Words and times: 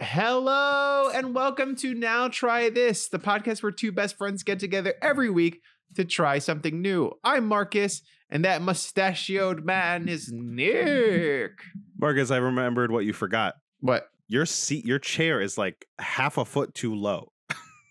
Hello 0.00 1.10
and 1.14 1.32
welcome 1.32 1.76
to 1.76 1.94
Now 1.94 2.26
Try 2.26 2.68
This, 2.68 3.08
the 3.08 3.20
podcast 3.20 3.62
where 3.62 3.70
two 3.70 3.92
best 3.92 4.18
friends 4.18 4.42
get 4.42 4.58
together 4.58 4.94
every 5.00 5.30
week 5.30 5.60
to 5.94 6.04
try 6.04 6.40
something 6.40 6.82
new. 6.82 7.12
I'm 7.22 7.46
Marcus, 7.46 8.02
and 8.28 8.44
that 8.44 8.62
mustachioed 8.62 9.64
man 9.64 10.08
is 10.08 10.28
Nick. 10.32 11.52
Marcus, 11.96 12.32
I 12.32 12.38
remembered 12.38 12.90
what 12.90 13.04
you 13.04 13.12
forgot. 13.12 13.54
What? 13.78 14.09
Your 14.30 14.46
seat, 14.46 14.84
your 14.84 15.00
chair 15.00 15.40
is 15.40 15.58
like 15.58 15.86
half 15.98 16.38
a 16.38 16.44
foot 16.44 16.72
too 16.72 16.94
low, 16.94 17.32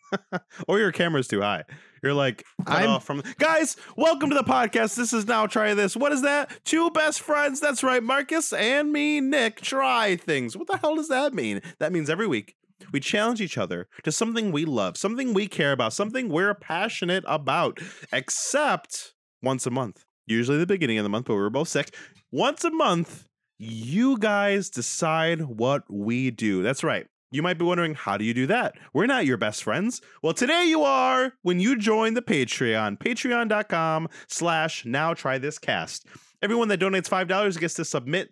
or 0.70 0.80
your 0.80 0.94
camera's 0.94 1.28
too 1.28 1.42
high. 1.42 1.66
You're 2.02 2.14
like 2.14 2.46
cut 2.66 2.78
I'm- 2.78 2.90
off 2.92 3.04
from. 3.04 3.22
Guys, 3.40 3.76
welcome 3.98 4.30
to 4.30 4.36
the 4.36 4.44
podcast. 4.46 4.96
This 4.96 5.12
is 5.12 5.28
now 5.28 5.48
try 5.48 5.74
this. 5.74 5.98
What 5.98 6.14
is 6.14 6.22
that? 6.22 6.50
Two 6.64 6.92
best 6.92 7.20
friends. 7.20 7.60
That's 7.60 7.84
right, 7.84 8.02
Marcus 8.02 8.54
and 8.54 8.94
me, 8.94 9.20
Nick. 9.20 9.60
Try 9.60 10.16
things. 10.16 10.56
What 10.56 10.68
the 10.68 10.78
hell 10.78 10.96
does 10.96 11.10
that 11.10 11.34
mean? 11.34 11.62
That 11.80 11.92
means 11.92 12.10
every 12.10 12.26
week 12.26 12.56
we 12.94 13.02
challenge 13.02 13.42
each 13.42 13.58
other 13.58 13.90
to 14.06 14.12
something 14.14 14.54
we 14.54 14.64
love, 14.64 14.96
something 14.96 15.34
we 15.34 15.46
care 15.46 15.74
about, 15.74 15.92
something 15.92 16.30
we're 16.30 16.54
passionate 16.54 17.26
about. 17.28 17.80
Except 18.14 19.14
once 19.44 19.66
a 19.66 19.72
month, 19.72 20.06
usually 20.26 20.58
the 20.58 20.66
beginning 20.66 21.00
of 21.00 21.04
the 21.04 21.10
month, 21.10 21.26
but 21.26 21.34
we 21.34 21.42
were 21.42 21.50
both 21.50 21.68
sick. 21.68 21.94
Once 22.32 22.64
a 22.64 22.72
month, 22.72 23.26
you 23.60 24.18
guys 24.18 24.70
decide 24.70 25.42
what 25.42 25.84
we 25.92 26.32
do. 26.32 26.64
That's 26.64 26.84
right. 26.84 27.06
You 27.32 27.44
might 27.44 27.60
be 27.60 27.66
wondering, 27.66 27.94
how 27.94 28.18
do 28.18 28.24
you 28.24 28.34
do 28.34 28.48
that? 28.48 28.76
We're 28.94 29.06
not 29.06 29.26
your 29.26 29.38
best 29.38 29.64
friends. 29.64 30.02
Well, 30.24 30.34
today 30.34 30.66
you 30.66 30.82
are 30.84 31.34
when 31.44 31.60
you 31.60 31.78
join 31.78 32.16
the 32.16 32.22
Patreon, 32.24 32.98
patreon.com 32.98 34.08
slash 34.28 34.86
now 34.86 35.14
try 35.14 35.38
this 35.38 35.60
cast. 35.60 36.08
Everyone 36.42 36.70
that 36.70 36.80
donates 36.80 37.10
$5 37.10 37.60
gets 37.60 37.76
to 37.76 37.86
submit 37.86 38.32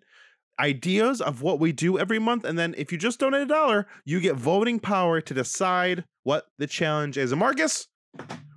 ideas 0.58 1.20
of 1.20 1.42
what 1.42 1.60
we 1.60 1.72
do 1.72 1.98
every 1.98 2.18
month. 2.18 2.44
And 2.44 2.58
then 2.58 2.74
if 2.76 2.90
you 2.90 2.98
just 2.98 3.20
donate 3.20 3.42
a 3.42 3.46
dollar, 3.46 3.86
you 4.04 4.20
get 4.20 4.34
voting 4.34 4.80
power 4.80 5.20
to 5.20 5.34
decide 5.34 6.04
what 6.24 6.46
the 6.58 6.66
challenge 6.66 7.18
is. 7.18 7.30
And 7.30 7.38
Marcus, 7.38 7.86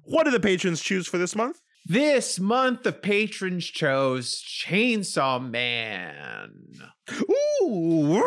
what 0.06 0.23
do 0.23 0.31
the 0.31 0.39
patrons 0.39 0.81
choose 0.81 1.06
for 1.06 1.19
this 1.19 1.35
month? 1.35 1.61
This 1.86 2.40
month, 2.40 2.84
the 2.84 2.92
patrons 2.92 3.66
chose 3.66 4.44
Chainsaw 4.44 5.50
Man. 5.50 6.52
Ooh. 7.62 8.22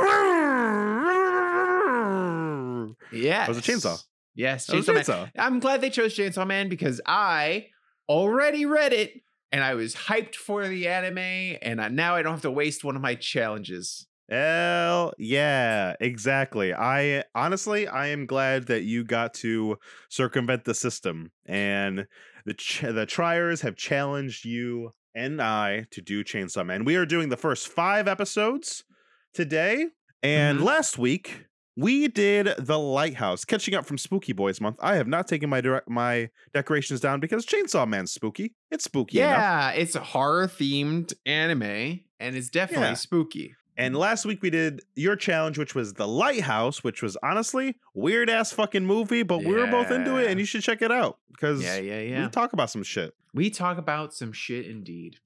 Yes. 3.12 3.48
was 3.48 3.58
a 3.58 3.62
chainsaw. 3.62 4.02
Yes, 4.34 4.66
That 4.66 4.76
a 4.76 4.80
Chainsaw 4.80 5.20
Man. 5.20 5.32
I'm 5.38 5.60
glad 5.60 5.80
they 5.80 5.90
chose 5.90 6.16
Chainsaw 6.16 6.46
Man 6.46 6.68
because 6.68 7.00
I 7.06 7.68
already 8.08 8.66
read 8.66 8.92
it 8.92 9.22
and 9.52 9.62
I 9.62 9.74
was 9.74 9.94
hyped 9.94 10.34
for 10.34 10.66
the 10.66 10.88
anime, 10.88 11.18
and 11.62 11.80
I, 11.80 11.86
now 11.86 12.16
I 12.16 12.22
don't 12.22 12.32
have 12.32 12.42
to 12.42 12.50
waste 12.50 12.82
one 12.82 12.96
of 12.96 13.02
my 13.02 13.14
challenges. 13.14 14.08
Hell 14.28 15.12
yeah, 15.16 15.94
exactly. 16.00 16.74
I 16.74 17.22
honestly, 17.36 17.86
I 17.86 18.08
am 18.08 18.26
glad 18.26 18.66
that 18.66 18.82
you 18.82 19.04
got 19.04 19.32
to 19.34 19.78
circumvent 20.08 20.64
the 20.64 20.74
system, 20.74 21.30
and 21.46 22.08
the 22.44 22.54
ch- 22.54 22.80
the 22.82 23.06
triers 23.06 23.60
have 23.62 23.76
challenged 23.76 24.44
you 24.44 24.90
and 25.14 25.40
I 25.40 25.86
to 25.92 26.00
do 26.00 26.24
Chainsaw 26.24 26.66
Man. 26.66 26.84
We 26.84 26.96
are 26.96 27.06
doing 27.06 27.28
the 27.28 27.36
first 27.36 27.68
five 27.68 28.08
episodes 28.08 28.84
today, 29.32 29.86
and 30.22 30.58
Mhm. 30.58 30.64
last 30.64 30.98
week 30.98 31.46
we 31.76 32.06
did 32.08 32.48
the 32.58 32.78
Lighthouse, 32.78 33.44
catching 33.44 33.74
up 33.74 33.84
from 33.86 33.98
Spooky 33.98 34.32
Boys 34.32 34.60
month. 34.60 34.76
I 34.80 34.96
have 34.96 35.08
not 35.08 35.26
taken 35.26 35.50
my 35.50 35.60
direct 35.60 35.88
my 35.88 36.30
decorations 36.52 37.00
down 37.00 37.20
because 37.20 37.44
Chainsaw 37.46 37.86
Man's 37.88 38.12
spooky. 38.12 38.54
It's 38.70 38.84
spooky 38.84 39.18
enough. 39.20 39.30
Yeah, 39.38 39.70
it's 39.70 39.94
a 39.94 40.00
horror 40.00 40.46
themed 40.46 41.12
anime, 41.26 42.00
and 42.20 42.36
it's 42.36 42.48
definitely 42.50 42.88
Yeah. 42.88 42.94
spooky. 42.94 43.54
And 43.76 43.94
mm-hmm. 43.94 44.00
last 44.00 44.24
week 44.24 44.42
we 44.42 44.50
did 44.50 44.82
your 44.94 45.16
challenge, 45.16 45.58
which 45.58 45.74
was 45.74 45.94
the 45.94 46.06
Lighthouse, 46.06 46.84
which 46.84 47.02
was 47.02 47.16
honestly 47.22 47.76
weird 47.94 48.30
ass 48.30 48.52
fucking 48.52 48.86
movie, 48.86 49.22
but 49.22 49.38
we 49.38 49.54
were 49.54 49.66
both 49.66 49.90
into 49.90 50.16
it, 50.16 50.30
and 50.30 50.38
you 50.38 50.46
should 50.46 50.62
check 50.62 50.82
it 50.82 50.92
out 50.92 51.18
because 51.32 51.62
Yeah, 51.62 51.76
yeah, 51.76 52.00
yeah. 52.00 52.24
we 52.24 52.30
talk 52.30 52.52
about 52.52 52.70
some 52.70 52.82
shit. 52.82 53.14
We 53.32 53.50
talk 53.50 53.78
about 53.78 54.14
some 54.14 54.32
shit 54.32 54.66
indeed. 54.66 55.16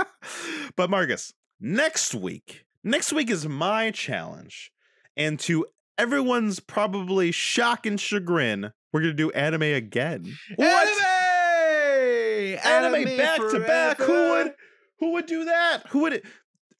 but 0.76 0.90
Marcus, 0.90 1.32
next 1.60 2.14
week, 2.14 2.64
next 2.84 3.12
week 3.12 3.30
is 3.30 3.46
my 3.46 3.90
challenge, 3.90 4.72
and 5.16 5.38
to 5.40 5.66
everyone's 5.98 6.60
probably 6.60 7.32
shock 7.32 7.86
and 7.86 8.00
chagrin, 8.00 8.72
we're 8.92 9.00
gonna 9.00 9.12
do 9.12 9.30
anime 9.32 9.62
again. 9.62 10.36
What? 10.56 10.88
Anime! 10.88 12.58
Anime, 12.64 13.16
back 13.16 13.40
to 13.50 13.60
back. 13.60 13.98
Who 13.98 14.30
would 14.30 14.54
who 15.00 15.12
would 15.12 15.26
do 15.26 15.44
that? 15.46 15.86
Who 15.88 16.00
would 16.00 16.12
it? 16.12 16.24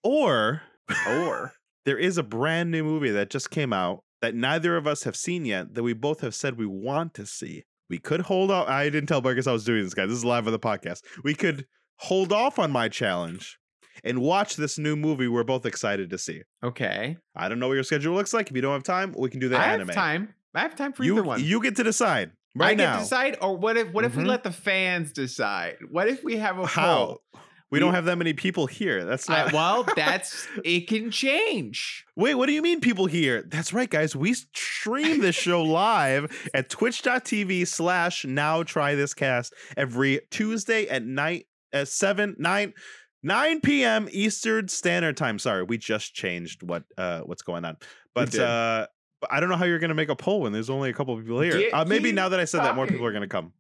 Or 0.03 0.62
Or 1.09 1.53
there 1.84 1.99
is 1.99 2.19
a 2.19 2.23
brand 2.23 2.71
new 2.71 2.84
movie 2.84 3.11
that 3.11 3.31
just 3.31 3.51
came 3.51 3.73
out 3.73 4.03
that 4.23 4.34
neither 4.34 4.77
of 4.77 4.87
us 4.87 5.05
have 5.05 5.17
seen 5.17 5.45
yet 5.45 5.75
that 5.75 5.83
we 5.83 5.93
both 5.95 6.21
have 6.21 6.34
said 6.34 6.59
we 6.59 6.67
want 6.67 7.15
to 7.15 7.27
see. 7.27 7.65
We 7.89 7.99
could 7.99 8.21
hold 8.23 8.51
off. 8.51 8.69
I 8.69 8.84
didn't 8.91 9.06
tell 9.09 9.21
Marcus 9.23 9.47
I 9.47 9.53
was 9.53 9.65
doing 9.65 9.83
this, 9.83 9.95
guys. 9.95 10.09
This 10.09 10.19
is 10.19 10.25
live 10.25 10.47
on 10.47 10.53
the 10.53 10.59
podcast. 10.59 11.00
We 11.25 11.34
could 11.34 11.67
hold 11.97 12.33
off 12.33 12.59
on 12.59 12.71
my 12.71 12.89
challenge 12.89 13.59
and 14.05 14.21
watch 14.21 14.56
this 14.56 14.79
new 14.79 14.95
movie 14.97 15.27
we're 15.29 15.43
both 15.45 15.67
excited 15.67 16.11
to 16.11 16.19
see. 16.19 16.43
okay, 16.62 17.17
I 17.34 17.49
don't 17.49 17.59
know 17.59 17.69
what 17.69 17.75
your 17.75 17.83
schedule 17.84 18.15
looks 18.15 18.33
like. 18.33 18.49
If 18.50 18.56
you 18.56 18.62
don't 18.62 18.73
have 18.73 18.83
time, 18.84 19.15
we 19.19 19.29
can 19.31 19.41
do 19.41 19.49
the 19.49 19.56
anime. 19.56 19.69
I 19.71 19.75
anime. 19.75 19.87
have 19.89 19.95
time. 19.97 20.34
I 20.55 20.61
have 20.61 20.77
time 20.77 20.93
for 20.93 21.03
You, 21.05 21.15
either 21.15 21.23
one. 21.23 21.43
you 21.45 21.61
get 21.62 21.77
to 21.77 21.83
decide 21.83 22.33
right 22.56 22.67
I 22.67 22.69
right 22.71 22.77
get 22.79 22.93
to 22.95 22.99
decide, 23.00 23.39
or 23.43 23.56
what 23.56 23.77
if 23.77 23.93
what 23.93 24.05
if 24.05 24.17
we 24.17 24.23
Mhm. 24.25 24.29
let 24.29 24.43
the 24.45 24.50
fans 24.53 25.12
decide? 25.12 25.77
What 25.91 26.09
if 26.09 26.23
we 26.25 26.37
have 26.39 26.59
a 26.59 26.67
How? 26.67 27.06
poll? 27.06 27.23
We 27.70 27.78
don't 27.78 27.94
have 27.94 28.04
that 28.06 28.16
many 28.19 28.32
people 28.32 28.66
here. 28.66 29.04
That's 29.04 29.28
I- 29.31 29.44
not. 29.44 29.53
well, 29.53 29.86
that's 29.97 30.47
it 30.64 30.88
can 30.88 31.10
change. 31.10 32.04
Wait, 32.16 32.34
what 32.34 32.47
do 32.47 32.53
you 32.53 32.62
mean 32.62 32.81
people 32.81 33.06
here? 33.06 33.42
That's 33.47 33.72
right, 33.72 33.88
guys. 33.88 34.16
We 34.16 34.34
stream 34.34 35.20
this 35.20 35.36
show 35.36 35.62
live 35.64 36.50
at 36.53 36.69
twitch.tv 36.69 37.66
slash 37.66 38.25
now 38.25 38.62
try 38.62 38.94
this 38.94 39.14
cast 39.14 39.54
every 39.76 40.20
Tuesday 40.31 40.88
at 40.88 41.04
night 41.04 41.47
at 41.72 41.86
7, 41.88 42.34
9, 42.38 42.75
9 43.22 43.60
p.m. 43.60 44.08
Eastern 44.10 44.66
Standard 44.69 45.16
Time. 45.16 45.38
Sorry, 45.38 45.62
we 45.62 45.78
just 45.78 46.14
changed 46.14 46.62
what 46.62 46.82
uh 46.98 47.20
what's 47.20 47.42
going 47.42 47.64
on. 47.64 47.76
But 48.14 48.37
uh 48.37 48.87
I 49.31 49.38
don't 49.38 49.50
know 49.50 49.56
how 49.56 49.66
you're 49.66 49.78
gonna 49.78 49.94
make 49.94 50.08
a 50.08 50.16
poll 50.16 50.41
when 50.41 50.52
there's 50.52 50.70
only 50.70 50.91
a 50.91 50.92
couple 50.94 51.16
people 51.19 51.41
here. 51.41 51.69
Uh, 51.72 51.84
maybe 51.84 52.10
now 52.10 52.31
that 52.31 52.41
I 52.41 52.47
said 52.47 52.62
that, 52.62 52.75
more 52.75 52.87
people 52.87 53.04
are 53.06 53.12
gonna 53.12 53.28
come. 53.28 53.52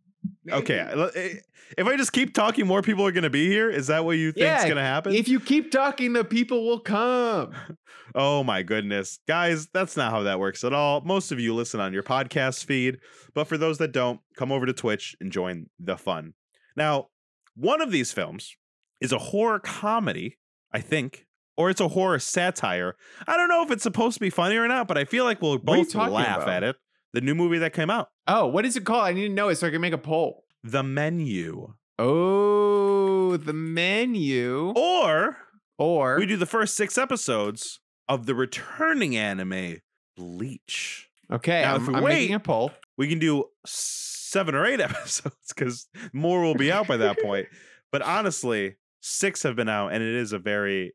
Okay, 0.50 0.78
eh, 0.78 1.34
if 1.78 1.86
I 1.86 1.96
just 1.96 2.12
keep 2.12 2.34
talking, 2.34 2.66
more 2.66 2.82
people 2.82 3.06
are 3.06 3.12
gonna 3.12 3.30
be 3.30 3.48
here. 3.48 3.70
Is 3.70 3.86
that 3.88 4.04
what 4.04 4.12
you 4.18 4.32
think 4.32 4.58
is 4.58 4.64
gonna 4.68 4.80
happen? 4.82 5.14
If 5.14 5.28
you 5.28 5.40
keep 5.40 5.70
talking, 5.70 6.12
the 6.12 6.24
people 6.24 6.66
will 6.66 6.80
come. 6.80 7.54
Oh 8.12 8.42
my 8.42 8.64
goodness. 8.64 9.20
Guys, 9.28 9.68
that's 9.72 9.96
not 9.96 10.10
how 10.10 10.24
that 10.24 10.40
works 10.40 10.64
at 10.64 10.72
all. 10.72 11.00
Most 11.02 11.30
of 11.30 11.38
you 11.38 11.54
listen 11.54 11.78
on 11.78 11.92
your 11.92 12.02
podcast 12.02 12.64
feed, 12.64 12.98
but 13.34 13.46
for 13.46 13.56
those 13.56 13.78
that 13.78 13.92
don't, 13.92 14.18
come 14.36 14.50
over 14.50 14.66
to 14.66 14.72
Twitch 14.72 15.14
and 15.20 15.30
join 15.30 15.66
the 15.78 15.96
fun. 15.96 16.34
Now, 16.74 17.06
one 17.54 17.80
of 17.80 17.92
these 17.92 18.12
films 18.12 18.56
is 19.00 19.12
a 19.12 19.18
horror 19.18 19.60
comedy, 19.60 20.38
I 20.72 20.80
think, 20.80 21.26
or 21.56 21.70
it's 21.70 21.80
a 21.80 21.86
horror 21.86 22.18
satire. 22.18 22.96
I 23.28 23.36
don't 23.36 23.48
know 23.48 23.62
if 23.62 23.70
it's 23.70 23.84
supposed 23.84 24.14
to 24.14 24.20
be 24.20 24.30
funny 24.30 24.56
or 24.56 24.66
not, 24.66 24.88
but 24.88 24.98
I 24.98 25.04
feel 25.04 25.24
like 25.24 25.40
we'll 25.40 25.58
What 25.58 25.74
are 25.74 25.78
you 25.78 25.84
both 25.84 25.94
laugh 25.94 26.38
about? 26.42 26.48
at 26.48 26.62
it. 26.64 26.76
The 27.12 27.20
new 27.20 27.34
movie 27.34 27.58
that 27.58 27.72
came 27.72 27.90
out, 27.90 28.08
Oh, 28.28 28.46
what 28.46 28.64
is 28.64 28.76
it 28.76 28.84
called? 28.84 29.04
I 29.04 29.12
need 29.12 29.28
to 29.28 29.34
know 29.34 29.48
it 29.48 29.56
so 29.56 29.66
I 29.66 29.70
can 29.70 29.80
make 29.80 29.92
a 29.92 29.98
poll. 29.98 30.44
The 30.62 30.82
Menu. 30.82 31.74
Oh, 31.98 33.36
the 33.36 33.52
menu. 33.52 34.72
Or 34.76 35.36
Or 35.78 36.18
we 36.18 36.26
do 36.26 36.36
the 36.36 36.46
first 36.46 36.74
six 36.76 36.96
episodes 36.98 37.80
of 38.08 38.26
the 38.26 38.34
returning 38.34 39.16
anime, 39.16 39.78
Bleach. 40.16 41.08
okay, 41.32 41.62
Now, 41.62 41.74
I'm, 41.74 41.82
if 41.82 41.88
we 41.88 41.94
I'm 41.94 42.02
wait- 42.02 42.14
making 42.14 42.34
a 42.36 42.40
poll. 42.40 42.72
we 42.96 43.06
can 43.08 43.18
do 43.18 43.44
seven 43.66 44.54
or 44.54 44.64
eight 44.66 44.80
episodes 44.88 45.34
because 45.48 45.88
more 46.12 46.40
will 46.42 46.54
be 46.54 46.72
out 46.72 46.86
by 46.88 46.96
that 46.98 47.20
point. 47.20 47.46
But 47.92 48.02
honestly, 48.02 48.76
six 49.00 49.42
have 49.42 49.56
been 49.56 49.68
out, 49.68 49.92
and 49.92 50.00
it 50.00 50.14
is 50.14 50.32
a 50.32 50.38
very 50.38 50.94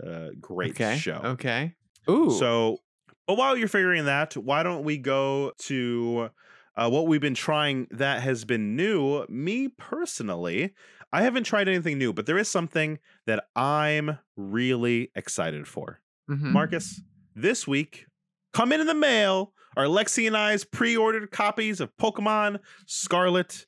uh, 0.00 0.28
great 0.40 0.70
okay. 0.80 0.96
show. 0.96 1.20
Okay. 1.24 1.74
Ooh. 2.08 2.30
So, 2.30 2.78
but 3.26 3.36
while 3.36 3.56
you're 3.56 3.68
figuring 3.68 4.04
that, 4.06 4.36
why 4.36 4.62
don't 4.62 4.84
we 4.84 4.98
go 4.98 5.52
to 5.60 6.30
uh, 6.76 6.88
what 6.90 7.06
we've 7.06 7.20
been 7.20 7.34
trying 7.34 7.86
that 7.90 8.22
has 8.22 8.44
been 8.44 8.76
new? 8.76 9.24
Me 9.28 9.68
personally, 9.68 10.74
I 11.12 11.22
haven't 11.22 11.44
tried 11.44 11.68
anything 11.68 11.98
new, 11.98 12.12
but 12.12 12.26
there 12.26 12.38
is 12.38 12.48
something 12.48 12.98
that 13.26 13.44
I'm 13.54 14.18
really 14.36 15.10
excited 15.14 15.66
for. 15.66 16.00
Mhm. 16.30 16.52
Marcus, 16.52 17.00
this 17.34 17.66
week, 17.66 18.06
come 18.52 18.72
in 18.72 18.80
in 18.80 18.86
the 18.86 18.94
mail 18.94 19.52
are 19.76 19.84
Lexi 19.84 20.26
and 20.26 20.36
I's 20.36 20.64
pre-ordered 20.64 21.30
copies 21.30 21.80
of 21.80 21.94
Pokemon 21.98 22.60
Scarlet 22.86 23.66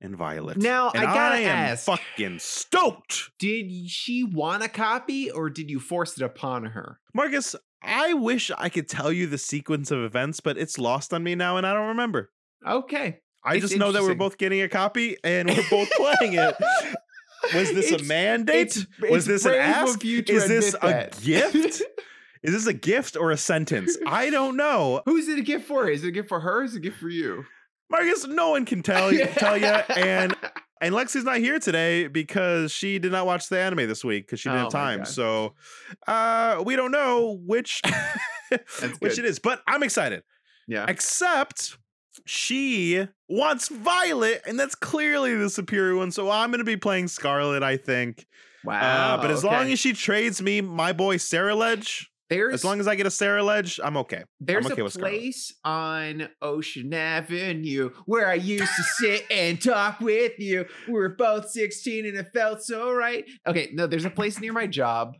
and 0.00 0.16
Violet. 0.16 0.56
Now, 0.56 0.90
And 0.94 1.04
I 1.04 1.14
gotta 1.14 1.36
am 1.36 1.56
ask. 1.72 1.84
fucking 1.84 2.38
stoked. 2.38 3.30
Did 3.38 3.70
she 3.90 4.24
want 4.24 4.62
a 4.62 4.68
copy 4.68 5.30
or 5.30 5.50
did 5.50 5.68
you 5.70 5.78
force 5.78 6.16
it 6.16 6.22
upon 6.24 6.64
her? 6.66 6.98
Marcus, 7.14 7.54
I 7.82 8.14
wish 8.14 8.50
I 8.56 8.68
could 8.68 8.88
tell 8.88 9.10
you 9.12 9.26
the 9.26 9.38
sequence 9.38 9.90
of 9.90 10.00
events, 10.00 10.40
but 10.40 10.58
it's 10.58 10.78
lost 10.78 11.12
on 11.14 11.22
me 11.22 11.34
now, 11.34 11.56
and 11.56 11.66
I 11.66 11.72
don't 11.74 11.88
remember. 11.88 12.30
Okay. 12.66 13.20
I 13.44 13.54
It's 13.54 13.62
just 13.68 13.78
know 13.78 13.90
that 13.92 14.02
we're 14.02 14.14
both 14.14 14.36
getting 14.36 14.60
a 14.60 14.68
copy 14.68 15.16
and 15.24 15.48
we're 15.48 15.68
both 15.70 15.90
playing 15.92 16.34
it. 16.34 16.54
Was 17.54 17.72
this 17.72 17.86
It's- 17.90 18.02
a 18.02 18.04
mandate? 18.04 18.76
It's, 18.76 18.86
Was 19.10 19.24
this 19.24 19.46
an 19.46 19.54
ask? 19.54 20.04
Is 20.04 20.46
this 20.46 20.74
admit 20.74 20.82
a 20.82 20.86
that. 20.86 21.20
gift? 21.22 21.82
Is 22.42 22.52
this 22.54 22.66
a 22.66 22.72
gift 22.74 23.16
or 23.16 23.30
a 23.30 23.36
sentence? 23.38 23.96
I 24.06 24.28
don't 24.30 24.56
know. 24.56 25.02
Who's 25.06 25.28
it 25.28 25.38
a 25.38 25.42
gift 25.42 25.66
for? 25.66 25.88
Is 25.88 26.04
it 26.04 26.08
a 26.08 26.10
gift 26.10 26.28
for 26.28 26.40
her? 26.40 26.62
Is 26.62 26.74
it 26.74 26.78
a 26.78 26.80
gift 26.80 26.98
for 26.98 27.08
you? 27.08 27.44
Marcus, 27.90 28.26
no 28.26 28.50
one 28.50 28.64
can 28.66 28.82
tell 28.82 29.12
you 29.12 29.26
tell 29.26 29.56
you. 29.58 29.64
And 29.66 30.34
and 30.80 30.94
Lexi's 30.94 31.24
not 31.24 31.38
here 31.38 31.58
today 31.58 32.06
because 32.06 32.72
she 32.72 32.98
did 32.98 33.12
not 33.12 33.26
watch 33.26 33.48
the 33.48 33.58
anime 33.58 33.88
this 33.88 34.04
week 34.04 34.26
because 34.26 34.40
she 34.40 34.48
didn't 34.48 34.60
Oh 34.60 34.64
have 34.64 34.72
time. 34.72 35.04
So 35.04 35.54
uh 36.06 36.62
we 36.64 36.76
don't 36.76 36.92
know 36.92 37.38
which 37.44 37.82
which 38.98 39.18
it 39.18 39.24
is, 39.24 39.38
but 39.38 39.62
I'm 39.66 39.82
excited. 39.82 40.22
yeah. 40.66 40.86
Except 40.88 41.76
she 42.26 43.06
wants 43.28 43.68
Violet, 43.68 44.42
and 44.46 44.58
that's 44.58 44.74
clearly 44.74 45.34
the 45.34 45.50
superior 45.50 45.96
one. 45.96 46.10
So 46.10 46.30
I'm 46.30 46.50
gonna 46.50 46.64
be 46.64 46.76
playing 46.76 47.08
Scarlet, 47.08 47.62
I 47.62 47.76
think. 47.76 48.26
Wow. 48.64 49.14
Uh, 49.14 49.22
but 49.22 49.30
as 49.30 49.44
okay. 49.44 49.54
long 49.54 49.72
as 49.72 49.78
she 49.78 49.92
trades 49.92 50.42
me 50.42 50.60
my 50.60 50.92
boy 50.92 51.16
Ceruledge, 51.16 52.06
there's 52.30 52.54
as 52.54 52.64
long 52.64 52.80
as 52.80 52.88
I 52.88 52.94
get 52.94 53.06
a 53.06 53.10
Ceruledge, 53.10 53.78
I'm 53.82 53.96
okay. 53.98 54.24
there's 54.40 54.64
okay 54.70 54.80
a 54.80 54.88
place 54.88 55.52
on 55.64 56.28
Ocean 56.40 56.94
Avenue 56.94 57.90
where 58.06 58.28
I 58.28 58.34
used 58.34 58.72
to 58.76 58.82
sit 58.82 59.24
and 59.30 59.60
talk 59.60 60.00
with 60.00 60.38
you. 60.38 60.64
We 60.86 60.92
were 60.94 61.10
both 61.10 61.50
16 61.50 62.06
and 62.06 62.16
it 62.16 62.28
felt 62.32 62.62
so 62.62 62.92
right. 62.92 63.24
Okay, 63.46 63.70
no, 63.74 63.86
there's 63.86 64.04
a 64.06 64.10
place 64.10 64.40
near 64.40 64.52
my 64.52 64.66
job. 64.66 65.16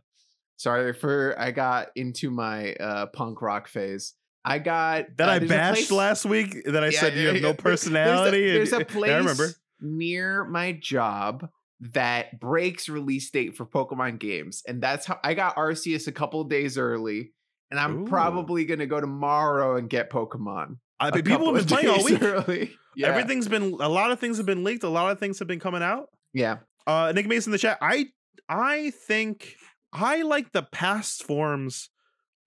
Sorry 0.57 0.93
for 0.93 1.35
I 1.39 1.51
got 1.51 1.89
into 1.95 2.31
my 2.31 2.73
uh 2.75 3.07
punk 3.07 3.41
rock 3.41 3.67
phase. 3.67 4.13
I 4.43 4.57
got 4.59 5.05
That 5.17 5.29
uh, 5.29 5.33
I 5.33 5.39
bashed 5.39 5.73
place- 5.89 5.91
last 5.91 6.25
week 6.25 6.63
that 6.65 6.83
I 6.83 6.87
Yeah, 6.89 6.99
said 6.99 7.13
you 7.13 7.21
yeah, 7.21 7.27
have 7.27 7.35
yeah. 7.35 7.41
no 7.41 7.53
personality. 7.53 8.51
There's 8.53 8.71
a, 8.73 8.77
there's 8.77 8.81
a 8.81 8.85
place 8.85 9.11
I 9.13 9.17
remember. 9.17 9.47
near 9.79 10.43
my 10.45 10.71
job 10.73 11.47
that 11.93 12.39
breaks 12.39 12.87
release 12.87 13.29
date 13.31 13.55
for 13.55 13.65
Pokemon 13.65 14.19
games, 14.19 14.63
and 14.67 14.81
that's 14.81 15.05
how 15.05 15.19
I 15.23 15.33
got 15.33 15.55
Arceus 15.55 16.07
a 16.07 16.11
couple 16.11 16.43
days 16.43 16.77
early, 16.77 17.33
and 17.69 17.79
I'm 17.79 18.03
Ooh. 18.03 18.07
probably 18.07 18.65
gonna 18.65 18.85
go 18.85 19.01
tomorrow 19.01 19.77
and 19.77 19.89
get 19.89 20.09
Pokemon. 20.09 20.77
I 20.99 21.11
mean, 21.11 21.23
people 21.23 21.53
have 21.53 21.67
been 21.67 21.77
playing 21.77 21.89
all 21.89 22.03
week. 22.03 22.21
Early. 22.21 22.71
Yeah. 22.95 23.07
Everything's 23.07 23.47
been 23.47 23.77
a 23.79 23.89
lot 23.89 24.11
of 24.11 24.19
things 24.19 24.37
have 24.37 24.45
been 24.45 24.63
leaked. 24.63 24.83
A 24.83 24.89
lot 24.89 25.11
of 25.11 25.19
things 25.19 25.39
have 25.39 25.47
been 25.47 25.59
coming 25.59 25.81
out. 25.81 26.09
Yeah. 26.33 26.57
Uh, 26.85 27.11
Nick 27.15 27.27
Mason 27.27 27.49
in 27.49 27.53
the 27.53 27.57
chat. 27.57 27.77
I 27.81 28.07
I 28.47 28.91
think 28.91 29.55
I 29.93 30.21
like 30.21 30.51
the 30.51 30.63
past 30.63 31.23
forms 31.23 31.89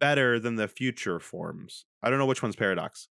better 0.01 0.39
than 0.39 0.57
the 0.57 0.69
future 0.69 1.19
forms. 1.19 1.87
I 2.03 2.11
don't 2.11 2.19
know 2.19 2.27
which 2.27 2.43
one's 2.43 2.57
paradox, 2.57 3.09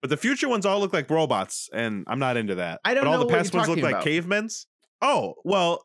but 0.00 0.10
the 0.10 0.16
future 0.16 0.48
ones 0.48 0.66
all 0.66 0.78
look 0.80 0.92
like 0.92 1.10
robots, 1.10 1.68
and 1.72 2.04
I'm 2.06 2.18
not 2.18 2.36
into 2.36 2.56
that. 2.56 2.80
I 2.84 2.94
don't 2.94 3.04
but 3.04 3.10
all 3.10 3.18
know 3.18 3.26
the 3.26 3.32
past 3.32 3.54
ones 3.54 3.68
look 3.68 3.78
talking 3.78 3.94
like 3.94 4.04
cavemen's. 4.04 4.66
Oh 5.04 5.34
well, 5.44 5.84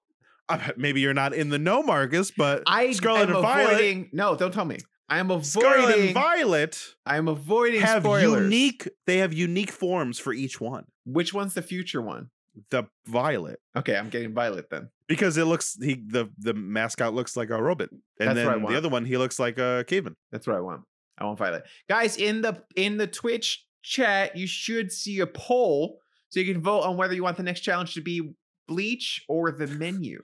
maybe 0.78 1.02
you're 1.02 1.14
not 1.14 1.34
in 1.34 1.50
the 1.50 1.60
know, 1.60 1.84
Marcus, 1.84 2.32
but 2.32 2.64
I 2.66 2.94
Scarlet 2.94 3.30
am 3.30 3.36
and 3.36 3.42
Violet, 3.42 3.74
avoiding. 3.74 4.10
No, 4.14 4.36
don't 4.36 4.54
tell 4.54 4.66
me. 4.66 4.78
I 5.10 5.20
am 5.20 5.30
avoiding 5.30 5.44
Scarlet 5.44 6.00
and. 6.00 6.14
Violet 6.14 6.96
I'm 7.06 7.28
avoiding 7.28 7.82
have 7.82 8.04
spoilers. 8.04 8.44
unique. 8.44 8.88
They 9.06 9.18
have 9.18 9.34
unique 9.34 9.72
forms 9.72 10.20
for 10.20 10.32
each 10.32 10.62
one. 10.62 10.86
Which 11.06 11.34
one's 11.34 11.54
the 11.54 11.62
future 11.62 12.02
one? 12.02 12.30
The 12.70 12.84
Violet. 13.06 13.60
Okay, 13.76 13.96
I'm 13.98 14.10
getting 14.10 14.34
Violet 14.34 14.70
then. 14.70 14.90
because 15.08 15.38
it 15.38 15.46
looks 15.46 15.78
he 15.82 15.96
the 15.96 16.30
the 16.38 16.54
mascot 16.54 17.14
looks 17.14 17.36
like 17.36 17.50
a 17.50 17.62
robot, 17.62 17.90
and 17.92 18.00
That's 18.20 18.36
then 18.36 18.64
the 18.64 18.78
other 18.78 18.90
one 18.90 19.04
he 19.04 19.18
looks 19.18 19.38
like 19.38 19.60
a 19.60 19.84
caveman. 19.86 20.16
That's 20.32 20.48
what 20.48 20.56
I 20.56 20.62
want. 20.62 20.84
I 21.18 21.26
want 21.26 21.38
Violet. 21.38 21.64
Guys, 21.90 22.16
in 22.16 22.42
the 22.42 22.64
in 22.78 22.96
the 22.96 23.08
Twitch 23.08 23.66
chat, 23.84 24.38
you 24.38 24.48
should 24.48 24.94
see 24.94 25.20
a 25.20 25.28
poll 25.28 26.00
so 26.30 26.40
you 26.40 26.54
can 26.54 26.62
vote 26.62 26.82
on 26.82 26.96
whether 26.96 27.14
you 27.14 27.24
want 27.24 27.38
the 27.38 27.44
next 27.44 27.62
challenge 27.62 27.96
to 27.96 28.02
be 28.02 28.34
Bleach 28.70 29.24
or 29.28 29.52
the 29.52 29.68
menu. 29.68 30.22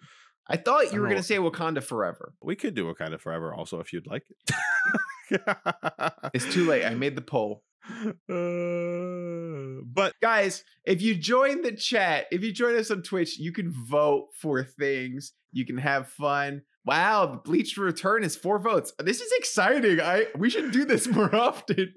I 0.47 0.57
thought 0.57 0.93
you 0.93 1.01
were 1.01 1.07
Oh. 1.07 1.09
gonna 1.09 1.23
say 1.23 1.37
Wakanda 1.37 1.83
Forever. 1.83 2.33
We 2.41 2.55
could 2.55 2.75
do 2.75 2.85
Wakanda 2.85 3.19
Forever 3.19 3.53
also 3.53 3.79
if 3.79 3.91
you'd 3.91 4.07
like. 4.07 4.23
It's 6.33 6.53
too 6.53 6.65
late. 6.65 6.85
I 6.85 6.93
made 6.93 7.15
the 7.15 7.21
poll. 7.21 7.63
Uh, 8.27 9.81
but 9.85 10.13
Guys, 10.21 10.63
if 10.85 11.01
you 11.01 11.15
join 11.15 11.61
the 11.61 11.71
chat, 11.71 12.25
if 12.31 12.43
you 12.43 12.51
join 12.51 12.75
us 12.75 12.89
on 12.91 13.01
Twitch, 13.03 13.37
you 13.39 13.51
can 13.51 13.71
vote 13.71 14.29
for 14.39 14.63
things. 14.63 15.33
You 15.51 15.65
can 15.65 15.77
have 15.77 16.07
fun. 16.09 16.61
Wow, 16.85 17.25
the 17.27 17.37
Bleach 17.37 17.77
return 17.77 18.23
is 18.23 18.35
four 18.35 18.59
votes. 18.59 18.91
This 18.99 19.21
is 19.21 19.31
exciting. 19.37 19.99
I 20.01 20.27
we 20.37 20.49
should 20.49 20.71
do 20.71 20.85
this 20.85 21.07
more 21.07 21.33
often. 21.47 21.93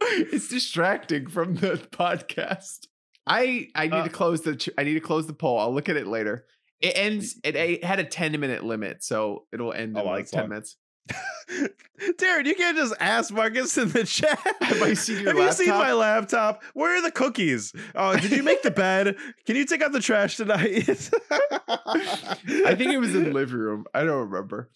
it's 0.00 0.48
distracting 0.48 1.28
from 1.28 1.54
the 1.56 1.72
podcast. 1.92 2.86
I 3.26 3.68
I 3.74 3.84
need 3.86 3.92
Uh, 3.94 4.04
to 4.04 4.10
close 4.10 4.40
the 4.42 4.72
I 4.78 4.84
need 4.84 4.94
to 4.94 5.00
close 5.00 5.26
the 5.26 5.32
poll. 5.34 5.58
I'll 5.58 5.74
look 5.74 5.88
at 5.88 5.96
it 5.96 6.06
later. 6.06 6.44
It 6.80 6.92
ends. 6.96 7.38
It, 7.44 7.54
it 7.54 7.84
had 7.84 8.00
a 8.00 8.04
ten 8.04 8.38
minute 8.40 8.64
limit, 8.64 9.04
so 9.04 9.46
it'll 9.52 9.72
end 9.72 9.96
Oh, 9.96 10.00
in 10.00 10.06
like 10.06 10.26
ten 10.28 10.40
long. 10.42 10.48
minutes. 10.50 10.76
Darren, 12.18 12.46
you 12.46 12.54
can't 12.54 12.76
just 12.76 12.94
ask 13.00 13.32
Marcus 13.32 13.76
in 13.76 13.88
the 13.90 14.04
chat. 14.04 14.38
Have 14.60 14.82
I 14.82 14.94
seen 14.94 15.22
your 15.22 15.34
Have 15.34 15.36
you 15.44 15.52
seen 15.52 15.68
my 15.74 15.92
laptop? 15.92 16.62
Where 16.74 16.96
are 16.96 17.02
the 17.02 17.10
cookies? 17.10 17.72
Oh, 17.94 18.16
did 18.16 18.30
you 18.32 18.42
make 18.42 18.62
the 18.62 18.70
bed? 18.70 19.16
Can 19.46 19.56
you 19.56 19.64
take 19.64 19.82
out 19.82 19.92
the 19.92 20.00
trash 20.00 20.36
tonight? 20.36 20.88
I 21.30 22.74
think 22.76 22.92
it 22.92 22.98
was 23.00 23.14
in 23.14 23.24
the 23.24 23.30
living 23.30 23.56
room. 23.58 23.84
I 23.94 24.04
don't 24.04 24.28
remember. 24.30 24.70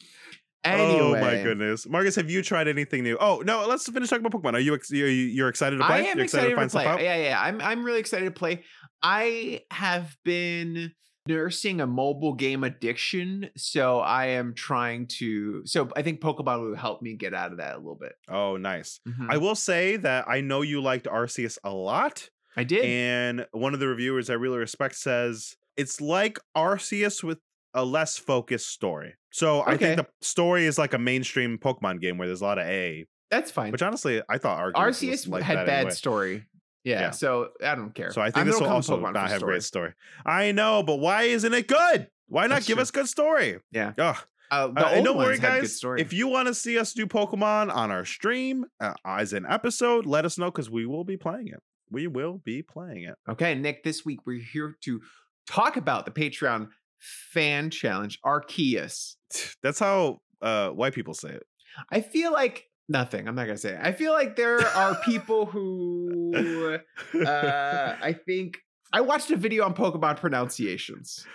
Anyway, 0.74 1.18
Oh 1.18 1.20
my 1.20 1.42
goodness, 1.42 1.86
Marcus, 1.88 2.16
have 2.16 2.30
you 2.30 2.42
tried 2.42 2.68
anything 2.68 3.02
new? 3.02 3.16
Oh 3.20 3.42
no, 3.44 3.66
let's 3.66 3.88
finish 3.88 4.08
talking 4.10 4.24
about 4.26 4.40
Pokemon. 4.42 4.54
Are 4.54 4.58
you 4.60 4.78
you're, 4.90 5.08
you're 5.08 5.48
excited 5.48 5.76
to 5.78 5.84
play? 5.86 5.96
I 5.96 5.98
am 6.10 6.16
You're 6.18 6.24
excited, 6.24 6.50
to 6.50 6.56
find 6.56 6.70
play. 6.70 6.86
out? 6.86 7.00
Yeah, 7.02 7.16
yeah, 7.16 7.40
I'm 7.40 7.60
I'm 7.60 7.84
really 7.84 8.00
excited 8.00 8.24
to 8.26 8.30
play. 8.30 8.64
I 9.02 9.60
have 9.70 10.16
been 10.24 10.92
nursing 11.28 11.80
a 11.80 11.86
mobile 11.86 12.34
game 12.34 12.62
addiction, 12.62 13.50
so 13.56 13.98
I 14.00 14.26
am 14.26 14.54
trying 14.54 15.08
to. 15.18 15.62
So 15.66 15.88
I 15.96 16.02
think 16.02 16.20
Pokemon 16.20 16.60
will 16.70 16.76
help 16.76 17.02
me 17.02 17.14
get 17.16 17.34
out 17.34 17.50
of 17.52 17.58
that 17.58 17.74
a 17.74 17.78
little 17.78 17.98
bit. 18.00 18.12
Oh, 18.28 18.56
nice. 18.56 19.00
Mhm. 19.08 19.26
I 19.28 19.36
will 19.38 19.54
say 19.56 19.96
that 19.96 20.28
I 20.28 20.40
know 20.40 20.62
you 20.62 20.80
liked 20.80 21.06
Arceus 21.06 21.58
a 21.64 21.70
lot, 21.70 22.28
I 22.56 22.64
did. 22.64 22.84
and 22.84 23.46
one 23.52 23.74
of 23.74 23.80
the 23.80 23.88
reviewers 23.88 24.30
I 24.30 24.34
really 24.34 24.58
respect 24.58 24.94
says 24.96 25.54
it's 25.76 26.00
like 26.00 26.38
Arceus 26.56 27.22
with 27.22 27.38
a 27.76 27.84
less 27.84 28.18
focused 28.18 28.68
story. 28.70 29.14
So 29.30 29.62
I 29.64 29.76
think 29.76 29.98
the 29.98 30.06
story 30.22 30.64
is 30.66 30.78
like 30.78 30.94
a 30.94 30.98
mainstream 30.98 31.58
Pokemon 31.58 32.00
game 32.00 32.18
where 32.18 32.26
there's 32.26 32.40
a 32.40 32.44
lot 32.44 32.58
of 32.58 32.66
A. 32.66 33.06
That's 33.30 33.50
fine. 33.50 33.70
Which 33.70 33.82
honestly, 33.82 34.22
I 34.28 34.38
thought 34.38 34.58
Arceus, 34.74 34.86
was 34.86 34.96
Arceus 35.02 35.28
like 35.28 35.42
had 35.44 35.66
bad 35.66 35.68
anyway. 35.80 35.90
story. 35.94 36.44
Yeah, 36.84 37.00
Yeah. 37.00 37.10
so 37.10 37.50
I 37.62 37.74
don't 37.74 37.94
care. 37.94 38.10
So 38.12 38.20
I 38.20 38.26
think 38.26 38.38
I'm 38.38 38.46
this 38.46 38.58
will 38.60 38.68
also 38.68 38.96
Pokemon 38.98 39.12
not 39.14 39.28
have 39.28 39.38
story. 39.38 39.52
great 39.54 39.62
story. 39.64 39.92
I 40.24 40.52
know, 40.52 40.82
but 40.82 40.96
why 40.96 41.24
isn't 41.24 41.52
it 41.52 41.66
good? 41.68 42.08
Why 42.28 42.42
not 42.46 42.56
That's 42.56 42.66
give 42.66 42.76
true. 42.76 42.82
us 42.82 42.90
good 42.90 43.08
story? 43.08 43.58
Yeah. 43.72 43.92
Ugh. 43.98 44.16
Uh, 44.50 44.68
the 44.68 44.80
Uh, 44.86 44.88
and 44.90 44.96
old 44.98 45.04
don't 45.04 45.16
worry, 45.16 45.26
ones 45.30 45.40
had 45.40 45.54
good 45.54 45.60
guys. 45.62 45.76
story. 45.76 46.00
If 46.00 46.12
you 46.12 46.28
want 46.28 46.46
to 46.48 46.54
see 46.54 46.78
us 46.78 46.92
do 46.92 47.06
Pokemon 47.06 47.74
on 47.74 47.90
our 47.90 48.04
stream 48.04 48.64
uh, 48.80 48.94
as 49.04 49.32
an 49.32 49.44
episode, 49.48 50.06
let 50.06 50.24
us 50.24 50.38
know 50.38 50.46
because 50.52 50.70
we 50.70 50.86
will 50.86 51.02
be 51.04 51.16
playing 51.16 51.48
it. 51.48 51.60
We 51.90 52.06
will 52.06 52.38
be 52.38 52.62
playing 52.62 53.02
it. 53.04 53.16
Okay, 53.28 53.56
Nick, 53.56 53.82
this 53.82 54.04
week 54.04 54.20
we're 54.24 54.40
here 54.40 54.76
to 54.82 55.00
talk 55.48 55.76
about 55.76 56.04
the 56.04 56.12
Patreon 56.12 56.68
fan 56.98 57.70
challenge, 57.70 58.18
Arceus. 58.24 59.16
That's 59.62 59.78
how 59.78 60.20
uh, 60.42 60.70
white 60.70 60.94
people 60.94 61.14
say 61.14 61.30
it. 61.30 61.42
I 61.90 62.00
feel 62.00 62.32
like 62.32 62.64
nothing. 62.88 63.28
I'm 63.28 63.34
not 63.34 63.46
gonna 63.46 63.58
say 63.58 63.70
it. 63.74 63.80
I 63.82 63.92
feel 63.92 64.12
like 64.12 64.36
there 64.36 64.60
are 64.60 64.94
people 65.04 65.46
who 65.46 66.78
uh 67.14 67.96
I 68.02 68.12
think 68.26 68.58
I 68.92 69.00
watched 69.02 69.30
a 69.30 69.36
video 69.36 69.64
on 69.64 69.74
Pokemon 69.74 70.16
pronunciations. 70.18 71.26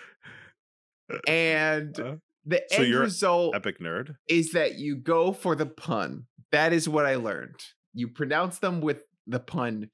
And 1.27 2.00
Uh, 2.00 2.15
the 2.46 2.63
so 2.72 2.82
end 2.84 2.96
result 2.96 3.56
Epic 3.56 3.80
nerd. 3.80 4.15
is 4.27 4.51
that 4.53 4.75
you 4.80 4.96
go 4.96 5.32
for 5.34 5.56
the 5.56 5.65
pun. 5.65 6.25
That 6.51 6.74
is 6.74 6.88
what 6.89 7.06
I 7.06 7.15
learned. 7.15 7.60
You 7.94 8.08
pronounce 8.08 8.60
them 8.60 8.82
with 8.82 9.01
the 9.27 9.39
pun. 9.39 9.89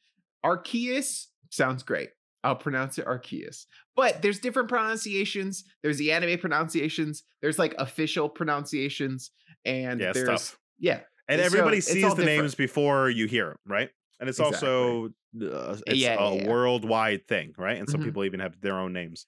Arceus 0.46 1.26
sounds 1.50 1.84
great. 1.84 2.10
I'll 2.48 2.56
pronounce 2.56 2.98
it 2.98 3.06
Arceus. 3.06 3.66
But 3.96 4.22
there's 4.22 4.40
different 4.40 4.70
pronunciations. 4.70 5.64
There's 5.84 5.98
the 5.98 6.12
anime 6.12 6.40
pronunciations. 6.40 7.24
There's 7.42 7.60
like 7.60 7.76
official 7.78 8.30
pronunciations. 8.30 9.32
And 9.66 10.00
Yeah, 10.00 10.14
there's 10.14 10.28
tough. 10.30 10.58
yeah. 10.80 11.02
And 11.28 11.40
so 11.42 11.46
everybody 11.46 11.78
it's 11.80 11.88
sees 11.88 12.04
the 12.04 12.10
different. 12.10 12.26
names 12.26 12.56
before 12.56 13.10
you 13.10 13.28
hear 13.28 13.48
them, 13.50 13.58
right? 13.66 13.90
And 14.20 14.30
it's 14.30 14.40
also 14.40 15.08
uh, 15.42 15.76
it's 15.86 16.00
Yeah, 16.00 16.16
a 16.20 16.36
yeah, 16.36 16.42
yeah. 16.44 16.50
worldwide 16.50 17.28
thing, 17.28 17.54
right? 17.58 17.78
And 17.78 17.88
some 17.90 18.00
Mhm. 18.02 18.06
people 18.06 18.24
even 18.26 18.40
have 18.40 18.60
their 18.62 18.80
own 18.80 18.94
names. 18.94 19.28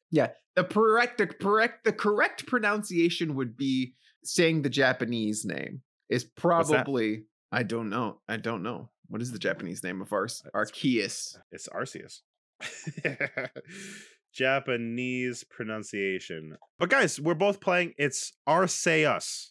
The 0.56 0.64
correct 0.64 1.18
the 1.20 1.28
correct 1.28 1.84
the 1.84 1.94
correct 1.94 2.48
pronunciation 2.48 3.36
would 3.36 3.56
be 3.58 3.94
saying 4.24 4.62
the 4.62 4.70
Japanese 4.70 5.46
name. 5.46 5.82
Is 6.10 6.24
probably 6.24 7.26
I 7.52 7.64
don't 7.64 7.90
know. 7.90 8.22
I 8.28 8.38
don't 8.38 8.64
know. 8.64 8.90
What 9.08 9.22
is 9.22 9.32
the 9.32 9.40
Japanese 9.40 9.84
name 9.84 10.02
of 10.02 10.12
ours? 10.14 10.42
Arceus. 10.56 11.38
It's 11.52 11.68
Arceus. 11.70 12.22
Japanese 14.34 15.44
pronunciation. 15.44 16.58
But 16.78 16.90
guys, 16.90 17.20
we're 17.20 17.34
both 17.34 17.60
playing. 17.60 17.94
It's 17.98 18.32
Arceus. 18.48 19.50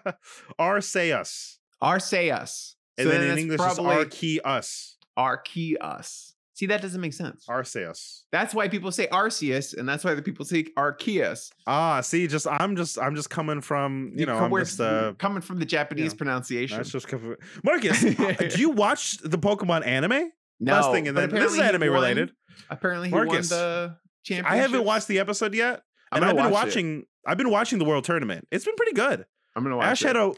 Arceus. 0.60 1.58
Arceus. 1.82 2.74
And 2.98 3.06
So 3.08 3.12
then 3.12 3.32
in 3.32 3.38
English 3.38 3.58
probably 3.60 3.96
it's 3.98 4.16
Arceus. 4.18 4.94
Arceus. 5.18 6.34
See, 6.54 6.66
that 6.66 6.82
doesn't 6.82 7.00
make 7.02 7.14
sense. 7.14 7.46
Arceus. 7.48 8.24
That's 8.32 8.56
why 8.56 8.68
people 8.68 8.92
say 8.92 9.06
Arceus, 9.08 9.78
and 9.78 9.88
that's 9.88 10.04
why 10.04 10.16
the 10.16 10.24
people 10.24 10.44
say 10.44 10.64
Arceus. 10.76 11.52
Ah, 11.68 12.02
see, 12.02 12.26
just 12.26 12.48
I'm 12.50 12.76
just 12.76 12.98
I'm 12.98 13.16
just 13.16 13.30
coming 13.30 13.62
from 13.62 14.14
you 14.16 14.26
know 14.26 14.40
come 14.40 14.52
I'm 14.52 14.60
just 14.66 14.82
uh 14.82 15.14
coming 15.20 15.42
from 15.42 15.60
the 15.60 15.66
Japanese 15.68 16.14
know, 16.14 16.18
pronunciation. 16.18 16.78
that's 16.78 16.90
just 16.90 17.08
coming- 17.08 17.36
Marcus. 17.64 18.04
uh, 18.20 18.34
do 18.50 18.60
you 18.60 18.72
watch 18.72 19.20
the 19.20 19.38
Pokemon 19.38 19.86
anime? 19.86 20.32
No, 20.60 20.74
Last 20.74 20.92
thing, 20.92 21.08
and 21.08 21.16
then 21.18 21.30
this 21.30 21.54
is 21.54 21.60
anime 21.60 21.82
won- 21.82 21.92
related. 21.92 22.32
Apparently, 22.70 23.10
he 23.10 23.14
Marcus, 23.16 23.52
won 23.52 23.60
the 23.60 23.98
championship. 24.24 24.52
I 24.52 24.58
haven't 24.58 24.84
watched 24.84 25.08
the 25.08 25.20
episode 25.20 25.54
yet, 25.54 25.82
I'm 26.12 26.22
and 26.24 26.26
I've 26.26 26.36
been 26.36 26.52
watch 26.52 26.64
it. 26.64 26.68
watching. 26.68 27.04
I've 27.26 27.38
been 27.38 27.50
watching 27.52 27.80
the 27.80 27.86
World 27.86 28.04
Tournament. 28.06 28.48
It's 28.52 28.66
been 28.66 28.76
pretty 28.76 28.94
good. 28.94 29.26
I'm 29.56 29.64
gonna 29.64 29.78
watch 29.78 29.86
Ash 29.86 30.02
it. 30.04 30.08
had 30.08 30.16
a 30.18 30.32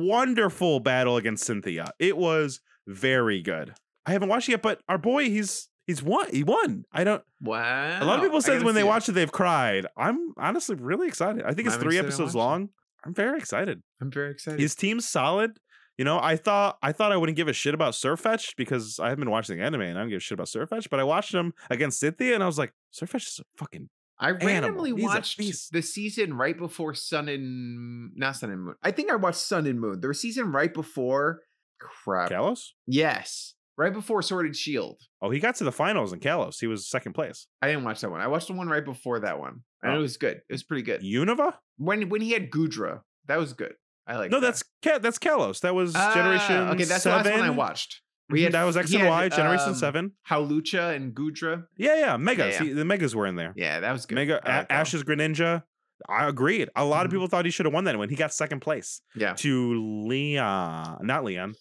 wonderful 0.00 0.80
battle 0.80 1.16
against 1.16 1.44
Cynthia. 1.44 1.92
It 1.98 2.16
was 2.16 2.60
very 2.86 3.42
good. 3.42 3.74
I 4.06 4.12
haven't 4.12 4.28
watched 4.28 4.48
it 4.48 4.52
yet, 4.52 4.62
but 4.62 4.80
our 4.88 4.98
boy, 4.98 5.24
he's 5.24 5.68
he's 5.86 6.02
won. 6.02 6.26
He 6.30 6.44
won. 6.44 6.84
I 6.92 7.04
don't. 7.04 7.22
wow. 7.40 7.98
A 8.02 8.04
lot 8.04 8.18
of 8.18 8.24
people 8.24 8.40
said 8.40 8.62
when 8.62 8.74
they 8.74 8.82
it. 8.82 8.86
watch 8.86 9.08
it, 9.08 9.12
they've 9.12 9.32
cried. 9.32 9.86
I'm 9.96 10.32
honestly 10.36 10.76
really 10.76 11.08
excited. 11.08 11.42
I 11.44 11.52
think 11.54 11.66
it's 11.66 11.76
I'm 11.76 11.82
three 11.82 11.98
episodes 11.98 12.34
watch 12.34 12.42
it. 12.42 12.46
long. 12.46 12.68
I'm 13.04 13.14
very 13.14 13.38
excited. 13.38 13.82
I'm 14.00 14.10
very 14.10 14.30
excited. 14.32 14.60
His 14.60 14.74
team's 14.74 15.08
solid. 15.08 15.58
You 15.98 16.04
know, 16.04 16.18
I 16.20 16.36
thought 16.36 16.78
I 16.82 16.92
thought 16.92 17.10
I 17.12 17.16
wouldn't 17.16 17.36
give 17.36 17.48
a 17.48 17.52
shit 17.54 17.72
about 17.74 17.94
Sirfetch'd 17.94 18.54
because 18.56 18.98
I 19.00 19.08
haven't 19.08 19.20
been 19.24 19.30
watching 19.30 19.56
the 19.56 19.64
anime 19.64 19.80
and 19.82 19.96
I 19.98 20.02
don't 20.02 20.10
give 20.10 20.18
a 20.18 20.20
shit 20.20 20.36
about 20.36 20.48
Sirfetch'd, 20.48 20.90
but 20.90 21.00
I 21.00 21.04
watched 21.04 21.32
him 21.32 21.54
against 21.70 22.00
Cynthia 22.00 22.34
and 22.34 22.42
I 22.42 22.46
was 22.46 22.58
like, 22.58 22.72
Sirfetch'd 22.92 23.28
is 23.28 23.40
a 23.40 23.44
fucking 23.58 23.88
I 24.18 24.30
randomly 24.30 24.92
watched 24.94 25.38
the 25.72 25.82
season 25.82 26.34
right 26.34 26.56
before 26.56 26.94
Sun 26.94 27.28
and 27.28 28.16
not 28.16 28.36
Sun 28.36 28.50
and 28.50 28.62
Moon. 28.64 28.74
I 28.82 28.90
think 28.90 29.10
I 29.10 29.16
watched 29.16 29.38
Sun 29.38 29.66
and 29.66 29.78
Moon. 29.80 30.00
There 30.00 30.08
was 30.08 30.20
season 30.20 30.52
right 30.52 30.72
before. 30.72 31.42
Crap. 31.78 32.30
Kalos. 32.30 32.68
Yes, 32.86 33.54
right 33.76 33.92
before 33.92 34.22
Sword 34.22 34.46
and 34.46 34.56
Shield. 34.56 35.00
Oh, 35.20 35.28
he 35.30 35.38
got 35.38 35.56
to 35.56 35.64
the 35.64 35.72
finals 35.72 36.14
in 36.14 36.20
Kalos. 36.20 36.58
He 36.60 36.66
was 36.66 36.88
second 36.88 37.12
place. 37.12 37.46
I 37.60 37.66
didn't 37.68 37.84
watch 37.84 38.00
that 38.00 38.10
one. 38.10 38.22
I 38.22 38.26
watched 38.28 38.48
the 38.48 38.54
one 38.54 38.68
right 38.68 38.84
before 38.84 39.20
that 39.20 39.38
one, 39.38 39.60
and 39.82 39.92
Oh. 39.92 39.98
it 39.98 40.00
was 40.00 40.16
good. 40.16 40.38
It 40.48 40.52
was 40.52 40.62
pretty 40.62 40.82
good. 40.82 41.02
Unova? 41.02 41.54
When 41.76 42.08
when 42.08 42.22
he 42.22 42.30
had 42.32 42.50
Goodra, 42.50 43.00
that 43.26 43.38
was 43.38 43.52
good. 43.52 43.74
I 44.06 44.16
like. 44.18 44.30
No, 44.30 44.40
that's 44.40 44.62
Ka- 44.82 44.98
that's 44.98 45.18
Kalos. 45.18 45.60
That 45.60 45.74
was 45.74 45.94
Ah, 45.96 46.14
Generation 46.14 46.68
Okay, 46.68 46.84
that's 46.84 47.02
Seven. 47.02 47.22
the 47.24 47.30
last 47.30 47.40
one 47.40 47.48
I 47.48 47.50
watched. 47.50 48.02
We 48.28 48.40
Mhm, 48.40 48.44
had 48.44 48.52
that 48.54 48.64
was 48.64 48.76
X 48.76 48.92
and 48.92 49.02
had, 49.02 49.08
Y. 49.08 49.28
Generation 49.28 49.68
um, 49.70 49.74
Seven. 49.74 50.12
Hawlucha 50.28 50.94
and 50.96 51.14
Goodra. 51.14 51.66
Yeah, 51.76 51.96
yeah. 51.96 52.16
Megas. 52.16 52.54
yeah. 52.56 52.62
He- 52.64 52.72
the 52.72 52.84
Megas 52.84 53.14
were 53.14 53.26
in 53.26 53.36
there. 53.36 53.52
Yeah, 53.56 53.80
that 53.80 53.92
was 53.92 54.04
good. 54.06 54.16
Mega 54.16 54.34
like 54.34 54.44
that. 54.44 54.66
Ash's 54.70 55.04
Greninja. 55.04 55.62
I 56.08 56.28
agreed. 56.28 56.68
A 56.76 56.84
lot 56.84 57.06
of 57.06 57.10
Mhm. 57.10 57.14
people 57.14 57.26
thought 57.28 57.44
he 57.46 57.50
should 57.50 57.64
have 57.66 57.72
won 57.72 57.84
that 57.84 57.96
when 57.98 58.10
he 58.10 58.16
got 58.16 58.32
second 58.34 58.60
place 58.60 59.00
Yeah. 59.14 59.32
to 59.34 60.04
Leon, 60.06 60.98
not 61.02 61.24
Leon, 61.24 61.54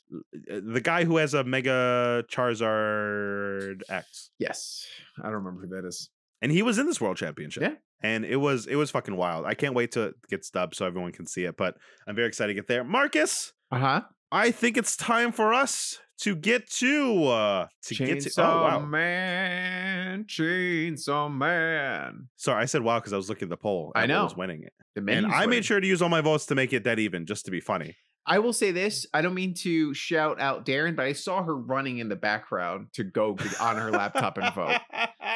uh, 0.52 0.60
the 0.62 0.82
guy 0.82 1.06
who 1.06 1.18
has 1.18 1.34
a 1.34 1.44
Mega 1.44 2.26
Charizard 2.30 3.82
X, 3.90 4.32
Yes. 4.40 4.86
I 5.20 5.24
don't 5.24 5.34
remember 5.44 5.62
who 5.62 5.68
that 5.82 5.88
is. 5.88 6.10
and 6.42 6.52
he 6.52 6.62
was 6.62 6.78
in 6.78 6.86
this 6.86 7.00
World 7.00 7.18
Championship. 7.18 7.64
Yeah. 7.64 7.76
And 8.06 8.26
it 8.26 8.38
was 8.38 8.68
it 8.68 8.76
was 8.76 8.92
fucking 8.92 9.16
wild. 9.16 9.46
I 9.46 9.56
can't 9.56 9.74
wait 9.74 9.92
to 9.94 10.14
get 10.30 10.46
stubbed 10.46 10.76
so 10.76 10.86
everyone 10.86 11.12
can 11.12 11.26
see 11.26 11.46
it. 11.46 11.58
But 11.58 11.76
I'm 12.08 12.16
very 12.16 12.28
excited 12.28 12.54
to 12.54 12.54
get 12.54 12.68
there. 12.68 12.84
Marcus, 12.84 13.54
Uh 13.72 13.80
huh. 13.80 14.02
I 14.32 14.52
think 14.52 14.78
it's 14.78 14.96
time 14.98 15.32
for 15.32 15.54
us 15.54 16.00
to 16.22 16.36
get 16.36 16.70
to 16.72 17.26
uh 17.26 17.68
to 17.84 17.96
get 17.96 18.22
to. 18.22 18.30
Oh 18.30 18.44
Chainsaw 18.44 18.62
wow! 18.62 18.80
Man, 18.80 20.24
Chainsaw 20.26 21.34
Man. 21.34 22.30
Sorry, 22.36 22.62
I 22.62 22.66
said 22.66 22.82
wow 22.84 23.00
because 23.00 23.14
I 23.14 23.18
was 23.18 23.30
looking 23.30 23.48
at 23.48 23.50
the 23.50 23.58
poll. 23.58 23.92
I 23.96 24.06
know 24.06 24.20
what 24.20 24.32
was 24.32 24.38
winning 24.38 24.64
it, 24.64 24.74
and 24.96 25.26
I 25.28 25.46
made 25.46 25.66
sure 25.66 25.80
to 25.80 25.88
use 25.88 26.02
all 26.02 26.10
my 26.10 26.22
votes 26.22 26.46
to 26.48 26.56
make 26.56 26.74
it 26.74 26.84
dead 26.84 27.00
even, 27.00 27.26
just 27.26 27.46
to 27.46 27.52
be 27.52 27.60
funny. 27.60 27.96
I 28.28 28.40
will 28.40 28.54
say 28.54 28.72
this. 28.72 29.06
I 29.14 29.22
don't 29.22 29.36
mean 29.36 29.54
to 29.60 29.94
shout 29.94 30.40
out 30.42 30.66
Darren, 30.66 30.96
but 30.96 31.06
I 31.06 31.14
saw 31.14 31.44
her 31.44 31.56
running 31.56 32.00
in 32.00 32.10
the 32.10 32.16
background 32.16 32.88
to 32.94 33.04
go 33.04 33.38
on 33.60 33.78
her 33.78 33.92
laptop 33.92 34.38
and 34.40 34.54
vote. 34.54 34.80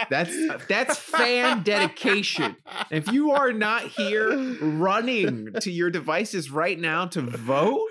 That's 0.10 0.36
that's 0.68 0.98
fan 0.98 1.62
dedication. 1.64 2.56
If 2.90 3.12
you 3.12 3.32
are 3.32 3.54
not 3.54 3.84
here 3.84 4.56
running 4.62 5.54
to 5.62 5.72
your 5.72 5.92
devices 5.92 6.50
right 6.50 6.80
now 6.80 7.06
to 7.08 7.22
vote, 7.22 7.88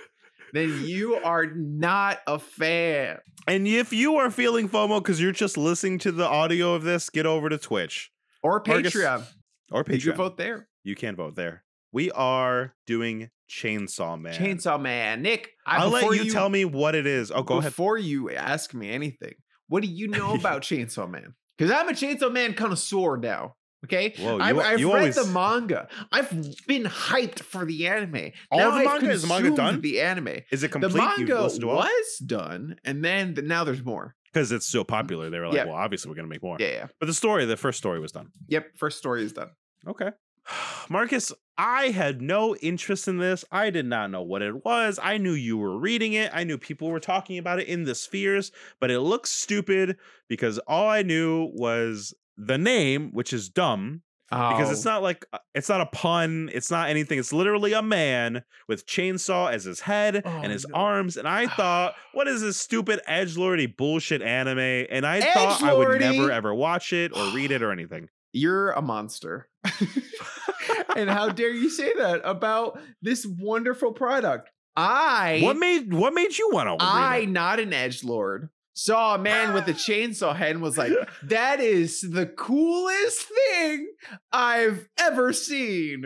then 0.53 0.83
you 0.85 1.15
are 1.17 1.47
not 1.47 2.19
a 2.27 2.39
fan. 2.39 3.19
And 3.47 3.69
if 3.69 3.93
you 3.93 4.17
are 4.17 4.31
feeling 4.31 4.69
FOMO 4.69 4.99
because 5.01 5.21
you're 5.21 5.33
just 5.33 5.57
listening 5.57 5.99
to 6.01 6.13
the 6.13 6.27
audio 6.27 6.75
of 6.75 6.83
this, 6.83 7.09
get 7.09 7.25
over 7.27 7.49
to 7.49 7.57
Twitch 7.59 8.11
Or 8.43 8.63
Patreon. 8.63 9.25
or 9.71 9.85
Patreon. 9.85 9.95
You 9.95 10.01
can 10.11 10.17
vote 10.17 10.37
there. 10.39 10.69
You 10.83 10.95
can 10.97 11.17
vote 11.17 11.37
there. 11.37 11.65
We 11.93 12.11
are 12.11 12.75
doing 12.87 13.31
Chainsaw 13.49 14.21
Man. 14.21 14.35
Chainsaw 14.35 14.81
Man. 14.81 15.23
Nick, 15.23 15.51
I, 15.67 15.79
I'll 15.79 15.91
let 15.91 16.01
before 16.01 16.15
you, 16.15 16.31
tell 16.31 16.49
me 16.49 16.65
what 16.65 16.95
it 16.95 17.07
is. 17.07 17.31
Oh, 17.31 17.43
go 17.43 17.55
ahead. 17.59 17.71
Before 17.73 17.97
you 17.99 18.31
ask 18.31 18.75
me 18.75 18.91
anything, 18.91 19.35
what 19.69 19.83
do 19.83 19.89
you 19.89 20.09
know 20.09 20.35
about 20.35 20.63
Chainsaw 20.63 21.11
Man? 21.11 21.35
Because 21.57 21.73
I'm 21.73 21.89
a 21.89 21.93
Chainsaw 21.93 22.33
Man 22.33 22.55
connoisseur 22.55 23.17
now. 23.17 23.55
Okay, 23.85 24.13
Whoa, 24.19 24.39
I've, 24.41 24.57
you- 24.57 24.61
I've 24.63 24.81
you 24.81 24.93
read 24.93 24.99
always- 24.99 25.15
the 25.15 25.27
manga. 25.27 25.87
I've 26.11 26.31
been 26.67 26.83
hyped 26.85 27.41
for 27.41 27.65
the 27.65 27.87
anime. 27.87 28.33
All 28.51 28.59
now 28.59 28.71
the 28.73 28.77
I've 28.79 28.85
manga? 28.87 29.11
Is 29.11 29.23
the 29.23 29.29
manga 29.29 29.51
done? 29.55 29.81
The 29.81 30.01
anime. 30.01 30.29
Is 30.51 30.65
it 30.65 30.71
complete? 30.71 30.95
You've 30.95 31.29
manga 31.29 31.43
was 31.65 32.19
done, 32.19 32.77
and 32.85 33.05
then 33.05 33.35
the, 33.35 33.43
now 33.43 33.63
there's 33.63 33.85
more. 33.85 34.17
Because 34.33 34.51
it's 34.53 34.67
so 34.67 34.83
popular. 34.85 35.31
They 35.31 35.39
were 35.39 35.47
like, 35.47 35.55
Yeah. 35.57 35.65
well, 35.67 35.77
obviously 35.77 36.11
we're 36.11 36.17
to 36.17 36.27
make 36.27 36.43
more. 36.43 36.57
Yeah, 36.59 36.69
yeah. 36.71 36.87
But 37.01 37.07
the 37.07 37.15
story, 37.15 37.45
the 37.45 37.57
first 37.57 37.79
story 37.79 38.01
was 38.01 38.11
done. 38.13 38.31
Yep. 38.49 38.67
First 38.77 38.99
story 38.99 39.23
is 39.23 39.33
done. 39.33 39.51
Okay. 39.87 40.11
Marcus, 40.89 41.33
I 41.57 41.87
had 41.89 42.23
no 42.23 42.55
interest 42.57 43.09
in 43.09 43.19
this. 43.19 43.45
I 43.51 43.71
did 43.71 43.87
not 43.87 44.11
know 44.11 44.23
what 44.23 44.43
it 44.43 44.65
was. 44.65 44.99
I 45.03 45.19
knew 45.19 45.33
you 45.33 45.57
were 45.59 45.77
reading 45.79 46.13
it. 46.13 46.31
I 46.33 46.45
knew 46.45 46.57
people 46.59 46.89
were 46.89 47.01
talking 47.01 47.39
about 47.39 47.59
it 47.61 47.69
in 47.69 47.85
the 47.85 47.95
spheres, 47.95 48.53
but 48.81 48.91
it 48.91 49.01
looks 49.01 49.31
stupid 49.31 49.97
because 50.29 50.59
all 50.61 50.89
I 50.89 51.03
knew 51.03 51.51
was 51.55 52.15
the 52.37 52.59
name, 52.59 53.11
which 53.13 53.33
is 53.33 53.49
dumb 53.49 54.03
because 54.31 54.71
it's 54.71 54.85
Oh, 54.87 54.91
not 54.91 55.03
like 55.03 55.25
uh, 55.33 55.39
it's 55.55 55.71
not 55.71 55.81
a 55.81 55.87
pun. 55.87 56.51
It's 56.53 56.71
not 56.71 56.91
anything. 56.91 57.19
It's 57.19 57.33
literally 57.33 57.73
a 57.73 57.81
man 57.83 58.45
with 58.69 58.87
chainsaw 58.87 59.51
as 59.51 59.65
his 59.65 59.81
head 59.81 60.23
and 60.25 60.53
his 60.53 60.67
Oh, 60.67 60.69
no. 60.69 60.75
arms. 60.77 61.17
And 61.17 61.27
I 61.27 61.47
thought, 61.57 61.95
what 62.13 62.29
is 62.29 62.43
this 62.43 62.59
stupid 62.59 63.01
edge 63.07 63.37
lordy 63.39 63.67
bullshit 63.67 64.21
anime? 64.23 64.59
And 64.59 65.07
I 65.07 65.23
thought 65.23 65.63
I 65.63 65.73
would 65.73 65.99
never 65.99 66.31
ever 66.31 66.55
watch 66.55 66.93
it 66.93 67.17
or 67.17 67.25
read 67.35 67.51
it 67.51 67.63
or 67.63 67.73
anything. 67.73 68.11
You're 68.33 68.73
a 68.73 68.83
monster. 68.83 69.49
and 70.97 71.09
how 71.11 71.31
dare 71.31 71.53
you 71.53 71.71
say 71.71 71.93
that 71.95 72.21
about 72.25 72.81
this 73.03 73.27
wonderful 73.27 73.93
product? 73.93 74.51
I 74.77 75.41
What 75.43 75.57
made 75.57 75.93
what 75.93 76.15
made 76.15 76.39
you 76.39 76.51
want 76.53 76.69
to 76.69 76.85
I, 76.85 77.25
not 77.25 77.59
an 77.59 77.73
edge 77.73 78.05
lord, 78.05 78.49
saw 78.75 79.17
a 79.17 79.19
man 79.19 79.53
with 79.53 79.67
a 79.67 79.73
chainsaw 79.75 80.37
head 80.37 80.53
and 80.53 80.63
was 80.63 80.79
like, 80.79 80.93
"That 81.25 81.61
is 81.61 82.01
the 82.01 82.27
coolest 82.27 83.27
thing 83.29 83.89
I've 84.33 84.89
ever 84.99 85.33
seen." 85.33 86.05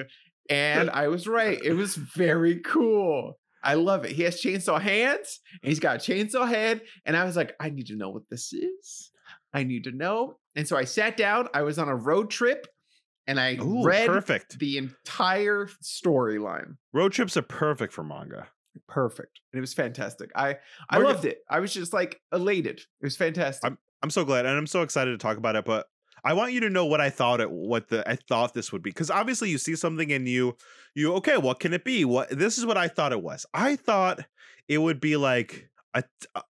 And 0.49 0.91
I 0.91 1.09
was 1.09 1.27
right. 1.27 1.59
It 1.63 1.75
was 1.75 1.95
very 1.97 2.61
cool. 2.61 3.39
I 3.63 3.75
love 3.75 4.05
it. 4.05 4.13
He 4.13 4.23
has 4.25 4.41
chainsaw 4.41 4.81
hands 4.81 5.41
and 5.63 5.69
he's 5.69 5.81
got 5.81 5.97
a 5.97 5.99
chainsaw 5.99 6.49
head. 6.49 6.83
And 7.07 7.17
I 7.17 7.25
was 7.25 7.37
like, 7.37 7.55
I 7.61 7.71
need 7.71 7.87
to 7.87 7.97
know 7.97 8.11
what 8.11 8.29
this 8.29 8.53
is. 8.53 9.12
I 9.53 9.65
need 9.65 9.85
to 9.85 9.93
know. 9.93 10.39
And 10.57 10.67
so 10.67 10.77
I 10.77 10.85
sat 10.85 11.17
down. 11.17 11.49
I 11.55 11.63
was 11.63 11.79
on 11.79 11.89
a 11.89 11.97
road 11.97 12.31
trip 12.31 12.67
and 13.27 13.39
I 13.39 13.57
Ooh, 13.57 13.83
read 13.85 14.07
perfect. 14.07 14.59
the 14.59 14.79
entire 14.79 15.69
storyline. 15.83 16.77
Road 16.93 17.13
trips 17.13 17.37
are 17.37 17.43
perfect 17.43 17.93
for 17.93 18.03
manga. 18.03 18.49
Perfect. 18.89 19.41
And 19.53 19.59
it 19.59 19.61
was 19.61 19.75
fantastic. 19.75 20.31
I 20.35 20.57
I 20.89 20.99
loved 20.99 21.25
it. 21.25 21.39
I 21.51 21.61
was 21.61 21.73
just 21.73 21.93
like 21.93 22.21
elated. 22.33 22.79
It 22.79 23.05
was 23.05 23.17
fantastic. 23.17 23.73
I'm 24.03 24.11
so 24.11 24.25
glad, 24.25 24.47
and 24.47 24.57
I'm 24.57 24.67
so 24.67 24.83
excited 24.83 25.13
to 25.13 25.19
talk 25.19 25.37
about 25.37 25.57
it. 25.57 25.65
But 25.65 25.87
I 26.25 26.33
want 26.35 26.53
you 26.53 26.61
to 26.61 26.71
know 26.71 26.87
what 26.87 27.01
I 27.01 27.11
thought 27.11 27.41
it, 27.41 27.51
what 27.51 27.89
the 27.89 28.09
I 28.09 28.17
thought 28.17 28.55
this 28.55 28.73
would 28.73 28.83
be, 28.83 28.91
because 28.91 29.11
obviously 29.11 29.51
you 29.51 29.59
see 29.59 29.77
something 29.77 30.11
and 30.13 30.29
you, 30.29 30.57
you 30.95 31.15
okay, 31.15 31.37
what 31.37 31.61
can 31.61 31.73
it 31.73 31.85
be? 31.85 32.05
What 32.05 32.31
this 32.31 32.59
is 32.59 32.67
what 32.67 32.77
I 32.77 32.89
thought 32.89 33.13
it 33.13 33.23
was. 33.23 33.45
I 33.53 33.77
thought 33.77 34.21
it 34.69 34.79
would 34.79 35.01
be 35.01 35.17
like 35.17 35.69
a 35.95 36.03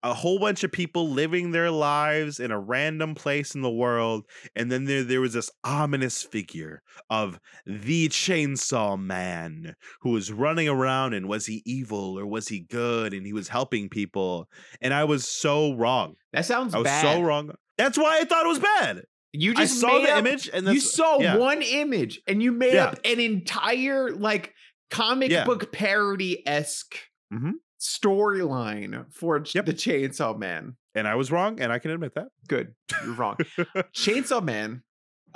a 0.02 0.14
whole 0.14 0.38
bunch 0.38 0.62
of 0.64 0.70
people 0.70 1.08
living 1.10 1.50
their 1.50 1.70
lives 1.70 2.38
in 2.38 2.50
a 2.50 2.60
random 2.60 3.14
place 3.14 3.54
in 3.54 3.62
the 3.62 3.70
world, 3.70 4.24
and 4.54 4.70
then 4.70 4.84
there 4.84 5.02
there 5.02 5.20
was 5.20 5.32
this 5.32 5.50
ominous 5.64 6.22
figure 6.22 6.82
of 7.10 7.38
the 7.66 8.08
Chainsaw 8.08 8.98
Man 9.00 9.74
who 10.02 10.10
was 10.10 10.30
running 10.32 10.68
around, 10.68 11.14
and 11.14 11.28
was 11.28 11.46
he 11.46 11.62
evil 11.66 12.18
or 12.18 12.26
was 12.26 12.48
he 12.48 12.60
good? 12.60 13.12
And 13.12 13.26
he 13.26 13.32
was 13.32 13.48
helping 13.48 13.88
people, 13.88 14.46
and 14.80 14.94
I 14.94 15.04
was 15.04 15.26
so 15.28 15.74
wrong. 15.74 16.14
that 16.32 16.44
sounds 16.44 16.74
I 16.74 16.78
was 16.78 16.84
bad. 16.84 17.02
so 17.02 17.22
wrong. 17.22 17.50
That's 17.78 17.98
why 17.98 18.18
I 18.20 18.24
thought 18.24 18.44
it 18.44 18.48
was 18.48 18.60
bad. 18.60 19.02
You 19.32 19.50
I 19.56 19.62
just 19.62 19.80
saw 19.80 19.88
made 19.98 20.06
the 20.06 20.12
up- 20.12 20.18
image 20.20 20.48
and 20.52 20.64
then 20.64 20.74
you 20.74 20.80
saw 20.80 21.18
yeah. 21.18 21.36
one 21.36 21.60
image 21.60 22.20
and 22.28 22.40
you 22.40 22.52
made 22.52 22.74
Yeah. 22.74 22.84
up 22.86 22.98
an 23.04 23.18
entire 23.18 24.12
like 24.12 24.54
comic 24.92 25.32
Yeah. 25.32 25.44
book 25.44 25.72
parody 25.72 26.46
esque 26.46 26.94
Mhm. 27.32 27.54
Storyline 27.84 29.06
for 29.12 29.42
Yep. 29.54 29.66
the 29.66 29.72
Chainsaw 29.74 30.38
Man. 30.38 30.76
and 30.94 31.08
I 31.08 31.14
was 31.16 31.30
wrong, 31.32 31.60
and 31.60 31.72
I 31.72 31.78
can 31.78 31.90
admit 31.90 32.14
that. 32.14 32.28
Good, 32.48 32.74
you're 33.04 33.14
wrong. 33.14 33.36
Chainsaw 33.94 34.42
Man. 34.42 34.82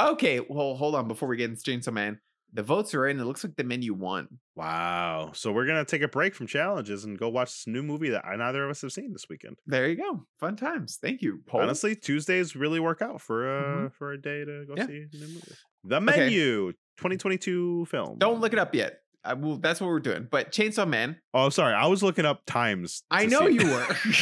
Okay, 0.01 0.41
well, 0.49 0.77
hold 0.77 0.95
on 0.95 1.09
before 1.09 1.29
we 1.29 1.37
get 1.37 1.51
into 1.51 1.63
Chainsaw 1.63 1.93
Man. 1.93 2.21
The 2.55 2.63
votes 2.63 2.95
are 2.95 3.07
in. 3.07 3.21
It 3.21 3.25
looks 3.25 3.45
like 3.45 3.57
the 3.57 3.65
menu 3.65 3.93
won. 3.93 4.27
Wow. 4.57 5.33
So 5.35 5.53
we're 5.53 5.67
gonna 5.67 5.85
take 5.85 6.01
a 6.01 6.09
break 6.09 6.35
from 6.35 6.47
challenges 6.47 7.05
and 7.05 7.19
go 7.19 7.29
watch 7.29 7.49
this 7.51 7.67
new 7.67 7.83
movie 7.83 8.09
that 8.11 8.25
neither 8.39 8.65
of 8.65 8.71
us 8.71 8.81
have 8.81 8.93
seen 8.93 9.13
this 9.13 9.27
weekend. 9.29 9.59
There 9.67 9.87
you 9.87 9.97
go. 9.97 10.25
Fun 10.41 10.57
times. 10.57 10.99
Thank 11.03 11.21
you. 11.21 11.43
Paul. 11.47 11.61
Honestly, 11.61 11.95
Tuesdays 11.95 12.57
really 12.57 12.81
work 12.81 13.03
out 13.03 13.21
for 13.21 13.47
uh 13.59 13.63
Mhm. 13.89 13.93
for 13.93 14.13
a 14.13 14.21
day 14.21 14.45
to 14.47 14.65
go 14.67 14.75
Yeah. 14.79 14.87
see 14.87 15.05
a 15.13 15.17
new 15.17 15.27
movie. 15.27 15.55
The 15.85 16.01
menu, 16.01 16.73
2022 16.97 17.85
film. 17.87 18.17
don't 18.19 18.41
look 18.41 18.53
it 18.55 18.59
up 18.59 18.75
yet. 18.75 19.01
I 19.25 19.35
will, 19.35 19.59
that's 19.59 19.81
what 19.81 19.89
we're 19.89 20.01
doing. 20.01 20.27
But 20.31 20.53
Chainsaw 20.53 20.89
Man, 20.89 21.17
Oh, 21.35 21.49
sorry. 21.51 21.75
I 21.75 21.87
was 21.87 22.03
looking 22.03 22.25
up 22.25 22.43
times. 22.47 23.03
I 23.11 23.27
know 23.27 23.47
see- 23.49 23.55
you 23.55 23.67
were. 23.67 23.87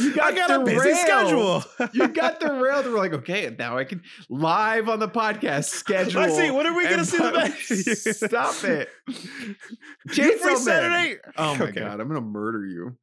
you 0.00 0.16
I 0.22 0.32
got 0.34 0.50
a 0.50 0.64
busy 0.64 0.94
schedule. 0.94 1.62
you 1.92 2.08
got 2.12 2.40
derailed. 2.40 2.86
We're 2.86 2.96
like, 2.98 3.12
okay, 3.12 3.54
now 3.58 3.76
I 3.78 3.84
can 3.84 4.02
live 4.28 4.88
on 4.88 4.98
the 4.98 5.08
podcast 5.08 5.64
schedule. 5.66 6.20
I 6.22 6.28
see. 6.30 6.50
What 6.50 6.66
are 6.66 6.74
we 6.74 6.88
gonna 6.88 7.04
see 7.04 7.18
the 7.18 7.32
menu? 7.32 7.94
Stop 8.14 8.64
it. 8.64 8.88
Chainsaw 10.08 10.44
Man. 10.44 10.56
Saturday. 10.56 11.16
Oh 11.36 11.54
my 11.56 11.64
Okay. 11.66 11.80
god, 11.80 12.00
I'm 12.00 12.08
gonna 12.08 12.20
murder 12.20 12.66
you. 12.66 12.96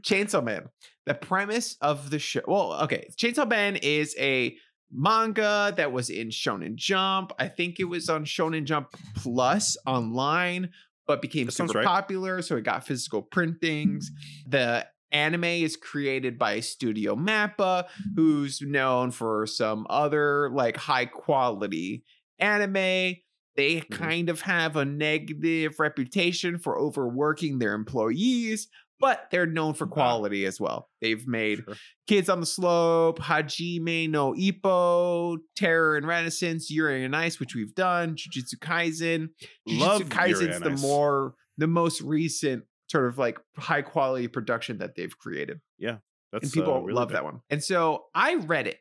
Chainsaw 0.00 0.44
Man. 0.44 0.68
The 1.06 1.14
premise 1.14 1.76
of 1.80 2.10
the 2.10 2.18
show. 2.18 2.42
Well, 2.46 2.74
okay. 2.84 3.08
Chainsaw 3.16 3.48
Man 3.48 3.76
is 3.76 4.14
a 4.18 4.56
manga 4.92 5.72
that 5.76 5.92
was 5.92 6.10
in 6.10 6.28
Shonen 6.28 6.74
Jump. 6.76 7.32
I 7.38 7.48
think 7.48 7.80
it 7.80 7.84
was 7.84 8.08
on 8.08 8.24
Shonen 8.24 8.64
Jump 8.64 8.88
Plus 9.16 9.76
online, 9.86 10.70
but 11.06 11.22
became 11.22 11.46
That 11.46 11.52
super 11.52 11.78
right. 11.78 11.86
popular. 11.86 12.42
So 12.42 12.56
it 12.56 12.64
got 12.64 12.86
physical 12.86 13.22
printings. 13.22 14.10
The 14.46 14.86
anime 15.10 15.44
is 15.44 15.76
created 15.76 16.38
by 16.38 16.60
Studio 16.60 17.16
Mappa, 17.16 17.86
who's 18.16 18.60
known 18.62 19.10
for 19.10 19.46
some 19.46 19.86
other 19.90 20.50
like 20.50 20.76
high 20.76 21.06
quality 21.06 22.04
anime. 22.38 23.16
They 23.54 23.80
Mhm. 23.82 23.90
kind 23.90 24.28
of 24.30 24.40
have 24.42 24.76
a 24.76 24.84
negative 24.86 25.78
reputation 25.78 26.58
for 26.58 26.78
overworking 26.78 27.58
their 27.58 27.74
employees, 27.74 28.68
but 29.02 29.26
they're 29.32 29.46
known 29.46 29.74
for 29.74 29.86
quality 29.88 30.46
as 30.46 30.60
well. 30.60 30.88
They've 31.00 31.26
made 31.26 31.64
Sure. 31.64 31.74
Kids 32.06 32.28
on 32.28 32.38
the 32.40 32.46
Slope, 32.46 33.18
Hajime 33.18 34.08
no 34.08 34.32
Ippo, 34.32 35.38
Terror 35.56 35.96
in 35.96 36.06
Resonance, 36.06 36.70
Yuri 36.70 37.04
on 37.04 37.12
Ice, 37.12 37.40
which 37.40 37.54
we've 37.54 37.74
done, 37.74 38.14
Jujutsu 38.14 38.58
Kaisen. 38.60 39.30
Jujutsu 39.68 39.80
Love 39.80 40.02
Kaisen's 40.08 40.60
the 40.60 40.70
more 40.70 41.34
the 41.58 41.66
most 41.66 42.00
recent 42.00 42.64
sort 42.88 43.08
of 43.08 43.18
like 43.18 43.38
high 43.56 43.82
quality 43.82 44.28
production 44.28 44.78
that 44.78 44.94
they've 44.94 45.16
created 45.18 45.60
Yeah. 45.78 45.96
That's 46.32 46.44
and 46.44 46.52
people 46.52 46.74
uh, 46.74 46.80
really 46.80 46.94
love 46.94 47.10
that 47.10 47.24
one. 47.24 47.40
And 47.50 47.62
so 47.62 48.04
I 48.14 48.36
read 48.36 48.66
it 48.66 48.78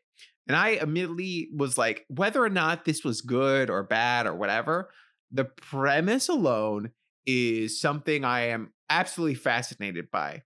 and 0.47 0.55
I 0.55 0.69
immediately 0.69 1.49
was 1.55 1.77
like, 1.77 2.05
whether 2.09 2.43
or 2.43 2.49
not 2.49 2.85
this 2.85 3.03
was 3.03 3.21
good 3.21 3.69
or 3.69 3.83
bad 3.83 4.27
or 4.27 4.35
whatever, 4.35 4.91
the 5.31 5.45
premise 5.45 6.29
alone 6.29 6.91
is 7.25 7.79
something 7.79 8.23
I 8.23 8.47
am 8.47 8.73
absolutely 8.91 9.35
fascinated 9.35 10.11
by. 10.11 10.43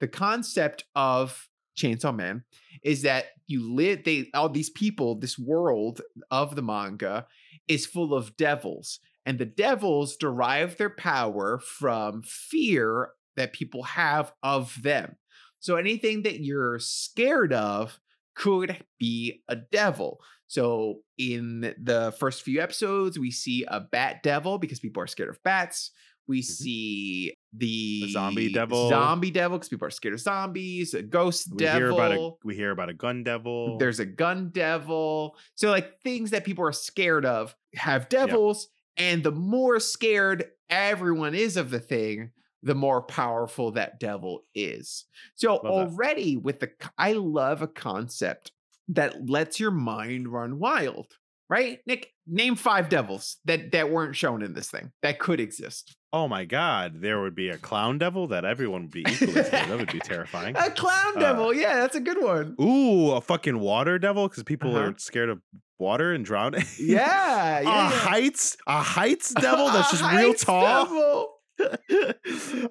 The 0.00 0.08
concept 0.08 0.84
of 0.94 1.48
Chainsaw 1.76 2.14
Man 2.14 2.44
is 2.82 3.02
that 3.02 3.26
you 3.46 3.74
live, 3.74 4.04
they, 4.04 4.30
all 4.34 4.48
these 4.48 4.70
people, 4.70 5.18
this 5.18 5.38
world 5.38 6.00
of 6.30 6.56
the 6.56 6.62
manga 6.62 7.26
is 7.68 7.86
full 7.86 8.14
of 8.14 8.36
devils. 8.36 9.00
And 9.26 9.38
the 9.38 9.46
devils 9.46 10.16
derive 10.16 10.76
their 10.76 10.90
power 10.90 11.58
from 11.58 12.22
fear 12.22 13.10
that 13.36 13.52
people 13.52 13.82
have 13.82 14.32
of 14.42 14.82
them. 14.82 15.16
So 15.60 15.76
anything 15.76 16.22
that 16.22 16.40
you're 16.40 16.78
scared 16.78 17.52
of 17.52 17.98
could 18.34 18.84
be 18.98 19.42
a 19.48 19.56
devil. 19.56 20.20
So 20.46 21.00
in 21.16 21.74
the 21.82 22.14
first 22.18 22.42
few 22.42 22.60
episodes, 22.60 23.18
we 23.18 23.30
see 23.30 23.64
a 23.66 23.80
bat 23.80 24.22
devil 24.22 24.58
because 24.58 24.80
people 24.80 25.02
are 25.02 25.06
scared 25.06 25.30
of 25.30 25.42
bats. 25.42 25.90
We 26.28 26.40
mm-hmm. 26.40 26.52
see 26.52 27.33
the 27.56 28.10
zombie 28.10 28.52
devil. 28.52 28.88
zombie 28.88 29.30
devil 29.30 29.58
because 29.58 29.68
people 29.68 29.86
are 29.86 29.90
scared 29.90 30.14
of 30.14 30.20
zombies. 30.20 30.94
A 30.94 31.02
ghost 31.02 31.48
We 31.52 31.64
devil. 31.64 31.78
hear 31.80 31.90
about 31.90 32.12
a 32.12 32.30
we 32.44 32.54
hear 32.54 32.70
about 32.70 32.88
a 32.88 32.94
gun 32.94 33.22
devil. 33.22 33.78
There's 33.78 34.00
a 34.00 34.06
gun 34.06 34.50
devil. 34.50 35.36
So 35.54 35.70
like 35.70 36.00
things 36.02 36.30
that 36.30 36.44
people 36.44 36.64
are 36.66 36.72
scared 36.72 37.24
of 37.24 37.54
have 37.74 38.08
devils, 38.08 38.68
and 38.96 39.22
the 39.22 39.32
more 39.32 39.80
scared 39.80 40.46
everyone 40.70 41.34
is 41.34 41.56
of 41.56 41.70
the 41.70 41.80
thing, 41.80 42.30
the 42.62 42.74
more 42.74 43.02
powerful 43.02 43.72
that 43.72 44.00
devil 44.00 44.42
is. 44.54 45.04
So 45.36 45.60
that. 45.62 45.68
already 45.68 46.36
with 46.36 46.60
the 46.60 46.70
I 46.98 47.12
love 47.12 47.62
a 47.62 47.68
concept 47.68 48.52
that 48.88 49.28
lets 49.28 49.58
your 49.60 49.70
mind 49.70 50.28
run 50.28 50.58
wild. 50.58 51.06
Right? 51.50 51.78
Nick, 51.86 52.10
name 52.26 52.56
five 52.56 52.88
devils 52.88 53.36
that 53.44 53.72
that 53.72 53.90
weren't 53.90 54.16
shown 54.16 54.42
in 54.42 54.54
this 54.54 54.70
thing 54.70 54.90
that 55.02 55.18
could 55.18 55.40
exist. 55.40 55.94
oh 56.12 56.26
my 56.28 56.44
god, 56.44 57.00
there 57.02 57.20
would 57.20 57.34
be 57.34 57.48
a 57.50 57.58
clown 57.58 57.98
devil 57.98 58.28
that 58.28 58.44
everyone 58.44 58.82
would 58.82 58.90
be 58.90 59.00
equally 59.08 59.32
scared. 59.44 59.68
That 59.68 59.76
would 59.78 59.92
be 59.92 59.98
terrifying. 60.00 60.56
A 60.56 60.70
clown 60.70 61.16
Uh, 61.16 61.20
devil. 61.20 61.52
yeah, 61.54 61.76
that's 61.80 61.96
a 61.96 62.00
good 62.00 62.22
one. 62.22 62.56
Ooh, 62.60 63.10
a 63.12 63.20
fucking 63.20 63.58
water 63.58 63.98
devil 63.98 64.28
because 64.28 64.42
people 64.44 64.74
Uh-huh. 64.76 64.90
are 64.90 64.94
scared 64.98 65.28
of 65.28 65.40
water 65.78 66.12
and 66.14 66.24
drowning. 66.24 66.64
Yeah, 66.78 66.98
yeah. 66.98 67.58
a 67.60 67.62
yeah. 67.64 67.90
heights, 67.90 68.56
a 68.66 68.80
heights 68.80 69.34
devil 69.40 69.66
that's 69.66 69.90
just 69.90 70.04
real 70.12 70.32
tall. 70.34 70.84
devil. 70.86 71.30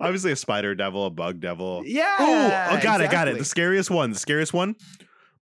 Obviously, 0.02 0.32
a 0.32 0.36
spider 0.36 0.74
devil, 0.76 1.06
a 1.06 1.10
bug 1.10 1.40
devil. 1.40 1.84
Yeah. 1.86 2.16
Ooh, 2.22 2.76
oh, 2.78 2.82
got 2.82 3.02
it, 3.02 3.12
got 3.12 3.28
it. 3.28 3.38
The 3.38 3.46
scariest 3.46 3.90
one, 3.92 4.12
the 4.12 4.20
scariest 4.20 4.54
one, 4.54 4.76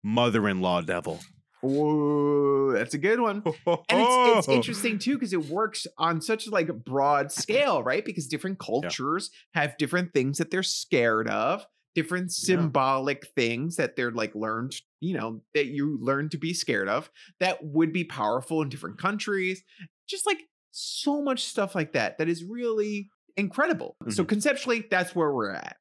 mother-in-law 0.04 0.82
devil. 0.82 1.20
Ooh, 1.66 2.72
that's 2.74 2.94
a 2.94 2.98
good 2.98 3.20
one. 3.20 3.46
And 3.90 4.00
it's, 4.00 4.20
it's 4.24 4.48
interesting 4.48 5.00
too 5.00 5.16
because 5.16 5.34
it 5.34 5.46
works 5.46 5.86
on 5.98 6.22
such 6.22 6.48
like 6.48 6.70
a 6.70 6.74
broad 6.74 7.32
scale, 7.32 7.84
right? 7.84 8.06
Because 8.06 8.28
different 8.28 8.58
cultures 8.60 9.30
have 9.54 9.78
different 9.78 10.14
things 10.14 10.38
that 10.38 10.50
they're 10.50 10.64
scared 10.64 11.28
of, 11.30 11.66
different 11.94 12.32
Yeah. 12.38 12.72
symbolic 12.72 13.28
things 13.36 13.76
that 13.76 13.96
they're 13.98 14.12
like 14.12 14.34
learned, 14.34 14.76
you 15.02 15.14
know, 15.18 15.44
that 15.54 15.68
you 15.68 15.98
learn 16.02 16.30
to 16.30 16.38
be 16.38 16.54
scared 16.54 16.88
of 16.88 17.12
that 17.42 17.64
would 17.64 17.92
be 17.92 18.06
powerful 18.06 18.62
in 18.62 18.70
different 18.70 18.98
countries. 18.98 19.62
Just 20.08 20.26
like 20.26 20.40
so 20.72 21.22
much 21.22 21.44
stuff 21.44 21.76
like 21.76 21.92
that 21.94 22.18
that 22.18 22.30
is 22.30 22.46
really 22.46 23.10
incredible. 23.36 23.98
So 24.08 24.24
Mhm. 24.24 24.26
conceptually, 24.26 24.88
that's 24.90 25.14
where 25.16 25.34
we're 25.34 25.52
at. 25.52 25.76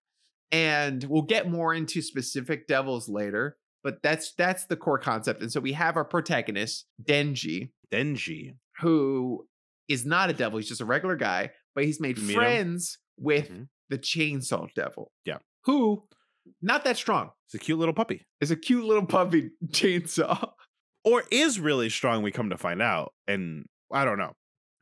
And 0.52 1.04
we'll 1.04 1.22
get 1.22 1.48
more 1.48 1.72
into 1.74 2.02
specific 2.02 2.66
devils 2.66 3.08
later, 3.08 3.56
but 3.84 4.02
that's 4.02 4.32
that's 4.34 4.66
the 4.66 4.76
core 4.76 4.98
concept. 4.98 5.42
And 5.42 5.50
so 5.52 5.60
we 5.60 5.72
have 5.72 5.96
our 5.96 6.04
protagonist, 6.04 6.86
Denji, 7.02 7.70
Denji. 7.92 8.54
who 8.80 9.46
is 9.88 10.04
not 10.06 10.30
a 10.30 10.32
devil, 10.32 10.58
he's 10.58 10.68
just 10.68 10.80
a 10.80 10.84
regular 10.84 11.16
guy, 11.16 11.50
but 11.74 11.84
he's 11.84 12.00
made 12.00 12.16
You 12.18 12.24
meet 12.24 12.32
him? 12.34 12.38
friends 12.40 12.98
with 13.18 13.48
Mhm. 13.50 13.68
the 13.88 13.98
chainsaw 13.98 14.72
devil. 14.74 15.10
Yeah. 15.24 15.38
Who 15.64 16.04
not 16.62 16.84
that 16.84 16.96
strong. 16.96 17.30
It's 17.46 17.54
a 17.54 17.58
cute 17.58 17.78
little 17.78 17.94
puppy. 17.94 18.26
It's 18.40 18.50
a 18.50 18.56
cute 18.56 18.84
little 18.84 19.04
puppy 19.06 19.50
chainsaw. 19.68 20.52
Or 21.04 21.24
is 21.30 21.58
really 21.60 21.88
strong, 21.90 22.22
we 22.22 22.30
come 22.30 22.50
to 22.50 22.56
find 22.58 22.80
out. 22.82 23.12
And 23.26 23.66
I 23.92 24.04
don't 24.04 24.18
know. 24.18 24.32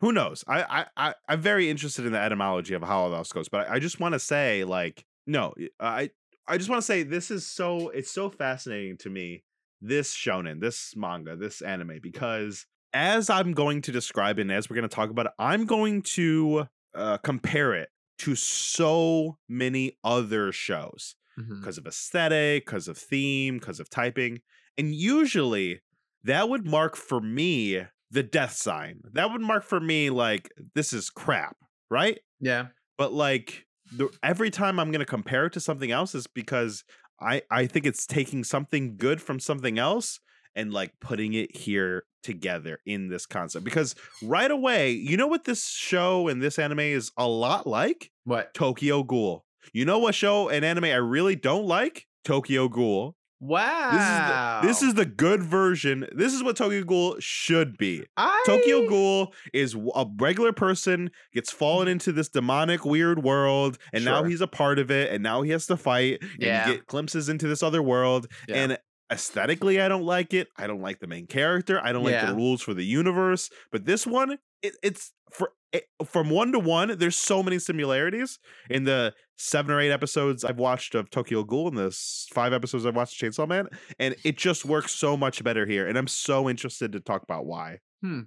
Who 0.00 0.12
knows? 0.12 0.44
I, 0.46 0.62
I, 0.62 0.86
I 1.08 1.14
I'm 1.28 1.40
very 1.40 1.68
interested 1.70 2.06
in 2.06 2.12
the 2.12 2.18
etymology 2.20 2.74
of 2.74 2.82
how 2.82 2.98
all 3.00 3.10
this 3.10 3.32
goes, 3.32 3.48
but 3.48 3.68
I, 3.68 3.74
I 3.74 3.78
just 3.80 3.98
want 3.98 4.12
to 4.14 4.18
say, 4.20 4.62
like, 4.64 5.04
no, 5.26 5.54
I 5.80 6.10
I 6.48 6.56
just 6.56 6.70
want 6.70 6.80
to 6.80 6.86
say 6.86 7.02
this 7.02 7.30
is 7.30 7.46
so 7.46 7.90
it's 7.90 8.10
so 8.10 8.30
fascinating 8.30 8.96
to 8.98 9.10
me, 9.10 9.44
this 9.80 10.14
shonen, 10.14 10.60
this 10.60 10.94
manga, 10.96 11.36
this 11.36 11.60
anime, 11.60 11.98
because 12.02 12.66
as 12.92 13.28
I'm 13.28 13.52
going 13.52 13.82
to 13.82 13.92
describe 13.92 14.38
it 14.38 14.42
and 14.42 14.52
as 14.52 14.68
we're 14.68 14.76
going 14.76 14.88
to 14.88 14.94
talk 14.94 15.10
about 15.10 15.26
it, 15.26 15.32
I'm 15.38 15.66
going 15.66 16.02
to 16.02 16.66
uh, 16.94 17.18
compare 17.18 17.74
it 17.74 17.90
to 18.20 18.34
so 18.34 19.38
many 19.48 19.98
other 20.02 20.50
shows 20.52 21.14
because 21.36 21.78
of 21.78 21.86
aesthetic, 21.86 22.66
because 22.66 22.88
of 22.88 22.98
theme, 22.98 23.58
because 23.58 23.78
of 23.78 23.88
typing. 23.88 24.40
And 24.76 24.92
usually 24.92 25.82
that 26.24 26.48
would 26.48 26.66
mark 26.66 26.96
for 26.96 27.20
me 27.20 27.84
the 28.10 28.22
death 28.24 28.54
sign. 28.54 29.02
That 29.12 29.30
would 29.30 29.40
mark 29.40 29.62
for 29.62 29.78
me 29.78 30.10
like 30.10 30.50
this 30.74 30.92
is 30.92 31.10
crap, 31.10 31.56
right? 31.90 32.18
Yeah. 32.40 32.68
But 32.96 33.12
like 33.12 33.67
the, 33.96 34.08
every 34.22 34.50
time 34.50 34.78
I'm 34.78 34.90
going 34.90 35.00
to 35.00 35.06
compare 35.06 35.46
it 35.46 35.52
to 35.54 35.60
something 35.60 35.90
else 35.90 36.14
is 36.14 36.26
because 36.26 36.84
I 37.20 37.42
I 37.50 37.66
think 37.66 37.86
it's 37.86 38.06
taking 38.06 38.44
something 38.44 38.96
good 38.96 39.20
from 39.20 39.40
something 39.40 39.78
else 39.78 40.20
and 40.54 40.72
like 40.72 40.92
putting 41.00 41.34
it 41.34 41.56
here 41.56 42.04
together 42.22 42.78
in 42.84 43.08
this 43.08 43.26
concept 43.26 43.64
because 43.64 43.94
right 44.22 44.50
away, 44.50 44.90
you 44.90 45.16
know 45.16 45.26
what 45.26 45.44
this 45.44 45.68
show 45.68 46.28
and 46.28 46.42
this 46.42 46.58
anime 46.58 46.80
is 46.80 47.12
a 47.16 47.26
lot 47.26 47.66
like? 47.66 48.10
What? 48.24 48.54
Tokyo 48.54 49.02
Ghoul. 49.02 49.44
You 49.72 49.84
know 49.84 49.98
what 49.98 50.14
show 50.14 50.48
and 50.48 50.64
anime 50.64 50.84
I 50.84 50.94
really 50.94 51.36
don't 51.36 51.66
like? 51.66 52.06
Tokyo 52.24 52.68
Ghoul. 52.68 53.16
Wow. 53.40 54.60
This 54.62 54.82
is 54.82 54.94
the 54.94 55.04
good 55.04 55.42
version. 55.42 56.06
This 56.12 56.34
is 56.34 56.42
what 56.42 56.56
Tokyo 56.56 56.82
Ghoul 56.82 57.16
should 57.20 57.76
be. 57.76 58.04
I... 58.16 58.42
Tokyo 58.46 58.88
Ghoul 58.88 59.32
is 59.52 59.74
a 59.74 60.06
regular 60.18 60.52
person, 60.52 61.10
gets 61.32 61.52
fallen 61.52 61.86
mm-hmm. 61.86 61.92
into 61.92 62.12
this 62.12 62.28
demonic, 62.28 62.84
weird 62.84 63.22
world, 63.22 63.78
and 63.92 64.04
now 64.04 64.24
he's 64.24 64.40
a 64.40 64.48
part 64.48 64.78
of 64.78 64.90
it, 64.90 65.12
and 65.12 65.22
now 65.22 65.42
he 65.42 65.50
has 65.50 65.66
to 65.66 65.76
fight, 65.76 66.18
and 66.20 66.30
Yeah. 66.40 66.68
you 66.68 66.74
get 66.74 66.86
glimpses 66.86 67.28
into 67.28 67.46
this 67.46 67.62
other 67.62 67.82
world. 67.82 68.26
Yeah. 68.48 68.56
And 68.56 68.78
aesthetically 69.10 69.80
I 69.80 69.88
don't 69.88 70.04
like 70.04 70.34
it. 70.34 70.48
I 70.56 70.66
don't 70.66 70.82
like 70.82 71.00
the 71.00 71.06
main 71.06 71.26
character. 71.26 71.80
I 71.82 71.92
don't 71.92 72.04
like 72.04 72.12
Yeah. 72.12 72.26
the 72.26 72.34
rules 72.34 72.60
for 72.62 72.74
the 72.74 72.84
universe. 72.84 73.50
But 73.72 73.84
this 73.86 74.06
one, 74.06 74.38
it, 74.62 74.74
it's 74.82 75.12
for 75.30 75.52
it, 75.72 75.84
from 76.04 76.30
one 76.30 76.52
to 76.52 76.58
one. 76.58 76.96
There's 76.98 77.16
so 77.16 77.42
many 77.42 77.58
similarities 77.58 78.38
in 78.70 78.84
the 78.84 79.14
seven 79.36 79.70
or 79.70 79.80
eight 79.80 79.90
episodes 79.90 80.44
I've 80.44 80.58
watched 80.58 80.94
of 80.94 81.10
Tokyo 81.10 81.44
Ghoul 81.44 81.68
and 81.68 81.78
the 81.78 81.96
five 82.32 82.52
episodes 82.52 82.86
I've 82.86 82.96
watched 82.96 83.22
of 83.22 83.30
Chainsaw 83.30 83.48
Man, 83.48 83.68
and 83.98 84.14
it 84.24 84.36
just 84.36 84.64
works 84.64 84.92
so 84.92 85.16
much 85.16 85.42
better 85.44 85.66
here. 85.66 85.86
And 85.86 85.96
I'm 85.96 86.08
so 86.08 86.48
interested 86.48 86.92
to 86.92 87.00
talk 87.00 87.22
about 87.22 87.46
why. 87.46 87.78
Hmm, 88.02 88.22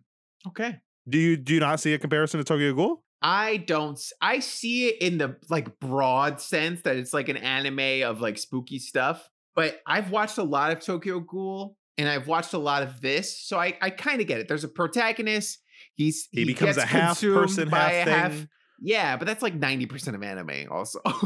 okay. 0.48 0.78
Do 1.08 1.18
you 1.18 1.38
do 1.38 1.54
you 1.54 1.60
not 1.60 1.80
see 1.80 1.94
a 1.94 2.00
comparison 2.00 2.40
to 2.40 2.44
Tokyo 2.44 2.74
Ghoul? 2.74 3.04
I 3.22 3.58
don't. 3.58 4.00
I 4.22 4.40
see 4.40 4.88
it 4.88 5.02
in 5.02 5.18
the 5.18 5.38
like 5.50 5.80
broad 5.80 6.42
sense 6.42 6.82
that 6.82 6.96
it's 6.96 7.14
like 7.14 7.30
an 7.30 7.38
anime 7.38 8.08
of 8.08 8.22
like 8.22 8.38
spooky 8.38 8.80
stuff. 8.80 9.30
But 9.56 9.80
I've 9.86 10.12
watched 10.12 10.38
a 10.38 10.44
lot 10.44 10.72
of 10.72 10.80
Tokyo 10.80 11.20
Ghoul 11.20 11.76
and 11.98 12.08
I've 12.08 12.28
watched 12.28 12.54
a 12.54 12.58
lot 12.58 12.84
of 12.84 13.02
this, 13.02 13.40
so 13.40 13.60
I 13.60 13.78
I 13.82 13.90
kind 13.90 14.22
of 14.22 14.28
get 14.28 14.40
it. 14.40 14.48
There's 14.48 14.64
a 14.64 14.70
protagonist. 14.70 15.60
He's 15.96 16.28
He, 16.32 16.46
becomes 16.46 16.78
a 16.78 16.86
half 16.86 17.22
person, 17.22 17.70
half 17.70 18.34
thing. 18.34 18.50
Yeah, 18.84 19.18
but 19.18 19.28
that's 19.28 19.44
like 19.44 19.54
ninety 19.54 19.86
percent 19.86 20.16
of 20.16 20.24
anime, 20.24 20.68
also. 20.72 21.00
right? 21.06 21.18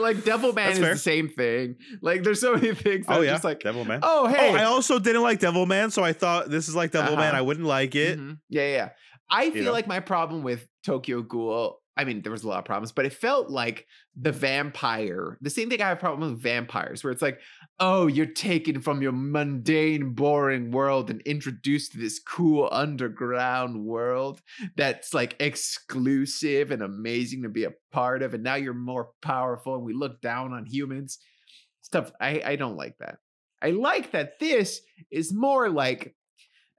Like 0.00 0.16
Devilman 0.18 0.54
That's 0.56 0.78
is 0.78 0.84
fair. 0.84 0.94
the 0.94 0.98
same 0.98 1.28
thing. 1.28 1.76
Like 2.02 2.22
there's 2.22 2.40
so 2.40 2.54
many 2.54 2.74
things 2.74 3.06
that 3.06 3.18
Oh 3.18 3.20
yeah, 3.20 3.32
just 3.32 3.44
like, 3.44 3.60
Devil 3.60 3.84
Man. 3.84 4.00
oh 4.02 4.28
hey, 4.28 4.52
Oh, 4.52 4.56
I 4.56 4.64
also 4.64 4.98
didn't 4.98 5.22
like 5.22 5.40
Devil 5.40 5.66
Man, 5.66 5.90
so 5.90 6.02
I 6.02 6.12
thought 6.12 6.50
this 6.50 6.68
is 6.68 6.74
like 6.74 6.92
Devil 6.92 7.16
Man. 7.16 7.28
Uh-huh. 7.28 7.38
I 7.38 7.42
wouldn't 7.42 7.66
like 7.66 7.94
it. 7.94 8.18
Mhm. 8.18 8.38
Yeah, 8.48 8.68
yeah. 8.68 8.88
I 9.30 9.50
feel 9.50 9.64
know? 9.64 9.72
like 9.72 9.86
my 9.86 10.00
problem 10.00 10.42
with 10.42 10.66
Tokyo 10.84 11.22
Ghoul, 11.22 11.80
I 11.96 12.04
mean, 12.04 12.22
there 12.22 12.32
was 12.32 12.42
a 12.42 12.48
lot 12.48 12.58
of 12.58 12.64
problems, 12.64 12.90
but 12.90 13.06
it 13.06 13.12
felt 13.12 13.50
like 13.50 13.86
the 14.16 14.32
vampire, 14.32 15.38
the 15.40 15.50
same 15.50 15.70
thing 15.70 15.80
I 15.80 15.88
have 15.88 15.98
a 15.98 16.00
problem 16.00 16.28
with 16.28 16.40
vampires, 16.40 17.04
where 17.04 17.12
it's 17.12 17.22
like, 17.22 17.38
oh, 17.78 18.08
you're 18.08 18.26
taken 18.26 18.80
from 18.80 19.00
your 19.00 19.12
mundane, 19.12 20.10
boring 20.10 20.72
world 20.72 21.08
and 21.10 21.20
introduced 21.22 21.92
to 21.92 21.98
this 21.98 22.18
cool 22.18 22.68
underground 22.72 23.84
world 23.84 24.40
that's 24.76 25.14
like 25.14 25.36
exclusive 25.38 26.72
and 26.72 26.82
amazing 26.82 27.42
to 27.42 27.48
be 27.48 27.64
a 27.64 27.74
part 27.92 28.22
of. 28.22 28.34
And 28.34 28.42
now 28.42 28.56
you're 28.56 28.74
more 28.74 29.10
powerful 29.22 29.76
and 29.76 29.84
we 29.84 29.94
look 29.94 30.20
down 30.20 30.52
on 30.52 30.66
humans. 30.66 31.18
Stuff. 31.82 32.10
I, 32.20 32.42
I 32.44 32.56
don't 32.56 32.76
like 32.76 32.98
that. 32.98 33.18
I 33.62 33.70
like 33.70 34.10
that 34.10 34.38
this 34.40 34.80
is 35.10 35.32
more 35.32 35.70
like 35.70 36.14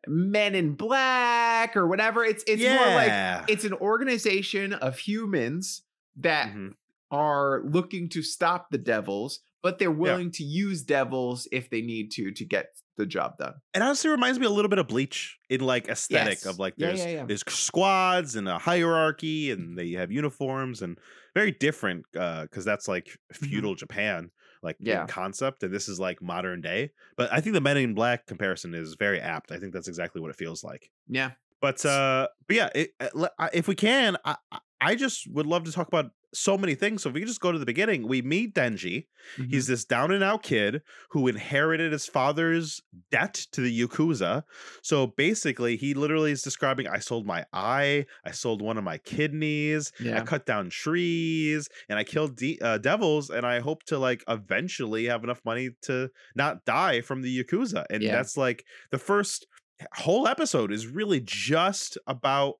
Men 0.08 0.56
in 0.56 0.76
Black 0.76 1.76
or 1.76 1.88
whatever. 1.88 2.24
It's 2.24 2.44
it's 2.48 2.62
more 2.64 2.96
like 2.96 3.50
it's 3.50 3.64
an 3.64 3.74
organization 3.74 4.74
of 4.74 4.98
humans 5.00 5.84
that 6.18 6.54
Mhm. 6.54 6.74
are 7.12 7.62
looking 7.66 8.10
to 8.10 8.22
stop 8.22 8.70
the 8.72 8.78
devils, 8.78 9.40
but 9.62 9.80
they're 9.80 9.92
willing 9.92 10.32
to 10.32 10.44
use 10.44 10.84
devils 10.84 11.48
if 11.52 11.70
they 11.70 11.82
need 11.82 12.12
to 12.12 12.32
to 12.32 12.46
get 12.46 12.68
the 12.98 13.06
job 13.06 13.38
done. 13.38 13.54
It 13.74 13.82
honestly 13.82 14.10
reminds 14.10 14.40
me 14.40 14.46
a 14.46 14.50
little 14.50 14.70
bit 14.70 14.80
of 14.80 14.88
Bleach 14.88 15.38
in 15.50 15.62
like 15.62 15.90
aesthetic 15.90 16.40
Yes. 16.44 16.46
of 16.46 16.60
like 16.60 16.76
there's 16.78 17.00
yeah, 17.00 17.10
yeah. 17.10 17.26
there's 17.26 17.44
squads 17.48 18.36
and 18.36 18.48
a 18.48 18.58
hierarchy 18.58 19.52
and 19.52 19.62
mm-hmm. 19.62 19.76
they 19.76 19.92
have 19.92 20.12
uniforms 20.12 20.82
and 20.82 20.98
very 21.34 21.52
different 21.52 22.06
uh, 22.18 22.44
because 22.44 22.64
that's 22.64 22.88
like 22.88 23.08
mm-hmm. 23.08 23.46
feudal 23.48 23.76
Japan 23.76 24.32
like 24.66 24.78
in. 24.80 24.94
Yeah. 24.94 25.06
concept 25.06 25.64
and 25.64 25.74
this 25.74 25.88
is 25.88 26.00
like 26.00 26.22
modern 26.22 26.60
day. 26.60 26.92
But 27.16 27.32
I 27.32 27.40
think 27.40 27.54
the 27.54 27.62
Men 27.62 27.78
in 27.78 27.94
Black 27.94 28.26
comparison 28.26 28.74
is 28.74 28.96
very 28.96 29.22
apt. 29.22 29.52
I 29.52 29.58
think 29.58 29.72
that's 29.72 29.88
exactly 29.88 30.22
what 30.22 30.30
it 30.32 30.36
feels 30.36 30.64
like. 30.64 30.92
Yeah. 31.08 31.32
But 31.62 31.86
uh, 31.86 32.28
but 32.48 32.56
yeah, 32.56 32.70
it, 32.76 32.94
uh, 33.00 33.48
if 33.54 33.68
we 33.68 33.76
can, 33.76 34.18
I 34.26 34.36
I- 34.82 34.96
just 34.96 35.28
would 35.32 35.46
love 35.46 35.64
to 35.66 35.72
talk 35.72 35.88
about 35.88 36.12
so 36.34 36.58
many 36.58 36.76
things. 36.76 37.02
So 37.04 37.10
if 37.10 37.16
we 37.16 37.24
just 37.24 37.40
go 37.40 37.54
to 37.54 37.58
the 37.60 37.66
beginning, 37.66 38.08
we 38.10 38.22
meet 38.22 38.54
Denji. 38.54 39.06
Mm-hmm. 39.38 39.50
He's 39.52 39.68
this 39.68 39.86
down 39.86 40.12
and 40.12 40.22
out 40.22 40.44
kid 40.44 40.82
who 41.12 41.28
inherited 41.30 41.94
his 41.94 42.06
father's 42.08 42.82
debt 43.10 43.36
to 43.54 43.62
the 43.62 43.82
Yakuza. 43.82 44.44
So 44.84 45.08
basically, 45.08 45.78
he 45.78 45.94
literally 45.94 46.32
is 46.34 46.42
describing 46.42 46.88
I 46.88 47.00
sold 47.00 47.26
my 47.26 47.46
eye, 47.54 48.06
I 48.26 48.32
sold 48.32 48.62
one 48.62 48.78
of 48.78 48.84
my 48.84 48.98
kidneys, 48.98 49.94
I 50.02 50.22
cut 50.22 50.46
down 50.46 50.70
trees, 50.70 51.70
and 51.88 51.98
I 51.98 52.04
killed 52.04 52.36
de- 52.36 52.60
uh, 52.62 52.80
devils. 52.80 53.30
And 53.30 53.46
I 53.46 53.60
hope 53.62 53.84
to 53.86 53.98
like 53.98 54.22
eventually 54.28 55.06
have 55.06 55.24
enough 55.24 55.40
money 55.46 55.70
to 55.84 56.10
not 56.36 56.66
die 56.66 57.00
from 57.00 57.22
the 57.22 57.44
Yakuza. 57.44 57.86
And 57.90 58.04
Yeah. 58.04 58.12
that's 58.12 58.36
like 58.36 58.66
the 58.92 58.98
first 59.00 59.48
whole 59.94 60.28
episode 60.28 60.72
is 60.74 60.88
really 60.88 61.22
just 61.22 61.98
about 62.08 62.56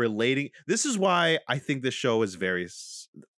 relating 0.00 0.48
this 0.66 0.84
is 0.86 0.98
why 0.98 1.38
i 1.48 1.58
think 1.58 1.82
this 1.82 1.94
show 1.94 2.22
is 2.22 2.34
very 2.34 2.66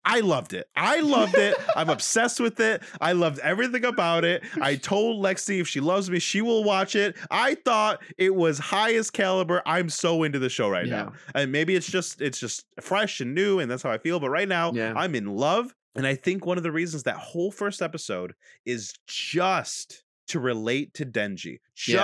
I 0.04 0.18
loved 0.20 0.52
it. 0.52 0.66
I 0.76 1.00
loved 1.00 1.36
it. 1.36 1.54
I'm 1.76 1.88
obsessed 1.88 2.40
with 2.40 2.58
it. 2.60 2.82
I 3.00 3.12
loved 3.12 3.38
everything 3.38 3.84
about 3.84 4.24
it. 4.24 4.42
I 4.60 4.74
told 4.92 5.24
lexi 5.24 5.60
if 5.60 5.68
she 5.68 5.80
loves 5.80 6.10
me 6.10 6.18
she 6.18 6.42
will 6.42 6.64
watch 6.64 6.96
it. 6.96 7.16
I 7.30 7.54
thought 7.54 8.02
it 8.18 8.34
was 8.34 8.58
highest 8.58 9.12
caliber. 9.12 9.62
I'm 9.64 9.88
so 9.88 10.24
into 10.24 10.40
the 10.40 10.48
show 10.48 10.68
right 10.68 10.86
Yeah. 10.86 11.04
now 11.04 11.12
and 11.36 11.52
maybe 11.52 11.76
it's 11.76 11.86
just 11.90 12.20
it's 12.20 12.38
just 12.40 12.64
fresh 12.80 13.20
and 13.20 13.32
new 13.34 13.60
and 13.60 13.70
that's 13.70 13.82
how 13.84 13.90
i 13.92 13.98
feel 13.98 14.18
but 14.20 14.28
right 14.30 14.48
now 14.48 14.72
Yeah. 14.72 14.92
i'm 14.96 15.14
in 15.14 15.26
love. 15.26 15.72
And 15.94 16.04
i 16.06 16.16
think 16.16 16.44
one 16.44 16.56
of 16.58 16.64
the 16.64 16.72
reasons 16.72 17.04
that 17.04 17.16
whole 17.16 17.52
first 17.52 17.80
episode 17.80 18.34
is 18.66 18.92
just 19.06 20.02
to 20.28 20.40
relate 20.40 20.94
to 20.94 21.06
denji 21.06 21.60
Yeah. 21.86 21.98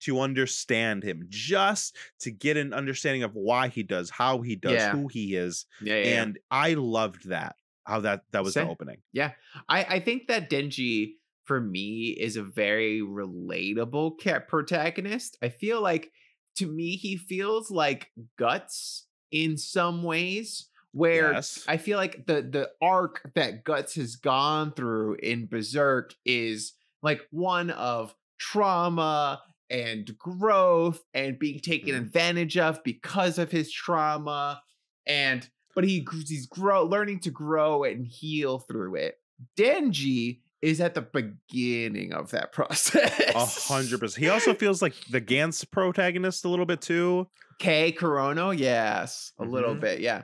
To 0.00 0.20
understand 0.20 1.02
him 1.02 1.24
just 1.28 1.96
to 2.20 2.30
get 2.30 2.56
an 2.56 2.72
understanding 2.72 3.22
of 3.22 3.34
why 3.34 3.68
he 3.68 3.82
does 3.82 4.10
how 4.10 4.40
he 4.42 4.56
does 4.56 4.72
Yeah. 4.74 4.92
who 4.92 5.08
he 5.08 5.34
is 5.36 5.66
Yeah, 5.80 5.94
yeah, 5.96 6.04
yeah. 6.04 6.22
and 6.22 6.38
i 6.50 6.74
loved 6.74 7.28
that 7.28 7.56
how 7.84 8.00
that 8.00 8.22
that 8.32 8.42
was 8.44 8.54
Same. 8.54 8.66
the 8.66 8.72
opening 8.72 8.98
Yeah, 9.12 9.32
I, 9.68 9.84
I 9.84 10.00
think 10.00 10.26
that 10.28 10.50
Denji 10.50 11.14
for 11.44 11.60
me 11.60 12.08
is 12.18 12.36
a 12.36 12.42
very 12.42 13.00
relatable 13.00 14.20
ca- 14.20 14.40
protagonist. 14.40 15.38
I 15.40 15.48
feel 15.50 15.80
like 15.80 16.10
to 16.56 16.66
me 16.66 16.96
he 16.96 17.16
feels 17.16 17.70
like 17.70 18.10
guts 18.36 19.06
in 19.30 19.56
some 19.56 20.02
ways 20.02 20.68
where 20.92 21.32
yes 21.34 21.64
I 21.68 21.76
feel 21.76 21.96
like 21.98 22.26
the 22.26 22.42
the 22.42 22.70
arc 22.82 23.30
that 23.36 23.62
Guts 23.64 23.94
has 23.94 24.16
gone 24.16 24.72
through 24.72 25.16
in 25.22 25.46
Berserk 25.46 26.14
is 26.24 26.72
like 27.02 27.20
one 27.30 27.70
of 27.70 28.14
trauma 28.38 29.40
and 29.70 30.16
growth 30.18 31.02
and 31.14 31.38
being 31.38 31.58
taken 31.60 31.94
Mhm. 31.94 31.98
advantage 31.98 32.56
of 32.58 32.82
because 32.84 33.38
of 33.38 33.50
his 33.50 33.70
trauma 33.72 34.62
and 35.06 35.48
but 35.74 35.84
he 35.84 36.06
he's 36.26 36.46
grow 36.46 36.84
learning 36.84 37.20
to 37.20 37.30
grow 37.30 37.84
and 37.84 38.06
heal 38.06 38.58
through 38.60 38.94
it. 38.96 39.16
Denji 39.58 40.40
is 40.62 40.80
at 40.80 40.94
the 40.94 41.02
beginning 41.02 42.12
of 42.12 42.30
that 42.30 42.52
process. 42.54 43.34
a 43.34 43.72
hundred 43.72 44.00
percent 44.00 44.24
he 44.24 44.30
also 44.30 44.54
feels 44.54 44.80
like 44.82 44.94
the 45.10 45.20
gantz 45.20 45.68
protagonist 45.70 46.44
a 46.44 46.48
little 46.48 46.66
bit 46.66 46.80
too 46.80 47.28
Kei 47.58 47.90
Kurono, 47.92 48.56
yes, 48.56 49.32
a 49.38 49.44
little 49.44 49.74
Mhm. 49.74 49.80
bit, 49.80 50.00
yeah. 50.00 50.22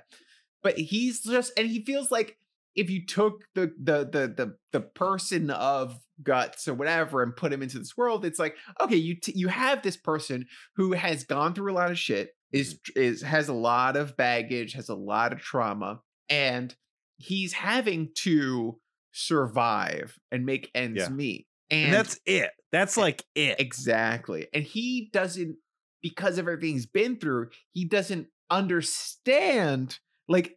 But 0.62 0.76
he's 0.78 1.22
just, 1.22 1.50
and 1.56 1.66
he 1.66 1.82
feels 1.82 2.10
like 2.10 2.36
if 2.74 2.90
you 2.90 3.04
took 3.06 3.42
the 3.54 3.72
the 3.82 3.98
the 4.04 4.34
the 4.36 4.56
the 4.72 4.80
person 4.80 5.50
of 5.50 5.98
guts 6.22 6.68
or 6.68 6.74
whatever 6.74 7.22
and 7.22 7.34
put 7.36 7.52
him 7.52 7.62
into 7.62 7.78
this 7.78 7.96
world, 7.96 8.24
it's 8.24 8.38
like 8.38 8.56
okay, 8.80 8.96
you 8.96 9.16
t- 9.16 9.32
you 9.36 9.48
have 9.48 9.82
this 9.82 9.96
person 9.96 10.46
who 10.76 10.92
has 10.92 11.24
gone 11.24 11.54
through 11.54 11.72
a 11.72 11.74
lot 11.74 11.90
of 11.90 11.98
shit, 11.98 12.30
is 12.52 12.74
mm-hmm. 12.74 13.00
is 13.00 13.22
has 13.22 13.48
a 13.48 13.54
lot 13.54 13.96
of 13.96 14.16
baggage, 14.16 14.72
has 14.74 14.88
a 14.88 14.94
lot 14.94 15.32
of 15.32 15.40
trauma, 15.40 16.00
and 16.28 16.74
he's 17.16 17.52
having 17.52 18.10
to 18.14 18.78
survive 19.12 20.18
and 20.30 20.46
make 20.46 20.70
ends 20.74 21.02
Yeah. 21.02 21.08
meet. 21.10 21.46
and, 21.70 21.92
that's 21.92 22.18
it 22.26 22.50
that's 22.72 22.96
like 22.96 23.24
it 23.34 23.60
Exactly. 23.60 24.48
And 24.52 24.64
he 24.64 25.10
doesn't, 25.12 25.56
because 26.02 26.38
of 26.38 26.48
everything 26.48 26.72
he's 26.72 26.86
been 26.86 27.18
through, 27.18 27.50
he 27.72 27.84
doesn't 27.84 28.28
understand, 28.50 29.98
like, 30.26 30.56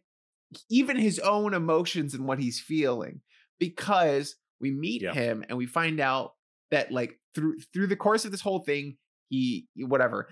even 0.70 0.96
his 0.96 1.18
own 1.18 1.54
emotions 1.54 2.14
and 2.14 2.26
what 2.26 2.38
he's 2.38 2.60
feeling. 2.60 3.20
Because 3.58 4.36
we 4.60 4.70
meet 4.70 5.02
Yeah. 5.02 5.12
him 5.14 5.44
and 5.48 5.56
we 5.56 5.66
find 5.66 6.00
out 6.00 6.32
that, 6.70 6.92
like, 6.92 7.18
through 7.34 7.58
through 7.72 7.86
the 7.86 7.96
course 7.96 8.24
of 8.24 8.30
this 8.32 8.40
whole 8.42 8.60
thing, 8.60 8.96
he 9.28 9.66
whatever, 9.76 10.28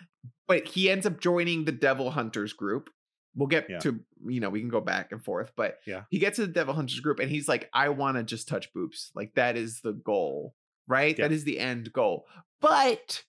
but 0.46 0.66
he 0.68 0.90
ends 0.90 1.06
up 1.06 1.20
joining 1.20 1.64
the 1.64 1.72
Devil 1.72 2.10
Hunters 2.10 2.52
group. 2.52 2.90
We'll 3.34 3.48
get 3.48 3.68
Yeah. 3.68 3.78
to, 3.80 4.00
you 4.26 4.40
know, 4.40 4.48
we 4.50 4.60
can 4.60 4.68
go 4.68 4.80
back 4.80 5.10
and 5.10 5.22
forth, 5.24 5.52
but 5.56 5.78
Yeah. 5.86 6.04
he 6.10 6.18
gets 6.18 6.36
to 6.36 6.46
the 6.46 6.52
Devil 6.52 6.74
Hunters 6.74 7.00
group 7.00 7.18
and 7.18 7.30
he's 7.30 7.48
like, 7.48 7.68
I 7.72 7.88
want 7.88 8.16
to 8.16 8.22
just 8.22 8.46
touch 8.46 8.72
boobs. 8.72 9.10
Like, 9.14 9.34
that 9.34 9.56
is 9.56 9.80
the 9.80 9.92
goal, 9.92 10.54
right? 10.86 11.18
Yeah. 11.18 11.26
That 11.28 11.34
is 11.34 11.44
the 11.44 11.58
end 11.58 11.92
goal. 11.92 12.26
But 12.60 13.24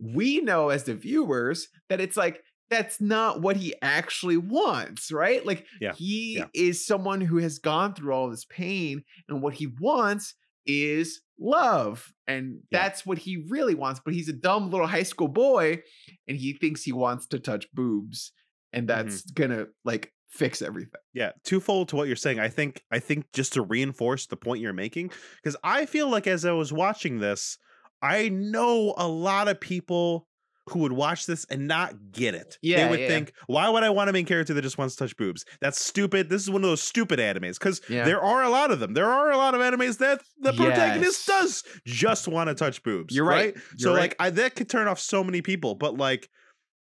we 0.00 0.40
know 0.40 0.70
as 0.70 0.84
the 0.84 0.94
viewers 0.94 1.68
that 1.88 2.00
it's 2.00 2.16
like 2.16 2.42
that's 2.70 3.00
not 3.00 3.40
what 3.40 3.56
he 3.56 3.74
actually 3.82 4.36
wants, 4.36 5.12
right? 5.12 5.44
Like 5.44 5.66
Yeah, 5.80 5.92
he 5.94 6.38
yeah. 6.38 6.46
is 6.54 6.86
someone 6.86 7.20
who 7.20 7.38
has 7.38 7.58
gone 7.58 7.94
through 7.94 8.12
all 8.12 8.30
this 8.30 8.44
pain 8.46 9.04
and 9.28 9.42
what 9.42 9.54
he 9.54 9.66
wants 9.80 10.34
is 10.66 11.20
love. 11.38 12.12
And 12.26 12.60
Yeah. 12.70 12.88
that's 12.88 13.04
what 13.06 13.18
he 13.18 13.44
really 13.48 13.74
wants, 13.74 14.00
but 14.04 14.14
he's 14.14 14.28
a 14.28 14.32
dumb 14.32 14.70
little 14.70 14.86
high 14.86 15.02
school 15.02 15.28
boy 15.28 15.82
and 16.26 16.36
he 16.36 16.54
thinks 16.54 16.82
he 16.82 16.92
wants 16.92 17.26
to 17.28 17.38
touch 17.38 17.70
boobs 17.72 18.32
and 18.72 18.88
Mm-hmm. 18.88 19.08
that's 19.08 19.22
going 19.30 19.50
to 19.50 19.68
like 19.84 20.12
fix 20.30 20.62
everything. 20.62 21.00
Yeah, 21.12 21.32
twofold 21.44 21.88
to 21.90 21.96
what 21.96 22.06
you're 22.08 22.16
saying. 22.16 22.40
I 22.40 22.48
think 22.48 22.82
I 22.90 22.98
think 22.98 23.30
just 23.32 23.52
to 23.54 23.62
reinforce 23.62 24.26
the 24.26 24.36
point 24.36 24.60
you're 24.62 24.72
making 24.72 25.10
because 25.36 25.56
I 25.62 25.86
feel 25.86 26.08
like 26.10 26.26
as 26.26 26.44
I 26.44 26.52
was 26.52 26.72
watching 26.72 27.18
this, 27.20 27.56
I 28.02 28.30
know 28.30 28.94
a 28.96 29.06
lot 29.06 29.48
of 29.48 29.60
people 29.60 30.26
who 30.70 30.78
would 30.80 30.92
watch 30.92 31.26
this 31.26 31.44
and 31.50 31.68
not 31.68 32.12
get 32.12 32.34
it. 32.34 32.58
Yeah, 32.62 32.84
they 32.84 32.90
would 32.90 33.00
yeah. 33.00 33.08
think, 33.08 33.32
"Why 33.46 33.68
would 33.68 33.82
I 33.82 33.90
want 33.90 34.08
a 34.08 34.12
main 34.14 34.24
character 34.24 34.54
that 34.54 34.62
just 34.62 34.78
wants 34.78 34.96
to 34.96 35.04
touch 35.04 35.16
boobs? 35.16 35.44
That's 35.60 35.84
stupid. 35.84 36.30
This 36.30 36.42
is 36.42 36.50
one 36.50 36.64
of 36.64 36.70
those 36.70 36.80
stupid 36.82 37.18
animes 37.18 37.58
because 37.58 37.82
Yeah. 37.88 38.04
there 38.04 38.22
are 38.22 38.42
a 38.42 38.48
lot 38.48 38.70
of 38.70 38.80
them. 38.80 38.94
There 38.94 39.10
are 39.10 39.30
a 39.30 39.36
lot 39.36 39.54
of 39.54 39.60
animes 39.60 39.98
that 39.98 40.22
the 40.38 40.52
protagonist 40.54 41.26
Yes. 41.28 41.40
does 41.42 41.64
just 41.86 42.28
want 42.28 42.48
to 42.48 42.54
touch 42.54 42.82
boobs. 42.82 43.14
You're 43.14 43.26
right. 43.26 43.54
So 43.76 43.90
You're 43.90 43.98
like 43.98 44.16
I, 44.18 44.30
that 44.30 44.54
could 44.54 44.70
turn 44.70 44.88
off 44.88 44.98
so 44.98 45.22
many 45.22 45.42
people, 45.42 45.74
but 45.74 45.98
like 45.98 46.30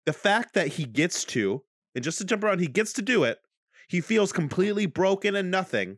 the 0.06 0.13
fact 0.13 0.54
that 0.54 0.67
he 0.67 0.86
gets 0.86 1.26
to, 1.26 1.63
and 1.96 2.04
just 2.04 2.17
to 2.19 2.26
jump 2.26 2.43
around, 2.43 2.60
he 2.60 2.67
gets 2.67 2.93
to 2.93 3.02
do 3.02 3.24
it. 3.26 3.38
He 3.89 4.00
feels 4.02 4.32
completely 4.32 4.86
broken 4.86 5.36
and 5.36 5.52
nothing. 5.52 5.98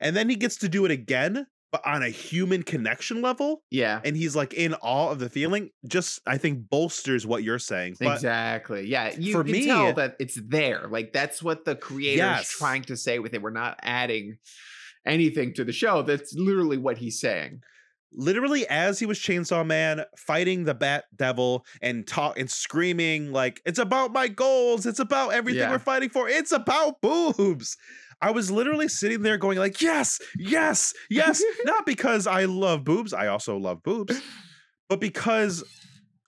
And 0.00 0.16
then 0.16 0.28
he 0.28 0.36
gets 0.36 0.56
to 0.56 0.68
do 0.68 0.84
it 0.84 0.90
again, 0.90 1.46
but 1.72 1.84
on 1.86 2.02
a 2.02 2.08
human 2.10 2.62
connection 2.62 3.22
level. 3.22 3.62
Yeah. 3.70 4.00
And 4.04 4.16
he's 4.16 4.36
like 4.36 4.52
in 4.54 4.74
awe 4.74 5.10
of 5.10 5.18
the 5.18 5.28
feeling. 5.30 5.70
Just 5.88 6.20
I 6.26 6.38
think 6.38 6.68
bolsters 6.70 7.26
what 7.26 7.42
you're 7.42 7.58
saying. 7.58 7.96
But 7.98 8.14
exactly. 8.14 8.86
Yeah. 8.86 9.12
You 9.18 9.32
for 9.32 9.42
can 9.42 9.52
me- 9.52 9.66
tell 9.66 9.92
that 9.94 10.16
it's 10.20 10.38
there. 10.46 10.86
Like 10.88 11.12
that's 11.12 11.42
what 11.42 11.64
the 11.64 11.74
creator 11.74 12.18
Yes. 12.18 12.42
is 12.52 12.56
trying 12.58 12.82
to 12.82 12.96
say 12.96 13.18
with 13.18 13.34
it. 13.34 13.42
We're 13.42 13.50
not 13.50 13.78
adding 13.82 14.36
anything 15.06 15.54
to 15.54 15.64
the 15.64 15.72
show. 15.72 16.02
That's 16.02 16.34
literally 16.34 16.76
what 16.78 16.98
he's 16.98 17.18
saying. 17.18 17.62
literally 18.14 18.66
as 18.68 18.98
he 18.98 19.06
was 19.06 19.18
Chainsaw 19.18 19.64
Man 19.66 20.04
fighting 20.18 20.64
the 20.64 20.74
Bat 20.74 21.04
Devil 21.16 21.64
and 21.80 22.06
talk 22.06 22.38
and 22.38 22.50
screaming 22.50 23.32
like 23.32 23.62
it's 23.64 23.78
about 23.78 24.12
my 24.12 24.28
goals, 24.28 24.84
it's 24.84 24.98
about 25.00 25.32
everything 25.32 25.62
Yeah. 25.62 25.70
we're 25.70 25.78
fighting 25.78 26.10
for, 26.10 26.28
it's 26.28 26.52
about 26.52 27.00
boobs. 27.00 27.78
I 28.22 28.30
was 28.30 28.50
literally 28.50 28.88
sitting 28.88 29.22
there 29.22 29.36
going 29.36 29.58
like 29.58 29.82
yes, 29.82 30.20
yes, 30.38 30.94
yes, 31.10 31.42
not 31.64 31.84
because 31.84 32.26
I 32.26 32.44
love 32.44 32.84
boobs, 32.84 33.12
I 33.12 33.26
also 33.26 33.56
love 33.56 33.82
boobs, 33.82 34.20
but 34.88 35.00
because 35.00 35.64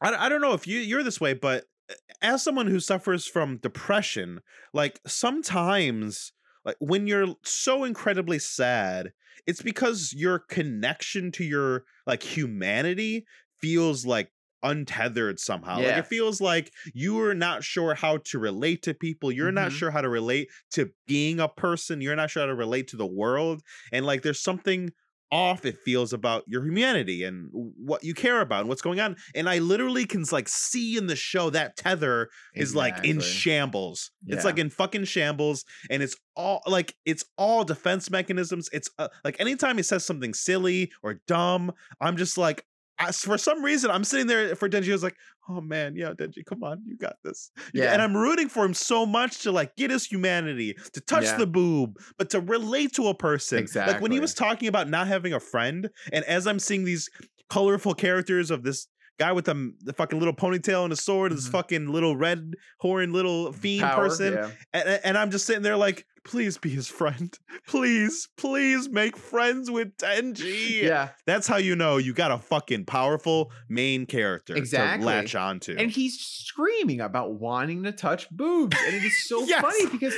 I, 0.02 0.26
I 0.26 0.28
don't 0.28 0.42
know 0.42 0.52
if 0.52 0.66
you 0.66 0.80
you're 0.80 1.04
this 1.04 1.20
way, 1.20 1.32
but 1.34 1.64
eh, 1.88 1.94
as 2.20 2.42
someone 2.42 2.66
who 2.66 2.80
suffers 2.80 3.26
from 3.26 3.58
depression, 3.58 4.40
like 4.72 5.00
sometimes 5.06 6.32
like 6.64 6.76
when 6.80 7.06
you're 7.06 7.34
so 7.44 7.84
incredibly 7.84 8.38
sad 8.38 9.12
it's 9.46 9.62
because 9.62 10.14
your 10.16 10.38
connection 10.38 11.30
to 11.32 11.44
your 11.44 11.84
like 12.06 12.22
humanity 12.22 13.26
feels 13.60 14.06
like 14.06 14.30
untethered 14.64 15.38
somehow 15.38 15.82
like 15.82 15.96
it 15.96 16.06
feels 16.06 16.40
like 16.40 16.72
you 16.94 17.20
are 17.20 17.34
not 17.34 17.62
sure 17.62 17.94
how 17.94 18.16
to 18.18 18.38
relate 18.38 18.82
to 18.82 18.94
people 18.94 19.30
you're 19.30 19.52
not 19.52 19.70
Mhm. 19.70 19.72
sure 19.72 19.90
how 19.92 20.00
to 20.00 20.08
relate 20.08 20.48
to 20.72 20.90
being 21.06 21.38
a 21.38 21.48
person 21.48 22.00
you're 22.00 22.16
not 22.16 22.30
sure 22.30 22.42
how 22.42 22.46
to 22.46 22.54
relate 22.54 22.88
to 22.88 22.96
the 22.96 23.06
world 23.06 23.62
and 23.92 24.06
like 24.06 24.22
there's 24.22 24.40
something 24.40 24.90
off 25.30 25.64
it 25.64 25.78
feels 25.84 26.12
about 26.12 26.44
your 26.46 26.64
humanity 26.64 27.24
and 27.24 27.48
what 27.52 28.04
you 28.04 28.14
care 28.14 28.40
about 28.40 28.60
and 28.60 28.68
what's 28.68 28.82
going 28.82 29.00
on 29.00 29.16
and 29.34 29.48
i 29.48 29.58
literally 29.58 30.04
can 30.06 30.24
like 30.30 30.48
see 30.48 30.96
in 30.96 31.08
the 31.08 31.16
show 31.16 31.50
that 31.50 31.76
tether 31.76 32.28
is 32.56 32.74
like 32.74 33.00
in 33.02 33.16
Exactly. 33.16 33.20
shambles. 33.20 34.12
It's 34.28 34.44
like 34.44 34.58
in 34.58 34.70
fucking 34.70 35.04
shambles, 35.04 35.64
and 35.90 36.02
it's 36.02 36.16
all 36.34 36.62
like 36.66 36.94
it's 37.04 37.24
all 37.36 37.64
defense 37.64 38.10
mechanisms. 38.10 38.68
It's 38.72 38.88
uh, 38.98 39.08
like 39.24 39.38
anytime 39.38 39.76
he 39.76 39.82
says 39.82 40.04
something 40.04 40.32
silly 40.34 40.90
or 41.02 41.20
dumb, 41.26 41.72
I'm 42.00 42.16
just 42.16 42.38
like, 42.38 42.64
I, 42.98 43.10
for 43.12 43.36
some 43.38 43.62
reason, 43.64 43.90
I'm 43.90 44.04
sitting 44.04 44.26
there 44.26 44.54
for 44.54 44.68
Denji. 44.68 44.90
I 44.90 44.92
was 44.92 45.02
like, 45.02 45.16
oh 45.48 45.60
man, 45.60 45.96
yeah, 45.96 46.12
Denji, 46.12 46.44
come 46.46 46.62
on, 46.62 46.82
you 46.86 46.96
got 46.96 47.16
this. 47.24 47.50
Yeah. 47.72 47.92
and 47.92 48.00
I'm 48.00 48.16
rooting 48.16 48.48
for 48.48 48.64
him 48.64 48.74
so 48.74 49.04
much 49.04 49.40
to 49.42 49.52
like 49.52 49.74
get 49.76 49.90
his 49.90 50.06
humanity, 50.06 50.76
to 50.92 51.00
touch 51.00 51.24
Yeah. 51.24 51.36
the 51.38 51.46
boob, 51.46 51.96
but 52.18 52.30
to 52.30 52.40
relate 52.40 52.92
to 52.94 53.08
a 53.08 53.14
person. 53.14 53.58
Exactly. 53.58 53.94
Like 53.94 54.02
when 54.02 54.12
he 54.12 54.20
was 54.20 54.32
talking 54.34 54.68
about 54.68 54.88
not 54.88 55.06
having 55.08 55.32
a 55.32 55.40
friend, 55.40 55.90
and 56.12 56.24
as 56.26 56.46
I'm 56.46 56.58
seeing 56.58 56.84
these 56.84 57.08
colorful 57.50 57.94
characters 57.94 58.50
of 58.50 58.62
this 58.62 58.86
guy 59.18 59.32
with 59.32 59.44
the, 59.46 59.74
the 59.82 59.92
fucking 59.92 60.18
little 60.18 60.34
ponytail 60.34 60.84
and 60.84 60.92
a 60.92 60.96
sword, 60.96 61.32
and 61.32 61.38
this 61.38 61.46
mm-hmm. 61.46 61.56
fucking 61.56 61.88
little 61.88 62.16
red 62.16 62.54
horn 62.80 63.12
little 63.12 63.52
fiend 63.52 63.82
Power, 63.82 64.04
person, 64.04 64.34
yeah. 64.34 64.50
and, 64.72 65.00
and 65.04 65.18
I'm 65.18 65.30
just 65.30 65.46
sitting 65.46 65.62
there 65.62 65.76
like, 65.76 66.06
please 66.24 66.58
be 66.58 66.70
his 66.70 66.88
friend, 66.88 67.38
please, 67.66 68.28
please 68.36 68.88
make 68.88 69.16
friends 69.16 69.70
with 69.70 69.96
Denji. 69.98 70.82
Yeah. 70.82 71.10
That's 71.26 71.46
how 71.46 71.58
you 71.58 71.76
know 71.76 71.98
you 71.98 72.12
got 72.12 72.32
a 72.32 72.38
fucking 72.38 72.86
powerful 72.86 73.52
main 73.68 74.06
character 74.06 74.56
Exactly. 74.56 75.00
to 75.00 75.06
latch 75.06 75.34
onto. 75.34 75.76
And 75.78 75.90
he's 75.90 76.18
screaming 76.18 77.00
about 77.00 77.34
wanting 77.34 77.84
to 77.84 77.92
touch 77.92 78.28
boobs. 78.30 78.76
And 78.86 78.94
it 78.94 79.04
is 79.04 79.28
so 79.28 79.44
Yes. 79.46 79.60
funny 79.60 79.86
because 79.86 80.14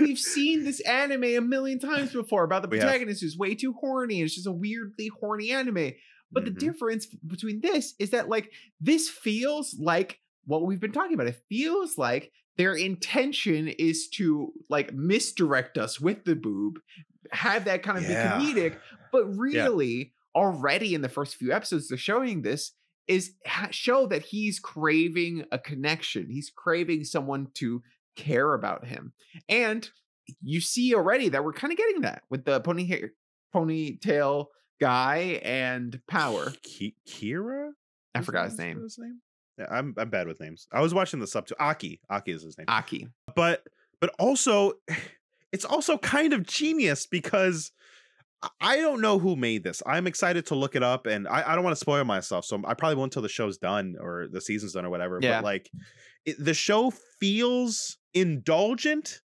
we've 0.00 0.18
seen 0.18 0.64
this 0.64 0.80
anime 0.80 1.24
a 1.24 1.40
million 1.40 1.78
times 1.78 2.12
before 2.12 2.44
about 2.44 2.62
the 2.62 2.68
protagonist 2.68 3.22
who's 3.22 3.38
way 3.38 3.54
too 3.54 3.74
horny. 3.80 4.22
It's 4.22 4.34
just 4.34 4.46
a 4.46 4.52
weirdly 4.52 5.10
horny 5.20 5.52
anime. 5.52 5.92
But 6.30 6.42
Mhm. 6.42 6.46
the 6.46 6.52
difference 6.52 7.06
between 7.06 7.60
this 7.60 7.94
is 7.98 8.10
that, 8.10 8.28
like, 8.28 8.52
this 8.80 9.08
feels 9.08 9.76
like 9.78 10.20
what 10.44 10.64
we've 10.66 10.80
been 10.80 10.92
talking 10.92 11.14
about. 11.14 11.26
It 11.26 11.42
feels 11.48 11.98
like 11.98 12.32
their 12.56 12.74
intention 12.74 13.68
is 13.68 14.08
to, 14.10 14.52
like, 14.68 14.92
misdirect 14.92 15.78
us 15.78 16.00
with 16.00 16.24
the 16.24 16.34
boob, 16.36 16.80
have 17.32 17.64
that 17.66 17.82
kind 17.82 17.98
of 17.98 18.08
Yeah. 18.10 18.38
be 18.38 18.52
comedic. 18.52 18.80
But 19.12 19.26
really, 19.26 20.14
already 20.34 20.94
in 20.94 21.02
the 21.02 21.08
first 21.08 21.36
few 21.36 21.52
episodes, 21.52 21.88
they're 21.88 21.98
showing 21.98 22.42
this 22.42 22.72
is 23.06 23.34
ha- 23.46 23.68
show 23.70 24.06
that 24.06 24.22
he's 24.22 24.60
craving 24.60 25.46
a 25.50 25.58
connection. 25.58 26.28
He's 26.30 26.50
craving 26.50 27.04
someone 27.04 27.48
to 27.54 27.82
care 28.16 28.52
about 28.54 28.86
him. 28.86 29.12
And 29.48 29.88
you 30.42 30.60
see 30.60 30.94
already 30.94 31.30
that 31.30 31.42
we're 31.42 31.54
kind 31.54 31.72
of 31.72 31.78
getting 31.78 32.02
that 32.02 32.24
with 32.28 32.44
the 32.44 32.60
pony 32.60 32.84
hair, 32.86 33.12
ponytail 33.54 34.46
guy 34.80 35.40
and 35.42 36.00
power. 36.08 36.52
Ki- 36.62 36.96
Kira? 37.08 37.70
I 38.14 38.22
forgot 38.22 38.46
his 38.50 38.58
name. 38.58 38.80
His 38.82 38.98
name? 38.98 39.20
Yeah, 39.58 39.66
I'm 39.70 39.94
I'm 39.98 40.10
bad 40.10 40.26
with 40.28 40.40
names. 40.40 40.66
I 40.72 40.80
was 40.80 40.94
watching 40.94 41.20
the 41.20 41.26
sub 41.26 41.46
to 41.48 41.56
Aki. 41.62 42.00
Aki 42.10 42.30
is 42.32 42.42
his 42.42 42.56
name. 42.58 42.66
Aki. 42.68 43.08
but 43.34 43.62
but 44.00 44.10
also 44.18 44.72
it's 45.52 45.64
also 45.64 45.98
kind 45.98 46.32
of 46.32 46.46
genius 46.46 47.06
because 47.06 47.72
I- 48.60 48.76
don't 48.76 49.00
know 49.00 49.18
who 49.18 49.34
made 49.34 49.64
this. 49.64 49.82
I'm 49.84 50.06
excited 50.06 50.46
to 50.46 50.54
look 50.54 50.76
it 50.76 50.82
up, 50.84 51.06
and 51.06 51.26
I, 51.26 51.42
I 51.52 51.54
don't 51.56 51.64
want 51.64 51.74
to 51.74 51.80
spoil 51.80 52.04
myself, 52.04 52.44
so 52.44 52.62
I 52.64 52.74
probably 52.74 52.94
won't 52.96 53.10
until 53.12 53.22
the 53.22 53.28
show's 53.28 53.58
done 53.58 53.96
or 54.00 54.28
the 54.30 54.40
season's 54.40 54.74
done 54.74 54.84
or 54.84 54.90
whatever. 54.90 55.18
Yeah. 55.20 55.38
But 55.38 55.44
like, 55.44 55.70
it, 56.24 56.36
the 56.38 56.54
show 56.54 56.92
feels 57.18 57.98
indulgent 58.14 59.20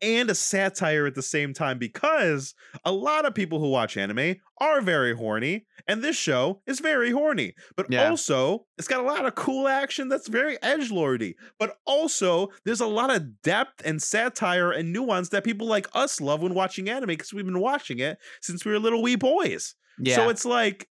and 0.00 0.30
a 0.30 0.34
satire 0.34 1.06
at 1.06 1.14
the 1.14 1.22
same 1.22 1.52
time 1.54 1.78
because 1.78 2.54
a 2.84 2.92
lot 2.92 3.24
of 3.24 3.34
people 3.34 3.58
who 3.60 3.70
watch 3.70 3.96
anime 3.96 4.36
are 4.58 4.80
very 4.80 5.14
horny, 5.14 5.66
and 5.86 6.02
this 6.02 6.16
show 6.16 6.62
is 6.66 6.80
very 6.80 7.10
horny. 7.10 7.54
But 7.76 7.90
Yeah. 7.90 8.08
also, 8.08 8.66
it's 8.78 8.88
got 8.88 9.00
a 9.00 9.06
lot 9.06 9.26
of 9.26 9.34
cool 9.34 9.68
action 9.68 10.08
that's 10.08 10.28
very 10.28 10.60
edge 10.62 10.90
lordy. 10.90 11.36
But 11.58 11.76
also, 11.86 12.50
there's 12.64 12.80
a 12.80 12.86
lot 12.86 13.14
of 13.14 13.42
depth 13.42 13.82
and 13.84 14.02
satire 14.02 14.70
and 14.70 14.92
nuance 14.92 15.30
that 15.30 15.44
people 15.44 15.66
like 15.66 15.88
us 15.94 16.20
love 16.20 16.42
when 16.42 16.54
watching 16.54 16.88
anime 16.88 17.08
because 17.08 17.32
we've 17.32 17.44
been 17.44 17.60
watching 17.60 17.98
it 17.98 18.18
since 18.40 18.64
we 18.64 18.72
were 18.72 18.78
little 18.78 19.02
wee 19.02 19.16
boys. 19.16 19.74
Yeah. 19.98 20.16
So 20.16 20.28
it's 20.28 20.44
like 20.44 20.88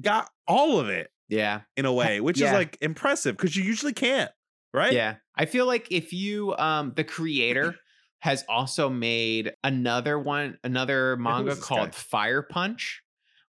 got 0.00 0.30
all 0.46 0.78
of 0.78 0.88
it 0.88 1.10
yeah. 1.28 1.62
in 1.76 1.86
a 1.86 1.92
way, 1.92 2.20
which 2.20 2.40
yeah. 2.40 2.48
is 2.48 2.52
like 2.52 2.78
impressive 2.80 3.36
because 3.36 3.56
you 3.56 3.62
usually 3.64 3.92
can't, 3.92 4.30
right? 4.72 4.92
Yeah. 4.92 5.16
I 5.36 5.46
feel 5.46 5.66
like 5.66 5.88
if 5.90 6.12
you 6.12 6.56
um 6.56 6.92
the 6.94 7.04
creator 7.04 7.76
has 8.24 8.42
also 8.48 8.88
made 8.88 9.52
another 9.62 10.18
one 10.18 10.56
another 10.64 11.14
manga 11.18 11.54
called 11.54 11.90
guy? 11.90 11.96
Fire 11.96 12.42
Punch 12.42 13.02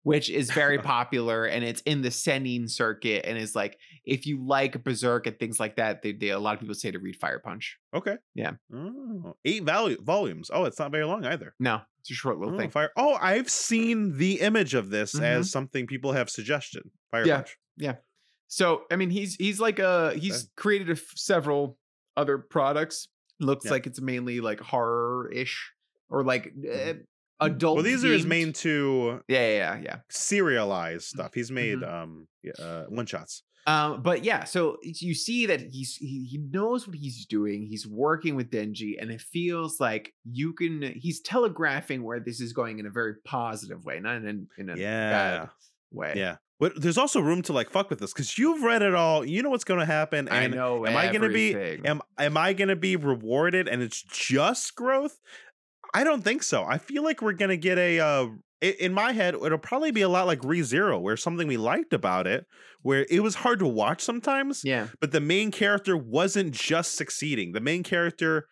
which 0.03 0.29
is 0.29 0.51
very 0.51 0.77
popular 0.95 1.45
and 1.45 1.63
it's 1.63 1.81
in 1.81 2.01
the 2.03 2.11
Seinen 2.11 2.67
circuit 2.67 3.25
and 3.25 3.37
is 3.39 3.55
like 3.55 3.79
if 4.03 4.27
you 4.27 4.45
like 4.45 4.83
Berserk 4.83 5.25
and 5.27 5.39
things 5.39 5.59
like 5.59 5.77
that 5.77 6.01
they, 6.03 6.11
they 6.11 6.29
a 6.29 6.37
lot 6.37 6.53
of 6.53 6.59
people 6.59 6.75
say 6.75 6.91
to 6.91 6.99
read 6.99 7.15
Fire 7.15 7.39
Punch. 7.39 7.77
Okay. 7.95 8.17
Yeah. 8.35 8.51
Oh, 8.71 9.35
eight 9.45 9.65
volu- 9.65 9.99
volumes. 10.03 10.51
Oh, 10.53 10.65
it's 10.65 10.77
not 10.77 10.91
very 10.91 11.05
long 11.05 11.25
either. 11.25 11.55
No, 11.59 11.81
it's 12.01 12.11
a 12.11 12.13
short 12.13 12.37
little 12.37 12.53
Oh, 12.53 12.57
thing. 12.59 12.69
fire. 12.69 12.91
Oh, 12.95 13.17
I've 13.19 13.49
seen 13.49 14.17
the 14.17 14.41
image 14.41 14.75
of 14.75 14.91
this 14.91 15.15
Mhm. 15.15 15.23
as 15.23 15.51
something 15.51 15.87
people 15.87 16.11
have 16.11 16.29
suggested. 16.29 16.83
Fire 17.09 17.25
Yeah. 17.25 17.35
Punch. 17.37 17.57
Yeah. 17.77 17.95
So 18.47 18.83
I 18.91 18.97
mean, 18.97 19.09
he's 19.09 19.35
he's 19.37 19.59
like 19.59 19.79
a 19.79 20.13
he's 20.13 20.35
Okay. 20.43 20.49
created 20.55 20.89
a 20.89 20.99
f- 20.99 21.13
several 21.15 21.79
other 22.15 22.37
products. 22.37 23.07
Looks 23.39 23.65
Yeah. 23.65 23.71
like 23.71 23.87
it's 23.87 24.01
mainly 24.01 24.39
like 24.41 24.59
horror 24.59 25.31
ish 25.31 25.71
or 26.09 26.23
like 26.23 26.53
uh, 26.71 26.93
adult. 27.41 27.75
Well, 27.75 27.83
these 27.83 28.05
are 28.05 28.11
his 28.13 28.25
main 28.25 28.53
two 28.53 29.21
Yeah, 29.27 29.39
yeah, 29.47 29.75
yeah, 29.75 29.81
yeah. 29.83 29.99
serialized 30.09 31.03
stuff. 31.05 31.33
He's 31.33 31.51
made 31.51 31.79
Mhm. 31.79 31.93
um 31.93 32.27
yeah, 32.43 32.53
uh, 32.59 32.85
one 32.85 33.05
shots. 33.05 33.43
Um, 33.67 34.03
but 34.03 34.23
yeah, 34.23 34.43
so 34.43 34.77
you 34.83 35.15
see 35.15 35.47
that 35.47 35.59
he's 35.59 35.95
he, 35.95 36.23
he 36.25 36.37
knows 36.37 36.87
what 36.87 36.95
he's 36.95 37.25
doing. 37.25 37.65
He's 37.65 37.87
working 37.87 38.35
with 38.35 38.51
Denji, 38.51 38.93
and 39.01 39.09
it 39.09 39.21
feels 39.21 39.79
like 39.79 40.13
you 40.23 40.53
can. 40.53 40.83
He's 40.95 41.19
telegraphing 41.21 42.03
where 42.03 42.19
this 42.19 42.39
is 42.39 42.53
going 42.53 42.77
in 42.77 42.85
a 42.85 42.91
very 42.91 43.15
positive 43.25 43.83
way, 43.83 43.99
not 43.99 44.17
in 44.17 44.47
a, 44.57 44.61
in 44.61 44.69
a 44.69 44.77
Yeah. 44.77 45.09
bad 45.09 45.49
way. 45.91 46.13
Yeah. 46.15 46.37
But 46.59 46.81
there's 46.81 46.97
also 46.97 47.19
room 47.19 47.41
to 47.43 47.53
like 47.53 47.69
fuck 47.69 47.89
with 47.89 47.99
this 47.99 48.13
because 48.13 48.37
you've 48.37 48.63
read 48.63 48.81
it 48.81 48.95
all. 48.95 49.25
You 49.25 49.43
know 49.43 49.49
what's 49.49 49.65
going 49.65 49.81
to 49.81 49.85
happen. 49.85 50.29
I 50.29 50.43
And 50.43 50.55
know. 50.55 50.85
am 50.85 50.95
I 50.95 51.11
gonna 51.11 51.29
be- 51.29 51.53
am 51.53 52.01
am 52.17 52.37
I 52.37 52.53
going 52.53 52.69
to 52.69 52.77
be 52.77 52.95
rewarded 52.95 53.67
and 53.67 53.81
it's 53.81 54.01
just 54.01 54.75
growth? 54.75 55.19
I 55.93 56.03
don't 56.03 56.23
think 56.23 56.43
so. 56.43 56.63
I 56.63 56.77
feel 56.77 57.03
like 57.03 57.21
we're 57.21 57.33
going 57.33 57.49
to 57.49 57.57
get 57.57 57.77
a 57.77 57.99
uh 57.99 58.27
in 58.61 58.93
my 58.93 59.11
head 59.11 59.35
it'll 59.35 59.57
probably 59.57 59.91
be 59.91 60.01
a 60.01 60.09
lot 60.09 60.25
like 60.25 60.39
ReZero 60.39 60.99
where 60.99 61.17
something 61.17 61.47
we 61.47 61.57
liked 61.57 61.93
about 61.93 62.25
it 62.25 62.45
where 62.81 63.05
it 63.09 63.19
was 63.21 63.35
hard 63.35 63.59
to 63.59 63.67
watch 63.67 64.01
sometimes 64.01 64.61
yeah. 64.63 64.87
but 65.01 65.11
the 65.11 65.19
main 65.19 65.51
character 65.51 65.95
wasn't 65.97 66.51
just 66.51 66.95
succeeding. 66.95 67.51
The 67.51 67.59
main 67.59 67.83
character 67.83 68.47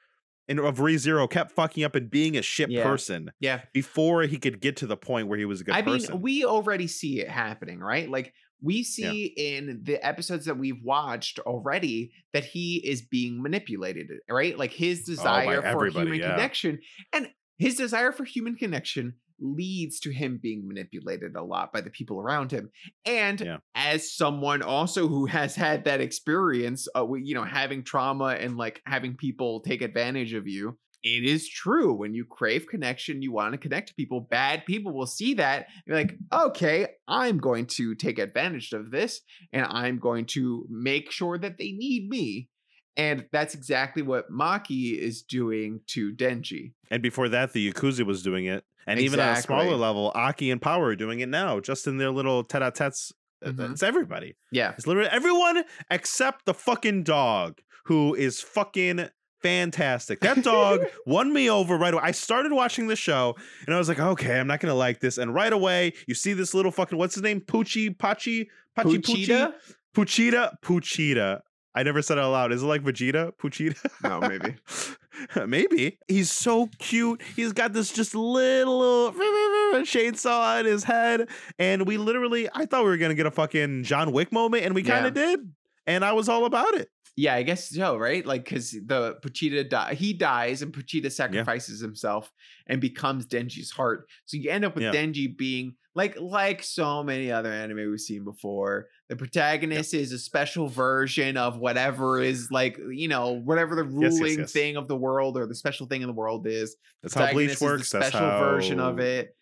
in 0.60 0.66
of 0.66 0.78
ReZero 0.78 1.30
kept 1.30 1.52
fucking 1.52 1.84
up 1.84 1.96
and 1.96 2.10
being 2.10 2.38
a 2.38 2.42
shit 2.42 2.70
Yeah. 2.70 2.84
person 2.84 3.32
Yeah. 3.40 3.62
before 3.74 4.24
he 4.24 4.38
could 4.38 4.60
get 4.62 4.78
to 4.78 4.88
the 4.88 4.98
point 4.98 5.28
where 5.28 5.38
he 5.38 5.46
was 5.46 5.62
a 5.62 5.64
good 5.64 5.76
I 5.76 5.82
person. 5.82 6.14
mean, 6.16 6.22
we 6.22 6.46
already 6.46 6.88
see 6.88 7.20
it 7.20 7.30
happening, 7.30 7.80
right? 7.80 8.10
Like 8.10 8.34
we 8.62 8.84
see 8.84 9.26
in 9.36 9.82
the 9.84 10.06
episodes 10.06 10.46
that 10.46 10.58
we've 10.58 10.82
watched 10.84 11.40
already 11.40 12.12
that 12.32 12.46
he 12.46 12.78
is 12.78 13.02
being 13.02 13.42
manipulated, 13.42 14.08
right? 14.30 14.58
Like 14.58 14.72
his 14.72 15.04
oh, 15.08 15.12
desire 15.12 15.62
for 15.62 15.68
Oh, 15.68 15.72
everybody, 15.72 16.06
human 16.06 16.20
yeah. 16.20 16.32
connection 16.36 16.80
and 17.12 17.30
his 17.58 17.76
desire 17.76 18.12
for 18.12 18.24
human 18.24 18.56
connection 18.56 19.16
leads 19.44 20.00
to 20.00 20.12
him 20.12 20.40
being 20.42 20.68
manipulated 20.68 21.36
a 21.36 21.44
lot 21.44 21.72
by 21.74 21.82
the 21.82 21.90
people 21.90 22.20
around 22.20 22.52
him. 22.52 22.72
And 23.06 23.40
Yeah. 23.42 23.58
as 23.76 24.12
someone 24.16 24.62
also 24.62 25.08
who 25.08 25.26
has 25.26 25.56
had 25.56 25.84
that 25.86 26.02
experience, 26.02 26.88
uh, 26.96 27.06
you 27.14 27.36
know, 27.36 27.44
having 27.44 27.84
trauma 27.84 28.38
and 28.40 28.58
like 28.58 28.82
having 28.86 29.16
people 29.16 29.60
take 29.62 29.82
advantage 29.82 30.34
of 30.34 30.48
you, 30.48 30.78
it 31.04 31.26
is 31.26 31.50
true. 31.50 31.94
When 31.94 32.14
you 32.14 32.24
crave 32.24 32.66
connection, 32.68 33.22
you 33.22 33.34
want 33.34 33.52
to 33.52 33.58
connect 33.58 33.90
to 33.90 33.94
people. 33.96 34.22
Bad 34.22 34.66
people 34.66 34.94
will 34.94 35.06
see 35.06 35.34
that. 35.34 35.68
You're 35.86 35.98
like, 35.98 36.16
okay, 36.32 36.88
I'm 37.10 37.40
going 37.40 37.66
to 37.68 37.94
take 37.96 38.20
advantage 38.20 38.72
of 38.72 38.90
this 38.90 39.20
and 39.52 39.66
I'm 39.66 40.00
going 40.00 40.26
to 40.28 40.66
make 40.70 41.12
sure 41.12 41.38
that 41.38 41.58
they 41.58 41.74
need 41.74 42.08
me. 42.08 42.48
And 42.96 43.26
that's 43.32 43.56
exactly 43.56 44.02
what 44.04 44.32
Maki 44.32 44.98
is 44.98 45.22
doing 45.24 45.82
to 45.88 46.12
Denji. 46.14 46.74
and 46.92 47.02
before 47.02 47.28
that, 47.30 47.54
the 47.54 47.72
Yakuza 47.72 48.06
was 48.06 48.22
doing 48.22 48.46
it. 48.46 48.64
And 48.86 49.00
even 49.00 49.20
on 49.20 49.30
a 49.30 49.42
smaller 49.42 49.76
level, 49.76 50.12
Aki 50.14 50.52
and 50.52 50.62
Power 50.62 50.88
are 50.88 50.96
doing 50.96 51.20
it 51.22 51.30
now, 51.30 51.60
just 51.60 51.88
in 51.88 51.98
their 51.98 52.12
little 52.12 52.44
tete-a-tetes. 52.44 53.14
Uh, 53.44 53.50
Mhm. 53.52 53.72
It's 53.72 53.84
everybody. 53.84 54.36
Yeah. 54.52 54.72
It's 54.78 54.86
literally 54.88 55.10
everyone 55.10 55.64
except 55.90 56.46
the 56.46 56.54
fucking 56.54 57.04
dog, 57.04 57.60
who 57.86 58.14
is 58.14 58.42
fucking 58.42 59.10
fantastic. 59.42 60.20
That 60.22 60.44
dog 60.44 60.82
won 61.06 61.34
me 61.34 61.50
over 61.50 61.78
right 61.78 61.94
away. 61.94 62.04
I 62.04 62.12
started 62.12 62.52
watching 62.54 62.88
the 62.88 62.96
show 62.96 63.36
and 63.66 63.76
I 63.76 63.78
was 63.78 63.90
like, 63.90 64.00
okay, 64.00 64.40
I'm 64.40 64.48
not 64.48 64.60
gonna 64.60 64.74
like 64.76 65.00
this. 65.02 65.18
And 65.18 65.34
right 65.34 65.52
away, 65.52 65.94
you 66.08 66.16
see 66.16 66.34
this 66.34 66.54
little 66.54 66.72
fucking 66.72 66.98
what's 66.98 67.16
his 67.16 67.24
name? 67.24 67.42
Poochie, 67.42 67.96
Pachi, 67.96 68.48
Pachi, 68.78 69.02
Poochie, 69.02 69.26
Puchita? 69.28 69.54
Puchita, 69.96 70.52
Puchita. 70.64 71.42
I 71.76 71.84
never 71.84 72.02
said 72.02 72.18
it 72.18 72.22
out 72.22 72.32
loud. 72.32 72.52
Is 72.52 72.62
it 72.64 72.68
like 72.68 72.84
Vegeta? 72.84 73.32
Puchita? 73.34 73.78
No, 74.04 74.20
maybe. 74.20 74.56
Maybe. 75.48 76.00
He's 76.08 76.32
so 76.32 76.70
cute. 76.80 77.22
He's 77.36 77.54
got 77.54 77.72
this 77.72 77.92
just 77.92 78.14
little 78.16 79.12
chainsaw 79.84 80.60
on 80.60 80.66
his 80.66 80.84
head. 80.84 81.30
And 81.60 81.86
we 81.88 81.98
literally, 81.98 82.50
I 82.54 82.66
thought 82.66 82.84
we 82.84 82.90
were 82.90 82.98
going 82.98 83.10
to 83.12 83.16
get 83.16 83.26
a 83.26 83.32
fucking 83.32 83.84
John 83.84 84.12
Wick 84.12 84.32
moment, 84.32 84.66
and 84.66 84.76
we 84.76 84.84
kind 84.84 85.04
Yeah. 85.04 85.08
of 85.10 85.14
did. 85.14 85.52
And 85.88 86.04
I 86.04 86.14
was 86.14 86.28
all 86.30 86.46
about 86.46 86.74
it. 86.76 86.90
Yeah, 87.16 87.36
I 87.36 87.44
guess 87.44 87.70
so, 87.70 87.96
right? 87.96 88.26
Like, 88.26 88.44
because 88.46 88.72
the 88.72 89.18
Puchita 89.24 89.70
die, 89.70 89.94
he 89.94 90.14
dies, 90.14 90.62
and 90.64 90.74
Puchita 90.74 91.12
sacrifices 91.12 91.80
himself 91.80 92.32
and 92.66 92.82
becomes 92.82 93.28
Denji's 93.28 93.70
heart. 93.70 94.08
So 94.26 94.36
you 94.38 94.50
end 94.50 94.66
up 94.66 94.74
with 94.76 94.84
Yeah. 94.84 94.92
Denji 94.94 95.36
being 95.38 95.76
like, 95.96 96.20
like 96.20 96.64
so 96.64 97.04
many 97.04 97.32
other 97.32 97.52
anime 97.52 97.90
we've 97.90 98.00
seen 98.00 98.24
before. 98.24 98.88
The 99.10 99.16
protagonist 99.16 99.94
is 99.94 100.12
a 100.12 100.20
special 100.20 100.68
version 100.68 101.38
of 101.38 101.58
whatever 101.58 102.22
is 102.22 102.50
like, 102.52 102.80
you 102.92 103.08
know, 103.08 103.32
whatever 103.32 103.76
the 103.76 103.84
Yes, 103.84 104.14
yes, 104.14 104.20
ruling 104.20 104.40
yes. 104.40 104.52
thing 104.52 104.76
of 104.78 104.88
the 104.88 104.96
world 104.96 105.38
or 105.38 105.46
the 105.46 105.56
special 105.56 105.88
thing 105.88 106.02
in 106.02 106.08
the 106.08 106.14
world 106.14 106.48
is. 106.48 106.76
That's 107.02 107.14
how 107.14 107.32
Bleach 107.32 107.50
Protagonist 107.50 107.54
is 107.54 107.60
the 107.60 107.66
works. 107.66 107.92
That's 107.92 108.08
special 108.08 108.28
how... 108.28 108.40
version 108.40 108.80
of 108.80 109.00
it. 109.00 109.36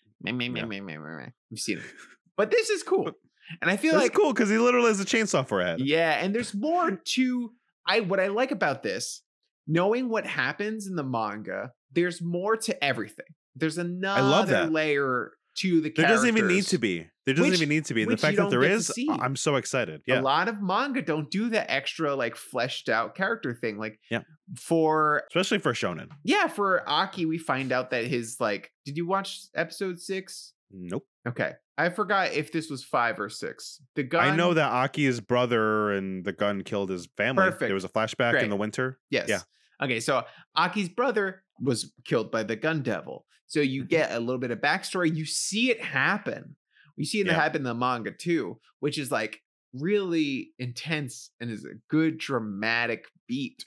Yeah. 0.55 1.31
We've 1.49 1.59
seen 1.59 1.77
it, 1.79 1.83
but 2.37 2.51
this 2.51 2.69
is 2.69 2.83
cool, 2.83 3.11
and 3.61 3.71
I 3.71 3.77
feel 3.77 3.95
It's 3.95 4.03
like 4.03 4.13
cool 4.13 4.33
because 4.33 4.49
he 4.49 4.57
literally 4.57 4.87
has 4.87 4.99
a 4.99 5.05
chainsaw 5.05 5.47
for 5.47 5.61
a 5.61 5.65
head. 5.65 5.79
yeah, 5.79 6.23
and 6.23 6.33
there's 6.33 6.53
more 6.53 6.91
to 7.05 7.51
I 7.87 8.01
what 8.01 8.19
I 8.19 8.27
like 8.27 8.51
about 8.51 8.83
this, 8.83 9.21
knowing 9.67 10.09
what 10.09 10.25
happens 10.25 10.87
in 10.87 10.95
the 10.95 11.03
manga, 11.03 11.71
there's 11.91 12.21
more 12.21 12.55
to 12.57 12.83
everything. 12.83 13.25
There's 13.55 13.77
another 13.77 14.65
layer 14.65 15.33
to 15.55 15.81
the 15.81 15.91
There 15.95 16.07
doesn't 16.07 16.27
even 16.27 16.47
need 16.47 16.65
to 16.67 16.77
be. 16.77 17.07
There 17.25 17.35
doesn't 17.35 17.51
Which- 17.51 17.59
even 17.59 17.69
need 17.69 17.85
to 17.85 17.93
be. 17.93 18.03
And 18.03 18.11
the 18.11 18.17
fact 18.17 18.37
that 18.37 18.49
there 18.49 18.63
is. 18.63 18.91
I'm 19.09 19.35
so 19.35 19.55
excited. 19.55 20.01
Yeah. 20.07 20.19
A 20.19 20.21
lot 20.21 20.47
of 20.47 20.61
manga 20.61 21.01
don't 21.01 21.29
do 21.29 21.49
that 21.49 21.69
extra 21.71 22.15
like 22.15 22.35
fleshed 22.35 22.89
out 22.89 23.15
character 23.15 23.53
thing. 23.53 23.77
Like 23.77 23.99
Yeah. 24.09 24.21
for 24.57 25.23
Especially 25.29 25.59
for 25.59 25.73
Shonen. 25.73 26.09
yeah, 26.23 26.47
for 26.47 26.87
Aki, 26.89 27.25
we 27.25 27.37
find 27.37 27.71
out 27.71 27.91
that 27.91 28.05
his 28.05 28.37
like 28.39 28.71
did 28.85 28.97
you 28.97 29.05
watch 29.07 29.39
episode 29.55 29.99
six? 29.99 30.53
Nope. 30.71 31.05
Okay. 31.27 31.53
I 31.77 31.89
forgot 31.89 32.33
if 32.33 32.51
this 32.51 32.69
was 32.69 32.83
five 32.83 33.19
or 33.19 33.29
six. 33.29 33.81
The 33.95 34.03
gun 34.03 34.23
I 34.23 34.35
know 34.35 34.53
that 34.53 34.71
Aki's 34.71 35.19
brother 35.19 35.91
and 35.91 36.23
the 36.23 36.31
gun 36.33 36.63
killed 36.63 36.89
his 36.89 37.07
family. 37.17 37.43
Perfect. 37.43 37.61
There 37.67 37.73
was 37.73 37.83
a 37.83 37.89
flashback 37.89 38.31
Great. 38.31 38.43
in 38.43 38.49
the 38.49 38.55
winter. 38.55 38.99
Yes. 39.09 39.27
Yeah. 39.29 39.39
Okay, 39.83 39.99
so 39.99 40.23
Aki's 40.55 40.89
brother 40.89 41.43
was 41.59 41.91
killed 42.05 42.31
by 42.31 42.43
the 42.43 42.55
gun 42.55 42.83
devil. 42.83 43.25
So 43.51 43.59
you 43.59 43.83
Mhm. 43.83 43.89
get 43.89 44.11
a 44.13 44.19
little 44.21 44.39
bit 44.39 44.51
of 44.51 44.59
backstory. 44.59 45.13
You 45.13 45.25
see 45.25 45.71
it 45.71 45.81
happen. 45.81 46.55
You 46.95 47.03
see 47.05 47.19
it 47.19 47.27
Yeah. 47.27 47.33
happen 47.33 47.57
in 47.57 47.63
the 47.65 47.73
manga 47.75 48.11
too, 48.13 48.61
which 48.79 48.97
is 48.97 49.11
like 49.11 49.41
really 49.73 50.53
intense 50.57 51.31
and 51.41 51.51
is 51.51 51.65
a 51.65 51.73
good 51.89 52.17
dramatic 52.17 53.07
beat 53.27 53.65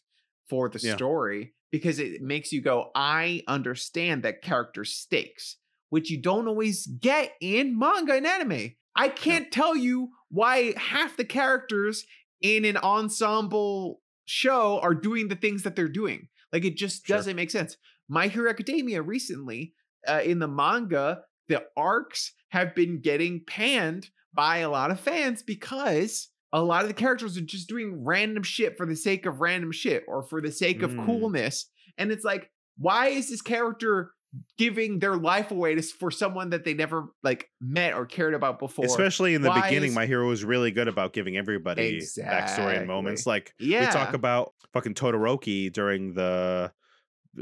for 0.49 0.71
the 0.71 0.79
Yeah. 0.79 0.95
story 0.97 1.55
because 1.71 1.99
it 1.99 2.23
makes 2.23 2.51
you 2.51 2.63
go, 2.63 2.91
I 2.95 3.43
understand 3.47 4.23
that 4.23 4.41
character 4.41 4.87
stakes, 4.87 5.59
which 5.91 6.11
you 6.11 6.17
don't 6.21 6.49
always 6.49 6.87
get 6.87 7.35
in 7.43 7.79
manga 7.79 8.15
and 8.15 8.27
anime. 8.27 8.77
I 8.97 9.11
can't 9.11 9.53
tell 9.53 9.77
you 9.77 10.13
why 10.31 10.73
half 10.79 11.19
the 11.19 11.27
characters 11.27 12.07
in 12.41 12.65
an 12.65 12.79
ensemble 12.79 14.01
show 14.25 14.81
are 14.81 14.95
doing 14.95 15.29
the 15.29 15.37
things 15.37 15.63
that 15.65 15.77
they're 15.77 15.89
doing. 15.89 16.29
Like 16.55 16.65
it 16.65 16.77
just 16.79 17.07
Sure. 17.07 17.17
doesn't 17.19 17.37
make 17.37 17.51
sense. 17.51 17.77
My 18.09 18.29
Hero 18.29 18.51
Academia 18.51 19.03
recently, 19.03 19.75
uh, 20.07 20.21
in 20.25 20.39
the 20.39 20.49
manga, 20.49 21.23
the 21.49 21.65
arcs 21.77 22.33
have 22.51 22.75
been 22.75 23.01
getting 23.01 23.43
panned 23.47 24.09
by 24.33 24.59
a 24.59 24.71
lot 24.71 24.91
of 24.91 25.01
fans 25.01 25.43
because 25.43 26.29
a 26.53 26.63
lot 26.63 26.83
of 26.83 26.89
the 26.89 26.95
characters 26.95 27.37
are 27.37 27.41
just 27.43 27.69
doing 27.69 28.05
random 28.05 28.43
shit 28.43 28.77
for 28.77 28.87
the 28.87 28.97
sake 28.97 29.27
of 29.27 29.41
random 29.41 29.73
shit 29.73 30.05
or 30.07 30.23
for 30.23 30.41
the 30.41 30.53
sake 30.53 30.83
of 30.83 30.93
Mm. 30.93 31.05
coolness. 31.07 31.69
And 31.99 32.11
it's 32.13 32.25
like, 32.25 32.51
why 32.79 33.09
is 33.09 33.29
this 33.29 33.43
character 33.43 34.13
giving 34.59 34.99
their 34.99 35.17
life 35.17 35.51
away 35.53 35.75
to, 35.77 35.83
for 35.83 36.11
someone 36.11 36.51
that 36.51 36.65
they 36.65 36.75
never 36.75 37.07
like 37.23 37.49
met 37.61 37.95
or 37.95 38.05
cared 38.07 38.35
about 38.35 38.59
before? 38.59 38.85
Especially 38.85 39.35
in 39.35 39.43
the 39.43 39.49
Why 39.49 39.63
beginning, 39.69 39.91
is- 39.91 39.95
my 39.95 40.07
hero 40.07 40.29
was 40.29 40.45
really 40.45 40.71
good 40.71 40.89
about 40.89 41.13
giving 41.13 41.37
everybody 41.37 42.01
backstory 42.01 42.79
and 42.79 42.87
moments. 42.87 43.27
Like 43.27 43.53
yeah, 43.59 43.87
we 43.87 43.93
talk 43.93 44.15
about 44.15 44.53
fucking 44.73 44.95
Todoroki 44.95 45.73
during 45.73 46.15
the 46.15 46.73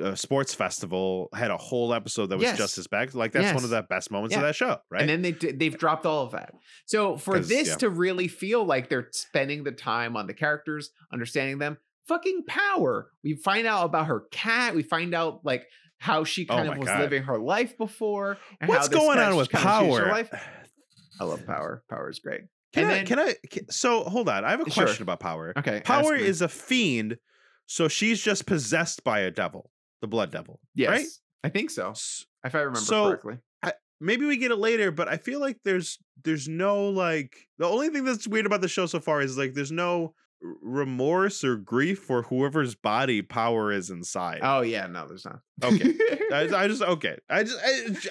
uh, 0.00 0.14
sports 0.14 0.54
festival 0.54 1.28
had 1.34 1.50
a 1.50 1.56
whole 1.56 1.92
episode 1.92 2.26
that 2.28 2.36
was 2.36 2.44
Yes. 2.44 2.56
just 2.58 2.78
as 2.78 2.86
bad. 2.86 3.14
Like 3.14 3.32
that's 3.32 3.54
one 3.54 3.64
of 3.64 3.70
the 3.70 3.82
best 3.82 4.10
moments 4.10 4.34
of 4.36 4.42
that 4.42 4.54
show, 4.54 4.78
right? 4.90 5.00
And 5.02 5.10
then 5.10 5.22
they 5.22 5.32
they've 5.32 5.76
dropped 5.76 6.06
all 6.06 6.24
of 6.24 6.32
that. 6.32 6.54
So 6.86 7.16
for 7.16 7.38
this 7.38 7.68
yeah. 7.68 7.74
to 7.76 7.90
really 7.90 8.28
feel 8.28 8.64
like 8.64 8.88
they're 8.88 9.08
spending 9.12 9.64
the 9.64 9.72
time 9.72 10.16
on 10.16 10.26
the 10.26 10.34
characters, 10.34 10.90
understanding 11.12 11.58
them, 11.58 11.78
fucking 12.08 12.44
power. 12.46 13.10
We 13.24 13.34
find 13.34 13.66
out 13.66 13.84
about 13.86 14.06
her 14.06 14.24
cat. 14.30 14.74
We 14.74 14.82
find 14.82 15.14
out 15.14 15.40
like 15.44 15.66
how 15.98 16.24
she 16.24 16.46
Oh 16.48 16.54
kind 16.56 16.66
my 16.68 16.72
of 16.74 16.78
was 16.80 16.88
God. 16.88 17.00
living 17.00 17.22
her 17.24 17.38
life 17.38 17.76
before. 17.78 18.38
And 18.60 18.68
What's 18.68 18.88
going 18.88 19.18
on 19.18 19.36
with 19.36 19.50
kinda 19.50 19.66
changed 19.66 19.98
her 19.98 20.04
power? 20.04 20.12
life. 20.12 20.30
I 21.20 21.24
love 21.24 21.46
power. 21.46 21.84
Power 21.90 22.10
is 22.10 22.18
great. 22.18 22.40
Can 22.72 22.84
and 22.84 22.92
I? 22.92 22.94
then- 22.96 23.06
can 23.06 23.18
I? 23.18 23.34
ca- 23.52 23.66
So 23.70 24.02
hold 24.04 24.28
on, 24.28 24.44
I 24.44 24.50
have 24.50 24.60
a 24.66 24.70
Sure. 24.70 24.84
question 24.84 25.02
about 25.02 25.20
power. 25.20 25.52
Okay. 25.58 25.82
Power 25.84 26.14
is 26.16 26.40
a 26.40 26.48
fiend, 26.48 27.18
so 27.66 27.86
she's 27.86 28.20
just 28.22 28.46
possessed 28.46 29.04
by 29.04 29.20
a 29.20 29.30
devil, 29.30 29.70
the 30.02 30.06
blood 30.08 30.30
devil. 30.30 30.60
yes, 30.74 30.90
right? 30.90 31.06
I 31.44 31.48
think 31.48 31.70
so. 31.70 31.94
If 32.44 32.54
I 32.54 32.58
remember 32.58 32.80
So, 32.80 33.04
correctly. 33.08 33.38
maybe 34.00 34.26
we 34.26 34.36
get 34.36 34.50
it 34.50 34.56
later 34.58 34.90
but 34.90 35.06
i 35.06 35.16
feel 35.16 35.38
like 35.38 35.56
there's 35.64 35.96
there's 36.24 36.48
no 36.48 36.88
like 36.88 37.36
the 37.58 37.66
only 37.68 37.88
thing 37.88 38.02
that's 38.04 38.26
weird 38.26 38.46
about 38.46 38.60
the 38.60 38.66
show 38.66 38.84
so 38.84 38.98
far 38.98 39.22
is 39.22 39.38
like 39.38 39.54
there's 39.54 39.70
no 39.70 40.12
remorse 40.60 41.44
or 41.44 41.56
grief 41.56 41.98
for 42.00 42.22
whoever's 42.22 42.74
body 42.74 43.22
power 43.22 43.70
is 43.72 43.90
inside 43.90 44.40
Oh 44.42 44.60
yeah, 44.62 44.86
no, 44.86 45.06
there's 45.06 45.24
not. 45.24 45.40
Okay. 45.62 45.94
I, 46.32 46.48
I 46.64 46.66
just 46.68 46.82
okay 46.82 47.16
i 47.30 47.42
just 47.44 47.58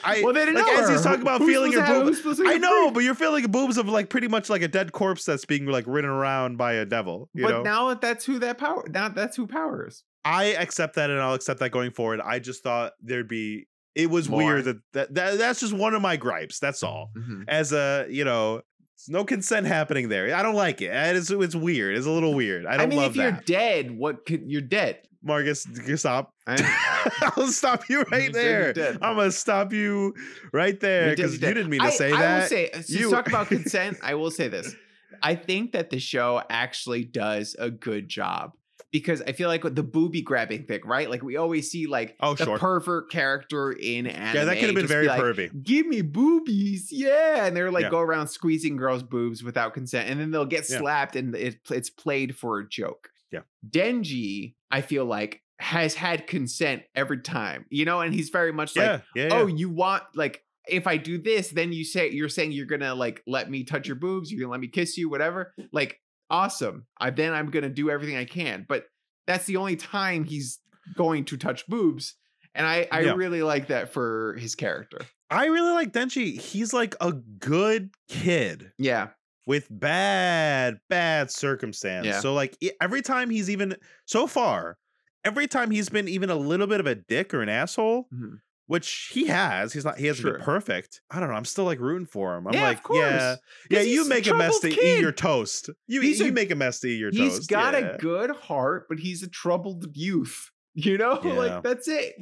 i, 0.03 0.19
I 0.19 0.21
well, 0.23 0.33
they 0.33 0.45
didn't 0.45 0.61
like, 0.63 0.73
know 0.73 0.83
as 0.83 0.89
he's 0.89 1.01
talking 1.01 1.21
about 1.23 1.41
who's 1.41 1.49
feeling 1.51 1.71
your 1.71 1.81
to 1.81 1.87
have- 1.87 1.95
boob 1.97 2.07
who's 2.07 2.17
supposed 2.17 2.39
to 2.39 2.47
i 2.47 2.57
know 2.57 2.85
free? 2.87 2.91
but 2.93 2.99
you're 3.03 3.15
feeling 3.15 3.43
boobs 3.51 3.77
of 3.77 3.89
like 3.89 4.09
pretty 4.09 4.27
much 4.27 4.49
like 4.49 4.61
a 4.61 4.67
dead 4.67 4.91
corpse 4.91 5.25
that's 5.25 5.43
being 5.45 5.65
like 5.65 5.85
ridden 5.87 6.09
around 6.09 6.57
by 6.57 6.73
a 6.73 6.85
devil 6.85 7.29
you 7.33 7.43
But 7.43 7.51
know 7.51 7.63
now 7.63 7.93
that's 7.95 8.23
who 8.25 8.39
that 8.39 8.57
power. 8.57 8.85
Now 8.89 9.09
that's 9.09 9.35
who 9.35 9.47
power 9.47 9.87
is. 9.87 10.03
I 10.23 10.45
accept 10.53 10.95
that 10.95 11.09
and 11.09 11.19
I'll 11.19 11.33
accept 11.33 11.59
that 11.61 11.71
going 11.71 11.91
forward. 11.91 12.21
I 12.23 12.39
just 12.39 12.61
thought 12.63 12.93
there'd 13.01 13.27
be 13.27 13.67
it 13.95 14.09
was 14.09 14.29
More. 14.29 14.37
weird 14.45 14.65
that, 14.65 14.77
that 14.93 15.13
that 15.15 15.37
that's 15.39 15.59
just 15.59 15.73
one 15.73 15.93
of 15.95 16.01
my 16.01 16.15
gripes. 16.15 16.59
That's 16.59 16.83
all. 16.83 17.09
Mhm. 17.17 17.43
As 17.47 17.73
a 17.73 18.05
you 18.09 18.23
know, 18.23 18.61
no 19.09 19.23
consent 19.23 19.67
happening 19.67 20.09
there. 20.09 20.33
I 20.35 20.43
don't 20.43 20.55
like 20.55 20.81
it. 20.81 20.91
It's 20.93 21.29
it's 21.31 21.55
weird. 21.55 21.97
It's 21.97 22.05
a 22.07 22.11
little 22.11 22.33
weird. 22.33 22.65
I 22.65 22.73
I, 22.73 22.77
don't 22.77 22.81
I 22.81 22.89
mean, 22.89 22.99
love 22.99 23.11
if 23.11 23.15
you're 23.17 23.31
that. 23.31 23.45
dead, 23.45 23.91
what 23.97 24.25
could 24.25 24.43
you're 24.49 24.61
dead? 24.61 24.99
Marcus, 25.23 25.67
stop. 25.97 26.33
I- 26.47 27.31
I'll 27.37 27.47
stop 27.47 27.87
you 27.89 28.01
right 28.11 28.23
you're 28.23 28.31
there. 28.31 28.73
dead. 28.73 28.97
I'm 29.01 29.15
gonna 29.17 29.31
stop 29.31 29.71
you 29.71 30.15
right 30.51 30.79
there 30.79 31.11
because 31.11 31.33
you 31.33 31.39
didn't 31.39 31.69
mean 31.69 31.81
to 31.81 31.87
I, 31.87 31.91
say 31.91 32.11
I 32.11 32.19
that. 32.21 32.41
will 32.41 32.47
say, 32.49 32.69
to 32.69 32.83
You- 32.99 33.11
talk 33.11 33.27
about 33.27 33.47
consent, 33.49 33.97
I 34.01 34.15
will 34.15 34.31
say 34.31 34.47
this. 34.47 34.75
I 35.21 35.35
think 35.35 35.73
that 35.73 35.91
the 35.91 35.99
show 35.99 36.41
actually 36.49 37.03
does 37.03 37.55
a 37.59 37.69
good 37.69 38.07
job 38.09 38.53
because 38.91 39.21
I 39.21 39.31
feel 39.31 39.47
like 39.47 39.63
with 39.63 39.75
the 39.75 39.83
booby 39.83 40.21
grabbing 40.21 40.65
thing, 40.65 40.81
right? 40.85 41.09
Like 41.09 41.23
we 41.23 41.37
always 41.37 41.71
see 41.71 41.87
like 41.87 42.15
Oh, 42.19 42.33
the 42.35 42.45
sure. 42.45 42.57
pervert 42.57 43.09
character 43.11 43.71
in 43.71 44.07
anime. 44.07 44.35
yeah, 44.35 44.45
that 44.45 44.55
could 44.59 44.65
have 44.65 44.75
been 44.75 44.87
very 44.87 45.05
be 45.05 45.09
like, 45.09 45.21
pervy. 45.21 45.63
Give 45.63 45.87
me 45.87 46.01
boobies, 46.01 46.89
yeah, 46.91 47.45
and 47.45 47.55
they're 47.55 47.71
like 47.71 47.83
Yeah. 47.83 47.89
go 47.89 47.99
around 47.99 48.27
squeezing 48.27 48.75
girls' 48.77 49.03
boobs 49.03 49.43
without 49.43 49.73
consent, 49.73 50.09
and 50.09 50.19
then 50.19 50.31
they'll 50.31 50.45
get 50.45 50.69
Yeah. 50.69 50.77
slapped, 50.79 51.15
and 51.15 51.35
it, 51.35 51.59
it's 51.69 51.89
played 51.89 52.35
for 52.35 52.59
a 52.59 52.67
joke. 52.67 53.09
Yeah. 53.31 53.41
Denji, 53.67 54.55
I 54.69 54.81
feel 54.81 55.05
like 55.05 55.41
has 55.59 55.93
had 55.93 56.27
consent 56.27 56.83
every 56.95 57.19
time, 57.21 57.65
you 57.69 57.85
know, 57.85 58.01
and 58.01 58.13
he's 58.13 58.29
very 58.29 58.51
much 58.51 58.75
like, 58.75 59.01
yeah. 59.15 59.29
oh 59.31 59.45
you 59.47 59.69
want 59.69 60.03
like 60.15 60.43
if 60.67 60.85
i 60.85 60.95
do 60.95 61.17
this 61.17 61.49
then 61.49 61.73
you 61.73 61.83
say 61.83 62.09
you're 62.11 62.29
saying 62.29 62.51
you're 62.51 62.67
gonna 62.67 62.93
like 62.93 63.23
let 63.25 63.49
me 63.49 63.63
touch 63.63 63.87
your 63.87 63.95
boobs 63.95 64.31
you're 64.31 64.39
gonna 64.41 64.51
let 64.51 64.59
me 64.59 64.67
kiss 64.67 64.95
you 64.95 65.09
whatever 65.09 65.53
like 65.71 65.99
awesome 66.31 66.85
i 66.99 67.09
then 67.11 67.33
i'm 67.33 67.51
gonna 67.51 67.69
do 67.69 67.89
everything 67.91 68.15
i 68.17 68.25
can 68.25 68.65
but 68.67 68.85
that's 69.27 69.45
the 69.45 69.57
only 69.57 69.75
time 69.75 70.23
he's 70.23 70.59
going 70.95 71.23
to 71.25 71.37
touch 71.37 71.67
boobs 71.67 72.15
and 72.55 72.65
i 72.65 72.87
i 72.91 73.01
Yeah. 73.01 73.13
really 73.13 73.43
like 73.43 73.67
that 73.67 73.93
for 73.93 74.35
his 74.39 74.55
character 74.55 74.97
I 75.33 75.45
really 75.45 75.71
like 75.71 75.93
Denji. 75.93 76.37
He's 76.37 76.73
like 76.73 76.93
a 76.99 77.13
good 77.13 77.91
kid 78.09 78.73
yeah 78.77 79.09
with 79.47 79.65
bad, 79.71 80.77
bad 80.89 81.31
circumstance. 81.31 82.05
Yeah. 82.05 82.19
So 82.19 82.33
like 82.33 82.57
every 82.81 83.01
time 83.01 83.29
he's 83.29 83.49
even 83.49 83.77
so 84.05 84.27
far, 84.27 84.77
every 85.23 85.47
time 85.47 85.71
he's 85.71 85.87
been 85.87 86.09
even 86.09 86.29
a 86.29 86.35
little 86.35 86.67
bit 86.67 86.81
of 86.81 86.85
a 86.85 86.95
dick 86.95 87.33
or 87.33 87.41
an 87.41 87.47
asshole, 87.47 88.07
Mhm. 88.13 88.39
Which 88.71 89.09
he 89.13 89.25
has. 89.27 89.73
He's 89.73 89.83
not. 89.85 89.97
He 89.97 90.07
hasn't 90.07 90.21
Sure. 90.23 90.33
been 90.37 90.41
perfect. 90.43 91.01
I 91.11 91.19
don't 91.19 91.29
know. 91.29 91.35
I'm 91.35 91.45
still 91.45 91.65
like 91.65 91.79
rooting 91.79 92.05
for 92.05 92.35
him. 92.37 92.47
I'm 92.47 92.53
Yeah, 92.53 92.67
like, 92.69 92.79
yeah, 92.91 93.35
yeah. 93.69 93.81
You 93.81 94.07
make 94.07 94.27
a 94.27 94.33
mess 94.33 94.59
to 94.59 94.69
troubled 94.69 94.85
eat 94.85 95.01
your 95.01 95.11
toast. 95.11 95.69
You 95.87 96.01
He's 96.01 96.19
you 96.19 96.27
a- 96.27 96.31
make 96.31 96.51
a 96.51 96.55
mess 96.55 96.79
to 96.79 96.87
eat 96.87 96.97
your 96.99 97.11
He's 97.11 97.19
toast. 97.19 97.37
He's 97.37 97.47
got 97.47 97.73
yeah. 97.73 97.79
a 97.79 97.97
good 97.97 98.31
heart 98.31 98.85
but 98.89 98.99
he's 98.99 99.23
a 99.23 99.29
troubled 99.29 99.85
youth 99.93 100.49
you 100.73 100.97
know 100.97 101.19
Yeah. 101.25 101.33
like 101.33 101.63
that's 101.63 101.87
it 101.87 102.15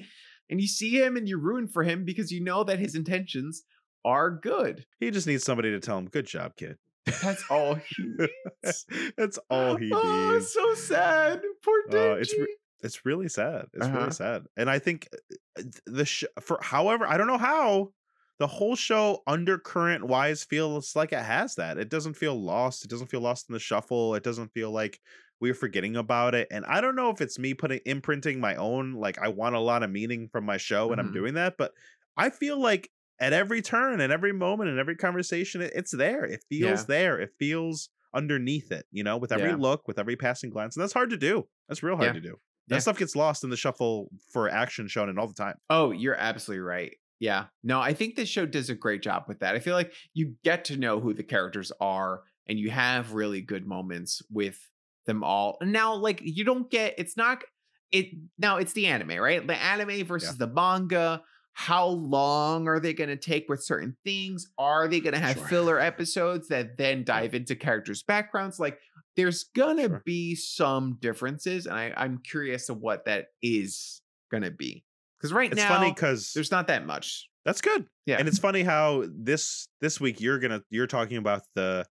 and 0.49 0.59
you 0.59 0.67
see 0.67 0.99
him 0.99 1.15
and 1.17 1.27
you're 1.29 1.39
rooting 1.39 1.67
for 1.69 1.83
him 1.83 2.03
because 2.05 2.31
you 2.31 2.43
know 2.43 2.63
that 2.63 2.79
his 2.79 2.95
intentions 2.95 3.61
are 4.03 4.31
good 4.31 4.85
He 4.99 5.11
just 5.11 5.27
needs 5.27 5.43
somebody 5.43 5.69
to 5.71 5.79
tell 5.79 5.97
him, 5.99 6.07
"Good 6.07 6.25
job, 6.25 6.55
kid." 6.55 6.77
that's 7.21 7.43
all 7.51 7.75
he 7.75 8.03
needs. 8.63 8.85
That's 9.17 9.37
all 9.49 9.75
he 9.75 9.85
needs. 9.85 9.95
oh, 9.95 10.31
needs. 10.33 10.51
so 10.53 10.73
sad. 10.75 11.41
Poor 11.63 11.83
Denji. 11.91 12.11
Uh, 12.13 12.15
it's 12.17 12.33
It's 12.81 13.05
really 13.05 13.27
sad. 13.29 13.67
It's 13.73 13.85
Uh-huh. 13.85 13.97
really 13.97 14.11
sad. 14.11 14.45
And 14.57 14.69
I 14.69 14.79
think 14.79 15.09
uh, 15.57 15.63
the 15.85 16.05
sh- 16.05 16.23
for 16.41 16.59
however 16.61 17.05
I 17.07 17.17
don't 17.17 17.27
know 17.27 17.37
how 17.37 17.93
the 18.39 18.47
whole 18.47 18.75
show 18.75 19.21
undercurrent 19.27 20.05
wise 20.07 20.43
feels 20.45 20.95
like 20.95 21.11
it 21.11 21.19
has 21.23 21.55
that. 21.55 21.77
It 21.77 21.89
doesn't 21.89 22.13
feel 22.13 22.41
lost. 22.41 22.85
It 22.85 22.89
doesn't 22.89 23.07
feel 23.07 23.19
lost 23.19 23.49
in 23.49 23.53
the 23.53 23.59
shuffle. 23.59 24.15
It 24.15 24.23
doesn't 24.23 24.53
feel 24.53 24.71
like 24.71 25.01
we're 25.41 25.53
forgetting 25.53 25.97
about 25.97 26.35
it. 26.35 26.47
And 26.51 26.65
I 26.65 26.79
don't 26.81 26.95
know 26.95 27.09
if 27.09 27.19
it's 27.21 27.37
me 27.39 27.53
putting 27.53 27.81
imprinting 27.85 28.39
my 28.39 28.55
own 28.55 28.93
like 28.93 29.17
I 29.19 29.27
want 29.27 29.55
a 29.55 29.59
lot 29.59 29.83
of 29.83 29.89
meaning 29.91 30.29
from 30.29 30.45
my 30.45 30.57
show 30.57 30.91
and 30.91 31.01
I'm 31.01 31.09
Mhm. 31.09 31.13
doing 31.13 31.33
that, 31.35 31.57
but 31.57 31.73
I 32.17 32.29
feel 32.29 32.57
like 32.59 32.91
at 33.19 33.33
every 33.33 33.61
turn 33.61 33.99
and 33.99 34.13
every 34.13 34.31
moment 34.31 34.69
and 34.69 34.79
every 34.79 34.95
conversation 34.95 35.61
it, 35.61 35.73
it's 35.75 35.91
there. 35.91 36.23
It 36.23 36.43
feels 36.49 36.81
Yeah. 36.81 36.85
there. 36.87 37.19
It 37.19 37.31
feels 37.37 37.89
underneath 38.13 38.71
it, 38.71 38.85
you 38.91 39.03
know, 39.03 39.17
with 39.17 39.31
every 39.33 39.49
Yeah. 39.49 39.55
look, 39.57 39.87
with 39.87 39.99
every 39.99 40.15
passing 40.15 40.49
glance. 40.49 40.75
And 40.75 40.81
that's 40.83 40.93
hard 40.93 41.09
to 41.11 41.17
do. 41.17 41.47
That's 41.67 41.83
real 41.83 41.95
hard 41.97 42.07
Yeah. 42.07 42.13
to 42.13 42.21
do. 42.21 42.39
That 42.69 42.75
Yeah. 42.75 42.79
stuff 42.79 42.97
gets 42.97 43.15
lost 43.15 43.43
in 43.43 43.49
the 43.49 43.57
shuffle 43.57 44.09
for 44.31 44.47
action 44.49 44.87
shown 44.87 45.09
and 45.09 45.19
all 45.19 45.27
the 45.27 45.33
time. 45.33 45.55
Oh, 45.69 45.91
you're 45.91 46.15
absolutely 46.15 46.61
right. 46.61 46.95
Yeah. 47.19 47.47
No, 47.63 47.81
I 47.81 47.93
think 47.93 48.15
this 48.15 48.29
show 48.29 48.45
does 48.45 48.69
a 48.69 48.75
great 48.75 49.01
job 49.01 49.25
with 49.27 49.39
that. 49.39 49.55
I 49.55 49.59
feel 49.59 49.75
like 49.75 49.93
you 50.13 50.35
get 50.43 50.65
to 50.65 50.77
know 50.77 50.99
who 50.99 51.13
the 51.13 51.23
characters 51.23 51.71
are 51.81 52.21
and 52.47 52.57
you 52.57 52.69
have 52.69 53.13
really 53.13 53.41
good 53.41 53.67
moments 53.67 54.21
with 54.31 54.57
them 55.05 55.23
all. 55.23 55.57
And 55.59 55.71
now, 55.73 55.95
like, 55.95 56.21
you 56.23 56.43
don't 56.45 56.69
get 56.71 56.93
it's 56.97 57.17
not 57.17 57.43
it 57.91 58.07
now 58.37 58.57
it's 58.57 58.73
the 58.73 58.85
anime, 58.85 59.17
right? 59.17 59.45
The 59.45 59.59
anime 59.61 60.05
versus 60.05 60.37
the 60.37 60.47
manga. 60.47 61.23
How 61.53 61.87
long 61.87 62.69
are 62.69 62.79
they 62.79 62.93
going 62.93 63.09
to 63.09 63.17
take 63.17 63.49
with 63.49 63.61
certain 63.63 63.97
things? 64.05 64.47
Are 64.57 64.87
they 64.87 65.01
going 65.01 65.13
to 65.15 65.19
have 65.19 65.35
Sure. 65.37 65.47
filler 65.47 65.79
episodes 65.79 66.47
that 66.49 66.77
then 66.77 67.03
dive 67.03 67.33
into 67.33 67.53
characters' 67.55 68.01
backgrounds? 68.01 68.59
Like, 68.61 68.79
there's 69.19 69.43
gonna 69.55 69.87
Sure. 69.87 70.01
be 70.05 70.35
some 70.35 70.97
differences, 71.01 71.65
and 71.65 71.75
I, 71.75 71.93
I'm 71.97 72.19
curious 72.19 72.69
of 72.69 72.77
what 72.77 73.05
that 73.05 73.27
is 73.41 74.01
gonna 74.31 74.51
be. 74.51 74.85
Because 75.19 75.33
right 75.33 75.51
It's 75.51 75.61
now, 75.61 75.67
funny 75.67 75.91
because 75.91 76.31
there's 76.33 76.51
not 76.51 76.67
that 76.67 76.85
much. 76.85 77.27
that's 77.45 77.59
good. 77.61 77.85
Yeah. 78.05 78.17
And 78.19 78.27
it's 78.27 78.39
funny 78.39 78.63
how 78.63 79.05
this 79.13 79.67
this 79.81 79.99
week 79.99 80.21
you're 80.21 80.39
gonna 80.39 80.61
you're 80.69 80.87
talking 80.87 81.17
about 81.17 81.41
the 81.55 81.85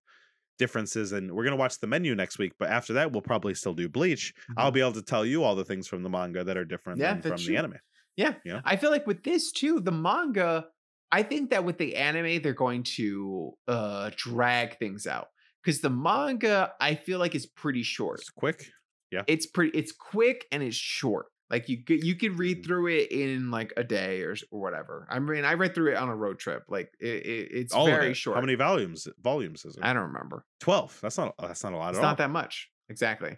differences 0.57 1.11
and 1.13 1.31
we're 1.31 1.43
gonna 1.43 1.55
watch 1.55 1.79
the 1.79 1.87
menu 1.87 2.15
next 2.15 2.37
week, 2.39 2.53
but 2.59 2.69
after 2.69 2.93
that 2.93 3.11
we'll 3.11 3.21
probably 3.21 3.53
still 3.53 3.73
do 3.73 3.87
bleach. 3.87 4.33
I'll 4.57 4.71
be 4.71 4.81
able 4.81 4.93
to 4.93 5.01
tell 5.03 5.25
you 5.25 5.43
all 5.43 5.55
the 5.55 5.63
things 5.65 5.87
from 5.87 6.01
the 6.03 6.09
manga 6.09 6.43
that 6.43 6.57
are 6.57 6.65
different 6.65 6.99
Mm-hmm. 6.99 7.03
Yeah, 7.03 7.13
than 7.13 7.21
from 7.21 7.29
that's 7.31 7.45
the 7.47 7.57
anime. 7.57 7.75
Yeah. 8.17 8.33
Yeah. 8.43 8.61
I 8.65 8.75
feel 8.75 8.89
like 8.91 9.07
with 9.07 9.23
this 9.23 9.51
too, 9.51 9.79
the 9.79 9.91
manga, 9.93 10.65
I 11.11 11.23
think 11.23 11.51
that 11.51 11.63
with 11.63 11.77
the 11.77 11.95
anime, 11.95 12.41
they're 12.41 12.53
going 12.53 12.83
to 12.97 13.53
uh 13.67 14.09
drag 14.15 14.77
things 14.79 15.07
out. 15.07 15.27
Because 15.63 15.81
the 15.81 15.89
manga, 15.89 16.71
I 16.79 16.95
feel 16.95 17.19
like 17.19 17.35
is 17.35 17.45
pretty 17.45 17.83
short. 17.83 18.19
It's 18.19 18.29
quick. 18.29 18.65
Yeah. 19.11 19.23
It's 19.27 19.45
pretty 19.47 19.77
it's 19.77 19.91
quick 19.91 20.45
and 20.51 20.61
it's 20.63 20.75
short. 20.75 21.27
Like 21.49 21.67
you 21.67 21.83
could 21.83 22.03
you 22.03 22.15
could 22.15 22.37
read 22.37 22.59
Mhm. 22.61 22.65
through 22.65 22.87
it 22.87 23.11
in 23.11 23.49
like 23.49 23.73
a 23.75 23.83
day 23.83 24.21
or, 24.21 24.35
or 24.51 24.61
whatever. 24.61 25.07
I 25.09 25.17
mean, 25.19 25.43
I 25.45 25.53
read 25.55 25.73
through 25.73 25.91
it 25.93 25.97
on 25.97 26.07
a 26.07 26.15
road 26.15 26.37
trip. 26.37 26.63
Like 26.69 26.91
it, 26.99 27.07
it, 27.25 27.47
it's 27.51 27.73
all 27.73 27.87
very 27.87 28.11
it. 28.11 28.13
short. 28.13 28.35
How 28.35 28.41
many 28.41 28.53
volumes 28.55 29.07
volumes 29.19 29.65
is 29.65 29.75
it? 29.75 29.83
I 29.83 29.93
don't 29.93 30.03
remember. 30.13 30.45
Twelve. 30.59 30.97
That's 31.01 31.17
not 31.17 31.33
that's 31.39 31.63
not 31.63 31.73
a 31.73 31.77
lot 31.77 31.89
It's 31.89 31.97
at 31.97 32.03
all. 32.03 32.09
not 32.11 32.17
that 32.19 32.29
much. 32.29 32.69
Exactly. 32.89 33.37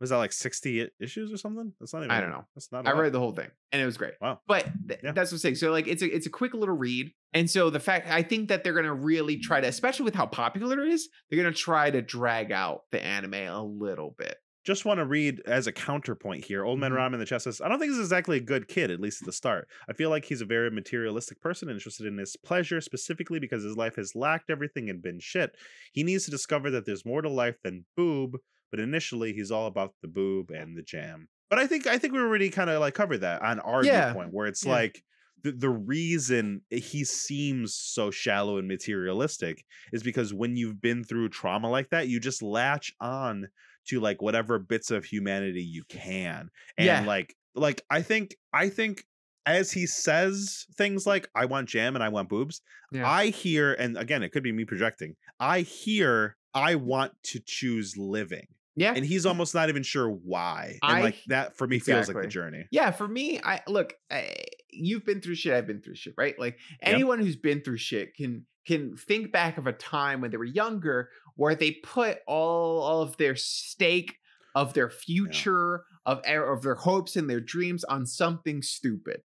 Was 0.00 0.10
that 0.10 0.18
like 0.18 0.32
sixty 0.32 0.88
issues 1.00 1.32
or 1.32 1.36
something? 1.36 1.72
That's 1.80 1.92
not 1.94 2.00
even 2.00 2.10
I 2.10 2.20
don't 2.20 2.30
know. 2.30 2.44
That's 2.54 2.70
not 2.70 2.86
I 2.86 2.92
lot. 2.92 3.00
read 3.00 3.12
the 3.12 3.18
whole 3.18 3.32
thing 3.32 3.48
and 3.72 3.80
it 3.80 3.86
was 3.86 3.96
great. 3.96 4.14
Wow. 4.20 4.40
But 4.46 4.68
th- 4.88 5.00
Yeah. 5.02 5.12
that's 5.12 5.30
what 5.30 5.36
I'm 5.36 5.38
saying. 5.38 5.54
So 5.56 5.70
like 5.70 5.86
it's 5.88 6.02
a 6.02 6.14
it's 6.14 6.26
a 6.26 6.30
quick 6.30 6.52
little 6.54 6.76
read. 6.76 7.10
And 7.32 7.48
so 7.50 7.70
the 7.70 7.80
fact 7.80 8.08
I 8.10 8.22
think 8.22 8.48
that 8.50 8.62
they're 8.62 8.74
gonna 8.74 8.92
really 8.94 9.38
try 9.38 9.60
to, 9.60 9.66
especially 9.66 10.04
with 10.04 10.14
how 10.14 10.26
popular 10.26 10.82
it 10.84 10.92
is, 10.92 11.08
they're 11.30 11.42
gonna 11.42 11.54
try 11.54 11.90
to 11.90 12.02
drag 12.02 12.52
out 12.52 12.82
the 12.92 13.02
anime 13.02 13.34
a 13.34 13.64
little 13.64 14.14
bit. 14.18 14.36
just 14.66 14.86
want 14.86 14.96
to 14.98 15.04
read 15.04 15.42
as 15.44 15.66
a 15.66 15.72
counterpoint 15.72 16.42
here. 16.42 16.64
Old 16.64 16.78
Man 16.78 16.90
Mhm. 16.90 16.96
Ram 16.96 17.12
in 17.12 17.20
the 17.20 17.26
chest 17.26 17.44
says, 17.44 17.60
I 17.60 17.68
don't 17.68 17.78
think 17.78 17.90
he's 17.92 18.00
exactly 18.00 18.38
a 18.38 18.40
good 18.40 18.66
kid, 18.66 18.90
at 18.90 18.98
least 18.98 19.20
at 19.20 19.26
the 19.26 19.32
start. 19.32 19.68
I 19.90 19.92
feel 19.92 20.08
like 20.08 20.24
he's 20.24 20.40
a 20.40 20.46
very 20.46 20.70
materialistic 20.70 21.38
person 21.42 21.68
interested 21.68 22.06
in 22.06 22.16
his 22.16 22.34
pleasure, 22.36 22.80
specifically 22.80 23.38
because 23.38 23.62
his 23.62 23.76
life 23.76 23.96
has 23.96 24.14
lacked 24.14 24.48
everything 24.48 24.88
and 24.88 25.02
been 25.02 25.20
shit. 25.20 25.54
He 25.92 26.02
needs 26.02 26.24
to 26.24 26.30
discover 26.30 26.70
that 26.70 26.86
there's 26.86 27.04
more 27.04 27.20
to 27.20 27.28
life 27.28 27.56
than 27.62 27.84
boob, 27.94 28.38
but 28.74 28.80
initially 28.82 29.32
he's 29.32 29.52
all 29.52 29.68
about 29.68 29.94
the 30.02 30.08
boob 30.08 30.50
and 30.50 30.76
the 30.76 30.82
jam. 30.82 31.28
But 31.48 31.60
I 31.60 31.68
think 31.68 31.86
I 31.86 31.96
think 31.96 32.12
we 32.12 32.18
already 32.18 32.50
kind 32.50 32.68
of 32.68 32.80
like 32.80 32.94
covered 32.94 33.18
that 33.18 33.40
on 33.40 33.60
our 33.60 33.84
Yeah. 33.84 34.06
viewpoint, 34.06 34.32
where 34.34 34.48
it's 34.48 34.64
Yeah. 34.66 34.72
like 34.72 35.04
the, 35.44 35.52
the 35.52 35.68
reason 35.70 36.62
he 36.70 37.04
seems 37.04 37.76
so 37.76 38.10
shallow 38.10 38.58
and 38.58 38.66
materialistic 38.66 39.62
is 39.92 40.02
because 40.02 40.34
when 40.34 40.56
you've 40.56 40.80
been 40.80 41.04
through 41.04 41.28
trauma 41.28 41.70
like 41.70 41.90
that, 41.90 42.08
you 42.08 42.18
just 42.18 42.42
latch 42.42 42.92
on 43.00 43.46
to 43.86 44.00
like 44.00 44.20
whatever 44.20 44.58
bits 44.58 44.90
of 44.90 45.04
humanity 45.04 45.62
you 45.62 45.84
can. 45.88 46.48
And 46.76 46.86
Yeah. 46.86 47.04
like 47.04 47.32
like 47.54 47.82
I 47.90 48.02
think 48.02 48.34
I 48.52 48.70
think 48.70 49.04
as 49.46 49.70
he 49.70 49.86
says 49.86 50.66
things 50.76 51.06
like 51.06 51.28
I 51.36 51.44
want 51.44 51.68
jam 51.68 51.94
and 51.94 52.02
I 52.02 52.08
want 52.08 52.28
boobs, 52.28 52.60
Yeah. 52.90 53.08
I 53.08 53.26
hear 53.26 53.74
and 53.74 53.96
again 53.96 54.24
it 54.24 54.30
could 54.32 54.42
be 54.42 54.50
me 54.50 54.64
projecting. 54.64 55.14
I 55.38 55.60
hear 55.60 56.36
I 56.54 56.74
want 56.76 57.12
to 57.24 57.40
choose 57.44 57.96
living. 57.96 58.46
Yeah. 58.76 58.92
And 58.94 59.04
he's 59.04 59.24
almost 59.26 59.54
not 59.54 59.68
even 59.68 59.82
sure 59.82 60.08
why. 60.08 60.78
And 60.82 60.92
I- 60.98 61.02
like 61.02 61.16
that 61.28 61.56
for 61.56 61.66
me 61.66 61.78
feels 61.78 62.08
like 62.08 62.20
the 62.22 62.28
journey. 62.28 62.64
Yeah, 62.70 62.90
for 62.90 63.06
me, 63.08 63.40
I 63.42 63.60
look, 63.68 63.94
I, 64.10 64.34
you've 64.70 65.04
been 65.04 65.20
through 65.20 65.36
shit, 65.36 65.52
I've 65.54 65.66
been 65.66 65.80
through 65.80 65.94
shit, 65.96 66.14
right? 66.16 66.38
Like 66.38 66.58
Yep. 66.82 66.94
anyone 66.94 67.18
who's 67.20 67.36
been 67.36 67.60
through 67.62 67.78
shit 67.78 68.14
can 68.16 68.46
can 68.66 68.96
think 68.96 69.30
back 69.30 69.58
of 69.58 69.66
a 69.66 69.72
time 69.72 70.20
when 70.22 70.30
they 70.30 70.38
were 70.38 70.44
younger 70.44 71.10
where 71.36 71.54
they 71.54 71.72
put 71.72 72.18
all 72.26 73.02
of 73.02 73.16
their 73.18 73.36
stake 73.36 74.16
of 74.54 74.72
their 74.72 74.88
future, 74.88 75.84
of 76.06 76.20
e- 76.28 76.34
of 76.34 76.62
their 76.62 76.74
hopes 76.76 77.16
and 77.16 77.28
their 77.28 77.40
dreams 77.40 77.84
on 77.84 78.06
something 78.06 78.62
stupid. 78.62 79.20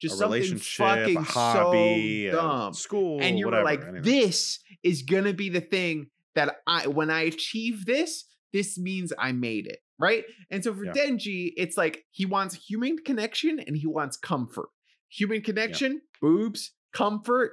Just 0.00 0.16
a 0.16 0.18
something 0.18 0.58
fucking 0.58 1.16
a 1.16 1.22
hobby, 1.22 2.28
so 2.30 2.36
dumb. 2.36 2.74
school, 2.74 3.20
and 3.22 3.38
you 3.38 3.46
whatever. 3.46 3.62
were 3.62 3.70
like, 3.70 3.82
anyway. 3.82 4.00
this 4.02 4.58
is 4.82 5.02
gonna 5.02 5.32
be 5.32 5.48
the 5.48 5.60
thing 5.62 6.08
that 6.34 6.56
I 6.66 6.86
when 6.88 7.10
I 7.10 7.22
achieve 7.22 7.86
this, 7.86 8.24
this 8.54 8.78
means 8.78 9.12
I 9.18 9.32
made 9.32 9.66
it. 9.66 9.80
Right. 9.98 10.24
And 10.50 10.64
so 10.64 10.72
for 10.74 10.86
Yeah. 10.86 10.92
Denji, 10.92 11.52
it's 11.58 11.76
like 11.76 12.04
he 12.10 12.24
wants 12.24 12.54
human 12.54 12.96
connection 13.04 13.60
and 13.60 13.76
he 13.76 13.86
wants 13.86 14.16
comfort. 14.16 14.70
human 15.10 15.42
connection, 15.42 16.00
boobs, 16.20 16.72
comfort, 16.92 17.52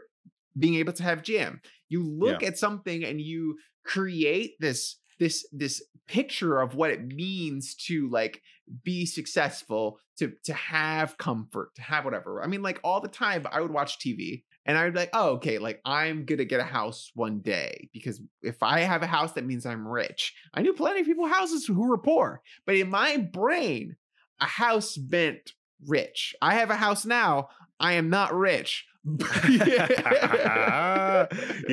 being 0.57 0.75
able 0.75 0.93
to 0.93 1.03
have 1.03 1.21
jam. 1.21 1.61
You 1.89 2.01
look 2.03 2.41
at 2.43 2.57
something 2.57 3.03
and 3.03 3.19
you 3.21 3.57
create 3.83 4.53
this 4.59 4.97
this 5.19 5.45
this 5.51 5.83
picture 6.07 6.59
of 6.59 6.73
what 6.73 6.89
it 6.89 7.05
means 7.05 7.75
to 7.75 8.09
like 8.09 8.41
be 8.83 9.05
successful 9.05 9.99
to 10.17 10.33
to 10.43 10.53
have 10.53 11.17
comfort 11.19 11.69
to 11.75 11.81
have 11.81 12.03
whatever 12.05 12.43
i 12.43 12.47
mean 12.47 12.61
like 12.63 12.79
all 12.83 12.99
the 13.01 13.07
time 13.07 13.45
i 13.51 13.61
would 13.61 13.71
watch 13.71 13.99
tv 13.99 14.43
and 14.65 14.77
i 14.77 14.83
would 14.83 14.93
be 14.93 14.99
like 14.99 15.09
oh 15.13 15.31
okay 15.31 15.57
like 15.57 15.81
i'm 15.85 16.25
gonna 16.25 16.45
get 16.45 16.59
a 16.59 16.63
house 16.63 17.11
one 17.15 17.39
day 17.39 17.89
because 17.93 18.21
if 18.41 18.61
i 18.61 18.79
have 18.81 19.03
a 19.03 19.07
house 19.07 19.33
that 19.33 19.45
means 19.45 19.65
i'm 19.65 19.87
rich 19.87 20.33
i 20.53 20.61
knew 20.61 20.73
plenty 20.73 21.01
of 21.01 21.05
people 21.05 21.27
houses 21.27 21.65
who 21.65 21.87
were 21.87 21.97
poor 21.97 22.41
but 22.65 22.75
in 22.75 22.89
my 22.89 23.17
brain 23.17 23.95
a 24.39 24.45
house 24.45 24.97
meant 24.97 25.53
rich 25.87 26.35
i 26.41 26.53
have 26.55 26.69
a 26.69 26.75
house 26.75 27.05
now 27.05 27.47
i 27.79 27.93
am 27.93 28.09
not 28.09 28.33
rich 28.33 28.85
you 29.05 29.17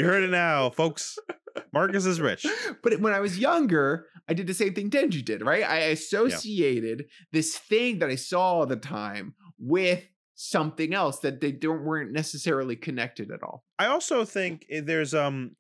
heard 0.05 0.25
it 0.25 0.31
now, 0.31 0.71
folks. 0.71 1.19
Marcus 1.73 2.07
is 2.07 2.21
rich. 2.21 2.47
But 2.83 3.01
when 3.01 3.13
I 3.13 3.21
was 3.21 3.39
younger, 3.39 4.07
I 4.29 4.35
did 4.35 4.47
the 4.47 4.55
same 4.55 4.75
thing 4.75 4.91
Denji 4.91 5.25
did, 5.25 5.45
right? 5.45 5.65
I 5.65 5.79
associated 5.79 7.07
this 7.33 7.57
thing 7.59 7.99
that 7.99 8.11
I 8.11 8.15
saw 8.15 8.41
all 8.41 8.67
the 8.67 8.77
time 8.77 9.35
with 9.59 10.05
something 10.41 10.95
else 10.95 11.19
that 11.19 11.41
they 11.41 11.51
don't 11.51 11.83
weren't 11.83 12.13
necessarily 12.13 12.77
connected 12.77 13.33
at 13.33 13.43
all. 13.43 13.65
I 13.77 13.87
also 13.87 14.25
think 14.25 14.67
there's 14.71 15.13
um 15.13 15.57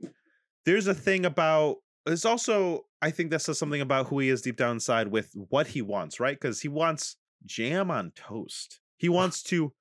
there's 0.64 0.86
a 0.86 0.94
thing 0.94 1.26
about 1.26 1.78
there's 2.06 2.24
also 2.24 2.86
I 3.02 3.10
think 3.10 3.32
that 3.32 3.42
says 3.42 3.58
something 3.58 3.80
about 3.80 4.06
who 4.06 4.20
he 4.20 4.28
is 4.28 4.40
deep 4.40 4.56
down 4.56 4.76
inside 4.76 5.08
with 5.08 5.32
what 5.34 5.66
he 5.66 5.82
wants, 5.82 6.20
right? 6.20 6.38
Because 6.40 6.60
he 6.60 6.68
wants 6.68 7.16
jam 7.44 7.90
on 7.90 8.12
toast. 8.14 8.80
He 8.98 9.08
wants 9.08 9.42
to 9.44 9.72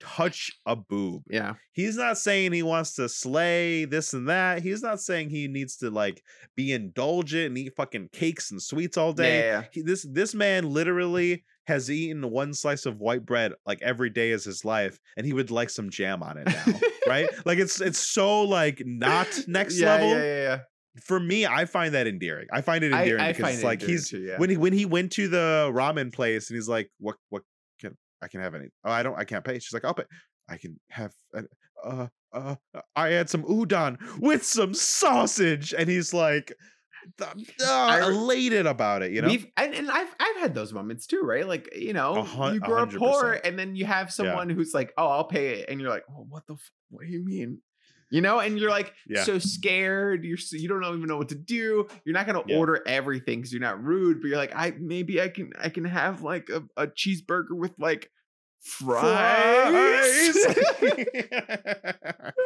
touch 0.00 0.52
a 0.66 0.76
boob. 0.76 1.22
Yeah. 1.30 1.54
He's 1.72 1.96
not 1.96 2.18
saying 2.18 2.52
he 2.52 2.62
wants 2.62 2.94
to 2.96 3.08
slay 3.08 3.86
this 3.86 4.12
and 4.12 4.28
that. 4.28 4.62
He's 4.62 4.82
not 4.82 5.00
saying 5.00 5.30
he 5.30 5.48
needs 5.48 5.76
to 5.78 5.90
like 5.90 6.22
be 6.56 6.72
indulgent 6.72 7.46
and 7.46 7.58
eat 7.58 7.72
fucking 7.74 8.10
cakes 8.12 8.50
and 8.50 8.60
sweets 8.60 8.98
all 8.98 9.14
day. 9.14 9.46
Yeah. 9.46 9.64
He, 9.72 9.80
this 9.80 10.06
this 10.10 10.34
man 10.34 10.68
literally 10.68 11.42
has 11.66 11.90
eaten 11.90 12.28
one 12.30 12.54
slice 12.54 12.86
of 12.86 12.98
white 12.98 13.24
bread 13.24 13.52
like 13.66 13.80
every 13.82 14.10
day 14.10 14.30
is 14.30 14.44
his 14.44 14.64
life, 14.64 14.98
and 15.16 15.26
he 15.26 15.32
would 15.32 15.50
like 15.50 15.70
some 15.70 15.90
jam 15.90 16.22
on 16.22 16.38
it 16.38 16.46
now, 16.46 16.78
right? 17.06 17.28
Like 17.44 17.58
it's 17.58 17.80
it's 17.80 17.98
so 17.98 18.42
like 18.42 18.82
not 18.84 19.28
next 19.46 19.78
yeah, 19.78 19.86
level. 19.86 20.08
Yeah, 20.08 20.22
yeah, 20.22 20.42
yeah. 20.42 20.58
For 21.02 21.18
me, 21.18 21.46
I 21.46 21.64
find 21.64 21.94
that 21.94 22.06
endearing. 22.06 22.48
I 22.52 22.60
find 22.60 22.84
it 22.84 22.92
endearing 22.92 23.22
I 23.22 23.28
because 23.28 23.42
find 23.42 23.54
it's 23.54 23.64
like 23.64 23.80
he's 23.80 24.10
too, 24.10 24.20
yeah. 24.20 24.38
when 24.38 24.50
he 24.50 24.56
when 24.56 24.72
he 24.72 24.84
went 24.84 25.12
to 25.12 25.28
the 25.28 25.70
ramen 25.72 26.12
place 26.12 26.50
and 26.50 26.56
he's 26.56 26.68
like, 26.68 26.90
"What 26.98 27.16
what 27.30 27.42
can 27.80 27.96
I 28.22 28.28
can 28.28 28.40
have 28.40 28.54
any? 28.54 28.68
Oh, 28.84 28.90
I 28.90 29.02
don't. 29.02 29.18
I 29.18 29.24
can't 29.24 29.44
pay." 29.44 29.58
She's 29.58 29.72
like, 29.72 29.84
"I'll 29.84 29.94
pay. 29.94 30.04
I 30.48 30.58
can 30.58 30.78
have. 30.90 31.12
An, 31.32 31.48
uh, 31.82 32.06
uh, 32.32 32.56
I 32.94 33.08
had 33.08 33.30
some 33.30 33.44
udon 33.44 33.98
with 34.20 34.44
some 34.44 34.74
sausage," 34.74 35.72
and 35.76 35.88
he's 35.88 36.12
like, 36.12 36.52
uh, 37.20 37.26
I- 37.66 38.00
elated 38.08 38.66
about 38.66 39.02
it. 39.02 39.12
You 39.12 39.22
know, 39.22 39.28
We've 39.28 39.46
and, 39.56 39.74
and 39.74 39.90
I've 39.90 40.14
I've 40.20 40.36
had 40.36 40.54
those 40.54 40.72
moments 40.72 41.06
too, 41.06 41.20
right? 41.22 41.46
Like 41.46 41.74
you 41.76 41.92
know, 41.92 42.22
hun- 42.22 42.54
you 42.54 42.60
grow 42.60 42.82
up 42.82 42.92
poor, 42.92 43.40
and 43.44 43.58
then 43.58 43.74
you 43.76 43.84
have 43.86 44.12
someone 44.12 44.48
who's 44.50 44.74
like, 44.74 44.92
"Oh, 44.96 45.06
I'll 45.08 45.24
pay 45.24 45.60
it," 45.60 45.66
and 45.68 45.80
you're 45.80 45.90
like, 45.90 46.04
"Oh, 46.10 46.26
what 46.28 46.46
the? 46.46 46.54
F- 46.54 46.70
what 46.90 47.06
do 47.06 47.12
you 47.12 47.24
mean?" 47.24 47.58
You 48.10 48.20
know, 48.20 48.40
and 48.40 48.58
you're 48.58 48.68
like 48.68 48.92
Yeah. 49.08 49.24
so 49.24 49.38
scared. 49.38 50.22
You're 50.24 50.36
so, 50.36 50.56
you 50.58 50.68
don't 50.68 50.84
even 50.84 51.06
know 51.06 51.16
what 51.16 51.30
to 51.30 51.34
do. 51.34 51.86
You're 52.04 52.12
not 52.12 52.26
gonna 52.26 52.42
Yeah. 52.46 52.58
order 52.58 52.82
everything 52.86 53.38
because 53.38 53.52
you're 53.54 53.62
not 53.62 53.82
rude, 53.82 54.20
but 54.20 54.28
you're 54.28 54.36
like, 54.36 54.54
I 54.54 54.74
maybe 54.78 55.18
I 55.20 55.28
can 55.28 55.50
I 55.58 55.70
can 55.70 55.86
have 55.86 56.20
like 56.22 56.50
a, 56.50 56.62
a 56.76 56.86
cheeseburger 56.88 57.52
with 57.56 57.72
like 57.78 58.10
fries. 58.60 60.36
Uh, 60.36 62.30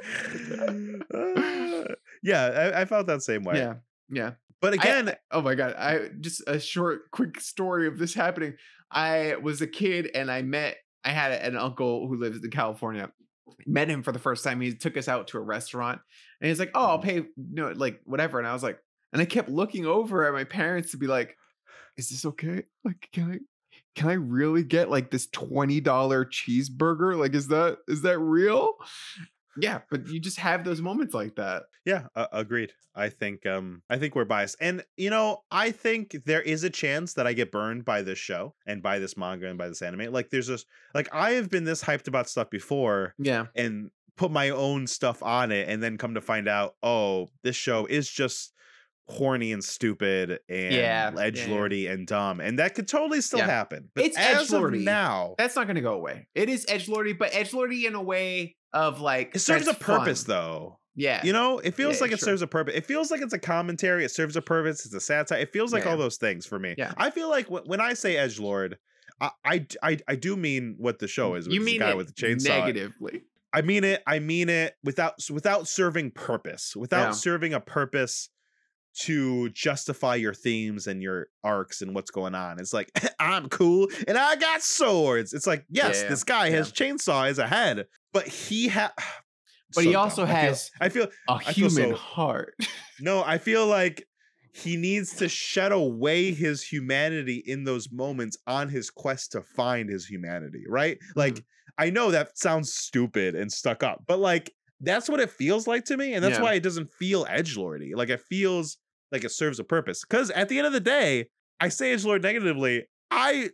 yeah, 2.22 2.44
I, 2.74 2.82
I 2.82 2.84
felt 2.84 3.06
that 3.08 3.22
same 3.22 3.42
way. 3.42 3.56
yeah, 3.58 3.74
yeah. 4.10 4.32
But 4.60 4.74
again, 4.74 5.10
I- 5.10 5.16
oh 5.30 5.42
my 5.42 5.54
god! 5.54 5.74
I 5.74 6.08
just 6.20 6.42
a 6.46 6.58
short, 6.58 7.10
quick 7.10 7.40
story 7.40 7.86
of 7.86 7.98
this 7.98 8.14
happening. 8.14 8.54
I 8.90 9.36
was 9.36 9.60
a 9.60 9.66
kid 9.66 10.10
and 10.14 10.30
I 10.30 10.42
met. 10.42 10.76
I 11.04 11.10
had 11.10 11.32
an 11.32 11.56
uncle 11.56 12.08
who 12.08 12.18
lives 12.18 12.42
in 12.42 12.50
California. 12.50 13.10
Met 13.66 13.88
him 13.88 14.02
for 14.02 14.12
the 14.12 14.18
first 14.18 14.44
time. 14.44 14.60
He 14.60 14.74
took 14.74 14.96
us 14.96 15.08
out 15.08 15.28
to 15.28 15.38
a 15.38 15.42
restaurant, 15.42 16.00
and 16.40 16.48
he's 16.48 16.58
like, 16.58 16.72
"Oh, 16.74 16.86
I'll 16.86 16.98
mm. 16.98 17.04
pay, 17.04 17.14
you 17.14 17.30
know, 17.36 17.72
like 17.74 18.00
whatever." 18.04 18.38
And 18.38 18.46
I 18.48 18.52
was 18.52 18.62
like, 18.62 18.78
and 19.12 19.22
I 19.22 19.24
kept 19.24 19.48
looking 19.48 19.86
over 19.86 20.26
at 20.26 20.32
my 20.32 20.44
parents 20.44 20.90
to 20.92 20.96
be 20.96 21.06
like, 21.06 21.36
"Is 21.96 22.10
this 22.10 22.24
okay? 22.24 22.64
Like, 22.84 23.08
can 23.12 23.32
I?" 23.32 23.38
Can 23.94 24.10
I 24.10 24.14
really 24.14 24.62
get 24.62 24.90
like 24.90 25.10
this 25.10 25.26
$20 25.28 25.82
cheeseburger? 25.82 27.18
Like, 27.18 27.34
is 27.34 27.48
that 27.48 27.78
is 27.88 28.02
that 28.02 28.18
real? 28.18 28.72
Yeah, 29.58 29.80
but 29.90 30.06
you 30.08 30.20
just 30.20 30.38
have 30.38 30.64
those 30.64 30.80
moments 30.82 31.14
like 31.14 31.36
that. 31.36 31.64
Yeah, 31.84 32.06
uh, 32.14 32.26
agreed. 32.32 32.72
I 32.94 33.08
think 33.10 33.44
um 33.46 33.82
I 33.90 33.98
think 33.98 34.14
we're 34.14 34.24
biased. 34.24 34.56
And 34.60 34.84
you 34.96 35.10
know, 35.10 35.42
I 35.50 35.70
think 35.70 36.16
there 36.24 36.42
is 36.42 36.64
a 36.64 36.70
chance 36.70 37.14
that 37.14 37.26
I 37.26 37.32
get 37.32 37.52
burned 37.52 37.84
by 37.84 38.02
this 38.02 38.18
show 38.18 38.54
and 38.66 38.82
by 38.82 38.98
this 38.98 39.16
manga 39.16 39.48
and 39.48 39.58
by 39.58 39.68
this 39.68 39.82
anime. 39.82 40.12
Like 40.12 40.30
there's 40.30 40.48
just 40.48 40.66
like 40.94 41.08
I 41.12 41.32
have 41.32 41.50
been 41.50 41.64
this 41.64 41.82
hyped 41.84 42.08
about 42.08 42.28
stuff 42.28 42.50
before 42.50 43.14
Yeah. 43.18 43.46
and 43.54 43.90
put 44.16 44.30
my 44.30 44.48
own 44.50 44.86
stuff 44.86 45.22
on 45.22 45.52
it 45.52 45.68
and 45.68 45.82
then 45.82 45.98
come 45.98 46.14
to 46.14 46.22
find 46.22 46.48
out, 46.48 46.74
oh, 46.82 47.28
this 47.42 47.54
show 47.56 47.84
is 47.84 48.08
just 48.10 48.52
horny 49.08 49.52
and 49.52 49.62
stupid 49.62 50.40
and 50.48 50.74
Yeah, 50.74 51.12
yeah, 51.14 51.20
edge 51.20 51.40
yeah. 51.46 51.54
lordy 51.54 51.86
and 51.86 52.06
dumb. 52.06 52.40
And 52.40 52.58
that 52.58 52.74
could 52.74 52.88
totally 52.88 53.20
still 53.20 53.38
Yeah. 53.40 53.46
happen. 53.46 53.88
But 53.94 54.04
It's 54.06 54.18
edge 54.18 54.50
lordy 54.50 54.80
now, 54.84 55.34
That's 55.38 55.54
not 55.56 55.66
going 55.66 55.76
to 55.76 55.80
go 55.82 55.92
away. 55.94 56.26
It 56.34 56.48
is 56.48 56.66
edge 56.68 56.88
lordy 56.88 57.12
but 57.12 57.30
edge 57.32 57.52
lordy 57.54 57.86
in 57.86 57.94
a 57.94 58.02
way 58.02 58.56
of 58.72 59.00
like 59.00 59.34
it 59.34 59.38
serves 59.38 59.64
a 59.68 59.72
that's 59.72 59.84
fun. 59.84 60.00
purpose 60.00 60.24
though. 60.24 60.78
Yeah, 60.98 61.20
You 61.24 61.32
know, 61.34 61.58
it 61.58 61.74
feels 61.74 61.96
Yeah, 61.96 62.00
like 62.04 62.12
it 62.12 62.18
sure. 62.20 62.26
serves 62.30 62.42
a 62.42 62.46
purpose. 62.46 62.74
It 62.74 62.86
feels 62.86 63.10
like 63.10 63.20
it's 63.20 63.34
a 63.34 63.38
commentary. 63.38 64.04
It 64.04 64.10
serves 64.10 64.34
a 64.34 64.40
purpose. 64.42 64.86
It's 64.86 64.94
a 64.94 65.00
satire. 65.00 65.38
It 65.40 65.52
feels 65.52 65.70
like 65.72 65.84
Yeah. 65.84 65.90
all 65.90 65.96
those 65.98 66.16
things 66.16 66.46
for 66.46 66.58
me. 66.58 66.74
Yeah. 66.78 66.92
I 66.96 67.10
feel 67.10 67.28
like 67.28 67.46
wh- 67.48 67.66
when 67.66 67.80
I 67.82 67.92
say 67.94 68.16
edge 68.16 68.40
lord, 68.40 68.78
I 69.20 69.66
I 69.82 69.98
I 70.08 70.16
do 70.16 70.36
mean 70.36 70.74
what 70.78 70.98
the 70.98 71.06
show 71.08 71.34
is. 71.36 71.46
You 71.46 71.60
mean 71.60 71.80
the 71.80 71.84
guy 71.86 71.94
with 71.94 72.08
the 72.08 72.12
chainsaw. 72.14 72.48
negatively. 72.48 73.22
I 73.52 73.62
mean 73.62 73.84
it. 73.84 74.02
I 74.06 74.18
mean 74.18 74.48
it 74.48 74.74
without 74.84 75.14
without 75.30 75.68
serving 75.68 76.10
purpose. 76.12 76.74
Without 76.74 77.04
Yeah. 77.08 77.10
serving 77.12 77.54
a 77.54 77.60
purpose 77.60 78.28
to 79.00 79.48
justify 79.50 80.14
your 80.14 80.32
themes 80.34 80.86
and 80.86 81.02
your 81.02 81.28
arcs 81.44 81.82
and 81.82 81.94
what's 81.94 82.10
going 82.10 82.34
on. 82.34 82.58
It's 82.58 82.72
like 82.72 82.90
I'm 83.20 83.48
cool 83.48 83.88
and 84.08 84.16
I 84.16 84.36
got 84.36 84.62
swords. 84.62 85.32
It's 85.32 85.46
like 85.46 85.64
yes, 85.70 86.02
Yeah, 86.02 86.08
this 86.08 86.24
guy 86.24 86.46
yeah. 86.48 86.56
has 86.56 86.72
chainsaw 86.72 87.28
as 87.28 87.38
a 87.38 87.46
head, 87.46 87.86
but 88.12 88.26
he 88.26 88.68
has. 88.68 88.90
But 89.74 89.84
he 89.84 89.94
also 89.96 90.24
has- 90.24 90.70
I 90.80 90.88
feel 90.88 91.08
A 91.28 91.40
feel 91.40 91.68
human 91.68 91.90
so- 91.90 91.96
heart. 91.96 92.54
no, 93.00 93.22
I 93.24 93.36
feel 93.38 93.66
like 93.66 94.06
he 94.52 94.76
needs 94.76 95.16
to 95.16 95.28
shed 95.28 95.72
away 95.72 96.32
his 96.32 96.62
humanity 96.62 97.42
in 97.44 97.64
those 97.64 97.90
moments 97.92 98.38
on 98.46 98.68
his 98.70 98.88
quest 98.90 99.32
to 99.32 99.42
find 99.42 99.90
his 99.90 100.06
humanity, 100.06 100.64
right? 100.68 100.98
Like, 101.14 101.34
Mm-hmm. 101.34 101.42
I 101.84 101.90
know 101.90 102.10
that 102.12 102.38
sounds 102.38 102.72
stupid 102.72 103.34
and 103.34 103.52
stuck 103.52 103.82
up, 103.82 104.04
but 104.06 104.18
like, 104.18 104.50
that's 104.80 105.10
what 105.10 105.20
it 105.20 105.30
feels 105.30 105.66
like 105.66 105.84
to 105.86 105.96
me. 105.98 106.14
And 106.14 106.24
that's 106.24 106.38
Yeah. 106.38 106.42
why 106.44 106.54
it 106.54 106.62
doesn't 106.62 106.90
feel 106.92 107.26
edgelordy. 107.26 107.90
Like, 107.94 108.08
it 108.08 108.20
feels 108.20 108.78
like 109.12 109.24
it 109.24 109.30
serves 109.30 109.58
a 109.58 109.64
purpose. 109.64 110.04
Because 110.08 110.30
at 110.30 110.48
the 110.48 110.58
end 110.58 110.66
of 110.66 110.72
the 110.72 110.80
day, 110.80 111.26
I 111.60 111.68
say 111.68 111.94
edgelord 111.94 112.22
negatively. 112.22 112.84
I 113.10 113.50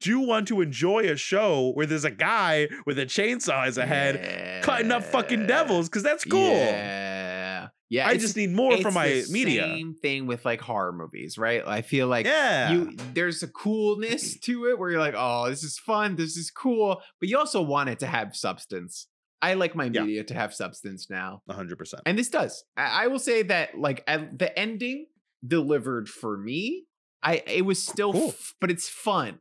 do 0.00 0.20
want 0.20 0.48
to 0.48 0.60
enjoy 0.60 1.04
a 1.04 1.16
show 1.16 1.70
where 1.74 1.86
there's 1.86 2.04
a 2.04 2.10
guy 2.10 2.68
with 2.86 2.98
a 2.98 3.06
chainsaw 3.06 3.66
as 3.66 3.78
a 3.78 3.86
head 3.86 4.62
cutting 4.62 4.90
up 4.90 5.04
fucking 5.04 5.46
devils 5.46 5.88
because 5.88 6.02
that's 6.02 6.24
cool. 6.24 6.50
Yeah, 6.50 7.68
yeah. 7.88 8.08
I 8.08 8.16
just 8.16 8.36
need 8.36 8.50
more 8.50 8.76
from 8.78 8.94
my 8.94 9.08
the 9.08 9.26
media. 9.30 9.62
Same 9.62 9.94
thing 9.94 10.26
with 10.26 10.44
like 10.44 10.60
horror 10.60 10.92
movies, 10.92 11.38
right? 11.38 11.62
I 11.66 11.82
feel 11.82 12.08
like 12.08 12.26
yeah. 12.26 12.72
you 12.72 12.96
there's 13.14 13.42
a 13.42 13.48
coolness 13.48 14.38
to 14.40 14.66
it 14.66 14.78
where 14.78 14.90
you're 14.90 15.00
like, 15.00 15.14
oh, 15.16 15.48
this 15.48 15.62
is 15.62 15.78
fun, 15.78 16.16
this 16.16 16.36
is 16.36 16.50
cool, 16.50 17.00
but 17.20 17.28
you 17.28 17.38
also 17.38 17.62
want 17.62 17.88
it 17.88 18.00
to 18.00 18.06
have 18.06 18.34
substance. 18.34 19.06
I 19.50 19.54
like 19.54 19.74
my 19.74 19.84
Yeah. 19.86 20.02
media 20.02 20.24
to 20.24 20.34
have 20.34 20.52
substance 20.54 21.08
now. 21.10 21.42
hundred 21.48 21.78
percent. 21.78 22.02
And 22.06 22.18
this 22.18 22.28
does. 22.28 22.64
I, 22.76 23.04
I 23.04 23.06
will 23.06 23.18
say 23.18 23.42
that 23.44 23.78
like 23.78 24.02
at 24.06 24.38
the 24.38 24.56
ending 24.58 25.06
delivered 25.46 26.08
for 26.08 26.36
me. 26.38 26.84
I 27.22 27.42
it 27.46 27.64
was 27.64 27.82
still 27.82 28.12
Cool. 28.12 28.28
f- 28.28 28.54
but 28.60 28.70
it's 28.70 28.88
fun 28.88 29.38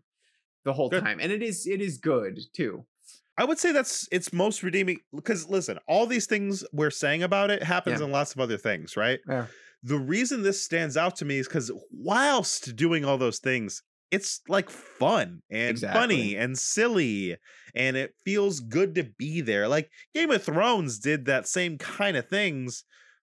the 0.64 0.74
whole 0.74 0.89
Good. 0.89 1.03
time. 1.03 1.20
And 1.22 1.32
it 1.32 1.41
is 1.43 1.66
it 1.68 1.82
is 1.82 1.97
good 1.97 2.39
too. 2.53 2.86
I 3.38 3.43
would 3.43 3.60
say 3.60 3.72
that's 3.74 4.08
its 4.12 4.32
most 4.32 4.64
redeeming 4.64 4.99
because 5.14 5.49
listen, 5.49 5.78
all 5.88 6.06
these 6.08 6.26
things 6.26 6.64
we're 6.72 6.91
saying 7.03 7.22
about 7.24 7.51
it 7.51 7.64
happens 7.64 7.99
Yeah. 7.99 8.06
in 8.06 8.12
lots 8.12 8.34
of 8.34 8.39
other 8.39 8.58
things, 8.58 8.95
right? 8.95 9.20
Yeah. 9.28 9.47
The 9.84 9.97
reason 9.99 10.41
this 10.41 10.64
stands 10.64 10.95
out 10.97 11.16
to 11.18 11.26
me 11.26 11.38
is 11.39 11.47
because 11.47 11.70
whilst 11.91 12.76
doing 12.76 13.03
all 13.06 13.18
those 13.18 13.39
things, 13.39 13.84
it's 14.16 14.41
like 14.47 14.70
fun 14.70 15.41
and 15.49 15.70
Exactly. 15.72 15.99
funny 15.99 16.36
and 16.36 16.57
silly, 16.57 17.38
and 17.76 17.97
it 17.97 18.13
feels 18.24 18.59
good 18.59 18.95
to 18.95 19.03
be 19.03 19.41
there. 19.41 19.68
Like 19.68 19.89
Game 20.13 20.32
of 20.32 20.43
Thrones 20.43 20.99
did 20.99 21.26
that 21.26 21.47
same 21.47 21.78
kind 21.78 22.18
of 22.18 22.28
things, 22.28 22.84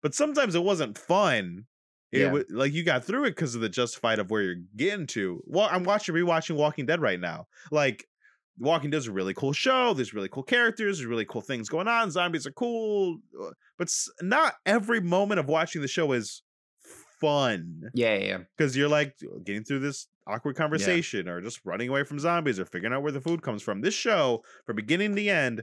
but 0.02 0.14
sometimes 0.14 0.54
it 0.54 0.62
wasn't 0.62 0.96
fun. 0.98 1.66
It 2.12 2.20
Yeah. 2.20 2.32
wa- 2.32 2.42
like 2.50 2.72
you 2.72 2.84
got 2.84 3.04
through 3.04 3.24
it 3.24 3.30
because 3.36 3.54
of 3.54 3.60
the 3.60 3.68
justified 3.68 4.18
of 4.18 4.30
where 4.30 4.42
you're 4.42 4.62
getting 4.76 5.06
to. 5.08 5.42
Well, 5.46 5.68
I'm 5.70 5.84
watching 5.84 6.14
rewatching 6.14 6.56
Walking 6.56 6.86
Dead 6.86 7.00
right 7.02 7.20
now. 7.20 7.46
Like 7.70 8.06
Walking 8.58 8.90
Dead's 8.90 9.06
a 9.06 9.12
really 9.12 9.34
cool 9.34 9.52
show. 9.52 9.92
There's 9.94 10.14
really 10.14 10.28
cool 10.30 10.42
characters. 10.42 10.98
There's 10.98 11.06
really 11.06 11.26
cool 11.26 11.42
things 11.42 11.68
going 11.68 11.86
on. 11.86 12.10
Zombies 12.10 12.46
are 12.46 12.50
cool, 12.52 13.18
uh, 13.40 13.50
but 13.76 13.88
not 14.22 14.54
every 14.66 15.00
moment 15.00 15.38
of 15.38 15.46
watching 15.46 15.82
the 15.82 15.86
show 15.88 16.10
is 16.12 16.42
fun 17.20 17.90
Yeah, 17.94 18.14
yeah, 18.16 18.24
yeah. 18.26 18.38
because 18.56 18.76
you're 18.76 18.88
like 18.88 19.14
getting 19.44 19.64
through 19.64 19.80
this 19.80 20.06
awkward 20.26 20.56
conversation 20.56 21.28
or 21.28 21.40
just 21.40 21.60
running 21.64 21.88
away 21.88 22.04
from 22.04 22.18
zombies 22.18 22.60
or 22.60 22.64
figuring 22.66 22.92
out 22.94 23.02
where 23.02 23.12
the 23.12 23.20
food 23.20 23.42
comes 23.42 23.62
from. 23.62 23.80
This 23.80 23.94
show, 23.94 24.42
from 24.66 24.76
beginning 24.76 25.16
to 25.16 25.28
end, 25.28 25.62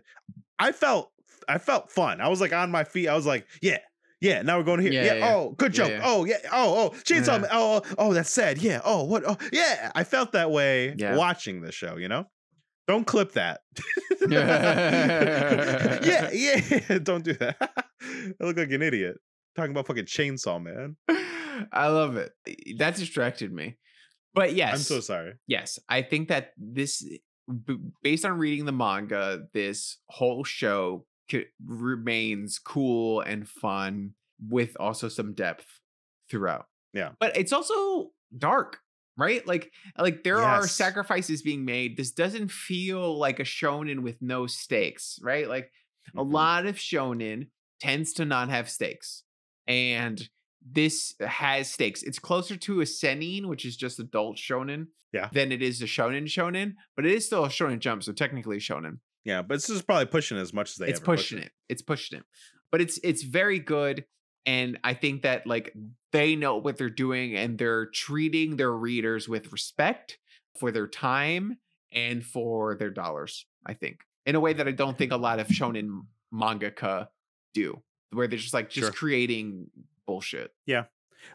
I 0.59 0.71
felt 0.71 1.11
I 1.47 1.57
felt 1.59 1.91
fun. 1.91 2.21
I 2.21 2.27
was 2.29 2.41
like 2.41 2.53
on 2.53 2.71
my 2.71 2.83
feet. 2.83 3.07
I 3.07 3.15
was 3.15 3.25
like, 3.25 3.45
yeah. 3.61 3.77
Yeah, 4.21 4.41
now 4.41 4.57
we're 4.57 4.63
going 4.63 4.79
here. 4.79 4.93
Yeah, 4.93 5.03
Yeah, 5.03 5.13
yeah, 5.15 5.19
yeah. 5.27 5.35
oh, 5.35 5.49
good 5.57 5.77
Yeah, 5.77 5.83
joke. 5.83 5.91
yeah. 5.91 6.01
Oh, 6.03 6.25
yeah. 6.25 6.37
Oh, 6.51 6.85
oh, 6.85 6.89
chainsaw. 7.03 7.27
Yeah. 7.33 7.37
Man. 7.39 7.49
Oh, 7.51 7.81
oh, 7.85 7.95
oh, 7.99 8.13
that's 8.13 8.31
sad. 8.31 8.57
Yeah. 8.57 8.81
Oh, 8.83 9.03
what? 9.03 9.23
Oh, 9.27 9.37
yeah. 9.51 9.91
I 9.93 10.03
felt 10.03 10.31
that 10.31 10.49
way 10.49 10.95
Yeah. 10.97 11.15
watching 11.17 11.61
the 11.61 11.71
show. 11.71 11.97
You 11.97 12.07
know, 12.07 12.25
don't 12.87 13.05
clip 13.05 13.33
that. 13.33 13.61
yeah, 14.29 16.29
yeah. 16.31 16.97
Don't 17.03 17.23
do 17.23 17.33
that. 17.33 17.57
I 17.61 18.43
look 18.43 18.57
like 18.57 18.71
an 18.71 18.81
idiot 18.81 19.17
talking 19.55 19.71
about 19.71 19.85
fucking 19.87 20.05
chainsaw 20.05 20.61
man. 20.63 20.95
I 21.71 21.87
love 21.87 22.17
it. 22.17 22.31
That 22.77 22.95
distracted 22.95 23.51
me. 23.53 23.77
But 24.33 24.53
yes, 24.55 24.73
I'm 24.73 24.79
so 24.79 24.99
sorry. 24.99 25.33
yes, 25.47 25.79
I 25.87 26.01
think 26.01 26.27
that 26.27 26.51
this, 26.57 27.01
b- 27.47 27.77
based 28.03 28.25
on 28.25 28.37
reading 28.37 28.65
the 28.65 28.73
manga, 28.73 29.43
this 29.53 29.97
whole 30.09 30.43
show 30.43 31.05
c- 31.31 31.45
remains 31.65 32.59
cool 32.59 33.21
and 33.21 33.47
fun 33.47 34.11
with 34.49 34.75
also 34.79 35.07
some 35.07 35.33
depth 35.33 35.65
throughout. 36.29 36.65
Yeah. 36.93 37.11
but 37.19 37.35
it's 37.37 37.51
also 37.53 38.11
dark, 38.37 38.79
right? 39.17 39.45
Like, 39.47 39.71
like 39.97 40.23
there 40.23 40.39
are 40.39 40.65
sacrifices 40.67 41.41
being 41.41 41.63
made. 41.65 41.95
This 41.97 42.11
doesn't 42.11 42.51
feel 42.51 43.17
like 43.17 43.39
a 43.39 43.43
shonen 43.43 43.99
with 43.99 44.21
no 44.21 44.47
stakes, 44.47 45.17
right? 45.21 45.47
Like 45.47 45.71
a 46.15 46.23
Mhm. 46.23 46.31
lot 46.31 46.65
of 46.65 46.75
shonen 46.75 47.47
tends 47.81 48.13
to 48.13 48.25
not 48.25 48.49
have 48.49 48.69
stakes 48.69 49.23
and 49.67 50.29
this 50.69 51.13
has 51.19 51.71
stakes. 51.71 52.01
It's 52.03 52.19
closer 52.19 52.55
to 52.57 52.81
a 52.81 52.85
Seinen 52.85 53.47
which 53.47 53.65
is 53.65 53.77
just 53.77 53.99
adult 53.99 54.37
shonen 54.37 54.87
Yeah. 55.13 55.29
than 55.31 55.51
it 55.51 55.61
is 55.61 55.81
a 55.81 55.85
shonen 55.85 56.23
shonen 56.25 56.73
but 56.95 57.05
it 57.05 57.11
is 57.11 57.25
still 57.25 57.45
a 57.45 57.49
shonen 57.49 57.79
jump 57.79 58.03
so 58.03 58.11
technically 58.13 58.57
shonen. 58.57 58.99
Yeah, 59.23 59.41
but 59.41 59.55
this 59.55 59.69
is 59.69 59.81
probably 59.81 60.05
pushing 60.07 60.37
as 60.37 60.53
much 60.53 60.69
as 60.71 60.75
they 60.75 60.87
it's 60.89 60.99
ever 60.99 61.05
push 61.05 61.19
pushing 61.31 61.39
it. 61.39 61.51
it's 61.69 61.81
pushing 61.81 62.19
it. 62.19 62.25
But 62.71 62.81
it's 62.81 62.99
it's 63.03 63.23
very 63.23 63.59
good 63.59 64.05
and 64.47 64.77
i 64.83 64.93
think 64.93 65.23
that 65.23 65.47
like 65.47 65.73
they 66.11 66.35
know 66.35 66.57
what 66.57 66.77
they're 66.77 66.89
doing 66.89 67.35
and 67.35 67.57
they're 67.57 67.87
treating 67.87 68.57
their 68.57 68.71
readers 68.71 69.27
with 69.29 69.51
respect 69.51 70.17
for 70.59 70.71
their 70.71 70.87
time 70.87 71.57
and 71.91 72.23
for 72.23 72.75
their 72.75 72.91
dollars 72.91 73.45
i 73.65 73.73
think 73.73 74.01
in 74.27 74.35
a 74.35 74.39
way 74.39 74.53
that 74.53 74.67
i 74.67 74.71
don't 74.71 74.97
think 74.99 75.11
a 75.11 75.17
lot 75.17 75.39
of 75.39 75.47
shonen 75.47 76.01
mangaka 76.33 77.07
do 77.55 77.81
where 78.11 78.27
they're 78.27 78.37
just 78.37 78.53
like 78.53 78.69
just 78.69 78.85
Sure. 78.87 78.91
creating 78.91 79.67
bullshit 80.05 80.51
Yeah. 80.65 80.85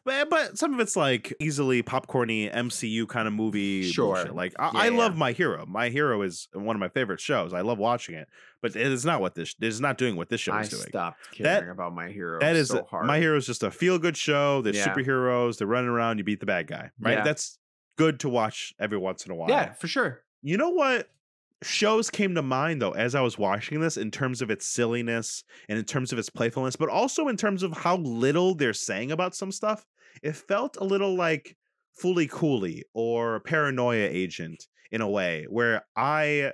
But, 0.05 0.31
but 0.31 0.57
some 0.57 0.73
of 0.73 0.79
it's 0.79 0.95
like 0.95 1.35
easily 1.41 1.83
popcorny 1.83 2.53
MCU 2.55 3.09
kind 3.09 3.27
of 3.27 3.35
movie. 3.35 3.91
Sure. 3.91 4.15
bullshit. 4.15 4.37
Like 4.37 4.55
I, 4.57 4.67
Yeah, 4.67 4.71
I 4.75 4.89
love 4.91 5.15
yeah. 5.15 5.19
My 5.19 5.33
Hero. 5.33 5.67
My 5.67 5.89
Hero 5.89 6.23
is 6.23 6.47
one 6.53 6.77
of 6.77 6.81
my 6.81 6.89
favorite 6.91 7.19
shows. 7.19 7.53
I 7.53 7.63
love 7.63 7.79
watching 7.79 8.15
it, 8.15 8.29
but 8.63 8.77
it 8.77 8.83
is 8.87 9.05
not 9.05 9.21
what 9.21 9.35
this. 9.35 9.53
It 9.61 9.67
is 9.67 9.81
not 9.81 9.99
doing 9.99 10.15
what 10.15 10.29
this 10.29 10.41
show 10.41 10.53
i 10.53 10.61
is 10.61 10.69
doing. 10.69 10.83
stopped 10.91 11.19
That- 11.41 11.61
caring 11.63 11.71
about 11.73 11.93
my 11.93 12.09
hero 12.09 12.39
That 12.39 12.55
is 12.55 12.69
so 12.69 12.85
hard 12.85 13.07
My 13.07 13.19
Hero 13.19 13.37
is 13.37 13.47
just 13.47 13.65
a 13.65 13.71
feel 13.73 13.99
good 13.99 14.17
show. 14.17 14.63
There's 14.63 14.77
Yeah. 14.77 14.95
superheroes. 14.95 15.59
They're 15.59 15.67
running 15.67 15.91
around. 15.91 16.19
You 16.19 16.25
beat 16.25 16.39
the 16.39 16.47
bad 16.47 16.69
guy. 16.69 16.91
Right. 17.01 17.25
That's 17.25 17.59
good 17.97 18.21
to 18.21 18.29
watch 18.29 18.73
every 18.79 18.99
once 18.99 19.27
in 19.27 19.33
a 19.33 19.35
while. 19.35 19.49
yeah 19.51 19.73
for 19.73 19.89
sure 19.89 20.23
You 20.43 20.57
know 20.57 20.71
what 20.71 21.11
shows 21.63 22.11
came 22.11 22.35
to 22.35 22.43
mind 22.43 22.81
though 22.81 22.93
as 22.93 23.15
I 23.15 23.21
was 23.21 23.39
watching 23.39 23.81
this 23.81 23.97
in 23.97 24.11
terms 24.11 24.41
of 24.43 24.51
its 24.51 24.67
silliness 24.67 25.45
and 25.69 25.79
in 25.79 25.85
terms 25.85 26.13
of 26.13 26.19
its 26.19 26.31
playfulness, 26.31 26.77
but 26.77 26.89
also 26.89 27.29
in 27.29 27.37
terms 27.37 27.63
of 27.63 27.73
how 27.73 27.97
little 27.99 28.55
they're 28.55 28.73
saying 28.73 29.13
about 29.13 29.35
some 29.35 29.53
stuff? 29.53 29.85
It 30.23 30.37
felt 30.37 30.77
a 30.79 30.85
little 30.85 31.15
like 31.15 31.57
Fooly 32.01 32.29
Cooly 32.31 32.85
or 32.95 33.41
Paranoia 33.41 34.09
Agent 34.09 34.67
in 34.91 35.01
a 35.01 35.09
way 35.09 35.47
where 35.49 35.83
I 35.97 36.53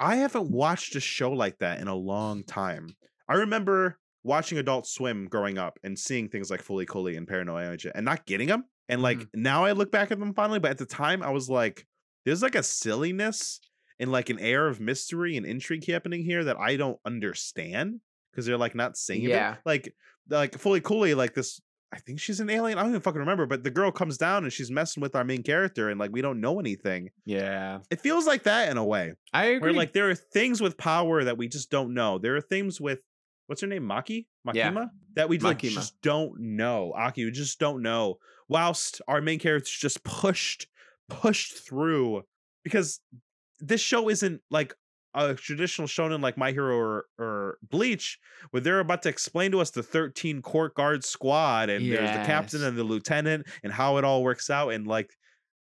I 0.00 0.16
haven't 0.16 0.50
watched 0.50 0.94
a 0.96 1.00
show 1.00 1.32
like 1.32 1.58
that 1.58 1.80
in 1.80 1.88
a 1.88 1.94
long 1.94 2.44
time. 2.44 2.96
I 3.28 3.34
remember 3.34 3.98
watching 4.24 4.58
Adult 4.58 4.86
Swim 4.86 5.26
growing 5.28 5.58
up 5.58 5.78
and 5.82 5.98
seeing 5.98 6.28
things 6.28 6.50
like 6.50 6.62
Fooly 6.62 6.86
Cooly 6.86 7.16
and 7.16 7.26
Paranoia 7.28 7.72
Agent 7.72 7.94
and 7.96 8.04
not 8.04 8.26
getting 8.26 8.48
them. 8.48 8.64
And 8.88 9.02
like 9.02 9.20
Mhm. 9.20 9.30
now 9.34 9.64
I 9.64 9.72
look 9.72 9.90
back 9.90 10.10
at 10.10 10.18
them 10.18 10.34
finally, 10.34 10.58
but 10.58 10.70
at 10.70 10.78
the 10.78 10.86
time 10.86 11.22
I 11.22 11.30
was 11.30 11.48
like, 11.48 11.86
there's 12.24 12.42
like 12.42 12.54
a 12.54 12.62
silliness 12.62 13.60
and 13.98 14.12
like 14.12 14.30
an 14.30 14.38
air 14.38 14.66
of 14.68 14.80
mystery 14.80 15.36
and 15.36 15.46
intrigue 15.46 15.86
happening 15.86 16.22
here 16.24 16.44
that 16.44 16.58
I 16.58 16.76
don't 16.76 16.98
understand 17.06 18.00
because 18.30 18.46
they're 18.46 18.58
like 18.58 18.74
not 18.74 18.96
saying 18.96 19.22
Yeah. 19.22 19.54
it. 19.54 19.58
Like 19.64 19.94
like 20.28 20.52
Fooly 20.52 20.82
Cooly, 20.82 21.14
like 21.14 21.34
this. 21.34 21.60
I 21.92 21.98
think 21.98 22.18
she's 22.18 22.40
an 22.40 22.50
alien. 22.50 22.78
I 22.78 22.82
don't 22.82 22.90
even 22.90 23.00
fucking 23.00 23.20
remember. 23.20 23.46
But 23.46 23.62
the 23.62 23.70
girl 23.70 23.92
comes 23.92 24.18
down 24.18 24.42
and 24.42 24.52
she's 24.52 24.70
messing 24.72 25.00
with 25.00 25.14
our 25.14 25.22
main 25.24 25.42
character, 25.44 25.88
and 25.88 26.00
like 26.00 26.10
we 26.12 26.20
don't 26.20 26.40
know 26.40 26.58
anything. 26.58 27.10
yeah 27.24 27.78
It 27.90 28.00
feels 28.00 28.26
like 28.26 28.42
that 28.42 28.70
in 28.70 28.76
a 28.76 28.84
way, 28.84 29.14
i 29.32 29.44
agree 29.46 29.60
where 29.70 29.72
like 29.72 29.92
there 29.92 30.10
are 30.10 30.14
things 30.16 30.60
with 30.60 30.76
power 30.76 31.22
that 31.24 31.38
we 31.38 31.46
just 31.48 31.70
don't 31.70 31.94
know. 31.94 32.18
There 32.18 32.34
are 32.36 32.40
things 32.40 32.80
with 32.80 32.98
what's 33.46 33.60
her 33.60 33.68
name, 33.68 33.84
Maki, 33.84 34.26
Yeah. 34.52 34.72
Makima, 34.72 34.90
that 35.14 35.28
we 35.28 35.38
like, 35.38 35.60
Makima. 35.60 35.74
just 35.74 36.00
don't 36.02 36.38
know. 36.40 36.92
Aki, 36.96 37.24
we 37.26 37.30
just 37.30 37.60
don't 37.60 37.80
know. 37.82 38.18
Whilst 38.48 39.00
our 39.06 39.20
main 39.20 39.38
character's 39.38 39.70
just 39.70 40.02
pushed, 40.02 40.66
pushed 41.08 41.52
through 41.54 42.24
because 42.64 43.00
this 43.60 43.80
show 43.80 44.08
isn't 44.08 44.40
like 44.50 44.74
a 45.14 45.34
traditional 45.34 45.88
shonen 45.88 46.20
like 46.20 46.36
My 46.36 46.52
Hero 46.52 46.76
or, 46.76 47.04
or 47.18 47.58
Bleach, 47.70 48.18
where 48.50 48.60
they're 48.60 48.80
about 48.80 49.02
to 49.04 49.08
explain 49.08 49.50
to 49.52 49.60
us 49.60 49.70
the 49.70 49.82
13 49.82 50.42
court 50.42 50.74
guard 50.74 51.04
squad 51.04 51.70
and 51.70 51.90
there's 51.90 52.10
the 52.10 52.24
captain 52.26 52.62
and 52.62 52.76
the 52.76 52.84
lieutenant 52.84 53.46
and 53.64 53.72
how 53.72 53.96
it 53.96 54.04
all 54.04 54.22
works 54.22 54.50
out. 54.50 54.70
And 54.74 54.86
like, 54.86 55.10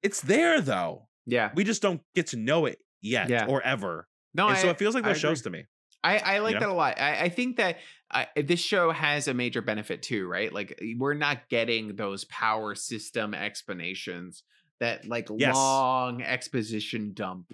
it's 0.03 0.21
there 0.21 0.61
though. 0.61 1.07
yeah 1.25 1.51
We 1.53 1.63
just 1.65 1.81
don't 1.81 2.01
get 2.15 2.27
to 2.27 2.37
know 2.37 2.65
it 2.65 2.79
yet 3.01 3.29
Yeah. 3.29 3.45
or 3.47 3.61
ever. 3.61 4.07
no 4.33 4.47
and 4.47 4.57
so 4.57 4.69
it 4.69 4.77
feels 4.79 4.95
like 4.95 5.03
those 5.03 5.17
shows 5.19 5.41
to 5.41 5.49
me. 5.49 5.65
I, 6.03 6.17
I 6.17 6.39
like 6.39 6.55
know? 6.55 6.61
that 6.61 6.69
a 6.69 6.73
lot. 6.73 6.99
I, 6.99 7.23
I 7.25 7.29
think 7.29 7.57
that 7.57 7.77
uh, 8.09 8.25
this 8.35 8.59
show 8.59 8.89
has 8.91 9.27
a 9.27 9.33
major 9.35 9.61
benefit 9.61 10.01
too, 10.01 10.27
right? 10.27 10.51
Like 10.51 10.79
we're 10.97 11.13
not 11.13 11.47
getting 11.49 11.95
those 11.95 12.23
power 12.25 12.73
system 12.73 13.33
explanations 13.35 14.43
that 14.79 15.05
like 15.05 15.27
Yes. 15.37 15.55
long 15.55 16.23
exposition 16.23 17.11
dump. 17.13 17.51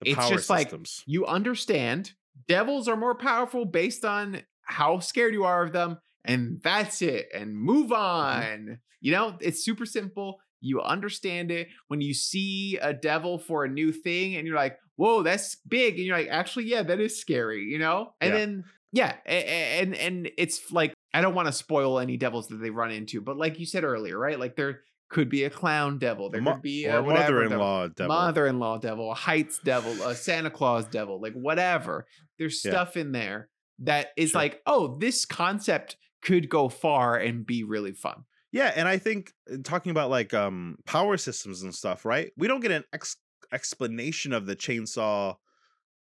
The 0.00 0.10
It's 0.10 0.18
power 0.18 0.30
just 0.30 0.50
like- 0.50 0.72
You 1.06 1.26
understand 1.26 2.12
devils 2.48 2.88
are 2.88 2.96
more 2.96 3.14
powerful 3.14 3.64
based 3.64 4.04
on 4.04 4.42
how 4.62 4.98
scared 5.00 5.34
you 5.34 5.44
are 5.44 5.64
of 5.64 5.72
them, 5.72 5.98
and 6.24 6.60
that's 6.62 7.02
it. 7.02 7.28
And 7.34 7.56
move 7.56 7.90
mm-hmm. 7.90 7.94
on. 7.94 8.78
You 9.00 9.12
know, 9.12 9.36
it's 9.40 9.64
super 9.64 9.86
simple. 9.86 10.40
You 10.60 10.82
understand 10.82 11.50
it 11.50 11.68
when 11.88 12.00
you 12.00 12.12
see 12.12 12.76
a 12.82 12.92
devil 12.92 13.38
for 13.38 13.64
a 13.64 13.68
new 13.68 13.92
thing, 13.92 14.36
and 14.36 14.46
you're 14.46 14.56
like, 14.56 14.78
"Whoa, 14.96 15.22
that's 15.22 15.56
big!" 15.66 15.96
And 15.96 16.04
you're 16.06 16.16
like, 16.18 16.28
"Actually, 16.28 16.66
yeah, 16.66 16.82
that 16.82 17.00
is 17.00 17.18
scary," 17.18 17.64
you 17.64 17.78
know. 17.78 18.12
And 18.20 18.32
Yeah. 18.32 18.38
then, 18.38 18.64
yeah, 18.92 19.16
and 19.24 19.94
and 19.94 20.30
it's 20.36 20.70
like 20.70 20.92
I 21.14 21.22
don't 21.22 21.34
want 21.34 21.46
to 21.48 21.52
spoil 21.52 21.98
any 21.98 22.16
devils 22.18 22.48
that 22.48 22.56
they 22.58 22.70
run 22.70 22.90
into, 22.90 23.20
but 23.22 23.36
like 23.38 23.58
you 23.58 23.66
said 23.66 23.84
earlier, 23.84 24.18
right? 24.18 24.38
Like 24.38 24.54
there 24.56 24.82
could 25.10 25.28
be 25.28 25.44
a 25.44 25.50
clown 25.50 25.98
devil, 25.98 26.30
there 26.30 26.40
could 26.40 26.62
be 26.62 26.86
a 26.86 27.02
mother-in-law 27.02 27.88
devil. 27.88 28.08
mother-in-law 28.14 28.78
devil, 28.78 29.10
a 29.10 29.14
Heights 29.14 29.58
devil, 29.62 29.92
a 30.06 30.14
Santa 30.14 30.50
Claus 30.50 30.86
devil, 30.86 31.20
like 31.20 31.34
whatever. 31.34 32.06
There's 32.38 32.64
Yeah. 32.64 32.70
stuff 32.70 32.96
in 32.96 33.12
there 33.12 33.48
that 33.80 34.08
is 34.16 34.30
Sure. 34.30 34.40
like, 34.40 34.62
oh, 34.66 34.96
this 34.98 35.24
concept 35.26 35.96
could 36.22 36.48
go 36.48 36.68
far 36.68 37.16
and 37.16 37.44
be 37.44 37.64
really 37.64 37.92
fun. 37.92 38.24
Yeah, 38.52 38.72
and 38.74 38.86
I 38.88 38.98
think 38.98 39.32
uh, 39.52 39.56
talking 39.64 39.90
about 39.90 40.10
like 40.10 40.32
um 40.34 40.76
power 40.86 41.16
systems 41.16 41.62
and 41.62 41.74
stuff, 41.74 42.04
right? 42.04 42.32
We 42.36 42.46
don't 42.48 42.60
get 42.60 42.70
an 42.72 42.84
ex- 42.92 43.16
explanation 43.52 44.32
of 44.32 44.46
the 44.46 44.54
chainsaw 44.56 45.36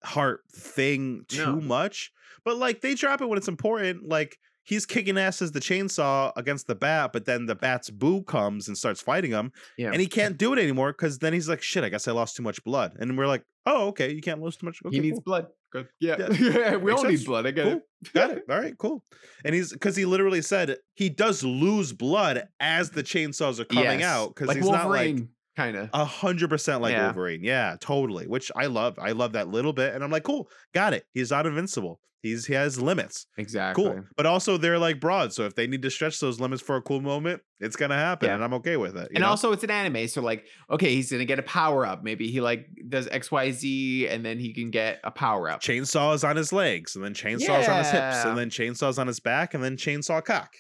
heart 0.04 0.42
thing 0.52 1.24
too 1.28 1.56
No. 1.56 1.60
much, 1.60 2.12
but 2.44 2.56
like 2.56 2.80
they 2.82 2.94
drop 2.94 3.20
it 3.20 3.26
when 3.28 3.38
it's 3.38 3.48
important. 3.48 4.06
Like 4.08 4.38
he's 4.68 4.84
kicking 4.84 5.16
ass 5.16 5.40
as 5.40 5.52
the 5.52 5.60
chainsaw 5.60 6.30
against 6.36 6.66
the 6.66 6.74
bat, 6.74 7.10
but 7.14 7.24
then 7.24 7.46
the 7.46 7.54
bat's 7.54 7.88
boo 7.88 8.22
comes 8.22 8.68
and 8.68 8.76
starts 8.76 9.00
fighting 9.00 9.30
him, 9.30 9.50
Yeah. 9.78 9.90
and 9.92 10.00
he 10.00 10.06
can't 10.06 10.36
do 10.36 10.52
it 10.52 10.58
anymore 10.58 10.92
because 10.92 11.18
then 11.20 11.32
he's 11.32 11.48
like, 11.48 11.62
"Shit, 11.62 11.84
I 11.84 11.88
guess 11.88 12.06
I 12.06 12.12
lost 12.12 12.36
too 12.36 12.42
much 12.42 12.62
blood." 12.64 12.96
And 13.00 13.16
we're 13.16 13.26
like, 13.26 13.44
"Oh, 13.64 13.88
okay, 13.88 14.12
you 14.12 14.20
can't 14.20 14.42
lose 14.42 14.56
too 14.58 14.66
much." 14.66 14.78
Okay, 14.84 14.94
he 14.96 15.00
needs 15.00 15.16
cool. 15.16 15.22
blood. 15.24 15.46
Good. 15.72 15.88
Yeah. 16.00 16.16
Yeah. 16.18 16.28
yeah. 16.40 16.76
we 16.76 16.90
Makes 16.92 17.02
all 17.04 17.10
need 17.10 17.24
blood. 17.26 17.46
I 17.46 17.50
get 17.50 17.64
Cool. 17.64 17.72
it. 17.74 18.12
Got 18.14 18.30
it. 18.30 18.42
All 18.50 18.58
right, 18.58 18.76
cool. 18.78 19.04
And 19.44 19.54
he's 19.54 19.70
because 19.72 19.96
he 19.96 20.04
literally 20.06 20.40
said 20.40 20.76
he 20.94 21.08
does 21.10 21.42
lose 21.44 21.92
blood 21.92 22.48
as 22.60 22.90
the 22.90 23.02
chainsaws 23.02 23.58
are 23.60 23.64
coming 23.66 24.00
Yes. 24.00 24.02
out 24.04 24.28
because 24.34 24.48
like 24.48 24.56
he's 24.58 24.66
not 24.66 24.88
like 24.88 25.08
Wolverine 25.08 25.28
kind 25.58 25.76
of. 25.76 25.90
A 25.92 26.04
hundred 26.04 26.48
percent 26.48 26.80
like 26.80 26.92
Yeah. 26.92 27.06
Wolverine. 27.06 27.42
Yeah, 27.42 27.76
totally. 27.80 28.26
Which 28.26 28.50
I 28.54 28.66
love. 28.66 28.98
I 28.98 29.12
love 29.12 29.32
that 29.32 29.48
little 29.48 29.72
bit. 29.72 29.94
And 29.94 30.04
I'm 30.04 30.10
like, 30.10 30.22
cool, 30.22 30.48
got 30.72 30.94
it. 30.94 31.04
He's 31.12 31.30
not 31.30 31.46
invincible. 31.46 32.00
He's 32.22 32.46
he 32.46 32.54
has 32.54 32.80
limits. 32.80 33.26
Exactly. 33.36 33.84
Cool. 33.84 34.04
But 34.16 34.26
also 34.26 34.56
they're 34.56 34.78
like 34.78 34.98
broad. 35.00 35.32
So 35.32 35.44
if 35.46 35.54
they 35.54 35.66
need 35.68 35.82
to 35.82 35.90
stretch 35.90 36.18
those 36.18 36.40
limits 36.40 36.62
for 36.62 36.76
a 36.76 36.82
cool 36.82 37.00
moment, 37.00 37.42
it's 37.60 37.76
gonna 37.76 37.94
happen. 37.96 38.28
Yeah. 38.28 38.34
And 38.36 38.44
I'm 38.44 38.54
okay 38.54 38.76
with 38.76 38.96
it. 38.96 39.02
you 39.10 39.16
and 39.16 39.22
know? 39.22 39.28
also 39.28 39.52
it's 39.52 39.62
an 39.62 39.70
anime, 39.70 40.08
so 40.08 40.20
like, 40.20 40.44
okay, 40.68 40.94
he's 40.94 41.12
gonna 41.12 41.24
get 41.24 41.38
a 41.38 41.44
power 41.44 41.86
up. 41.86 42.02
Maybe 42.02 42.28
he 42.28 42.40
like 42.40 42.68
does 42.88 43.06
X, 43.08 43.30
Y, 43.30 43.52
Z, 43.52 44.08
and 44.08 44.24
then 44.24 44.38
he 44.40 44.52
can 44.52 44.70
get 44.70 44.98
a 45.04 45.12
power 45.12 45.48
up. 45.48 45.60
chainsaws 45.60 46.28
on 46.28 46.34
his 46.36 46.52
legs, 46.52 46.96
and 46.96 47.04
then 47.04 47.14
chainsaws 47.14 47.68
on 47.68 47.78
his 47.78 47.90
hips, 47.90 48.24
and 48.24 48.36
then 48.36 48.50
chainsaws 48.50 48.98
on 48.98 49.06
his 49.06 49.20
back, 49.20 49.54
and 49.54 49.62
then 49.62 49.76
chainsaw 49.76 50.24
cock. 50.24 50.52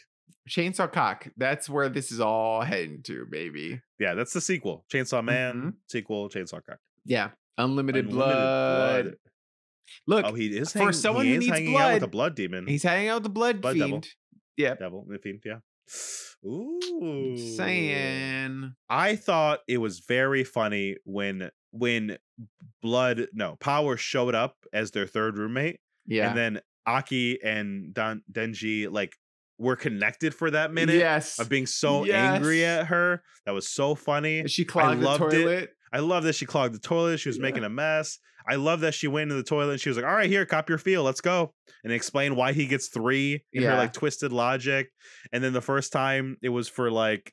Chainsaw 0.48 0.90
cock. 0.92 1.28
That's 1.36 1.68
where 1.68 1.88
this 1.88 2.10
is 2.12 2.20
all 2.20 2.62
heading 2.62 3.02
to, 3.04 3.26
baby. 3.30 3.80
Yeah, 3.98 4.14
that's 4.14 4.32
the 4.32 4.40
sequel. 4.40 4.84
Chainsaw 4.92 5.22
Man, 5.24 5.54
Mhm. 5.62 5.74
sequel, 5.88 6.28
Chainsaw 6.30 6.64
Cock. 6.64 6.78
Yeah. 7.04 7.30
Unlimited, 7.56 8.06
Unlimited 8.06 8.10
blood. 8.10 9.16
Look, 10.06 10.24
Oh, 10.26 10.34
he 10.34 10.56
is 10.56 10.72
for 10.72 10.78
hanging, 10.80 10.92
someone 10.92 11.24
he 11.26 11.32
who 11.34 11.38
needs 11.40 11.52
hanging 11.52 11.76
out 11.76 11.94
with 11.94 12.02
a 12.02 12.06
blood, 12.06 12.10
blood 12.10 12.34
demon. 12.36 12.66
he's 12.66 12.82
hanging 12.82 13.08
out 13.08 13.16
with 13.16 13.22
the 13.24 13.28
blood, 13.30 13.60
Blood 13.60 13.76
devil. 13.78 14.02
Yeah. 14.56 14.74
devil, 14.74 15.06
the 15.08 15.18
fiend, 15.18 15.42
yeah. 15.44 15.58
Ooh. 16.46 17.36
Saying. 17.56 18.74
I 18.88 19.16
thought 19.16 19.60
it 19.66 19.78
was 19.78 20.00
very 20.00 20.44
funny 20.44 20.96
when 21.04 21.50
when 21.70 22.18
Blood 22.82 23.28
no 23.32 23.56
Power 23.56 23.96
showed 23.96 24.34
up 24.34 24.56
as 24.72 24.90
their 24.92 25.06
third 25.06 25.36
roommate, 25.36 25.80
Yeah. 26.06 26.28
and 26.28 26.38
then 26.38 26.60
Aki 26.86 27.42
and 27.42 27.92
Don 27.92 28.22
Denji 28.32 28.90
like 28.90 29.16
were 29.58 29.76
connected 29.76 30.34
for 30.34 30.50
that 30.52 30.72
minute 30.72 30.94
yes. 30.96 31.38
of 31.38 31.48
being 31.48 31.66
so 31.66 32.04
angry 32.04 32.64
at 32.64 32.86
her. 32.86 33.22
That 33.44 33.52
was 33.52 33.68
so 33.68 33.94
funny. 33.94 34.46
she 34.46 34.64
clogged 34.64 35.00
the 35.00 35.04
loved 35.04 35.32
it. 35.34 35.42
toilet. 35.42 35.70
I 35.92 35.98
love 36.00 36.24
that 36.24 36.34
she 36.34 36.46
clogged 36.46 36.74
the 36.74 36.78
toilet. 36.78 37.18
She 37.18 37.28
was 37.28 37.38
Yeah. 37.38 37.42
making 37.42 37.64
a 37.64 37.68
mess. 37.68 38.18
I 38.48 38.54
love 38.54 38.80
that 38.80 38.94
she 38.94 39.08
went 39.08 39.24
into 39.24 39.34
the 39.34 39.42
toilet 39.42 39.72
and 39.72 39.80
she 39.80 39.88
was 39.90 39.96
like, 39.98 40.06
"All 40.06 40.14
right, 40.14 40.30
here, 40.30 40.46
cop 40.46 40.68
your 40.68 40.78
feel. 40.78 41.02
Let's 41.02 41.20
go." 41.20 41.54
And 41.84 41.92
explain 41.92 42.34
why 42.36 42.52
he 42.52 42.66
gets 42.66 42.88
three 42.88 43.44
in 43.52 43.62
her 43.62 43.70
Yeah. 43.70 43.78
like 43.78 43.92
twisted 43.92 44.32
logic. 44.32 44.88
And 45.32 45.42
then 45.44 45.52
the 45.52 45.60
first 45.60 45.92
time 45.92 46.36
it 46.42 46.48
was 46.50 46.68
for 46.68 46.90
like 46.90 47.32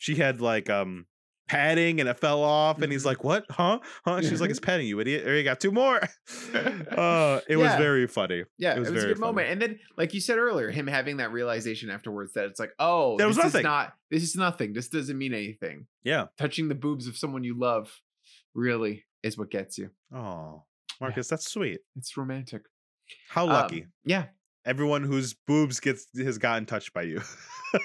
she 0.00 0.14
had 0.16 0.40
like 0.40 0.68
um 0.70 1.06
padding 1.48 1.98
and 2.00 2.08
it 2.08 2.18
fell 2.18 2.42
off 2.44 2.80
and 2.82 2.92
he's 2.92 3.02
Mhm. 3.02 3.06
like, 3.06 3.24
"What? 3.24 3.46
Huh? 3.50 3.80
Huh?" 4.04 4.20
She's 4.22 4.40
like, 4.40 4.50
"It's 4.50 4.60
padding, 4.60 4.86
you 4.86 5.00
idiot." 5.00 5.26
Or 5.26 5.36
you 5.36 5.42
got 5.42 5.58
two 5.60 5.72
more. 5.72 5.98
uh, 6.54 7.40
it 7.48 7.56
was 7.56 7.74
very 7.76 8.06
funny. 8.06 8.44
Yeah, 8.58 8.72
It 8.72 8.76
it 8.76 8.80
was 8.80 8.90
was, 8.90 9.04
a 9.04 9.06
good 9.08 9.18
moment. 9.18 9.48
And 9.50 9.60
then, 9.60 9.78
like 9.96 10.14
you 10.14 10.20
said 10.20 10.38
earlier, 10.38 10.70
him 10.70 10.86
having 10.86 11.16
that 11.16 11.32
realization 11.32 11.90
afterwards 11.90 12.34
that 12.34 12.44
it's 12.44 12.60
like, 12.60 12.72
oh, 12.78 13.16
There 13.16 13.26
was 13.26 13.36
this 13.36 13.46
is 13.46 13.54
nothing. 13.54 13.64
not 13.64 13.92
this 14.10 14.22
is 14.22 14.36
nothing. 14.36 14.72
This 14.72 14.88
doesn't 14.88 15.18
mean 15.18 15.34
anything. 15.34 15.86
Yeah. 16.04 16.26
Touching 16.38 16.68
the 16.68 16.74
boobs 16.74 17.08
of 17.08 17.16
someone 17.16 17.42
you 17.44 17.58
love 17.58 17.92
really 18.54 19.04
is 19.22 19.36
what 19.38 19.50
gets 19.50 19.78
you. 19.78 19.90
Oh, 20.14 20.64
Marcus, 21.00 21.28
that's 21.28 21.50
sweet. 21.50 21.80
It's 21.96 22.16
romantic. 22.16 22.62
How 23.28 23.44
Um, 23.44 23.50
lucky. 23.50 23.86
yeah. 24.04 24.26
Everyone 24.66 25.02
whose 25.02 25.32
boobs 25.46 25.80
gets 25.80 26.06
has 26.18 26.36
gotten 26.36 26.66
touched 26.66 26.92
by 26.92 27.02
you. 27.02 27.22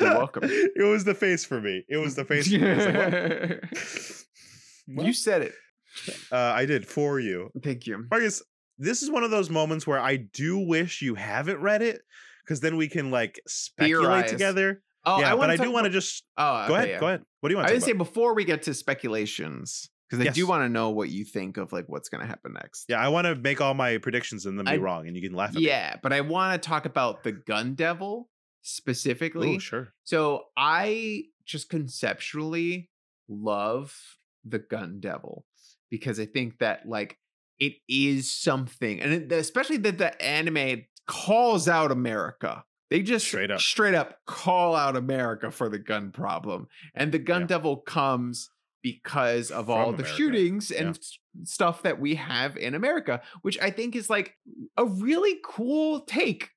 You're 0.00 0.10
welcome. 0.16 0.42
It 0.76 0.82
was 0.90 1.04
the 1.04 1.14
face 1.14 1.44
for 1.44 1.60
me. 1.60 1.84
It 1.88 1.96
was 1.96 2.14
the 2.14 2.24
face 2.24 2.48
for 2.50 2.58
me. 2.58 2.74
Was 2.74 2.86
like, 2.86 3.64
well, 4.96 5.06
you 5.06 5.12
said 5.12 5.42
it. 5.42 5.52
uh, 6.30 6.36
I 6.36 6.66
did 6.66 6.86
for 6.86 7.18
you. 7.20 7.50
Thank 7.62 7.86
you. 7.86 8.04
Marcus, 8.10 8.42
this 8.78 9.02
is 9.02 9.10
one 9.10 9.24
of 9.24 9.30
those 9.30 9.48
moments 9.50 9.86
where 9.86 9.98
I 10.00 10.16
do 10.16 10.58
wish 10.58 11.02
you 11.02 11.14
haven't 11.14 11.60
read 11.60 11.82
it 11.82 12.02
because 12.44 12.60
then 12.60 12.76
we 12.76 12.88
can 12.88 13.10
like 13.10 13.40
speculate 13.46 14.28
together. 14.28 14.82
Oh, 15.04 15.20
yeah, 15.20 15.32
I 15.34 15.36
but 15.36 15.50
I 15.50 15.56
do 15.56 15.70
want 15.70 15.84
to 15.84 15.90
just 15.90 16.24
Oh, 16.36 16.66
go 16.68 16.74
ahead. 16.74 16.88
yeah. 16.88 17.00
Go 17.00 17.06
ahead. 17.06 17.22
What 17.40 17.48
do 17.48 17.52
you 17.52 17.56
want 17.56 17.66
I 17.66 17.70
to 17.70 17.74
would 17.76 17.80
talk 17.80 17.86
say 17.88 17.92
before 17.92 18.34
we 18.34 18.44
get 18.44 18.62
to 18.62 18.74
speculations, 18.74 19.88
because 20.10 20.26
I 20.26 20.30
do 20.30 20.46
want 20.46 20.62
to 20.64 20.68
know 20.68 20.90
what 20.90 21.08
you 21.10 21.24
think 21.24 21.56
of 21.56 21.72
like 21.72 21.84
what's 21.88 22.08
going 22.08 22.20
to 22.20 22.26
happen 22.26 22.52
next. 22.54 22.86
Yeah, 22.88 23.00
I 23.00 23.08
want 23.08 23.26
to 23.26 23.34
make 23.34 23.60
all 23.60 23.74
my 23.74 23.98
predictions 23.98 24.46
and 24.46 24.58
then 24.58 24.64
be 24.66 24.72
I- 24.72 24.76
wrong, 24.76 25.06
and 25.06 25.16
you 25.16 25.22
can 25.22 25.36
laugh 25.36 25.54
at 25.56 25.62
Yeah, 25.62 25.96
but 26.02 26.12
I 26.12 26.20
want 26.20 26.60
to 26.62 26.68
talk 26.68 26.84
about 26.86 27.24
the 27.24 27.32
Gun 27.32 27.74
Devil 27.74 28.28
specifically. 28.62 29.56
Oh, 29.56 29.58
sure. 29.58 29.92
So 30.04 30.44
I 30.56 31.24
just 31.44 31.68
conceptually 31.70 32.90
love 33.28 33.94
the 34.44 34.58
Gun 34.58 35.00
Devil 35.00 35.44
because 35.90 36.20
I 36.20 36.26
think 36.26 36.58
that 36.58 36.88
like 36.88 37.18
it 37.58 37.74
is 37.88 38.30
something, 38.30 39.00
and 39.00 39.30
especially 39.32 39.78
that 39.78 39.98
the 39.98 40.20
anime 40.22 40.84
calls 41.06 41.68
out 41.68 41.90
America. 41.90 42.64
They 42.90 43.02
just 43.02 43.26
Straight 43.26 43.50
up. 43.50 43.60
straight 43.60 43.94
up 43.94 44.18
call 44.26 44.76
out 44.76 44.96
America 44.96 45.50
for 45.50 45.68
the 45.68 45.78
gun 45.78 46.12
problem, 46.12 46.68
and 46.94 47.10
the 47.10 47.18
Gun 47.18 47.42
Yeah. 47.42 47.46
Devil 47.48 47.76
comes 47.78 48.50
because 48.82 49.50
of 49.50 49.68
all 49.70 49.92
the 49.92 49.98
America. 50.02 50.16
shootings 50.16 50.70
and 50.70 50.86
Yeah. 50.86 50.90
s- 50.90 51.18
stuff 51.44 51.82
that 51.82 52.00
we 52.00 52.14
have 52.16 52.56
in 52.56 52.74
America, 52.74 53.22
which 53.42 53.58
I 53.60 53.70
think 53.70 53.96
is 53.96 54.08
like 54.10 54.34
a 54.76 54.84
really 54.86 55.38
cool 55.44 56.00
take 56.00 56.50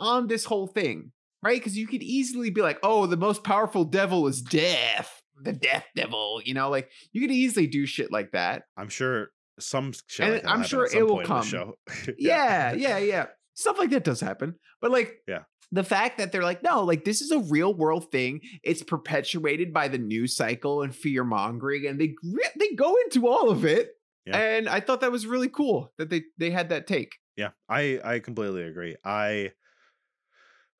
on 0.00 0.26
this 0.28 0.44
whole 0.44 0.66
thing, 0.66 1.12
right? 1.42 1.58
Because 1.58 1.76
you 1.76 1.86
could 1.86 2.02
easily 2.02 2.50
be 2.50 2.60
like, 2.62 2.78
oh, 2.82 3.06
the 3.06 3.16
most 3.16 3.42
powerful 3.44 3.84
devil 3.84 4.26
is 4.28 4.40
death, 4.42 5.22
the 5.40 5.52
death 5.52 5.86
devil, 5.96 6.40
you 6.44 6.54
know, 6.54 6.70
like 6.70 6.90
you 7.12 7.20
could 7.20 7.30
easily 7.30 7.66
do 7.66 7.84
shit 7.86 8.10
like 8.12 8.32
that. 8.32 8.64
I'm 8.76 8.88
sure 8.88 9.28
some 9.58 9.92
like 10.18 10.44
I'm 10.46 10.62
sure 10.62 10.86
it 10.86 11.02
will 11.06 11.16
point 11.16 11.28
in 11.28 11.34
the 11.34 11.40
come. 11.40 11.44
show. 11.46 11.74
Yeah, 12.18 12.72
yeah, 12.72 12.98
yeah. 12.98 13.26
Stuff 13.54 13.78
like 13.78 13.90
that 13.90 14.02
does 14.04 14.20
happen. 14.20 14.54
But 14.80 14.90
like, 14.92 15.16
Yeah. 15.28 15.40
The 15.72 15.82
fact 15.82 16.18
that 16.18 16.30
they're 16.30 16.42
like, 16.42 16.62
no, 16.62 16.84
like 16.84 17.04
this 17.04 17.22
is 17.22 17.30
a 17.30 17.38
real 17.38 17.74
world 17.74 18.12
thing. 18.12 18.42
It's 18.62 18.82
perpetuated 18.82 19.72
by 19.72 19.88
the 19.88 19.98
news 19.98 20.36
cycle 20.36 20.82
and 20.82 20.94
fear 20.94 21.24
mongering, 21.24 21.86
and 21.86 22.00
they 22.00 22.14
they 22.58 22.74
go 22.76 22.96
into 23.04 23.26
all 23.26 23.50
of 23.50 23.64
it. 23.64 23.92
Yeah. 24.26 24.36
And 24.36 24.68
I 24.68 24.78
thought 24.78 25.00
that 25.00 25.10
was 25.10 25.26
really 25.26 25.48
cool 25.48 25.92
that 25.98 26.10
they 26.10 26.22
they 26.38 26.50
had 26.50 26.68
that 26.68 26.86
take. 26.86 27.16
Yeah, 27.36 27.50
I 27.68 27.98
I 28.04 28.18
completely 28.20 28.62
agree. 28.62 28.96
I 29.02 29.52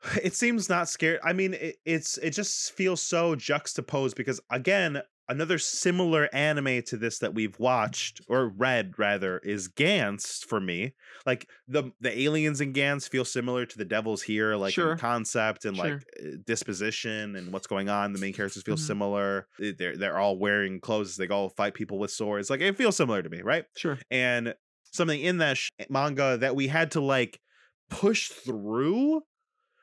it 0.22 0.34
seems 0.34 0.68
not 0.68 0.88
scared. 0.88 1.20
I 1.24 1.32
mean, 1.32 1.54
it, 1.54 1.76
it's 1.84 2.18
it 2.18 2.30
just 2.30 2.72
feels 2.72 3.00
so 3.00 3.34
juxtaposed 3.34 4.16
because 4.16 4.40
again, 4.50 5.02
another 5.28 5.58
similar 5.58 6.28
anime 6.34 6.82
to 6.82 6.96
this 6.96 7.18
that 7.20 7.32
we've 7.34 7.58
watched 7.58 8.20
or 8.28 8.48
read 8.48 8.92
rather 8.98 9.38
is 9.38 9.68
Gantz 9.68 10.44
for 10.44 10.60
me. 10.60 10.94
Like 11.24 11.48
the 11.68 11.92
the 12.00 12.16
aliens 12.22 12.60
in 12.60 12.72
Gantz 12.72 13.08
feel 13.08 13.24
similar 13.24 13.64
to 13.66 13.78
the 13.78 13.84
devils 13.84 14.22
here, 14.22 14.56
like 14.56 14.74
Sure. 14.74 14.92
in 14.92 14.98
concept 14.98 15.64
and 15.64 15.76
Sure. 15.76 15.84
like 15.94 16.04
uh, 16.22 16.36
disposition 16.46 17.36
and 17.36 17.52
what's 17.52 17.66
going 17.66 17.88
on. 17.88 18.12
The 18.12 18.18
main 18.18 18.32
characters 18.32 18.62
feel 18.62 18.76
Mhm. 18.76 18.86
similar. 18.86 19.46
Eh, 19.62 19.72
They're 19.78 19.96
they're 19.96 20.18
all 20.18 20.36
wearing 20.38 20.80
clothes. 20.80 21.16
They 21.16 21.28
all 21.28 21.48
fight 21.50 21.74
people 21.74 21.98
with 21.98 22.10
swords. 22.10 22.50
Like 22.50 22.60
it 22.60 22.76
feels 22.76 22.96
similar 22.96 23.22
to 23.22 23.30
me, 23.30 23.42
right? 23.42 23.64
Sure. 23.76 23.98
and 24.10 24.54
something 24.94 25.20
in 25.20 25.38
that 25.38 25.56
sh- 25.56 25.70
manga 25.88 26.36
that 26.36 26.54
we 26.54 26.66
had 26.66 26.90
to 26.90 27.00
like 27.00 27.40
push 27.88 28.28
through 28.28 29.22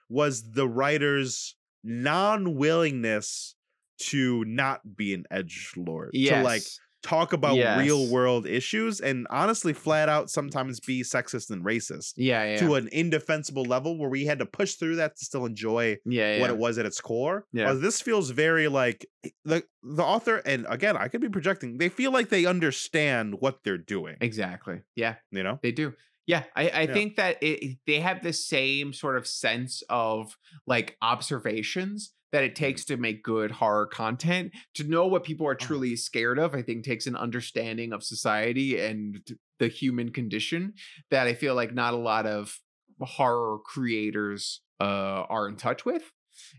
was 0.08 0.52
the 0.52 0.68
writer's 0.68 1.56
non-willingness 1.84 3.56
to 4.00 4.44
not 4.46 4.82
be 4.96 5.14
an 5.14 5.26
edge 5.32 5.74
lord 5.78 6.12
Yes. 6.14 6.38
to 6.40 6.44
like 6.44 6.64
talk 7.02 7.32
about 7.32 7.56
Yes. 7.56 7.80
real 7.80 8.10
world 8.12 8.46
issues 8.46 9.00
and 9.00 9.26
honestly 9.30 9.72
flat 9.72 10.10
out 10.10 10.30
sometimes 10.30 10.82
be 10.82 11.02
sexist 11.02 11.50
and 11.50 11.64
racist 11.64 12.14
yeah, 12.18 12.44
yeah. 12.44 12.58
to 12.60 12.76
an 12.76 12.90
indefensible 12.92 13.64
level 13.64 13.98
where 13.98 14.10
we 14.10 14.26
had 14.26 14.40
to 14.40 14.46
push 14.46 14.74
through 14.74 14.98
that 14.98 15.16
to 15.16 15.24
still 15.24 15.46
enjoy 15.46 15.96
yeah, 16.06 16.36
yeah. 16.36 16.42
what 16.42 16.50
it 16.50 16.58
was 16.58 16.78
at 16.78 16.86
its 16.86 17.00
core. 17.00 17.46
Yeah. 17.54 17.70
Uh, 17.72 17.76
this 17.76 18.02
feels 18.02 18.32
very 18.32 18.68
like 18.68 19.06
the 19.46 19.64
the 19.82 20.04
author, 20.04 20.38
and 20.46 20.66
again, 20.68 20.98
I 20.98 21.08
could 21.08 21.22
be 21.22 21.30
projecting. 21.30 21.78
They 21.78 21.88
feel 21.88 22.12
like 22.12 22.28
they 22.28 22.46
understand 22.46 23.36
what 23.40 23.60
they're 23.64 23.78
doing. 23.78 24.18
Exactly. 24.20 24.82
Yeah. 24.98 25.16
You 25.32 25.44
know, 25.44 25.58
They 25.64 25.72
do. 25.72 25.94
Yeah, 26.28 26.44
I, 26.54 26.68
I 26.70 26.82
Yeah. 26.82 26.94
think 26.94 27.16
that 27.16 27.38
it- 27.42 27.78
they 27.88 28.02
have 28.02 28.22
the 28.24 28.34
same 28.34 28.92
sort 28.92 29.16
of 29.16 29.26
sense 29.26 29.84
of 29.90 30.36
like 30.68 30.98
observations 31.02 32.12
that 32.32 32.44
it 32.44 32.56
takes 32.56 32.86
to 32.86 32.98
make 32.98 33.24
good 33.24 33.52
horror 33.52 33.88
content. 33.88 34.52
To 34.76 34.84
know 34.84 35.08
what 35.08 35.24
people 35.24 35.48
are 35.48 35.56
truly 35.56 35.96
scared 35.96 36.40
of, 36.40 36.54
I 36.54 36.62
think 36.62 36.84
takes 36.84 37.08
an 37.08 37.16
understanding 37.16 37.94
of 37.94 38.04
society 38.04 38.80
and 38.80 39.20
the 39.60 39.68
human 39.68 40.12
condition 40.12 40.74
that 41.12 41.28
I 41.28 41.34
feel 41.34 41.56
like 41.56 41.74
not 41.74 41.94
a 41.94 41.98
lot 41.98 42.26
of 42.26 42.60
horror 43.02 43.58
creators 43.66 44.62
uh, 44.80 45.24
are 45.30 45.48
in 45.48 45.56
touch 45.56 45.86
with. 45.86 46.04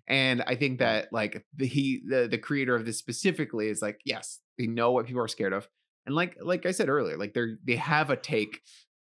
And 0.06 0.42
I 0.46 0.56
think 0.56 0.80
that 0.80 1.08
like 1.12 1.44
the 1.56 1.66
he 1.66 2.02
the, 2.06 2.28
the 2.30 2.38
creator 2.38 2.74
of 2.74 2.84
this 2.84 2.98
specifically 2.98 3.68
is 3.68 3.80
like, 3.80 4.00
yes, 4.04 4.40
they 4.58 4.66
know 4.66 4.92
what 4.92 5.06
people 5.06 5.22
are 5.22 5.28
scared 5.28 5.52
of. 5.52 5.68
And 6.04 6.14
like 6.14 6.36
like 6.42 6.66
I 6.66 6.72
said 6.72 6.88
earlier, 6.88 7.16
like 7.16 7.32
they're 7.32 7.56
they 7.64 7.76
have 7.76 8.10
a 8.10 8.16
take 8.16 8.60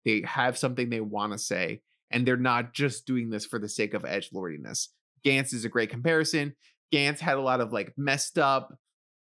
they 0.06 0.24
have 0.26 0.58
something 0.58 0.90
they 0.90 1.02
want 1.02 1.32
to 1.34 1.40
say 1.40 1.82
and 2.12 2.26
they're 2.26 2.38
not 2.38 2.74
just 2.74 3.06
doing 3.06 3.30
this 3.30 3.46
for 3.46 3.58
the 3.60 3.70
sake 3.70 3.94
of 3.94 4.06
edge 4.06 4.30
lordiness 4.34 4.90
gantz 5.26 5.54
is 5.54 5.66
a 5.66 5.70
great 5.70 5.90
comparison 5.90 6.54
gantz 6.94 7.20
had 7.20 7.38
a 7.38 7.42
lot 7.42 7.62
of 7.62 7.72
like 7.74 7.94
messed 7.98 8.38
up 8.38 8.74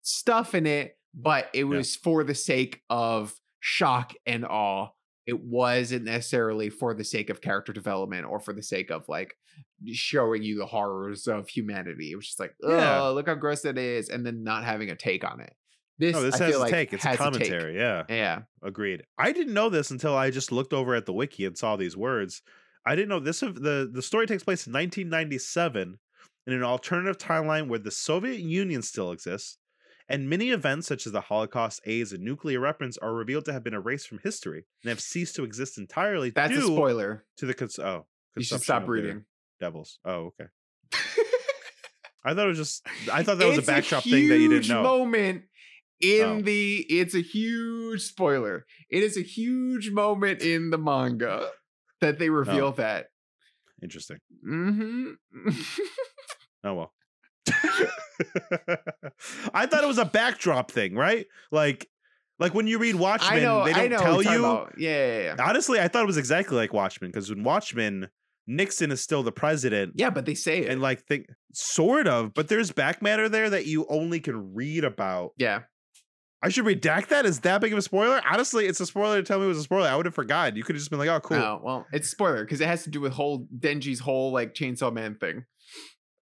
stuff 0.02 0.54
in 0.54 0.66
it 0.66 0.98
but 1.14 1.50
it 1.54 1.64
was 1.64 1.96
for 1.96 2.24
the 2.24 2.36
sake 2.36 2.82
of 2.90 3.34
shock 3.60 4.14
and 4.26 4.46
awe 4.46 4.88
it 5.26 5.40
wasn't 5.42 6.06
necessarily 6.06 6.70
for 6.70 6.94
the 6.94 7.04
sake 7.04 7.30
of 7.30 7.42
character 7.42 7.74
development 7.74 8.26
or 8.28 8.40
for 8.40 8.54
the 8.54 8.62
sake 8.62 8.92
of 8.92 9.08
like 9.10 9.34
showing 9.92 10.44
you 10.44 10.58
the 10.58 10.66
horrors 10.66 11.28
of 11.28 11.50
humanity. 11.50 12.12
It 12.12 12.16
was 12.16 12.28
just 12.28 12.40
like, 12.40 12.54
oh, 12.64 12.78
Yeah. 12.78 13.02
look 13.08 13.28
how 13.28 13.36
gross 13.36 13.62
that 13.62 13.78
is, 13.78 14.10
and 14.10 14.26
then 14.26 14.44
not 14.44 14.64
having 14.64 14.92
a 14.92 14.96
take 14.96 15.24
on 15.24 15.40
it. 15.40 15.54
This, 15.98 16.14
No, 16.14 16.22
this 16.22 16.40
I 16.40 16.46
has 16.46 16.56
a 16.56 16.60
like 16.60 16.72
take. 16.72 16.94
It's 16.94 17.06
a 17.06 17.16
commentary. 17.18 17.76
Yeah. 17.78 18.04
Yeah. 18.10 18.42
Agreed. 18.62 19.04
I 19.18 19.32
didn't 19.32 19.54
know 19.54 19.70
this 19.70 19.92
until 19.92 20.16
I 20.16 20.30
just 20.30 20.52
looked 20.52 20.74
over 20.74 20.94
at 20.94 21.06
the 21.06 21.14
wiki 21.14 21.46
and 21.46 21.58
saw 21.58 21.76
these 21.76 21.96
words. 21.98 22.42
I 22.86 22.96
didn't 22.96 23.10
know 23.10 23.20
this. 23.20 23.42
Of 23.42 23.62
the 23.62 23.90
the 23.92 24.02
story 24.02 24.28
takes 24.28 24.44
place 24.44 24.68
in 24.68 24.74
1997 24.74 26.00
in 26.48 26.54
an 26.54 26.64
alternative 26.64 27.18
timeline 27.18 27.68
where 27.68 27.80
the 27.80 27.92
Soviet 27.92 28.40
Union 28.40 28.82
still 28.84 29.12
exists, 29.12 29.58
and 30.08 30.30
many 30.30 30.52
events 30.52 30.88
such 30.88 31.08
as 31.08 31.12
the 31.14 31.22
Holocaust, 31.22 31.82
AIDS, 31.86 32.12
and 32.14 32.24
nuclear 32.24 32.62
weapons 32.62 32.98
are 33.00 33.14
revealed 33.14 33.46
to 33.46 33.54
have 33.54 33.64
been 33.64 33.74
erased 33.74 34.08
from 34.08 34.20
history 34.24 34.66
and 34.84 34.90
have 34.90 35.00
ceased 35.02 35.36
to 35.38 35.44
exist 35.44 35.78
entirely 35.80 36.30
That's 36.30 36.54
a 36.56 36.62
spoiler. 36.62 37.26
to 37.38 37.46
the 37.48 37.54
cons- 37.56 37.80
oh 37.80 38.06
You 38.36 38.44
should 38.44 38.62
stop 38.62 38.88
reading. 38.88 39.26
devils. 39.60 39.98
Oh, 40.06 40.32
okay. 40.40 40.50
I 42.24 42.34
thought 42.34 42.46
it 42.46 42.50
was 42.50 42.58
just. 42.58 42.86
I 43.12 43.24
thought 43.24 43.38
that 43.38 43.48
was 43.48 43.58
a 43.60 43.62
backdrop 43.62 44.04
thing 44.04 44.30
that 44.30 44.40
you 44.40 44.50
didn't 44.50 44.68
know. 44.70 44.82
Moment 44.84 45.44
in 46.02 46.24
Oh. 46.24 46.42
the 46.42 46.86
it's 46.90 47.16
a 47.16 47.22
huge 47.22 48.02
spoiler. 48.02 48.66
It 48.90 49.04
is 49.04 49.16
a 49.18 49.22
huge 49.22 49.92
moment 49.92 50.42
in 50.42 50.70
the 50.72 50.78
manga 50.78 51.50
that 52.02 52.20
they 52.20 52.30
reveal 52.30 52.68
Oh. 52.68 52.72
that. 52.78 53.08
Interesting. 53.84 54.18
Mm-hmm. 54.48 55.12
Oh 56.64 56.74
well. 56.74 56.94
I 59.54 59.66
thought 59.66 59.84
it 59.84 59.88
was 59.88 59.98
a 59.98 60.06
backdrop 60.06 60.72
thing, 60.72 60.96
right? 60.96 61.28
Like, 61.52 61.88
like 62.40 62.54
when 62.54 62.68
you 62.68 62.78
read 62.80 62.96
Watchmen, 62.96 63.44
know. 63.44 63.66
they 63.66 63.88
don't 63.90 64.00
tell 64.02 64.22
you. 64.22 64.68
Yeah, 64.78 65.08
yeah, 65.18 65.22
yeah. 65.24 65.36
Honestly, 65.40 65.80
I 65.80 65.88
thought 65.88 66.04
it 66.04 66.08
was 66.08 66.18
exactly 66.18 66.58
like 66.58 66.74
Watchmen 66.74 67.12
because 67.12 67.30
in 67.30 67.44
Watchmen, 67.44 68.10
Nixon 68.48 68.92
is 68.92 69.02
still 69.02 69.24
the 69.24 69.32
president, 69.32 69.94
Yeah, 69.96 70.10
but 70.10 70.26
they 70.26 70.36
say 70.36 70.60
it. 70.60 70.70
and 70.70 70.82
like 70.82 71.06
think 71.06 71.28
sort 71.54 72.08
of, 72.08 72.34
but 72.34 72.48
there's 72.48 72.72
back 72.72 73.02
matter 73.02 73.30
there 73.30 73.50
that 73.50 73.66
you 73.66 73.86
only 73.90 74.20
can 74.20 74.54
read 74.54 74.84
about. 74.84 75.32
yeah. 75.38 75.62
I 76.46 76.50
should 76.50 76.66
redact 76.66 77.08
that. 77.08 77.26
Is 77.26 77.40
that 77.42 77.60
big 77.62 77.74
of 77.74 77.80
a 77.80 77.82
spoiler? 77.82 78.22
Honestly, 78.30 78.66
it's 78.68 78.80
a 78.80 78.86
spoiler 78.86 79.18
to 79.18 79.24
tell 79.24 79.40
me 79.40 79.46
it 79.46 79.50
was 79.50 79.58
a 79.58 79.64
spoiler. 79.64 79.88
I 79.90 79.96
would 79.96 80.06
have 80.06 80.16
forgotten. 80.16 80.56
You 80.56 80.64
could 80.64 80.76
have 80.76 80.82
just 80.82 80.90
been 80.92 81.00
like, 81.00 81.10
"Oh, 81.10 81.20
cool." 81.20 81.38
Oh, 81.38 81.60
well, 81.64 81.88
it's 81.92 82.08
a 82.08 82.12
spoiler 82.12 82.44
because 82.46 82.62
it 82.62 82.68
has 82.68 82.84
to 82.84 82.90
do 82.90 83.02
with 83.02 83.14
whole 83.14 83.48
Denji's 83.58 84.00
whole 84.00 84.32
like 84.32 84.54
Chainsaw 84.54 84.94
Man 84.94 85.16
thing. 85.16 85.46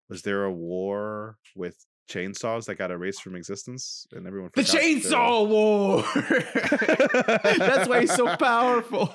Was 0.09 0.23
there 0.23 0.45
a 0.45 0.53
war 0.53 1.39
with 1.57 1.77
chainsaws 2.11 2.67
that 2.67 2.75
got 2.75 2.91
erased 2.91 3.23
from 3.23 3.35
existence, 3.35 4.07
and 4.13 4.27
everyone? 4.27 4.51
The 4.55 4.63
forgot 4.65 4.83
Chainsaw 4.83 5.49
War. 5.49 6.05
That's 7.59 7.89
why 7.89 8.01
he's 8.01 8.15
so 8.15 8.37
powerful. 8.37 9.15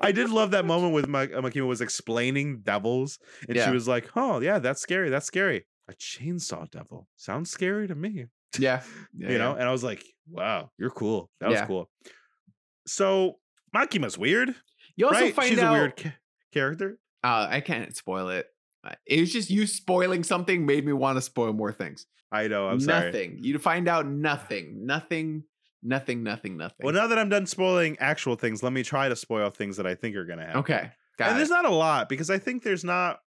I 0.00 0.12
did 0.12 0.30
love 0.30 0.50
that 0.52 0.64
moment 0.64 0.92
with 0.94 1.08
Ma- 1.08 1.20
uh, 1.20 1.40
Makima 1.40 1.66
was 1.66 1.80
explaining 1.80 2.60
devils, 2.62 3.18
and 3.48 3.56
Yeah. 3.56 3.66
she 3.66 3.70
was 3.72 3.88
like, 3.88 4.10
"Oh 4.16 4.40
yeah, 4.40 4.58
that's 4.58 4.80
scary. 4.80 5.08
That's 5.10 5.26
scary. 5.26 5.66
A 5.88 5.92
chainsaw 5.94 6.70
devil 6.70 7.08
sounds 7.16 7.50
scary 7.50 7.86
to 7.88 7.94
me." 7.94 8.26
Yeah. 8.60 8.82
yeah 9.16 9.30
you 9.32 9.38
know, 9.38 9.52
yeah. 9.52 9.58
and 9.60 9.68
I 9.68 9.72
was 9.72 9.84
like, 9.84 10.04
"Wow, 10.30 10.70
you're 10.78 10.90
cool. 10.90 11.30
That 11.40 11.50
was 11.50 11.58
Yeah. 11.60 11.66
cool." 11.66 11.90
So 12.86 13.38
Makima's 13.74 14.18
weird, 14.18 14.54
You 14.96 15.06
also 15.06 15.20
right? 15.20 15.34
find 15.34 15.48
She's 15.48 15.58
out. 15.58 15.74
a 15.74 15.78
weird 15.78 15.96
ca- 15.96 16.14
character. 16.52 16.98
Uh, 17.22 17.46
I 17.50 17.60
can't 17.60 17.94
spoil 17.96 18.28
it. 18.28 18.46
Uh, 18.86 18.94
It 19.06 19.20
was 19.20 19.32
just 19.32 19.50
you 19.50 19.66
spoiling 19.66 20.22
something 20.22 20.66
made 20.66 20.84
me 20.84 20.92
want 20.92 21.16
to 21.16 21.22
spoil 21.22 21.52
more 21.52 21.72
things. 21.72 22.06
I 22.30 22.48
know. 22.48 22.68
I'm 22.68 22.80
sorry. 22.80 23.06
nothing. 23.06 23.38
You 23.42 23.58
find 23.58 23.88
out 23.88 24.06
nothing. 24.06 24.84
Nothing. 24.84 25.44
Nothing. 25.82 26.22
Nothing. 26.22 26.56
Nothing. 26.56 26.84
Well, 26.84 26.94
now 26.94 27.06
that 27.06 27.18
I'm 27.18 27.28
done 27.28 27.46
spoiling 27.46 27.96
actual 27.98 28.36
things, 28.36 28.62
let 28.62 28.72
me 28.72 28.82
try 28.82 29.08
to 29.08 29.16
spoil 29.16 29.50
things 29.50 29.76
that 29.76 29.86
I 29.86 29.94
think 29.94 30.16
are 30.16 30.24
gonna 30.24 30.44
happen. 30.44 30.60
okay. 30.60 30.90
Got 31.18 31.28
and 31.28 31.36
it. 31.36 31.38
there's 31.38 31.50
not 31.50 31.64
a 31.64 31.70
lot 31.70 32.08
because 32.08 32.28
I 32.30 32.38
think 32.38 32.62
there's 32.62 32.84
not. 32.84 33.20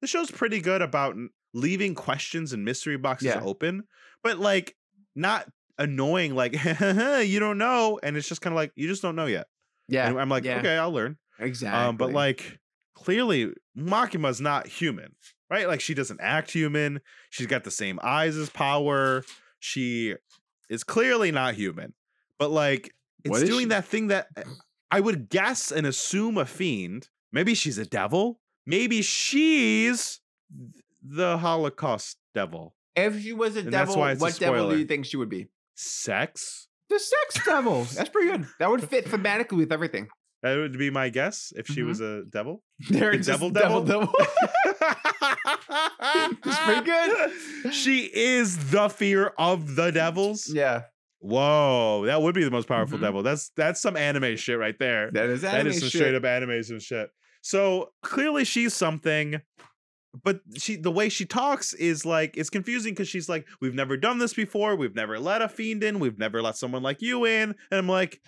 The 0.00 0.06
show's 0.06 0.30
pretty 0.30 0.60
good 0.60 0.80
about 0.82 1.14
leaving 1.54 1.94
questions 1.94 2.52
and 2.52 2.64
mystery 2.64 2.96
boxes 2.98 3.28
Yeah. 3.28 3.40
open, 3.42 3.84
but 4.22 4.38
like 4.38 4.76
not 5.14 5.48
annoying. 5.78 6.34
Like 6.34 6.52
you 6.80 7.40
don't 7.40 7.58
know, 7.58 7.98
and 8.02 8.16
it's 8.16 8.28
just 8.28 8.40
kind 8.42 8.52
of 8.52 8.56
like 8.56 8.72
you 8.76 8.86
just 8.88 9.00
don't 9.02 9.16
know 9.16 9.26
yet. 9.26 9.46
yeah. 9.88 10.08
And 10.08 10.20
I'm 10.20 10.28
like, 10.28 10.44
yeah. 10.44 10.58
okay, 10.58 10.76
I'll 10.76 10.92
learn. 10.92 11.16
Exactly. 11.38 11.88
Um, 11.88 11.96
but 11.96 12.12
like 12.12 12.58
clearly, 12.94 13.52
Makima's 13.76 14.40
not 14.40 14.66
human, 14.66 15.14
right? 15.50 15.66
Like 15.68 15.80
she 15.80 15.94
doesn't 15.94 16.20
act 16.20 16.50
human. 16.50 17.00
She's 17.30 17.46
got 17.46 17.64
the 17.64 17.70
same 17.70 17.98
eyes 18.02 18.36
as 18.36 18.50
Power. 18.50 19.24
She 19.60 20.14
is 20.68 20.84
clearly 20.84 21.32
not 21.32 21.54
human, 21.54 21.94
but 22.38 22.50
like 22.50 22.92
it's 23.24 23.42
doing 23.42 23.60
she? 23.66 23.68
that 23.70 23.84
thing 23.86 24.08
that 24.08 24.28
I 24.90 25.00
would 25.00 25.28
guess 25.28 25.72
and 25.72 25.86
assume 25.86 26.36
a 26.38 26.44
fiend. 26.46 27.08
Maybe 27.32 27.54
she's 27.54 27.78
a 27.78 27.84
devil. 27.86 28.38
Maybe 28.66 29.02
she's 29.02 30.20
the 31.04 31.36
Holocaust 31.38 32.16
devil. 32.34 32.74
if 32.96 33.20
she 33.22 33.32
was 33.32 33.56
a 33.56 33.60
and 33.60 33.70
devil, 33.70 33.96
why 33.98 34.12
it's 34.12 34.20
a 34.20 34.24
what 34.24 34.38
devil 34.38 34.70
do 34.70 34.78
you 34.78 34.86
think 34.86 35.04
she 35.04 35.16
would 35.16 35.28
be? 35.28 35.48
Sex. 35.76 36.68
The 36.88 36.98
sex 36.98 37.44
devil. 37.46 37.84
That's 37.84 38.08
pretty 38.08 38.30
good. 38.30 38.46
That 38.58 38.70
would 38.70 38.88
fit 38.88 39.04
thematically 39.12 39.58
with 39.58 39.72
everything. 39.72 40.08
That 40.42 40.56
would 40.58 40.76
be 40.78 40.90
my 40.90 41.08
guess 41.08 41.52
if 41.56 41.66
she 41.66 41.80
Mhm. 41.80 41.86
was 41.86 42.00
a 42.00 42.22
devil. 42.28 42.62
There 42.90 43.12
The 43.12 43.18
it's 43.18 43.26
devil 43.26 43.50
devil 43.50 43.82
devil? 43.82 44.06
devil. 44.06 44.14
It's 46.46 46.58
pretty 46.60 46.84
good. 46.84 47.72
She 47.74 48.10
is 48.12 48.70
the 48.70 48.88
fear 48.88 49.32
of 49.38 49.74
the 49.76 49.90
devils. 49.90 50.50
yeah. 50.52 50.82
Whoa, 51.20 52.02
that 52.04 52.20
would 52.20 52.34
be 52.34 52.44
the 52.44 52.50
most 52.50 52.68
powerful 52.68 52.98
Mhm. 52.98 53.02
devil. 53.02 53.22
That's 53.22 53.50
that's 53.56 53.80
some 53.80 53.96
anime 53.96 54.36
shit 54.36 54.58
right 54.58 54.78
there. 54.78 55.10
That 55.12 55.30
is 55.30 55.40
That 55.40 55.54
anime 55.54 55.68
is 55.68 55.80
some 55.80 55.88
shit. 55.88 55.98
straight 56.00 56.14
up 56.14 56.24
animation 56.26 56.78
shit. 56.80 57.08
So 57.40 57.92
clearly 58.02 58.44
she's 58.44 58.74
something, 58.74 59.40
but 60.22 60.40
she 60.56 60.76
the 60.76 60.90
way 60.90 61.08
she 61.08 61.24
talks 61.24 61.72
is 61.74 62.06
like 62.06 62.36
it's 62.36 62.50
confusing 62.50 62.92
because 62.92 63.08
she's 63.08 63.28
like, 63.28 63.46
We've 63.60 63.74
never 63.74 63.96
done 63.96 64.18
this 64.18 64.34
before, 64.34 64.76
we've 64.76 64.94
never 64.94 65.18
let 65.18 65.42
a 65.42 65.48
fiend 65.48 65.82
in, 65.82 65.98
we've 65.98 66.18
never 66.18 66.42
let 66.42 66.56
someone 66.56 66.82
like 66.82 67.02
you 67.02 67.24
in. 67.24 67.54
And 67.70 67.78
I'm 67.78 67.88
like, 67.88 68.20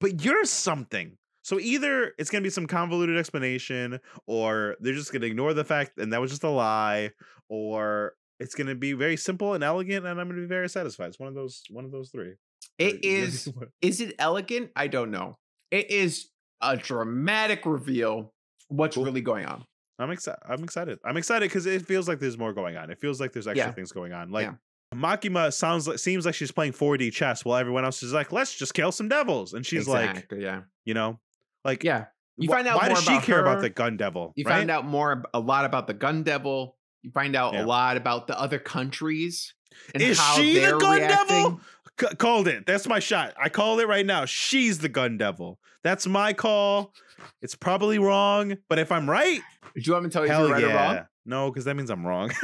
but 0.00 0.24
you're 0.24 0.44
something. 0.44 1.16
So 1.42 1.58
either 1.58 2.12
it's 2.18 2.30
gonna 2.30 2.42
be 2.42 2.50
some 2.50 2.66
convoluted 2.66 3.16
explanation, 3.16 3.98
or 4.26 4.76
they're 4.80 4.94
just 4.94 5.12
gonna 5.12 5.26
ignore 5.26 5.54
the 5.54 5.64
fact 5.64 5.98
and 5.98 6.12
that 6.12 6.20
was 6.20 6.30
just 6.30 6.44
a 6.44 6.50
lie, 6.50 7.10
or 7.48 8.14
it's 8.38 8.54
gonna 8.54 8.74
be 8.74 8.92
very 8.92 9.16
simple 9.16 9.54
and 9.54 9.64
elegant, 9.64 10.06
and 10.06 10.20
I'm 10.20 10.28
gonna 10.28 10.40
be 10.40 10.46
very 10.46 10.68
satisfied. 10.68 11.08
It's 11.08 11.18
one 11.18 11.28
of 11.28 11.34
those 11.34 11.62
one 11.70 11.84
of 11.84 11.90
those 11.90 12.10
three. 12.10 12.34
It 12.78 13.00
It's 13.02 13.46
is. 13.46 13.52
Is 13.80 14.00
it 14.00 14.14
elegant? 14.18 14.70
I 14.76 14.86
don't 14.86 15.10
know. 15.10 15.38
It 15.70 15.90
is 15.90 16.28
a 16.60 16.76
dramatic 16.76 17.66
reveal. 17.66 18.32
What's 18.68 18.96
really 18.96 19.20
going 19.20 19.46
on? 19.46 19.64
I'm 19.98 20.10
excited. 20.10 20.40
I'm 20.48 20.62
excited. 20.64 20.98
I'm 21.04 21.16
excited 21.16 21.48
because 21.48 21.66
it 21.66 21.86
feels 21.86 22.08
like 22.08 22.18
there's 22.18 22.38
more 22.38 22.52
going 22.52 22.76
on. 22.76 22.90
It 22.90 22.98
feels 22.98 23.20
like 23.20 23.32
there's 23.32 23.46
extra 23.46 23.66
Yeah. 23.68 23.72
things 23.72 23.92
going 23.92 24.12
on. 24.12 24.30
Like 24.30 24.46
Yeah. 24.46 24.54
Makima 24.94 25.52
sounds 25.52 25.88
like 25.88 25.98
seems 25.98 26.26
like 26.26 26.34
she's 26.34 26.50
playing 26.52 26.72
4D 26.72 27.12
chess 27.12 27.44
while 27.44 27.56
everyone 27.58 27.84
else 27.84 28.02
is 28.02 28.12
like, 28.12 28.30
let's 28.32 28.54
just 28.54 28.74
kill 28.74 28.92
some 28.92 29.08
devils. 29.08 29.54
And 29.54 29.64
she's 29.64 29.88
like, 29.88 30.30
yeah, 30.36 30.62
you 30.84 30.92
know, 30.94 31.18
like 31.64 31.82
yeah. 31.84 32.06
You 32.36 32.48
find 32.48 32.66
out 32.66 32.76
why 32.80 32.88
more 32.88 32.96
does 32.96 33.04
she 33.04 33.12
about 33.12 33.24
care 33.24 33.40
about 33.40 33.60
the 33.60 33.70
gun 33.70 33.96
devil? 33.96 34.32
You 34.36 34.44
right? 34.44 34.56
find 34.58 34.70
out 34.70 34.84
more, 34.86 35.24
a 35.34 35.40
lot 35.40 35.64
about 35.66 35.86
the 35.86 35.94
Gun 35.94 36.22
Devil. 36.22 36.76
You 37.02 37.10
find 37.10 37.36
out 37.36 37.52
Yeah. 37.52 37.64
a 37.64 37.66
lot 37.66 37.96
about 37.98 38.26
the 38.26 38.38
other 38.38 38.58
countries 38.58 39.54
and 39.94 40.02
Is 40.02 40.18
how 40.18 40.36
she 40.36 40.54
the 40.58 40.78
Gun 40.78 40.96
reacting. 40.96 41.26
Devil? 41.42 41.60
C- 42.02 42.16
called 42.16 42.48
it. 42.48 42.66
That's 42.66 42.86
my 42.86 42.98
shot. 42.98 43.34
I 43.40 43.48
called 43.48 43.80
it 43.80 43.86
right 43.86 44.04
now. 44.06 44.24
She's 44.24 44.78
the 44.78 44.88
gun 44.88 45.16
devil. 45.18 45.58
That's 45.84 46.06
my 46.06 46.32
call. 46.32 46.92
It's 47.40 47.54
probably 47.54 47.98
wrong, 47.98 48.56
but 48.68 48.78
if 48.78 48.90
I'm 48.92 49.08
right, 49.08 49.40
Do 49.74 49.80
you 49.80 49.92
want 49.92 50.04
me 50.04 50.10
to 50.10 50.12
tell 50.12 50.26
you 50.26 50.32
if 50.32 50.38
you're 50.38 50.48
right 50.50 50.62
yeah. 50.62 50.68
or 50.68 50.94
wrong? 50.96 51.06
No, 51.24 51.50
because 51.50 51.64
that 51.66 51.76
means 51.76 51.88
I'm 51.90 52.04
wrong. 52.06 52.30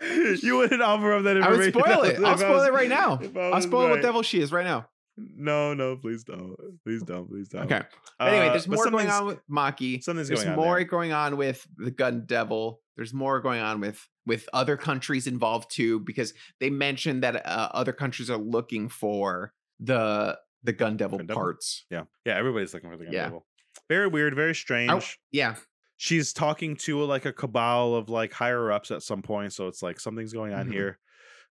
you 0.42 0.56
wouldn't 0.56 0.82
offer 0.82 1.12
up 1.14 1.24
that 1.24 1.36
I 1.42 1.50
would 1.50 1.60
information. 1.66 1.72
spoil 1.72 2.02
it. 2.04 2.24
I'll 2.24 2.38
spoil 2.38 2.52
was- 2.54 2.66
it 2.68 2.72
right 2.72 2.88
now. 2.88 3.20
I'll 3.52 3.60
spoil 3.62 3.88
what 3.88 3.94
right. 3.96 4.02
devil 4.02 4.22
she 4.22 4.40
is 4.40 4.52
right 4.52 4.64
now. 4.64 4.86
No, 5.16 5.74
no, 5.74 5.96
please 5.96 6.24
don't. 6.24 6.56
Please 6.82 7.02
don't. 7.02 7.28
Please 7.28 7.48
don't. 7.50 7.64
Okay. 7.64 7.82
But 8.18 8.28
anyway, 8.28 8.46
Uh, 8.48 8.50
there's 8.52 8.68
more 8.68 8.88
going 8.90 9.10
on 9.10 9.26
with 9.26 9.40
Maki. 9.50 10.02
Something's 10.02 10.28
There's 10.28 10.44
going 10.44 10.52
on. 10.52 10.56
There's 10.56 10.66
more 10.66 10.76
there. 10.76 10.84
going 10.86 11.12
on 11.12 11.36
with 11.36 11.66
the 11.76 11.90
gun 11.90 12.24
devil. 12.26 12.80
There's 12.96 13.12
more 13.12 13.40
going 13.40 13.60
on 13.60 13.80
with 13.80 14.00
with 14.30 14.48
other 14.52 14.76
countries 14.76 15.26
involved 15.26 15.68
too, 15.78 15.98
because 16.10 16.32
they 16.60 16.70
mentioned 16.70 17.22
that 17.24 17.34
uh, 17.44 17.68
other 17.80 17.92
countries 17.92 18.30
are 18.30 18.38
looking 18.56 18.88
for 18.88 19.52
the 19.80 20.38
the 20.62 20.72
gun 20.72 20.96
devil 20.96 21.18
Gun 21.18 21.26
devil? 21.26 21.42
parts. 21.42 21.84
Yeah, 21.90 22.04
yeah. 22.26 22.36
Everybody's 22.36 22.72
looking 22.74 22.90
for 22.90 22.96
the 22.96 23.04
gun 23.06 23.12
Yeah. 23.14 23.24
devil. 23.24 23.46
Very 23.88 24.06
weird. 24.08 24.34
Very 24.34 24.54
strange. 24.54 25.18
Yeah, 25.32 25.54
She's 25.96 26.32
talking 26.32 26.76
to 26.86 27.02
like 27.14 27.24
a 27.26 27.32
cabal 27.32 27.94
of 27.94 28.08
like 28.08 28.32
higher 28.32 28.70
ups 28.72 28.90
at 28.90 29.02
some 29.02 29.20
point, 29.22 29.52
so 29.52 29.66
it's 29.68 29.82
like 29.82 29.98
something's 30.00 30.32
going 30.32 30.52
on 30.54 30.66
Mhm. 30.68 30.72
here. 30.72 30.98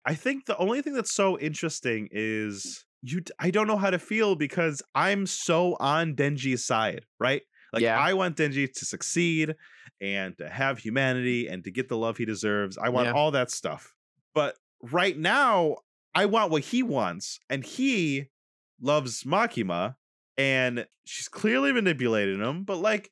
I 0.06 0.14
think 0.16 0.46
the 0.46 0.58
only 0.58 0.82
thing 0.84 0.94
that's 0.94 1.14
so 1.14 1.40
interesting 1.40 2.10
is 2.12 2.86
you. 3.02 3.22
I 3.40 3.50
don't 3.52 3.68
know 3.68 3.78
how 3.86 3.90
to 3.90 4.00
feel 4.00 4.36
because 4.36 4.82
I'm 4.94 5.26
so 5.28 5.78
on 5.80 6.16
Denji's 6.16 6.64
side, 6.66 7.06
right? 7.20 7.42
Like 7.74 7.82
Yeah. 7.84 8.00
I 8.10 8.14
want 8.14 8.38
Denji 8.38 8.72
to 8.72 8.86
succeed 8.86 9.56
and 10.02 10.38
to 10.38 10.50
have 10.50 10.80
humanity 10.80 11.48
and 11.48 11.64
to 11.64 11.72
get 11.72 11.88
the 11.90 11.98
love 11.98 12.18
he 12.18 12.26
deserves. 12.26 12.78
I 12.78 12.90
want 12.90 13.08
Yeah. 13.08 13.14
all 13.14 13.32
that 13.32 13.50
stuff. 13.52 13.94
But 14.34 14.56
right 14.82 15.18
now, 15.18 15.78
I 16.14 16.26
want 16.26 16.52
what 16.52 16.64
he 16.64 16.84
wants, 16.84 17.40
and 17.50 17.64
he 17.64 18.30
loves 18.82 19.24
Makima 19.24 19.96
and 20.38 20.86
she's 21.06 21.30
clearly 21.30 21.72
manipulating 21.72 22.40
him, 22.42 22.64
but 22.66 22.78
like 22.78 23.10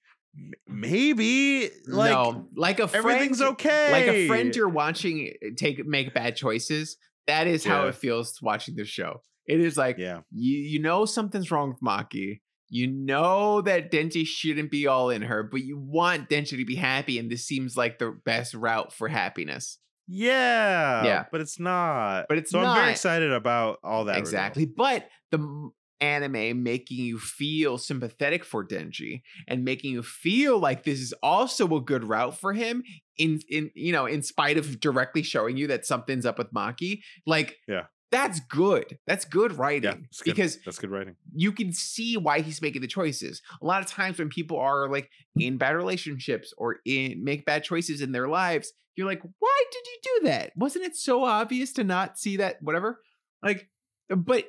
maybe 0.67 1.69
like 1.88 2.11
no, 2.11 2.47
like 2.55 2.79
a 2.79 2.88
friend, 2.88 3.05
everything's 3.05 3.41
okay. 3.41 3.91
Like 3.91 4.07
a 4.07 4.27
friend 4.27 4.55
you're 4.55 4.69
watching 4.69 5.31
eh, 5.41 5.49
take 5.57 5.86
make 5.86 6.13
bad 6.13 6.36
choices. 6.36 6.97
That 7.27 7.47
is 7.47 7.63
how 7.63 7.88
it 7.88 7.95
feels 7.95 8.41
watching 8.41 8.75
the 8.75 8.86
show. 8.86 9.21
It 9.45 9.59
is 9.59 9.77
like 9.77 9.97
Yeah. 9.97 10.21
you 10.31 10.57
you 10.57 10.79
know 10.81 11.05
something's 11.05 11.51
wrong 11.51 11.69
with 11.69 11.79
Maki. 11.81 12.41
You 12.70 12.88
know 12.88 13.61
that 13.61 13.91
Denji 13.91 14.26
shouldn't 14.26 14.72
be 14.72 14.88
all 14.88 15.09
in 15.09 15.22
her, 15.24 15.43
but 15.43 15.64
you 15.64 15.78
want 15.78 16.30
Denji 16.30 16.57
to 16.57 16.66
be 16.66 16.76
happy, 16.76 17.20
and 17.20 17.30
this 17.32 17.45
seems 17.45 17.78
like 17.78 17.99
the 17.99 18.11
best 18.26 18.53
route 18.53 18.91
for 18.93 19.07
happiness. 19.07 19.78
Yeah. 20.07 21.05
Yeah. 21.05 21.26
But 21.32 21.41
it's 21.41 21.59
not. 21.59 22.26
But 22.28 22.38
it's 22.38 22.51
so 22.51 22.59
I'm 22.59 22.76
very 22.76 22.91
excited 22.91 23.32
about 23.32 23.80
all 23.84 24.05
that. 24.05 24.18
exactly. 24.18 24.66
But 24.66 25.07
the 25.32 25.72
anime 26.01 26.61
making 26.64 26.97
you 26.97 27.18
feel 27.18 27.78
sympathetic 27.78 28.43
for 28.43 28.68
Denji 28.68 29.22
and 29.47 29.64
making 29.64 29.91
you 29.93 30.03
feel 30.03 30.59
like 30.59 30.84
this 30.84 30.99
is 30.99 31.14
also 31.24 31.74
a 31.78 31.82
good 31.82 32.03
route 32.03 32.38
for 32.38 32.51
him 32.51 32.84
in 33.18 33.39
in 33.49 33.72
you 33.74 33.93
know 33.93 34.05
in 34.05 34.22
spite 34.22 34.57
of 34.57 34.82
directly 34.82 35.24
showing 35.24 35.55
you 35.55 35.68
that 35.68 35.86
something's 35.86 36.26
up 36.26 36.38
with 36.38 36.51
Maki 36.51 36.99
like 37.26 37.55
Yeah. 37.70 37.84
That's 38.14 38.39
good 38.41 38.97
that's 39.07 39.26
good 39.26 39.57
writing 39.57 39.84
Yeah. 39.91 40.05
it's 40.09 40.22
good. 40.22 40.36
because 40.36 40.59
that's 40.64 40.80
good 40.80 40.91
writing. 40.91 41.16
you 41.36 41.51
can 41.51 41.74
see 41.74 42.16
why 42.18 42.39
he's 42.41 42.61
making 42.61 42.82
the 42.82 42.88
choices. 42.88 43.41
A 43.61 43.66
lot 43.66 43.82
of 43.84 43.88
times 43.89 44.20
when 44.20 44.30
people 44.30 44.57
are 44.59 44.89
like 44.89 45.09
in 45.38 45.57
bad 45.57 45.76
relationships 45.76 46.53
or 46.57 46.78
in 46.86 47.24
make 47.24 47.45
bad 47.45 47.64
choices 47.64 48.01
in 48.01 48.11
their 48.11 48.28
lives, 48.28 48.72
you're 48.95 49.07
like, 49.07 49.22
why 49.39 49.64
did 49.72 49.84
you 49.88 49.97
do 50.22 50.28
that? 50.28 50.51
Wasn't 50.55 50.86
it 50.86 50.95
so 50.95 51.24
obvious 51.24 51.74
to 51.74 51.84
not 51.84 52.18
see 52.20 52.38
that? 52.38 52.61
Whatever. 52.61 52.99
Like, 53.41 53.68
but 54.09 54.45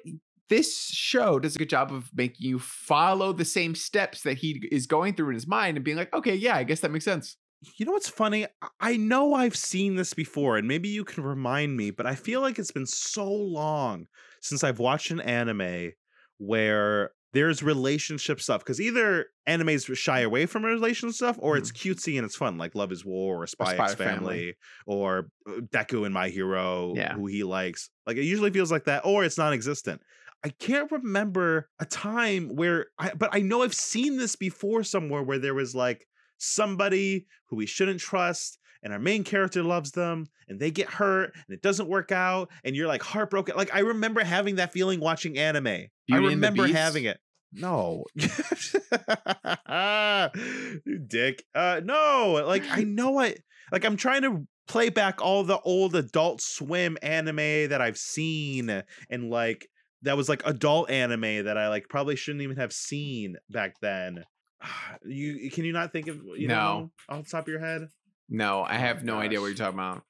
this 0.51 0.89
show 0.89 1.39
does 1.39 1.57
a 1.57 1.59
good 1.59 1.71
job 1.71 1.91
of 1.91 2.11
making 2.15 2.47
you 2.47 2.59
follow 2.59 3.33
the 3.33 3.47
same 3.47 3.75
steps 3.75 4.21
that 4.23 4.37
he 4.39 4.63
is 4.71 4.87
going 4.87 5.15
through 5.15 5.29
in 5.31 5.35
his 5.35 5.47
mind 5.47 5.79
and 5.79 5.85
being 5.85 5.97
like, 5.97 6.13
okay, 6.13 6.35
yeah, 6.35 6.55
I 6.57 6.65
guess 6.65 6.81
that 6.81 6.91
makes 6.91 7.07
sense. 7.07 7.37
You 7.77 7.87
know 7.87 7.93
what's 7.93 8.09
funny? 8.09 8.47
I- 8.81 8.97
know 8.97 9.35
I've 9.35 9.57
seen 9.57 9.97
this 9.97 10.15
before, 10.15 10.57
and 10.57 10.67
maybe 10.69 10.89
you 10.89 11.05
can 11.05 11.25
remind 11.25 11.77
me, 11.77 11.91
but 11.91 12.07
I 12.07 12.15
feel 12.15 12.41
like 12.41 12.59
it's 12.59 12.71
been 12.73 12.87
so 12.87 13.31
long 13.31 14.07
since 14.41 14.63
I've 14.65 14.79
watched 14.79 15.11
an 15.11 15.21
anime 15.21 15.93
where 16.39 17.13
there's 17.33 17.63
relationship 17.63 18.41
stuff. 18.41 18.61
Because 18.61 18.81
either 18.81 19.27
animes 19.49 19.95
shy 19.97 20.21
away 20.21 20.47
from 20.47 20.65
relationship 20.65 21.15
stuff, 21.17 21.37
or 21.41 21.57
it's 21.57 21.73
cutesy 21.73 22.17
and 22.17 22.25
it's 22.25 22.37
fun, 22.37 22.59
like 22.59 22.75
Love 22.75 22.93
Is 22.93 23.05
War 23.05 23.43
or 23.43 23.47
Spy, 23.47 23.75
Spy 23.75 23.85
X 23.85 23.95
Family. 23.95 24.17
Family, 24.17 24.55
or 24.87 25.29
uh, 25.49 25.61
Deku 25.73 26.05
and 26.05 26.15
My 26.15 26.29
Hero, 26.29 26.95
Yeah. 26.95 27.15
who 27.15 27.27
he 27.27 27.43
likes. 27.45 27.91
Like 28.07 28.17
it 28.17 28.25
usually 28.25 28.51
feels 28.51 28.71
like 28.71 28.85
that, 28.85 29.05
or 29.05 29.25
it's 29.25 29.39
non-existent. 29.39 30.01
I 30.45 30.51
can't 30.51 30.93
remember 30.93 31.71
a 31.81 31.87
time 31.87 32.55
where 32.55 32.87
I, 32.99 33.15
but 33.15 33.31
I 33.33 33.41
know 33.41 33.63
I've 33.63 33.75
seen 33.75 34.19
this 34.19 34.37
before 34.37 34.83
somewhere 34.85 35.23
where 35.23 35.39
there 35.39 35.55
was 35.55 35.75
like 35.75 36.07
somebody 36.45 37.27
who 37.49 37.57
we 37.57 37.67
shouldn't 37.67 38.01
trust 38.01 38.59
and 38.83 38.93
our 38.93 38.99
main 38.99 39.25
character 39.25 39.63
loves 39.63 39.93
them 39.93 40.27
and 40.49 40.61
they 40.61 40.71
get 40.71 40.89
hurt 40.89 41.33
and 41.35 41.55
it 41.55 41.63
doesn't 41.63 41.89
work 41.89 42.13
out 42.13 42.51
and 42.65 42.77
you're 42.77 42.87
like 42.87 43.03
heartbroken. 43.03 43.57
Like 43.57 43.75
i 43.75 43.81
remember 43.81 44.23
having 44.23 44.57
that 44.57 44.73
feeling 44.73 45.01
watching 45.01 45.39
anime. 45.39 45.67
I 45.67 45.89
Beauty 46.07 46.29
remember 46.29 46.67
having 46.67 47.05
it. 47.05 47.19
No. 47.53 48.05
You 48.15 48.29
dick. 51.07 51.45
Uh 51.55 51.81
no. 51.83 52.45
Like 52.47 52.65
i 52.71 52.85
know 52.85 53.19
I 53.19 53.37
like 53.73 53.85
i'm 53.85 53.97
trying 53.97 54.23
to 54.23 54.47
play 54.67 54.89
back 54.89 55.21
all 55.21 55.45
the 55.45 55.61
old 55.61 55.95
adult 55.95 56.41
swim 56.41 56.97
anime 57.03 57.69
that 57.69 57.81
i've 57.81 57.99
seen 57.99 58.83
and 59.11 59.31
like 59.31 59.69
that 60.03 60.17
was 60.17 60.29
like 60.29 60.43
adult 60.47 60.91
anime 60.91 61.45
that 61.45 61.59
i 61.59 61.69
like 61.69 61.89
probably 61.89 62.17
shouldn't 62.17 62.43
even 62.43 62.57
have 62.57 62.73
seen 62.73 63.37
back 63.51 63.75
then 63.81 64.25
you 65.05 65.51
can 65.51 65.65
you 65.65 65.73
not 65.73 65.93
think 65.93 66.09
of 66.09 66.17
you 66.37 66.49
No. 66.49 66.55
know 66.55 66.91
off 67.09 67.25
the 67.25 67.31
top 67.31 67.45
of 67.45 67.49
your 67.49 67.61
head 67.61 67.89
No, 68.29 68.63
I 68.63 68.75
Oh 68.75 68.79
have 68.79 69.05
no 69.05 69.17
idea 69.19 69.41
what 69.41 69.47
you're 69.49 69.57
talking 69.57 69.79
about. 69.79 70.03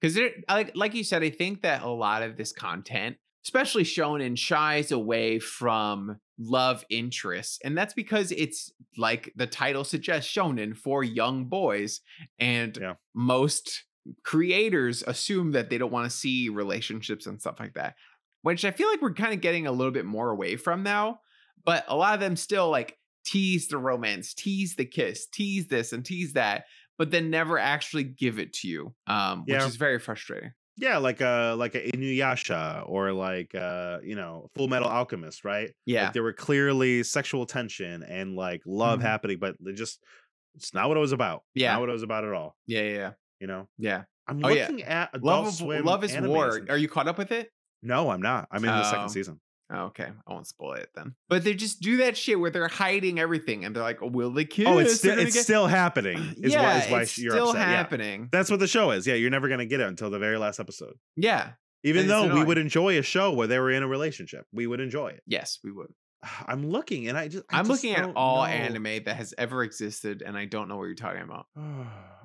Because 0.00 0.18
like 0.48 0.72
like 0.76 0.94
you 0.94 1.04
said, 1.04 1.22
I 1.22 1.30
think 1.30 1.62
that 1.62 1.82
a 1.82 1.88
lot 1.88 2.22
of 2.22 2.36
this 2.36 2.52
content, 2.52 3.16
especially 3.44 3.82
shonen, 3.82 4.36
shies 4.38 4.92
away 4.92 5.38
from 5.38 6.18
love 6.38 6.84
interests, 6.90 7.58
and 7.64 7.76
that's 7.76 7.94
because 7.94 8.30
it's 8.30 8.70
like 8.98 9.32
the 9.36 9.46
title 9.46 9.84
suggests, 9.84 10.30
shonen 10.32 10.76
for 10.76 11.02
young 11.02 11.46
boys, 11.46 12.00
and 12.38 12.76
Yeah. 12.80 12.94
most 13.14 13.84
creators 14.22 15.02
assume 15.02 15.52
that 15.52 15.70
they 15.70 15.78
don't 15.78 15.90
want 15.92 16.08
to 16.10 16.16
see 16.16 16.48
relationships 16.50 17.26
and 17.26 17.40
stuff 17.40 17.58
like 17.58 17.74
that, 17.74 17.96
which 18.42 18.64
I 18.64 18.70
feel 18.70 18.88
like 18.88 19.02
we're 19.02 19.14
kind 19.14 19.32
of 19.34 19.40
getting 19.40 19.66
a 19.66 19.72
little 19.72 19.92
bit 19.92 20.04
more 20.04 20.30
away 20.30 20.56
from 20.56 20.82
now. 20.82 21.20
But 21.64 21.84
a 21.88 21.96
lot 21.96 22.14
of 22.14 22.20
them 22.20 22.36
still 22.36 22.70
like 22.70 22.96
tease 23.26 23.68
the 23.68 23.76
romance, 23.76 24.32
tease 24.32 24.74
the 24.76 24.84
kiss, 24.86 25.26
tease 25.26 25.66
this 25.66 25.92
and 25.92 26.04
tease 26.04 26.32
that 26.32 26.64
but 26.98 27.10
then 27.10 27.28
never 27.28 27.58
actually 27.58 28.04
give 28.04 28.38
it 28.38 28.54
to 28.54 28.68
you, 28.68 28.94
um, 29.06 29.42
which 29.46 29.60
is 29.62 29.76
very 29.76 29.98
frustrating. 29.98 30.52
yeah 30.78 30.96
like 30.96 31.20
a 31.20 31.54
like 31.58 31.74
a 31.74 31.90
inuyasha 31.90 32.82
or 32.88 33.12
like 33.12 33.54
uh 33.54 33.98
you 34.02 34.14
know 34.16 34.48
full 34.54 34.68
metal 34.68 34.88
alchemist 34.88 35.44
right 35.44 35.72
Yeah, 35.84 36.04
like 36.04 36.12
there 36.14 36.22
were 36.22 36.32
clearly 36.32 37.02
sexual 37.02 37.44
tension 37.46 38.02
and 38.02 38.34
like 38.34 38.62
love 38.66 39.00
Mhm. 39.00 39.02
happening 39.02 39.38
but 39.38 39.56
they 39.60 39.72
just 39.72 40.02
it's 40.54 40.72
not 40.72 40.88
what 40.88 40.96
it 40.96 41.00
was 41.00 41.12
about 41.12 41.42
Yeah. 41.54 41.72
not 41.72 41.80
what 41.80 41.88
it 41.90 41.92
was 41.92 42.02
about 42.02 42.24
at 42.24 42.32
all 42.32 42.56
yeah, 42.66 42.80
yeah, 42.82 42.94
yeah. 42.94 43.10
you 43.40 43.46
know 43.46 43.68
yeah. 43.78 44.04
i'm 44.28 44.42
Oh, 44.44 44.48
yeah. 44.48 44.62
looking 44.62 44.82
at 44.84 45.10
adult 45.14 45.44
Love, 45.44 45.54
swim 45.54 45.84
Love 45.84 46.02
is 46.04 46.16
War. 46.18 46.60
Are 46.70 46.78
you 46.78 46.88
caught 46.88 47.08
up 47.08 47.18
with 47.18 47.32
it? 47.32 47.50
no 47.82 48.08
i'm 48.10 48.22
not 48.22 48.48
i'm 48.50 48.64
in 48.64 48.70
the 48.70 48.80
Oh. 48.86 48.90
second 48.90 49.08
season 49.10 49.38
Oh, 49.38 49.45
Oh, 49.68 49.86
okay, 49.86 50.08
I 50.26 50.32
won't 50.32 50.46
spoil 50.46 50.74
it 50.74 50.90
then. 50.94 51.14
But 51.28 51.42
they 51.42 51.54
just 51.54 51.80
do 51.80 51.96
that 51.98 52.16
shit 52.16 52.38
where 52.38 52.50
they're 52.50 52.68
hiding 52.68 53.18
everything, 53.18 53.64
and 53.64 53.74
they're 53.74 53.82
like, 53.82 54.00
oh, 54.00 54.06
"Will 54.06 54.30
they 54.30 54.44
kiss?" 54.44 54.66
oh 54.68 54.78
it's 54.78 55.04
it's 55.04 55.34
get-" 55.34 55.42
still 55.44 55.66
happening 55.66 56.18
is 56.40 56.52
yeah, 56.52 56.62
why, 56.62 56.78
is 56.78 56.90
why 56.90 57.02
it's 57.02 57.10
still 57.12 57.48
upset 57.50 57.68
yeah. 57.68 57.76
happening. 57.76 58.28
that's 58.30 58.48
what 58.50 58.60
the 58.60 58.68
show 58.68 58.92
is 58.92 59.06
yeah 59.06 59.14
you're 59.14 59.30
never 59.30 59.48
gonna 59.48 59.66
get 59.66 59.80
it 59.80 59.88
until 59.88 60.08
the 60.10 60.18
very 60.20 60.38
last 60.38 60.60
episode 60.60 60.94
Yeah. 61.16 61.50
even 61.82 62.02
it's 62.02 62.08
though 62.08 62.32
we 62.32 62.44
would 62.44 62.58
enjoy 62.58 62.96
a 62.98 63.02
show 63.02 63.32
where 63.32 63.48
they 63.48 63.58
were 63.58 63.70
in 63.72 63.82
a 63.82 63.88
relationship 63.88 64.46
we 64.52 64.66
would 64.68 64.80
enjoy 64.80 65.08
it 65.08 65.22
Yes, 65.26 65.58
we 65.64 65.72
would. 65.72 65.88
i'm 66.46 66.64
looking 66.70 67.08
and 67.08 67.18
i 67.18 67.26
just 67.26 67.44
I 67.50 67.58
I'm 67.58 67.66
just 67.66 67.82
looking 67.82 67.96
at 67.96 68.12
all 68.14 68.42
know. 68.42 68.44
anime 68.52 69.02
that 69.04 69.16
has 69.16 69.34
ever 69.36 69.64
existed, 69.64 70.22
and 70.24 70.36
I 70.36 70.44
don't 70.44 70.68
know 70.68 70.76
what 70.76 70.84
you're 70.84 70.94
talking 70.94 71.22
about. 71.22 71.46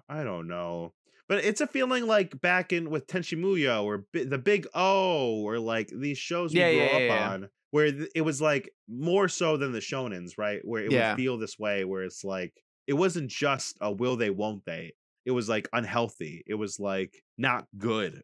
I 0.09 0.23
don't 0.25 0.47
know. 0.47 0.93
But 1.31 1.45
it's 1.45 1.61
a 1.61 1.67
feeling 1.67 2.07
like 2.07 2.41
back 2.41 2.73
in 2.73 2.89
with 2.89 3.07
Tenchi 3.07 3.37
Muyo 3.39 3.85
or 3.85 4.05
Bi- 4.13 4.25
the 4.25 4.37
Big 4.37 4.67
O 4.75 5.41
or 5.43 5.59
like 5.59 5.87
these 5.87 6.17
shows 6.17 6.53
we 6.53 6.59
Yeah, 6.59 6.71
grew 6.71 6.79
yeah, 6.81 6.85
up 6.87 7.01
yeah, 7.01 7.29
on 7.29 7.49
where 7.71 7.89
th- 7.89 8.09
it 8.13 8.21
was 8.21 8.41
like 8.41 8.69
more 8.89 9.29
so 9.29 9.55
than 9.55 9.71
the 9.71 9.79
shonens, 9.79 10.37
right? 10.37 10.59
Where 10.65 10.83
it 10.83 10.91
would 10.91 11.15
feel 11.15 11.37
this 11.37 11.57
way 11.57 11.85
where 11.85 12.03
it's 12.03 12.25
like 12.25 12.51
it 12.85 12.95
wasn't 12.95 13.29
just 13.31 13.77
a 13.79 13.89
will 13.89 14.17
they 14.17 14.29
won't 14.29 14.65
they. 14.65 14.91
It 15.25 15.31
was 15.31 15.47
like 15.47 15.69
unhealthy. 15.71 16.43
It 16.45 16.55
was 16.55 16.81
like 16.81 17.23
not 17.37 17.65
good. 17.77 18.23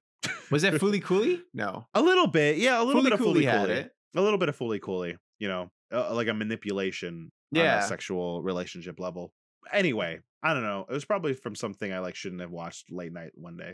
Was 0.51 0.63
that 0.63 0.73
Fooly 0.73 1.01
Cooly? 1.01 1.41
No. 1.53 1.87
A 1.93 2.01
little 2.01 2.27
bit. 2.27 2.57
Yeah, 2.57 2.81
a 2.81 2.83
little 2.83 3.03
bit 3.03 3.13
of 3.13 3.19
fully 3.19 3.45
it. 3.45 3.89
A 4.17 4.21
little 4.21 4.37
bit 4.37 4.49
of 4.49 4.57
Fooly 4.59 4.81
Cooly, 4.81 5.15
you 5.39 5.47
know, 5.47 5.71
uh, 5.93 6.13
like 6.13 6.27
a 6.27 6.33
manipulation 6.33 7.31
on 7.55 7.61
Yeah. 7.63 7.79
a 7.79 7.87
sexual 7.87 8.41
relationship 8.41 8.99
level. 8.99 9.31
Anyway, 9.73 10.19
I 10.43 10.53
don't 10.53 10.63
know. 10.63 10.85
It 10.89 10.93
was 10.93 11.05
probably 11.05 11.33
from 11.33 11.55
something 11.55 11.91
I 11.91 11.99
like 11.99 12.15
shouldn't 12.15 12.41
have 12.41 12.51
watched 12.51 12.91
late 12.91 13.11
night 13.13 13.31
one 13.35 13.57
day. 13.57 13.73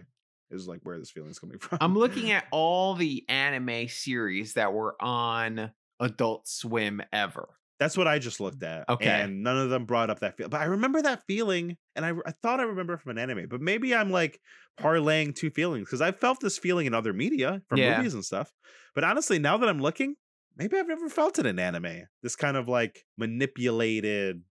Is 0.51 0.67
like 0.67 0.81
where 0.83 0.99
this 0.99 1.09
feeling's 1.09 1.39
coming 1.39 1.57
from. 1.59 1.79
I'm 1.81 1.97
looking 1.97 2.31
at 2.31 2.45
all 2.51 2.93
the 2.95 3.25
anime 3.27 3.87
series 3.87 4.53
that 4.53 4.71
were 4.73 4.95
on 5.01 5.71
Adult 5.99 6.47
Swim 6.47 7.01
ever. 7.11 7.47
That's 7.79 7.97
what 7.97 8.07
I 8.07 8.19
just 8.19 8.39
looked 8.39 8.61
at. 8.63 8.87
Okay. 8.87 9.09
And 9.09 9.41
none 9.43 9.57
of 9.57 9.69
them 9.71 9.85
brought 9.85 10.09
up 10.11 10.19
that 10.19 10.37
feel. 10.37 10.47
But 10.47 10.61
I 10.61 10.65
remember 10.65 11.01
that 11.01 11.23
feeling, 11.27 11.75
and 11.95 12.05
I, 12.05 12.13
I 12.25 12.31
thought 12.43 12.59
I 12.59 12.63
remember 12.63 12.93
it 12.93 13.01
from 13.01 13.11
an 13.11 13.17
anime, 13.17 13.47
but 13.49 13.61
maybe 13.61 13.95
I'm 13.95 14.11
like 14.11 14.39
parlaying 14.79 15.35
two 15.35 15.49
feelings 15.49 15.87
because 15.87 15.99
I 16.01 16.11
felt 16.11 16.39
this 16.39 16.57
feeling 16.59 16.85
in 16.85 16.93
other 16.93 17.13
media 17.13 17.61
from 17.67 17.79
Yeah. 17.79 17.97
movies 17.97 18.13
and 18.13 18.23
stuff. 18.23 18.53
But 18.93 19.03
honestly, 19.03 19.39
now 19.39 19.57
that 19.57 19.67
I'm 19.67 19.81
looking, 19.81 20.15
maybe 20.55 20.77
I've 20.77 20.87
never 20.87 21.09
felt 21.09 21.39
it 21.39 21.47
in 21.47 21.57
anime. 21.57 22.03
This 22.21 22.35
kind 22.35 22.55
of 22.57 22.67
like 22.69 23.03
manipulated 23.17 24.43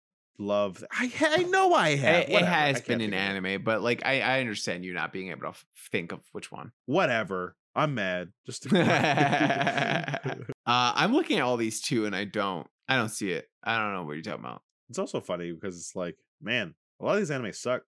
love. 0.42 0.82
I 0.90 1.10
I 1.20 1.42
know 1.44 1.72
I 1.74 1.96
have. 1.96 2.22
It, 2.24 2.30
it 2.30 2.44
has 2.44 2.80
been 2.82 3.00
an 3.00 3.08
of 3.12 3.14
it. 3.14 3.16
anime, 3.16 3.62
but 3.62 3.82
like 3.82 4.02
I, 4.04 4.20
I 4.20 4.40
understand 4.40 4.84
you 4.84 4.92
not 4.94 5.12
being 5.12 5.30
able 5.30 5.42
to 5.42 5.48
f- 5.48 5.64
think 5.90 6.12
of 6.12 6.20
which 6.32 6.52
one. 6.52 6.72
Whatever. 6.86 7.56
I'm 7.74 7.94
mad. 7.94 8.32
Just 8.46 8.66
uh, 8.72 10.42
I'm 10.66 11.12
looking 11.12 11.38
at 11.38 11.42
all 11.44 11.56
these 11.56 11.80
two, 11.80 12.04
and 12.06 12.14
I 12.14 12.24
don't, 12.24 12.66
I 12.88 12.96
don't 12.96 13.08
see 13.08 13.30
it. 13.30 13.48
I 13.64 13.78
don't 13.78 13.94
know 13.94 14.02
what 14.04 14.12
you're 14.14 14.22
talking 14.22 14.40
about. 14.44 14.62
it's 14.90 14.98
also 14.98 15.20
funny 15.20 15.52
because 15.52 15.76
it's 15.78 15.96
like, 15.96 16.16
man, 16.40 16.74
a 17.00 17.04
lot 17.04 17.12
of 17.14 17.18
these 17.20 17.30
anime 17.30 17.52
suck. 17.52 17.82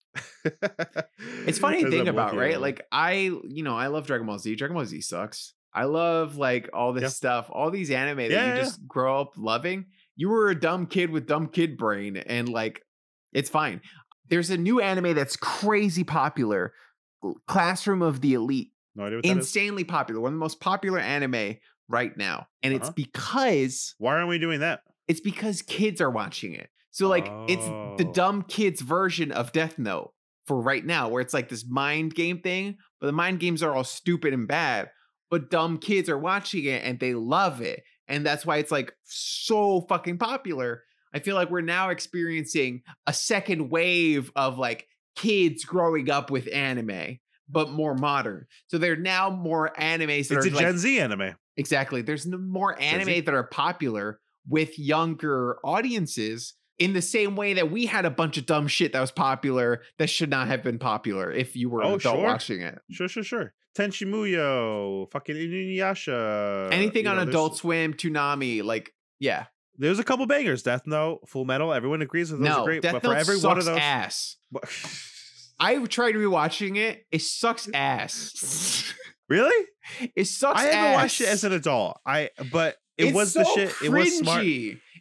It's 1.47 1.59
funny 1.59 1.83
to 1.83 1.91
think 1.91 2.09
about, 2.09 2.37
right? 2.37 2.61
Like 2.61 2.87
I, 2.93 3.13
you 3.45 3.63
know, 3.63 3.77
I 3.77 3.89
love 3.89 4.07
Dragon 4.07 4.27
Ball 4.27 4.39
Z. 4.39 4.55
Dragon 4.57 4.77
Ball 4.77 4.85
Z 4.87 5.01
sucks. 5.01 5.55
I 5.75 5.85
love 5.85 6.37
like 6.37 6.69
all 6.75 6.93
this 6.93 7.03
Yeah. 7.03 7.09
stuff, 7.09 7.49
all 7.51 7.71
these 7.71 7.91
anime 7.91 8.19
that 8.19 8.31
Yeah, 8.31 8.43
you 8.45 8.51
yeah. 8.51 8.57
just 8.63 8.87
grow 8.87 9.21
up 9.21 9.33
loving. 9.39 9.87
You 10.17 10.29
were 10.29 10.49
a 10.51 10.59
dumb 10.59 10.87
kid 10.87 11.11
with 11.11 11.27
dumb 11.27 11.49
kid 11.49 11.77
brain, 11.77 12.17
and 12.17 12.49
like 12.49 12.83
it's 13.33 13.49
fine. 13.51 13.81
There's 14.29 14.51
a 14.51 14.57
new 14.57 14.81
anime 14.81 15.15
that's 15.15 15.37
crazy 15.37 16.05
popular, 16.05 16.73
Classroom 17.47 18.03
of 18.03 18.21
the 18.21 18.35
Elite. 18.35 18.71
no 18.95 19.05
idea 19.05 19.19
what 19.19 19.25
insanely 19.27 19.85
popular, 19.85 20.21
one 20.21 20.29
of 20.29 20.35
the 20.35 20.39
most 20.39 20.61
popular 20.61 20.99
anime 20.99 21.57
right 21.89 22.15
now. 22.17 22.47
And 22.63 22.75
it's 22.75 22.89
Uh-huh. 22.89 22.93
because 22.95 23.95
Why 23.99 24.15
aren't 24.17 24.29
we 24.29 24.39
doing 24.39 24.61
that? 24.61 24.83
it's 25.09 25.21
because 25.21 25.63
kids 25.63 26.01
are 26.01 26.11
watching 26.11 26.53
it. 26.55 26.69
So 26.91 27.09
like 27.09 27.27
it's 27.49 27.65
the 27.99 28.07
Oh. 28.09 28.13
dumb 28.13 28.43
kids 28.43 28.81
version 28.83 29.33
of 29.33 29.51
Death 29.53 29.79
Note 29.79 30.13
for 30.47 30.61
right 30.61 30.85
now, 30.85 31.09
where 31.09 31.21
it's 31.23 31.33
like 31.35 31.49
this 31.49 31.65
mind 31.67 32.15
game 32.15 32.41
thing, 32.41 32.77
but 33.01 33.07
the 33.07 33.13
mind 33.13 33.41
games 33.41 33.63
are 33.63 33.75
all 33.75 33.85
stupid 33.85 34.35
and 34.35 34.47
bad, 34.47 34.91
but 35.31 35.51
dumb 35.51 35.79
kids 35.79 36.09
are 36.11 36.19
watching 36.19 36.65
it 36.65 36.85
and 36.85 37.01
they 37.01 37.15
love 37.15 37.61
it. 37.63 37.83
And 38.13 38.27
that's 38.27 38.45
why 38.45 38.59
it's 38.59 38.71
like 38.71 38.93
so 39.05 39.81
fucking 39.89 40.19
popular. 40.19 40.85
I 41.15 41.21
feel 41.21 41.35
like 41.35 41.51
we're 41.51 41.63
now 41.63 41.89
experiencing 41.89 42.83
a 43.07 43.13
second 43.15 43.71
wave 43.71 44.31
of 44.37 44.59
like 44.59 44.87
kids 45.17 45.65
growing 45.65 46.11
up 46.11 46.31
with 46.31 46.47
anime, 46.53 47.19
but 47.49 47.71
more 47.71 47.95
modern. 47.95 48.47
So 48.67 48.77
there 48.77 48.93
are 48.93 48.97
now 48.97 49.31
more 49.31 49.73
anime. 49.81 50.11
It's 50.11 50.31
a 50.31 50.35
like, 50.35 50.53
Gen 50.53 50.77
Z 50.77 51.01
anime. 51.01 51.37
Exactly. 51.57 52.03
There's 52.03 52.27
more 52.27 52.79
anime 52.79 53.25
that 53.25 53.33
are 53.33 53.45
popular 53.45 54.21
with 54.47 54.79
younger 54.79 55.57
audiences 55.65 56.53
in 56.83 56.93
the 56.95 57.03
same 57.03 57.37
way 57.37 57.55
that 57.55 57.71
we 57.71 57.87
had 57.87 58.05
a 58.05 58.11
bunch 58.11 58.37
of 58.39 58.47
dumb 58.47 58.67
shit 58.67 58.93
that 58.93 59.01
was 59.01 59.11
popular 59.13 59.83
that 59.99 60.09
should 60.11 60.31
not 60.31 60.49
have 60.49 60.63
been 60.63 60.79
popular 60.79 61.31
if 61.31 61.55
you 61.57 61.69
were 61.71 61.83
Oh, 61.83 61.95
adult 61.95 62.17
sure. 62.17 62.25
watching 62.25 62.61
it. 62.63 62.79
Sure, 62.91 63.09
sure, 63.09 63.23
sure. 63.23 63.55
Tenchi 63.77 64.07
Muyo, 64.07 65.11
fucking 65.13 65.37
Inuyasha. 65.37 66.73
Anything 66.73 67.05
you 67.05 67.11
on 67.11 67.17
know, 67.17 67.23
Adult 67.23 67.57
Swim, 67.57 67.95
Toonami, 67.95 68.63
like 68.63 68.93
yeah. 69.21 69.47
There's 69.79 69.99
a 69.99 70.05
couple 70.05 70.27
bangers. 70.27 70.63
Death 70.63 70.83
Note, 70.87 71.21
Full 71.29 71.45
Metal. 71.47 71.73
Everyone 71.73 72.03
agrees 72.03 72.31
with 72.31 72.41
those 72.41 72.49
no, 72.49 72.61
are 72.63 72.65
great. 72.65 72.83
Death 72.83 72.93
but 72.93 73.03
Note 73.05 73.11
for 73.13 73.17
every 73.17 73.37
sucks 73.37 73.45
one 73.45 73.59
of 73.59 73.65
those, 73.65 73.79
ass. 73.79 74.37
I 75.61 75.83
tried 75.87 76.15
rewatching 76.17 76.77
it. 76.77 77.07
It 77.11 77.23
sucks 77.23 77.69
ass. 77.73 78.93
really? 79.29 79.67
it 80.17 80.27
sucks 80.27 80.61
I 80.61 80.65
haven't 80.65 80.79
ass. 80.79 80.95
watched 81.03 81.21
it 81.23 81.29
as 81.29 81.45
an 81.45 81.53
adult. 81.53 81.99
I 82.05 82.31
but 82.53 82.77
it 82.99 83.07
It's 83.07 83.15
was 83.15 83.33
the 83.33 83.45
so 83.45 83.55
shit. 83.55 83.73
It 83.83 83.91
was 83.91 84.19
smart. 84.19 84.45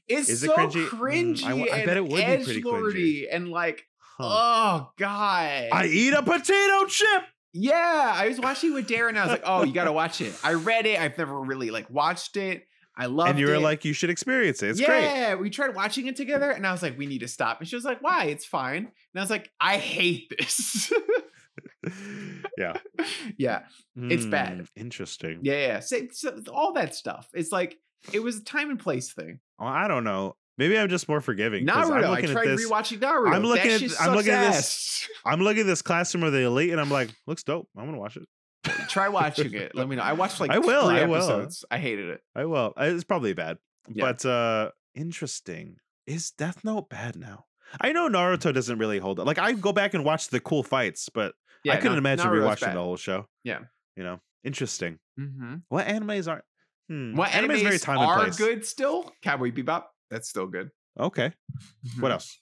Cringy. 0.10 0.18
It's 0.20 0.30
Is 0.30 0.44
it 0.44 0.48
so 0.48 0.56
cringy? 0.56 0.88
cringy. 0.88 1.42
Mm, 1.42 1.46
I 1.46 1.50
w- 1.50 1.70
I 1.72 1.78
and 1.78 1.86
bet 1.88 1.98
it 1.98 2.02
would 2.08 2.10
be 2.16 2.44
pretty 2.44 2.62
edgelordy 2.64 3.28
and 3.32 3.50
like, 3.50 3.84
Huh. 4.18 4.24
oh 4.28 4.92
god. 4.98 5.70
I 5.72 5.86
eat 5.88 6.14
a 6.14 6.22
potato 6.24 6.86
chip. 6.88 7.24
Yeah, 7.54 8.14
I 8.16 8.28
was 8.30 8.40
watching 8.40 8.74
with 8.74 8.88
Darren. 8.88 9.18
I 9.18 9.24
was 9.24 9.32
like, 9.32 9.44
"Oh, 9.46 9.64
you 9.64 9.74
got 9.74 9.84
to 9.86 9.92
watch 10.02 10.22
it." 10.22 10.34
I 10.44 10.54
read 10.54 10.86
it. 10.86 11.00
I've 11.00 11.18
never 11.18 11.38
really 11.40 11.70
like 11.72 11.90
watched 11.90 12.38
it. 12.38 12.64
I 12.96 13.08
love 13.08 13.28
it. 13.28 13.30
and 13.32 13.40
you 13.40 13.48
were 13.48 13.60
like, 13.60 13.84
you 13.84 13.94
should 13.94 14.10
experience 14.10 14.62
it. 14.64 14.70
It's 14.72 14.80
great. 14.80 15.02
yeah, 15.04 15.36
we 15.36 15.50
tried 15.50 15.76
watching 15.76 16.08
it 16.08 16.16
together, 16.16 16.50
and 16.52 16.66
I 16.68 16.72
was 16.72 16.82
like, 16.82 16.98
"We 16.98 17.08
need 17.08 17.20
to 17.20 17.28
stop." 17.28 17.60
And 17.60 17.68
she 17.68 17.76
was 17.76 17.84
like, 17.84 18.02
"Why? 18.02 18.26
It's 18.26 18.46
fine." 18.46 18.78
And 18.86 19.16
I 19.16 19.20
was 19.22 19.30
like, 19.30 19.50
"I 19.60 19.78
hate 19.78 20.32
this." 20.38 20.94
yeah. 22.58 22.78
yeah, 23.38 23.64
It's 23.98 24.26
bad. 24.26 24.60
Mm, 24.60 24.68
Interesting. 24.76 25.40
yeah, 25.42 25.68
yeah. 25.68 25.80
So, 25.80 25.98
so 26.12 26.40
all 26.54 26.74
that 26.74 26.96
stuff. 26.96 27.28
It's 27.34 27.52
like 27.52 27.78
it 28.14 28.20
was 28.22 28.38
a 28.38 28.44
time 28.44 28.70
and 28.70 28.80
place 28.80 29.12
thing. 29.14 29.40
Well, 29.60 29.70
I 29.70 29.88
don't 29.88 30.04
know. 30.04 30.36
Maybe 30.58 30.78
I'm 30.78 30.90
just 30.90 31.08
more 31.10 31.22
forgiving. 31.22 31.66
'cause 31.66 31.90
I'm 31.90 31.92
Naruto. 32.02 32.04
I 32.06 32.10
looking 32.10 32.26
at 32.26 32.32
tried 32.34 32.48
this. 32.48 32.70
rewatching 32.70 33.00
Naruto. 33.00 33.34
I'm 33.34 33.44
looking 33.44 33.72
that 33.72 33.82
at- 33.84 34.02
I'm 34.02 34.16
looking 34.16 34.34
at 34.34 34.52
this- 34.54 35.10
I'm 35.26 35.42
looking 35.42 35.62
at 35.62 35.66
this 35.68 35.82
classroom 35.90 36.24
of 36.24 36.34
the 36.34 36.42
elite, 36.42 36.72
and 36.72 36.80
I'm 36.82 36.92
like, 36.92 37.10
looks 37.26 37.44
dope. 37.44 37.68
I'm 37.78 37.86
gonna 37.86 37.98
watch 38.00 38.18
it. 38.18 38.28
Try 38.90 39.08
watching 39.10 39.54
it. 39.54 39.74
Let 39.74 39.88
me 39.88 39.96
know. 39.96 40.04
I 40.04 40.14
watched 40.14 40.40
like 40.40 40.52
I 40.52 40.60
will, 40.60 40.86
I 40.88 41.06
will. 41.06 41.16
episodes. 41.16 41.66
I 41.72 41.80
hated 41.80 42.10
it. 42.10 42.22
I 42.36 42.46
will. 42.46 42.74
It's 42.78 43.04
probably 43.04 43.34
bad, 43.34 43.58
Yeah. 43.90 44.06
but 44.12 44.26
uh 44.26 44.72
interesting. 44.94 45.78
Is 46.06 46.32
Death 46.32 46.64
Note 46.64 46.90
bad 46.90 47.16
now? 47.16 47.46
I 47.80 47.92
know 47.94 48.08
Naruto 48.10 48.54
doesn't 48.54 48.78
really 48.78 49.00
hold 49.00 49.20
up. 49.20 49.26
Like 49.26 49.40
I 49.40 49.54
go 49.54 49.72
back 49.74 49.94
and 49.94 50.04
watch 50.04 50.28
the 50.28 50.40
cool 50.40 50.62
fights, 50.64 51.10
but 51.10 51.34
I 51.70 51.78
couldn't 51.78 51.98
imagine 51.98 52.28
Naruto's 52.28 52.44
rewatching 52.60 52.62
bad. 52.68 52.76
the 52.76 52.82
whole 52.82 52.98
show. 52.98 53.28
Yeah. 53.44 53.60
You 53.96 54.04
know, 54.04 54.20
interesting. 54.44 55.00
Mm-hmm. 55.20 55.56
What 55.70 55.88
animes 55.88 56.28
aren't? 56.30 56.44
Hmm. 56.92 57.16
What 57.16 57.34
anime 57.34 57.52
is 57.52 57.62
very 57.62 57.80
time 57.80 58.00
and 58.00 58.06
are 58.06 58.18
place. 58.24 58.36
good 58.38 58.66
still? 58.66 59.10
Cowboy 59.22 59.52
Bebop. 59.52 59.86
That's 60.10 60.28
still 60.28 60.46
good. 60.48 60.72
Okay. 61.00 61.32
What 62.02 62.10
Mhm. 62.10 62.12
else? 62.12 62.38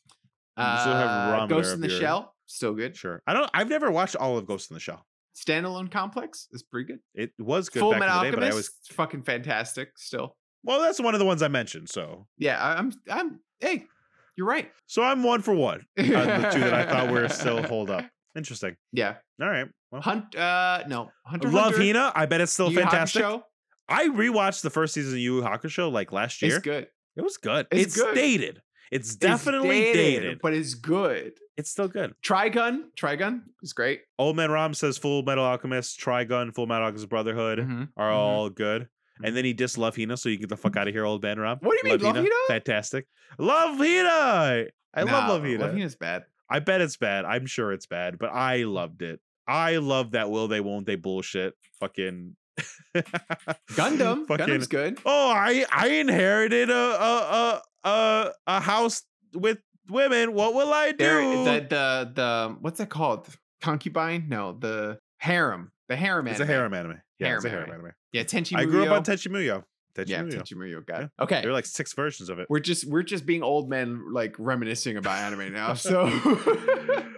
You 0.57 0.63
still 0.79 0.93
have 0.95 1.41
Uh, 1.43 1.45
Ghost 1.45 1.73
in 1.75 1.81
the 1.81 1.87
your- 1.89 1.99
Shell. 1.99 2.35
Still 2.47 2.73
good. 2.73 2.97
Sure. 2.97 3.21
I 3.27 3.33
don't. 3.33 3.49
I've 3.53 3.69
never 3.69 3.91
watched 3.91 4.15
all 4.15 4.39
of 4.39 4.47
Ghost 4.47 4.71
in 4.71 4.73
the 4.73 4.79
Shell. 4.79 5.05
Standalone 5.37 5.91
Complex 5.91 6.47
is 6.51 6.63
pretty 6.63 6.87
good. 6.93 6.99
It 7.13 7.31
was 7.37 7.69
good 7.69 7.79
Full 7.81 7.91
back 7.91 7.99
Metal 7.99 8.17
the 8.19 8.23
day, 8.25 8.31
but 8.31 8.43
I 8.43 8.47
Alchemist. 8.47 8.71
was. 8.89 8.95
fucking 8.95 9.21
fantastic. 9.23 9.91
Still. 9.97 10.35
Well, 10.63 10.81
that's 10.81 10.99
one 10.99 11.13
of 11.13 11.19
the 11.19 11.25
ones 11.25 11.43
I 11.43 11.47
mentioned. 11.47 11.89
So, 11.89 12.27
Yeah, 12.37 12.59
I- 12.61 12.77
I'm. 12.77 12.91
I'm. 13.09 13.39
Hey, 13.59 13.85
you're 14.35 14.47
right. 14.47 14.71
so 14.87 15.03
I'm 15.03 15.21
one 15.21 15.43
for 15.43 15.53
one. 15.53 15.85
The 15.95 16.03
two 16.51 16.59
that 16.61 16.73
I 16.73 16.85
thought 16.85 17.11
were 17.11 17.29
still 17.29 17.61
hold 17.61 17.91
up. 17.91 18.03
Interesting. 18.35 18.75
Yeah. 18.91 19.17
All 19.39 19.47
right. 19.47 19.69
Well, 19.91 20.01
Hunt. 20.01 20.35
Uh, 20.35 20.83
no. 20.87 21.11
Hunter. 21.25 21.49
Love 21.49 21.75
Hunter, 21.75 21.79
Hina. 21.83 22.11
I 22.15 22.25
bet 22.25 22.41
it's 22.41 22.51
still 22.51 22.69
Yu 22.71 22.77
Yu 22.77 22.81
fantastic. 22.81 23.23
Hakusho 23.23 23.43
I 23.89 24.07
rewatched 24.07 24.61
the 24.61 24.69
first 24.69 24.93
season 24.93 25.13
of 25.13 25.19
Yu 25.19 25.37
Yu 25.37 25.41
Hakusho 25.41 25.91
like 25.91 26.11
last 26.11 26.41
year. 26.41 26.55
It's 26.57 26.63
good. 26.63 26.87
It 27.15 27.21
was 27.21 27.37
good. 27.37 27.67
It's 27.71 27.87
It's, 27.87 27.95
good. 27.95 28.15
dated. 28.15 28.61
It's 28.91 29.09
It's 29.09 29.15
definitely 29.17 29.93
dated, 29.93 30.39
but 30.41 30.53
it's 30.53 30.73
good. 30.73 31.33
it's 31.57 31.69
still 31.69 31.87
good. 31.87 32.13
Trigun. 32.23 32.83
Trigun 32.99 33.41
is 33.61 33.73
great. 33.73 34.01
Old 34.17 34.35
Man 34.35 34.49
Ram 34.51 34.73
says 34.73 34.97
Full 34.97 35.23
Metal 35.23 35.43
Alchemist, 35.43 35.99
Trigun, 35.99 36.53
Full 36.55 36.65
Metal 36.67 36.85
Alchemist 36.85 37.09
Brotherhood 37.09 37.59
Mhm, 37.59 37.89
are 37.97 38.11
mhm. 38.11 38.15
all 38.15 38.49
good. 38.49 38.87
And 39.23 39.35
then 39.35 39.43
he 39.43 39.53
dissed 39.53 39.77
Love 39.77 39.97
Hina, 39.97 40.15
so 40.15 40.29
you 40.29 40.37
get 40.37 40.47
the 40.49 40.55
fuck 40.55 40.77
out 40.77 40.87
of 40.87 40.93
here, 40.93 41.05
Old 41.05 41.21
Man 41.21 41.39
Ram. 41.39 41.57
What 41.61 41.77
do 41.81 41.87
you 41.87 41.93
mean, 41.97 42.01
Love 42.03 42.15
Hina? 42.15 42.29
Fantastic. 42.47 43.05
Love 43.37 43.77
Hina. 43.77 44.67
I 44.93 45.01
love 45.03 45.27
Love 45.29 45.43
Hina. 45.43 45.59
Love 45.59 45.73
Hina's 45.75 45.95
bad. 45.95 46.23
I 46.49 46.59
bet 46.59 46.79
it's 46.81 46.95
bad. 46.97 47.25
I'm 47.25 47.45
sure 47.45 47.73
it's 47.73 47.85
bad, 47.85 48.17
but 48.17 48.31
I 48.31 48.63
loved 48.63 49.01
it. 49.01 49.19
I 49.45 49.77
love 49.77 50.11
that 50.11 50.29
will 50.31 50.47
they 50.47 50.61
won't 50.61 50.85
they 50.85 50.95
bullshit. 50.95 51.53
Fucking 51.79 52.35
Gundam. 53.71 54.27
Fucking 54.27 54.45
Gundam's 54.45 54.67
good. 54.67 54.99
oh, 55.05 55.31
I 55.31 55.65
I 55.71 55.87
inherited 55.89 56.69
a 56.69 56.73
a 56.73 57.61
a 57.83 57.89
a, 57.89 58.31
a 58.47 58.59
house 58.59 59.03
with 59.33 59.59
women. 59.89 60.33
What 60.33 60.53
will 60.53 60.73
I 60.73 60.91
do? 60.91 60.97
There, 60.97 61.21
the 61.21 61.67
the 61.69 62.11
the 62.15 62.55
what's 62.61 62.77
that 62.79 62.89
called? 62.89 63.27
Concubine? 63.61 64.27
No, 64.29 64.53
the 64.53 64.99
harem. 65.17 65.71
The 65.89 65.95
harem. 65.95 66.27
it's 66.27 66.39
a 66.39 66.43
anime. 66.43 66.53
harem 66.53 66.73
anime. 66.73 67.01
Yeah, 67.19 67.35
it's 67.35 67.45
a 67.45 67.49
Harem 67.49 67.65
harem 67.65 67.71
anime. 67.73 67.85
anime. 67.87 67.95
Yeah, 68.13 68.23
Tenchi 68.23 68.53
Muyo. 68.53 68.59
I 68.59 68.65
grew 68.65 68.85
up 68.85 68.91
on. 68.91 69.03
Tenchi 69.03 69.27
Muyo. 69.27 69.63
Tenchi 69.95 70.09
Yeah, 70.09 70.23
Muyo. 70.23 70.33
Tenchi 70.33 70.53
Muyo. 70.55 70.85
Got 70.85 71.01
Yeah. 71.01 71.07
Okay. 71.19 71.41
There 71.41 71.49
are 71.49 71.53
like 71.53 71.65
six 71.65 71.91
versions 71.93 72.29
of 72.29 72.39
it. 72.39 72.47
we're 72.49 72.59
just 72.59 72.85
we're 72.85 73.03
just 73.03 73.25
being 73.25 73.43
old 73.43 73.69
men 73.69 74.13
like 74.13 74.35
reminiscing 74.39 74.95
about 74.97 75.17
anime 75.17 75.51
now. 75.51 75.73
So 75.73 76.05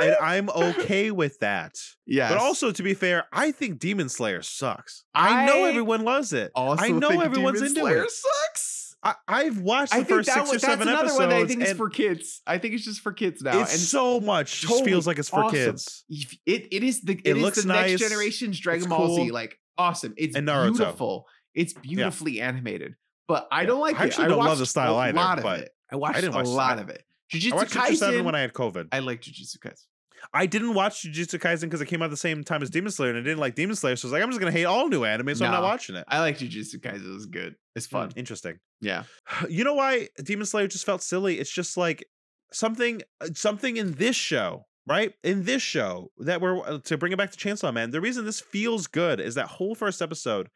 and 0.00 0.16
I'm 0.22 0.48
okay 0.50 1.10
with 1.10 1.38
that. 1.40 1.74
yeah. 2.06 2.28
But 2.28 2.38
also, 2.38 2.72
to 2.72 2.82
be 2.82 2.94
fair, 2.94 3.24
I 3.32 3.50
think 3.52 3.78
Demon 3.78 4.08
Slayer 4.08 4.42
sucks. 4.42 5.04
I, 5.14 5.46
know 5.46 5.64
everyone 5.64 6.02
loves 6.04 6.32
it. 6.32 6.52
also 6.54 6.84
I 6.84 6.88
know 6.88 7.20
everyone's 7.20 7.58
Demon 7.60 7.68
into 7.70 7.80
Slayer 7.80 8.04
it. 8.04 8.10
sucks. 8.10 8.78
I, 9.04 9.14
I've 9.26 9.58
watched 9.58 9.90
the 9.92 9.98
I 9.98 10.04
first 10.04 10.28
six 10.32 10.46
one, 10.46 10.56
or 10.56 10.58
seven 10.60 10.86
that's 10.86 10.90
another 10.90 10.98
episodes. 11.06 11.18
one 11.18 11.28
that 11.30 11.36
I 11.42 11.46
think 11.46 11.62
is 11.62 11.72
for 11.72 11.90
kids. 11.90 12.40
I 12.46 12.58
think 12.58 12.74
it's 12.74 12.84
just 12.84 13.00
for 13.00 13.12
kids 13.12 13.42
now. 13.42 13.60
it's 13.60 13.72
and 13.72 13.80
so 13.80 14.20
much. 14.20 14.60
just 14.60 14.84
feels 14.84 15.08
like 15.08 15.18
it's 15.18 15.28
for 15.28 15.42
awesome. 15.42 15.56
kids. 15.56 16.04
It 16.08 16.68
it 16.70 16.84
is 16.84 17.00
the 17.00 17.14
It 17.14 17.20
it 17.24 17.36
is 17.38 17.42
looks 17.42 17.62
the 17.62 17.66
nice, 17.68 17.90
next 17.90 18.02
generation's 18.02 18.60
Dragon 18.60 18.84
it's 18.84 18.88
Ball 18.88 19.16
Z. 19.16 19.30
Like 19.32 19.58
awesome. 19.76 20.14
It's 20.16 20.38
beautiful. 20.38 21.26
It's 21.52 21.72
beautifully 21.72 22.40
animated. 22.40 22.94
But 23.26 23.48
I 23.50 23.64
don't 23.66 23.80
like 23.80 23.98
I 23.98 24.04
it. 24.04 24.06
actually 24.06 24.28
don't 24.28 24.38
love 24.44 24.58
the 24.58 24.66
style 24.66 24.94
a 24.94 24.98
either, 24.98 25.16
lot 25.16 25.38
of 25.38 25.44
but 25.44 25.60
it. 25.62 25.70
I 25.90 25.96
watched 25.96 26.20
didn't 26.20 26.34
a 26.34 26.36
watch- 26.36 26.46
lot 26.46 26.78
I- 26.78 26.82
of 26.82 26.88
it. 26.88 27.02
I 27.34 27.36
Jujutsu 27.36 27.54
watched 27.54 27.72
Jujutsu 27.74 27.96
Seven 27.96 28.20
Kaisen. 28.20 28.24
when 28.24 28.34
I 28.34 28.40
had 28.40 28.52
COVID. 28.52 28.88
I 28.92 28.98
like 29.00 29.20
Jujutsu 29.22 29.58
Kaisen. 29.58 29.84
I 30.32 30.46
didn't 30.46 30.74
watch 30.74 31.02
Jujutsu 31.02 31.40
Kaisen 31.40 31.62
because 31.62 31.80
it 31.80 31.86
came 31.86 32.00
out 32.00 32.10
the 32.10 32.16
same 32.16 32.44
time 32.44 32.62
as 32.62 32.70
Demon 32.70 32.92
Slayer, 32.92 33.10
and 33.10 33.18
I 33.18 33.22
didn't 33.22 33.40
like 33.40 33.54
Demon 33.56 33.74
Slayer, 33.74 33.96
so 33.96 34.06
I 34.06 34.08
was 34.08 34.12
like, 34.12 34.22
I'm 34.22 34.30
just 34.30 34.38
gonna 34.40 34.52
hate 34.52 34.64
all 34.66 34.88
new 34.88 35.04
anime, 35.04 35.34
so 35.34 35.44
I'm 35.44 35.50
not 35.50 35.62
watching 35.62 35.96
it. 35.96 36.04
I 36.08 36.20
like 36.20 36.38
Jujutsu 36.38 36.76
Kaisen. 36.76 37.04
It 37.04 37.12
was 37.14 37.26
good. 37.26 37.56
It's 37.74 37.86
fun. 37.86 38.10
Hmm, 38.10 38.18
interesting. 38.18 38.58
Yeah. 38.80 39.04
You 39.48 39.64
know 39.64 39.74
why 39.74 40.08
Demon 40.22 40.46
Slayer 40.46 40.68
just 40.68 40.86
felt 40.86 41.02
silly? 41.02 41.38
It's 41.38 41.50
just 41.50 41.76
like 41.76 42.04
something, 42.52 43.02
uh, 43.20 43.28
something 43.34 43.76
in 43.76 43.94
this 43.94 44.14
show, 44.14 44.66
right? 44.86 45.12
In 45.24 45.44
this 45.44 45.62
show 45.62 46.10
that 46.18 46.40
we're 46.40 46.58
uh, 46.58 46.78
to 46.84 46.96
bring 46.96 47.12
it 47.12 47.18
back 47.18 47.32
to 47.32 47.38
Chainsaw 47.38 47.72
Man. 47.74 47.90
The 47.90 48.00
reason 48.00 48.24
this 48.24 48.40
feels 48.40 48.86
good 48.86 49.20
is 49.20 49.34
that 49.34 49.46
whole 49.46 49.74
first 49.74 50.00
episode. 50.00 50.48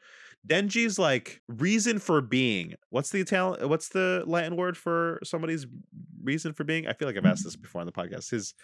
Denji's 0.47 0.99
like 0.99 1.41
reason 1.49 1.99
for 1.99 2.21
being. 2.21 2.75
What's 2.91 3.11
the 3.11 3.21
Italian? 3.21 3.69
What's 3.69 3.89
the 3.89 4.23
Latin 4.27 4.57
word 4.57 4.77
for 4.77 5.19
somebody's 5.25 5.67
reason 6.23 6.53
for 6.53 6.65
being? 6.65 6.87
I 6.87 6.93
feel 6.93 7.09
like 7.09 7.17
I've 7.17 7.27
asked 7.27 7.45
this 7.45 7.57
mm. 7.57 7.63
before 7.63 7.81
on 7.81 7.87
the 7.87 7.93
podcast. 7.93 8.31
His 8.31 8.55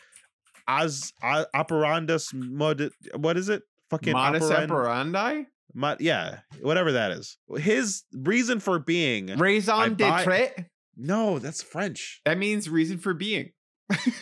as 0.69 1.12
operandus 1.23 2.32
mod. 2.32 2.90
What 3.16 3.36
is 3.36 3.48
it? 3.48 3.62
Fucking 3.90 4.12
Modus 4.12 4.44
operand- 4.44 4.70
operandi? 4.70 5.44
mod- 5.74 6.01
yeah, 6.01 6.40
whatever 6.61 6.93
that 6.93 7.12
is. 7.12 7.36
His 7.56 8.05
reason 8.12 8.61
for 8.61 8.78
being. 8.78 9.27
Raison 9.36 9.94
d'etre? 9.94 10.66
No, 10.97 11.39
that's 11.39 11.62
French. 11.62 12.20
That 12.24 12.39
means 12.39 12.69
reason 12.69 12.98
for 12.98 13.15
being. 13.15 13.51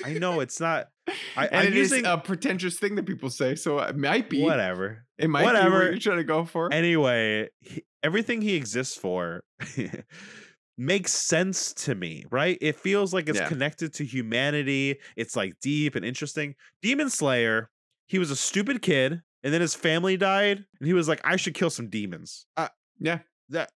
I 0.04 0.14
know 0.14 0.40
it's 0.40 0.60
not. 0.60 0.88
I, 1.36 1.46
and 1.46 1.56
I'm 1.56 1.66
it 1.68 1.76
is 1.76 1.90
using 1.90 2.06
a 2.06 2.18
pretentious 2.18 2.78
thing 2.78 2.94
that 2.96 3.06
people 3.06 3.30
say, 3.30 3.54
so 3.54 3.78
it 3.78 3.96
might 3.96 4.28
be. 4.30 4.42
whatever. 4.42 5.04
It 5.18 5.28
might 5.30 5.40
be 5.40 5.46
Whatever. 5.46 5.78
what 5.78 5.90
you're 5.90 5.98
trying 5.98 6.16
to 6.18 6.24
go 6.24 6.44
for. 6.44 6.72
Anyway, 6.72 7.48
he, 7.60 7.82
everything 8.02 8.40
he 8.42 8.54
exists 8.56 8.96
for 8.96 9.42
makes 10.78 11.12
sense 11.12 11.74
to 11.74 11.94
me, 11.94 12.24
right? 12.30 12.56
It 12.60 12.76
feels 12.76 13.12
like 13.12 13.28
it's 13.28 13.38
Yeah. 13.38 13.48
connected 13.48 13.92
to 13.94 14.04
humanity. 14.04 14.96
It's 15.16 15.36
like 15.36 15.54
deep 15.60 15.94
and 15.94 16.04
interesting. 16.04 16.54
Demon 16.82 17.10
Slayer, 17.10 17.70
he 18.06 18.18
was 18.18 18.30
a 18.30 18.36
stupid 18.36 18.80
kid, 18.82 19.22
and 19.42 19.52
then 19.54 19.60
his 19.60 19.74
family 19.74 20.16
died, 20.16 20.64
and 20.78 20.86
he 20.86 20.92
was 20.94 21.08
like, 21.08 21.20
"I 21.24 21.36
should 21.36 21.54
kill 21.54 21.70
some 21.70 21.88
demons." 21.88 22.46
Uh, 22.56 22.68
Yeah. 22.98 23.18
That 23.50 23.70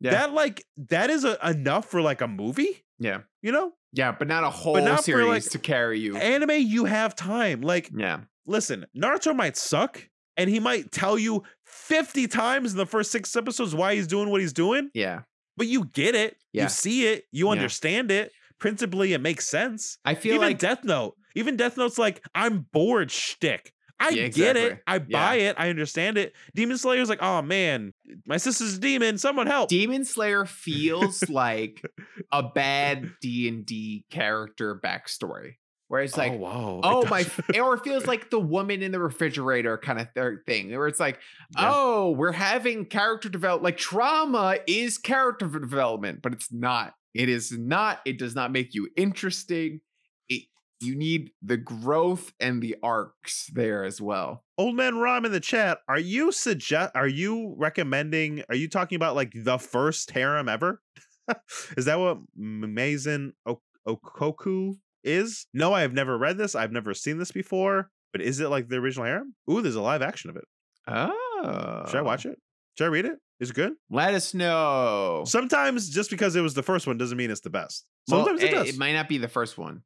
Yeah. 0.00 0.10
that 0.12 0.32
like 0.32 0.64
that 0.88 1.10
is 1.10 1.24
a, 1.24 1.38
enough 1.48 1.86
for 1.86 2.00
like 2.02 2.20
a 2.20 2.28
movie. 2.28 2.84
Yeah. 2.98 3.20
You 3.42 3.52
know, 3.52 3.72
Yeah, 3.92 4.12
but 4.12 4.28
not 4.28 4.44
a 4.44 4.50
whole 4.50 4.80
not 4.80 4.98
for, 4.98 5.02
series 5.02 5.28
like, 5.46 5.52
to 5.52 5.58
carry 5.58 6.00
you. 6.00 6.16
anime 6.16 6.50
you 6.58 6.84
have 6.86 7.14
time. 7.14 7.60
Like, 7.60 7.90
yeah. 7.96 8.20
listen, 8.46 8.86
Naruto 8.96 9.34
might 9.34 9.56
suck, 9.56 10.08
and 10.36 10.50
he 10.50 10.58
might 10.60 10.90
tell 10.92 11.18
you 11.18 11.42
fifty 11.64 12.26
times 12.26 12.72
in 12.72 12.78
the 12.78 12.86
first 12.86 13.10
six 13.12 13.34
episodes 13.36 13.74
why 13.74 13.94
he's 13.94 14.06
doing 14.06 14.30
what 14.30 14.40
he's 14.40 14.52
doing, 14.52 14.90
Yeah. 14.94 15.20
but 15.56 15.66
you 15.68 15.84
get 15.86 16.14
it, 16.14 16.36
Yeah. 16.52 16.64
you 16.64 16.68
see 16.68 17.06
it, 17.06 17.24
you 17.32 17.46
Yeah. 17.46 17.52
understand 17.52 18.10
it. 18.10 18.32
Principally, 18.58 19.12
it 19.12 19.20
makes 19.20 19.46
sense. 19.48 19.98
I 20.04 20.14
feel 20.16 20.34
even 20.34 20.48
like 20.48 20.58
Death 20.58 20.82
Note, 20.82 21.14
even 21.36 21.56
Death 21.56 21.76
Note's 21.76 21.98
like, 21.98 22.24
I'm 22.34 22.66
bored 22.72 23.10
shtick. 23.12 23.72
I 24.00 24.10
Yeah, 24.10 24.28
get 24.28 24.56
it. 24.56 24.80
I 24.86 24.98
buy 24.98 25.36
it. 25.36 25.56
I 25.58 25.70
understand 25.70 26.18
it. 26.18 26.34
Demon 26.54 26.78
Slayer's 26.78 27.08
like, 27.08 27.22
oh 27.22 27.42
man, 27.42 27.92
my 28.26 28.36
sister's 28.36 28.76
a 28.76 28.80
demon. 28.80 29.18
Someone 29.18 29.46
help. 29.46 29.68
Demon 29.68 30.04
Slayer 30.04 30.44
feels 30.44 31.28
like 31.28 31.82
a 32.32 32.42
bad 32.42 33.10
D 33.20 33.48
and 33.48 33.66
D 33.66 34.04
character 34.10 34.74
backstory, 34.82 35.54
where 35.88 36.02
it's 36.02 36.16
oh, 36.16 36.20
like, 36.20 36.32
oh, 36.32 36.36
wow. 36.36 36.80
oh, 36.84 37.06
my, 37.06 37.24
or 37.60 37.74
it 37.74 37.82
feels 37.84 38.06
like 38.06 38.30
the 38.30 38.38
woman 38.40 38.82
in 38.82 38.92
the 38.92 39.00
refrigerator 39.00 39.76
kind 39.78 39.98
of 40.00 40.08
th- 40.14 40.38
thing, 40.46 40.70
where 40.70 40.86
it's 40.86 41.00
like, 41.00 41.18
Yeah. 41.56 41.70
oh, 41.74 42.10
we're 42.12 42.32
having 42.32 42.86
character 42.86 43.28
develop. 43.28 43.62
Like 43.62 43.76
trauma 43.76 44.58
is 44.66 44.98
character 44.98 45.46
development, 45.46 46.22
but 46.22 46.32
it's 46.32 46.52
not. 46.52 46.94
It 47.14 47.28
is 47.28 47.50
not. 47.52 48.00
It 48.04 48.18
does 48.18 48.34
not 48.36 48.52
make 48.52 48.74
you 48.74 48.88
interesting. 48.96 49.80
It, 50.80 50.86
you 50.86 50.94
need 50.96 51.30
the 51.42 51.56
growth 51.56 52.32
and 52.40 52.62
the 52.62 52.76
arcs 52.82 53.46
there 53.52 53.84
as 53.84 54.00
well. 54.00 54.44
Old 54.56 54.76
Man 54.76 54.96
Rom 54.98 55.24
in 55.24 55.32
the 55.32 55.40
chat. 55.40 55.78
Are 55.88 55.98
you 55.98 56.32
suggest? 56.32 56.92
Are 56.94 57.08
you 57.08 57.54
recommending? 57.58 58.42
Are 58.48 58.54
you 58.54 58.68
talking 58.68 58.96
about 58.96 59.14
like 59.16 59.32
the 59.34 59.58
first 59.58 60.10
harem 60.10 60.48
ever? 60.48 60.80
is 61.76 61.84
that 61.84 61.98
what 61.98 62.18
Maison 62.36 63.32
Ikkoku 63.86 64.74
is? 65.04 65.46
No, 65.54 65.72
I 65.72 65.82
have 65.82 65.92
never 65.92 66.16
read 66.18 66.38
this. 66.38 66.54
I've 66.54 66.72
never 66.72 66.94
seen 66.94 67.18
this 67.18 67.32
before. 67.32 67.90
But 68.12 68.22
is 68.22 68.40
it 68.40 68.48
like 68.48 68.68
the 68.68 68.76
original 68.76 69.04
harem? 69.06 69.34
Ooh, 69.50 69.60
there's 69.60 69.74
a 69.76 69.82
live 69.82 70.00
action 70.02 70.30
of 70.30 70.36
it. 70.36 70.44
Oh, 70.86 71.84
Should 71.88 71.98
I 71.98 72.02
watch 72.02 72.24
it? 72.24 72.38
Should 72.76 72.84
I 72.84 72.88
read 72.88 73.04
it? 73.04 73.18
Is 73.40 73.50
it 73.50 73.54
good? 73.56 73.74
Let 73.90 74.14
us 74.14 74.34
know. 74.34 75.24
Sometimes 75.26 75.88
just 75.90 76.10
because 76.10 76.34
it 76.34 76.40
was 76.40 76.54
the 76.54 76.62
first 76.62 76.86
one 76.86 76.96
doesn't 76.98 77.18
mean 77.18 77.30
it's 77.30 77.42
the 77.42 77.50
best. 77.50 77.84
Well, 78.08 78.24
Sometimes 78.24 78.42
it 78.42 78.52
eh, 78.52 78.64
does. 78.64 78.78
might 78.78 78.92
not 78.94 79.08
be 79.08 79.18
the 79.18 79.28
first 79.28 79.58
one. 79.58 79.82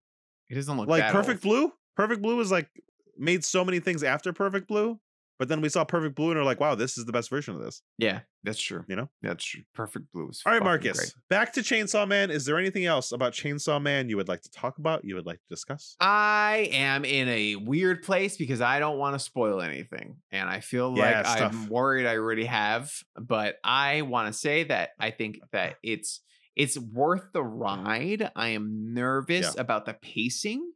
It 0.53 0.57
doesn't 0.57 0.77
look 0.77 0.87
like 0.89 1.11
Perfect 1.11 1.45
old. 1.47 1.55
Blue. 1.55 1.73
Perfect 1.97 2.21
Blue 2.21 2.37
was 2.37 2.51
like 2.53 2.69
made 3.17 3.43
so 3.43 3.65
many 3.65 3.81
things 3.81 4.03
after 4.03 4.33
Perfect 4.35 4.69
Blue, 4.69 5.01
but 5.39 5.49
then 5.49 5.63
we 5.63 5.71
saw 5.71 5.83
Perfect 5.83 6.15
Blue 6.15 6.31
and 6.31 6.39
are 6.39 6.45
like, 6.45 6.61
wow, 6.61 6.75
this 6.75 6.99
is 6.99 7.07
the 7.07 7.13
best 7.13 7.31
version 7.31 7.55
of 7.55 7.63
this. 7.63 7.83
Yeah, 7.97 8.21
that's 8.45 8.61
true. 8.61 8.85
You 8.87 8.97
know? 8.97 9.09
that's 9.23 9.43
true. 9.45 9.63
Perfect 9.75 10.13
Blue. 10.13 10.29
is 10.29 10.43
All 10.45 10.53
right, 10.53 10.63
Marcus. 10.63 10.99
great. 10.99 11.15
Back 11.31 11.55
to 11.55 11.61
Chainsaw 11.61 12.07
Man. 12.07 12.31
Is 12.31 12.45
there 12.45 12.59
anything 12.59 12.85
else 12.85 13.13
about 13.13 13.33
Chainsaw 13.33 13.81
Man 13.81 14.11
you 14.11 14.17
would 14.19 14.29
like 14.29 14.43
to 14.43 14.51
talk 14.51 14.77
about? 14.79 15.07
You 15.07 15.15
would 15.15 15.25
like 15.27 15.39
to 15.39 15.49
discuss? 15.49 15.97
I 16.01 16.69
am 16.73 17.07
in 17.07 17.29
a 17.31 17.57
weird 17.57 18.03
place 18.03 18.37
because 18.37 18.61
I 18.61 18.79
don't 18.79 18.99
want 18.99 19.15
to 19.15 19.19
spoil 19.19 19.63
anything, 19.63 20.17
and 20.31 20.51
I 20.51 20.61
feel 20.61 20.95
Yeah, 20.99 21.23
like 21.23 21.27
I'm 21.43 21.51
tough. 21.53 21.69
worried 21.71 22.07
I 22.07 22.17
already 22.17 22.45
have. 22.45 22.93
But 23.19 23.57
I 23.65 24.03
want 24.03 24.27
to 24.29 24.35
say 24.39 24.65
that 24.65 24.91
I 25.01 25.11
think 25.13 25.39
that 25.53 25.77
it's 25.83 26.21
it's 26.57 26.79
worth 26.79 27.33
the 27.33 27.43
ride. 27.43 28.31
I 28.37 28.49
am 28.49 28.93
nervous 28.95 29.55
about 29.57 29.87
the 29.87 29.95
pacing, 29.95 30.73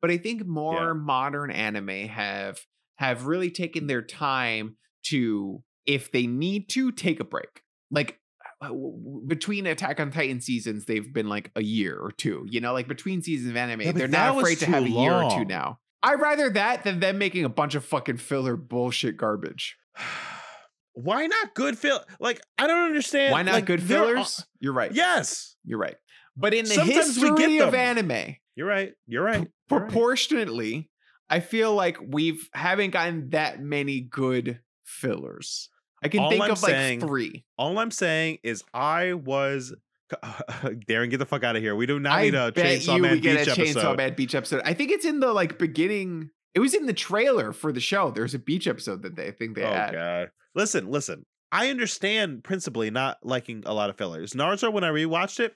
but 0.00 0.10
I 0.10 0.18
think 0.18 0.46
more 0.46 0.94
modern 0.94 1.50
anime 1.50 2.08
have 2.08 2.60
have 2.98 3.26
really 3.26 3.50
taken 3.50 3.86
their 3.86 4.02
time 4.02 4.76
to, 5.04 5.62
if 5.86 6.12
they 6.12 6.26
need 6.26 6.68
to, 6.70 6.92
take 6.92 7.18
a 7.18 7.24
break. 7.24 7.62
Like 7.90 8.18
uh, 8.60 8.70
between 9.26 9.66
Attack 9.66 10.00
on 10.00 10.10
Titan 10.10 10.40
seasons, 10.40 10.84
they've 10.84 11.10
been 11.10 11.28
like 11.28 11.50
a 11.56 11.62
year 11.62 11.98
or 11.98 12.12
two. 12.12 12.46
You 12.50 12.60
know, 12.60 12.74
like 12.74 12.88
between 12.88 13.22
seasons 13.22 13.50
of 13.50 13.56
anime, 13.56 13.80
Yeah, 13.80 13.92
they're 13.92 14.08
not 14.08 14.36
afraid 14.38 14.58
to 14.58 14.66
have 14.66 14.84
a 14.84 14.90
year 14.90 15.12
or 15.12 15.30
two 15.30 15.44
now. 15.46 15.78
I'd 16.02 16.20
rather 16.20 16.50
that 16.50 16.84
than 16.84 17.00
them 17.00 17.18
making 17.18 17.44
a 17.44 17.48
bunch 17.48 17.74
of 17.74 17.84
fucking 17.84 18.18
filler 18.18 18.56
bullshit 18.56 19.16
garbage. 19.16 19.76
Why 20.94 21.26
not 21.26 21.54
good 21.54 21.78
fill? 21.78 22.00
Like, 22.18 22.40
I 22.58 22.66
don't 22.66 22.84
understand. 22.84 23.32
Why 23.32 23.42
not 23.42 23.54
like, 23.54 23.66
good 23.66 23.80
are- 23.80 23.82
fillers? 23.82 24.44
You're 24.58 24.72
right. 24.72 24.92
Yes. 24.92 25.56
You're 25.64 25.78
right. 25.78 25.96
But 26.36 26.54
in 26.54 26.64
the 26.64 26.70
Sometimes 26.74 27.18
we 27.18 27.28
history 27.28 27.56
get 27.58 27.68
of 27.68 27.74
anime, 27.74 28.36
You're 28.54 28.66
right. 28.66 28.92
You're 29.06 29.24
right. 29.24 29.38
Right. 29.40 29.48
proportionately, 29.68 30.90
I 31.28 31.40
feel 31.40 31.74
like 31.74 31.98
we've 32.00 32.48
haven't 32.54 32.90
gotten 32.90 33.30
that 33.30 33.62
many 33.62 34.00
good 34.00 34.60
fillers. 34.84 35.68
I 36.02 36.08
can 36.08 36.20
All 36.20 36.30
think 36.30 36.42
I'm 36.42 36.50
of 36.52 36.62
like 36.62 37.00
three. 37.00 37.44
All 37.58 37.78
I'm 37.78 37.90
saying 37.90 38.38
is 38.42 38.64
I 38.72 39.12
was 39.12 39.74
Darren, 40.88 41.10
get 41.10 41.18
the 41.18 41.26
fuck 41.26 41.44
out 41.44 41.56
of 41.56 41.62
here. 41.62 41.76
We 41.76 41.86
do 41.86 41.98
not 42.00 42.18
I 42.18 42.22
need 42.24 42.34
a 42.34 42.52
bet 42.52 42.80
Chainsaw 42.80 42.96
you 42.96 43.02
Man 43.02 43.12
we 43.12 43.20
get 43.20 43.46
beach 43.46 43.58
a 43.58 43.60
Chainsaw. 43.60 43.96
Man 43.96 44.14
beach 44.14 44.34
episode. 44.34 44.62
I 44.64 44.74
think 44.74 44.90
it's 44.90 45.04
in 45.04 45.20
the 45.20 45.32
like 45.32 45.58
beginning. 45.58 46.30
It 46.54 46.60
was 46.60 46.74
in 46.74 46.86
the 46.86 46.92
trailer 46.92 47.52
for 47.52 47.72
the 47.72 47.80
show. 47.80 48.10
There's 48.10 48.34
a 48.34 48.38
beach 48.38 48.66
episode 48.66 49.02
that 49.02 49.16
they 49.16 49.30
think 49.30 49.56
they 49.56 49.64
oh 49.64 49.72
had. 49.72 49.92
god. 49.92 50.30
Listen, 50.54 50.90
listen. 50.90 51.24
I 51.52 51.70
understand 51.70 52.44
principally 52.44 52.90
not 52.90 53.18
liking 53.22 53.62
a 53.66 53.74
lot 53.74 53.90
of 53.90 53.96
fillers. 53.96 54.32
Naruto, 54.32 54.72
when 54.72 54.84
I 54.84 54.90
rewatched 54.90 55.40
it, 55.40 55.54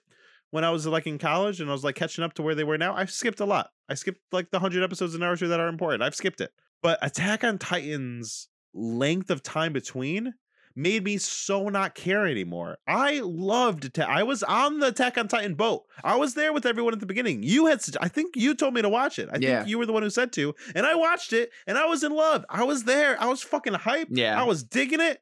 when 0.51 0.65
I 0.65 0.71
was 0.71 0.87
like 0.87 1.07
in 1.07 1.19
college 1.19 1.61
and 1.61 1.69
I 1.69 1.73
was 1.73 1.85
like 1.85 1.95
catching 1.97 2.25
up 2.25 2.35
to 2.35 2.43
where 2.43 2.55
they 2.55 2.65
were 2.65 2.79
now, 2.79 2.95
I 2.95 3.05
skipped 3.07 3.41
a 3.41 3.45
lot. 3.45 3.71
I 3.89 3.95
skipped 3.95 4.21
like 4.33 4.51
the 4.51 4.61
hundred 4.61 4.83
episodes 4.85 5.15
of 5.15 5.21
Naruto 5.21 5.49
that 5.49 5.61
are 5.61 5.69
important. 5.69 6.03
I've 6.03 6.15
skipped 6.15 6.41
it. 6.41 6.51
But 6.83 6.99
Attack 7.03 7.45
on 7.45 7.59
Titan's 7.59 8.49
length 8.73 9.31
of 9.31 9.43
time 9.43 9.73
between 9.73 10.35
made 10.77 11.05
me 11.05 11.19
so 11.19 11.69
not 11.69 11.95
care 11.95 12.27
anymore. 12.27 12.79
I 12.87 13.21
loved 13.23 13.85
Attack. 13.85 14.09
I 14.09 14.23
was 14.25 14.43
on 14.43 14.81
the 14.81 14.89
Attack 14.89 15.17
on 15.19 15.29
Titan 15.29 15.55
boat. 15.55 15.85
I 16.03 16.17
was 16.17 16.35
there 16.35 16.53
with 16.53 16.67
everyone 16.67 16.93
at 16.93 17.01
the 17.01 17.07
beginning. 17.07 17.43
You 17.43 17.67
had, 17.67 17.81
I 18.01 18.09
think 18.09 18.35
you 18.37 18.55
told 18.55 18.75
me 18.75 18.83
to 18.83 18.89
watch 18.89 19.19
it. 19.19 19.29
I 19.33 19.39
Yeah. 19.39 19.59
think 19.59 19.69
you 19.69 19.79
were 19.79 19.87
the 19.87 19.93
one 19.93 20.03
who 20.03 20.11
said 20.11 20.33
to, 20.33 20.55
and 20.75 20.85
I 20.87 20.95
watched 20.97 21.33
it, 21.33 21.51
and 21.67 21.79
I 21.79 21.87
was 21.87 22.03
in 22.03 22.13
love. 22.13 22.45
I 22.51 22.65
was 22.65 22.85
there. 22.85 23.21
I 23.21 23.27
was 23.27 23.43
fucking 23.43 23.75
hyped. 23.75 24.07
Yeah. 24.11 24.41
I 24.41 24.45
was 24.45 24.63
digging 24.65 25.01
it, 25.01 25.21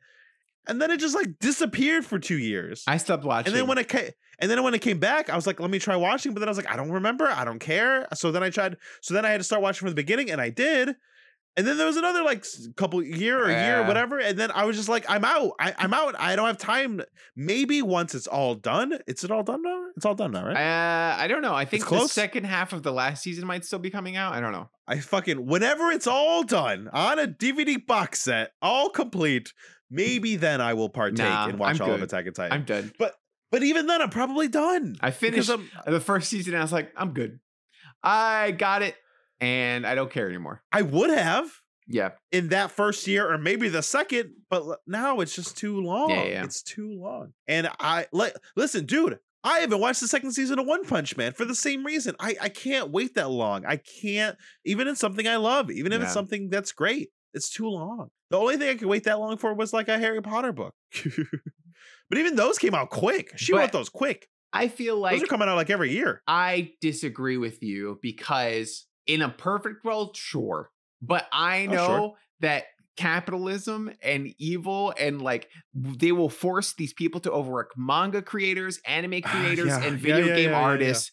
and 0.66 0.80
then 0.80 0.90
it 0.90 0.98
just 1.00 1.14
like 1.14 1.38
disappeared 1.38 2.06
for 2.06 2.18
two 2.18 2.38
years. 2.38 2.84
I 2.86 2.96
stopped 2.96 3.24
watching. 3.24 3.52
and 3.52 3.60
then 3.60 3.66
when 3.66 3.78
it 3.78 3.88
came, 3.88 4.10
and 4.38 4.50
then 4.50 4.62
when 4.62 4.74
it 4.74 4.80
came 4.80 4.98
back, 4.98 5.28
I 5.30 5.36
was 5.36 5.46
like, 5.46 5.60
let 5.60 5.70
me 5.70 5.78
try 5.78 5.94
watching. 5.96 6.32
But 6.34 6.40
then 6.40 6.48
I 6.48 6.50
was 6.50 6.56
like, 6.58 6.70
I 6.72 6.76
don't 6.76 6.90
remember. 6.90 7.26
I 7.28 7.44
don't 7.44 7.58
care. 7.60 8.08
So 8.14 8.32
then 8.32 8.42
I 8.42 8.50
tried. 8.50 8.76
So 9.02 9.12
then 9.14 9.24
I 9.24 9.30
had 9.30 9.38
to 9.38 9.44
start 9.44 9.62
watching 9.62 9.80
from 9.80 9.90
the 9.90 9.94
beginning, 9.94 10.30
and 10.30 10.40
I 10.40 10.48
did. 10.50 10.96
And 11.56 11.66
then 11.66 11.76
there 11.76 11.86
was 11.86 11.98
another 11.98 12.22
like 12.22 12.46
couple 12.76 13.02
year 13.02 13.44
or 13.44 13.50
year 13.50 13.80
or 13.82 13.86
whatever. 13.86 14.18
And 14.18 14.38
then 14.38 14.50
I 14.50 14.64
was 14.64 14.74
just 14.76 14.88
like, 14.88 15.04
I'm 15.08 15.24
out. 15.24 15.52
I, 15.60 15.74
I'm 15.76 15.92
out. 15.92 16.14
I 16.18 16.34
don't 16.34 16.46
have 16.46 16.56
time. 16.56 17.02
Maybe 17.36 17.82
once 17.82 18.14
it's 18.14 18.26
all 18.26 18.54
done. 18.54 18.98
It's 19.06 19.22
it 19.22 19.30
all 19.30 19.42
done 19.42 19.60
now? 19.62 19.84
It's 19.94 20.06
all 20.06 20.14
done 20.14 20.30
now, 20.30 20.46
right? 20.46 20.56
uh, 20.56 21.16
I 21.18 21.28
don't 21.28 21.42
know. 21.42 21.54
I 21.54 21.66
think 21.66 21.86
the 21.86 22.06
second 22.08 22.44
half 22.44 22.72
of 22.72 22.82
the 22.82 22.92
last 22.92 23.22
season 23.22 23.46
might 23.46 23.66
still 23.66 23.78
be 23.78 23.90
coming 23.90 24.16
out. 24.16 24.32
I 24.32 24.40
don't 24.40 24.52
know. 24.52 24.70
I 24.88 25.00
fucking 25.00 25.44
whenever 25.46 25.90
it's 25.90 26.06
all 26.06 26.42
done 26.42 26.88
on 26.92 27.18
a 27.18 27.26
DVD 27.26 27.84
box 27.84 28.22
set, 28.22 28.52
all 28.62 28.88
complete, 28.88 29.52
maybe 29.90 30.36
then 30.36 30.62
I 30.62 30.72
will 30.72 30.88
partake 30.88 31.18
Nah, 31.18 31.48
and 31.48 31.58
watch 31.58 31.80
I'm 31.80 31.88
all 31.88 31.94
of. 31.94 32.02
Attack 32.02 32.26
on 32.28 32.32
Titan. 32.32 32.52
I'm 32.52 32.64
done. 32.64 32.92
but 32.98 33.14
but 33.50 33.62
even 33.62 33.86
then, 33.86 34.00
I'm 34.00 34.08
probably 34.08 34.48
done. 34.48 34.96
I 35.02 35.10
finished 35.10 35.50
the 35.86 36.00
first 36.00 36.30
season. 36.30 36.54
And 36.54 36.62
I 36.62 36.64
was 36.64 36.72
like, 36.72 36.90
I'm 36.96 37.12
good. 37.12 37.38
I 38.02 38.52
got 38.52 38.82
it, 38.82 38.96
and 39.42 39.86
I 39.86 39.94
don't 39.94 40.10
care 40.10 40.28
anymore. 40.28 40.62
I 40.72 40.82
would 40.82 41.10
have 41.10 41.50
Yeah, 41.86 42.10
in 42.30 42.48
that 42.48 42.70
first 42.70 43.06
year 43.06 43.30
or 43.30 43.36
maybe 43.36 43.68
the 43.68 43.82
second, 43.82 44.32
but 44.48 44.78
now 44.86 45.20
it's 45.20 45.34
just 45.34 45.56
too 45.58 45.80
long. 45.82 46.10
yeah. 46.10 46.24
yeah. 46.24 46.44
It's 46.44 46.62
too 46.62 46.94
long. 46.98 47.32
And 47.46 47.68
I 47.78 48.06
like 48.12 48.34
listen, 48.56 48.86
dude. 48.86 49.18
I 49.44 49.58
haven't 49.58 49.80
watched 49.80 50.00
the 50.00 50.06
second 50.06 50.30
season 50.30 50.60
of 50.60 50.66
One 50.66 50.84
Punch 50.84 51.16
Man 51.16 51.32
for 51.32 51.44
the 51.44 51.56
same 51.56 51.84
reason. 51.84 52.14
I, 52.20 52.36
I 52.40 52.48
can't 52.48 52.92
wait 52.92 53.16
that 53.16 53.28
long. 53.28 53.66
I 53.66 53.76
can't, 53.76 54.36
even 54.64 54.86
in 54.86 54.94
something 54.94 55.26
I 55.26 55.34
love, 55.34 55.68
even 55.68 55.92
if 55.92 56.00
it's 56.00 56.12
something 56.12 56.48
that's 56.48 56.70
great, 56.70 57.08
it's 57.34 57.50
too 57.50 57.66
long. 57.66 58.10
The 58.30 58.38
only 58.38 58.56
thing 58.56 58.68
I 58.68 58.76
could 58.76 58.86
wait 58.86 59.02
that 59.02 59.18
long 59.18 59.38
for 59.38 59.52
was 59.52 59.72
like 59.72 59.88
a 59.88 59.98
Harry 59.98 60.22
Potter 60.22 60.52
book. 60.52 60.74
but 62.08 62.18
even 62.18 62.36
those 62.36 62.56
came 62.56 62.72
out 62.72 62.90
quick. 62.90 63.32
She 63.36 63.52
wrote 63.52 63.72
those 63.72 63.88
quick. 63.88 64.28
I 64.52 64.68
feel 64.68 64.96
like 64.96 65.14
those 65.14 65.24
are 65.24 65.26
coming 65.26 65.48
out 65.48 65.56
like 65.56 65.70
every 65.70 65.90
year. 65.90 66.22
I 66.28 66.74
disagree 66.80 67.36
with 67.36 67.64
you 67.64 67.98
because 68.00 68.86
in 69.06 69.22
a 69.22 69.28
perfect 69.28 69.84
world, 69.84 70.16
sure. 70.16 70.70
But 71.00 71.26
I 71.32 71.66
Oh, 71.66 71.76
know 71.76 71.76
sure. 71.76 72.16
that 72.40 72.64
capitalism 72.96 73.90
and 74.02 74.34
evil 74.38 74.92
and 74.98 75.22
like 75.22 75.48
they 75.74 76.12
will 76.12 76.28
force 76.28 76.74
these 76.74 76.92
people 76.92 77.20
to 77.20 77.32
overwork 77.32 77.72
manga 77.76 78.22
creators, 78.22 78.80
anime 78.86 79.22
creators, 79.22 79.76
Ah, 79.76 79.80
yeah. 79.80 79.86
and 79.86 79.98
video 79.98 80.28
yeah, 80.28 80.36
game 80.36 80.54
yeah, 80.54 80.74
yeah. 80.74 81.00
artists 81.00 81.10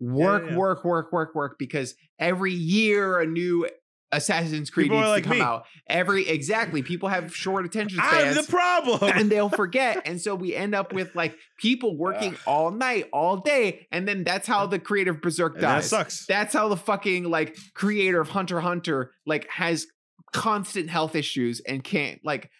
work, 0.00 0.50
work, 0.50 0.84
work, 0.84 1.12
work, 1.12 1.34
work 1.34 1.56
because 1.58 1.94
every 2.18 2.52
year 2.52 3.20
a 3.20 3.26
new 3.26 3.68
Assassin's 4.16 4.70
Creed 4.70 4.86
People 4.86 4.98
needs 4.98 5.08
like 5.08 5.22
to 5.24 5.28
come 5.28 5.38
me. 5.38 5.42
out. 5.44 5.64
Every 5.86 6.28
exactly, 6.28 6.82
people 6.82 7.08
have 7.08 7.34
short 7.34 7.64
attention 7.66 7.98
spans. 7.98 8.36
I'm 8.38 8.44
the 8.44 8.50
problem. 8.50 9.12
and 9.14 9.30
they'll 9.30 9.48
forget. 9.50 10.02
And 10.06 10.20
so 10.20 10.34
we 10.34 10.54
end 10.54 10.74
up 10.74 10.92
with 10.92 11.14
like 11.14 11.36
people 11.58 11.96
working 11.96 12.36
all 12.46 12.70
night, 12.70 13.08
all 13.12 13.38
day. 13.38 13.86
And 13.92 14.06
then 14.08 14.24
that's 14.24 14.46
how 14.46 14.66
the 14.66 14.78
creative 14.78 15.20
berserk 15.20 15.54
And 15.54 15.62
that 15.62 15.74
dies. 15.76 15.90
sucks. 15.90 16.26
That's 16.26 16.54
how 16.54 16.68
the 16.68 16.76
fucking 16.76 17.24
like 17.24 17.56
creator 17.74 18.20
of 18.20 18.28
Hunter 18.30 18.60
Hunter 18.60 19.12
like 19.26 19.48
has 19.50 19.86
constant 20.32 20.90
health 20.90 21.14
issues 21.14 21.60
and 21.60 21.82
can't 21.84 22.20
like 22.24 22.50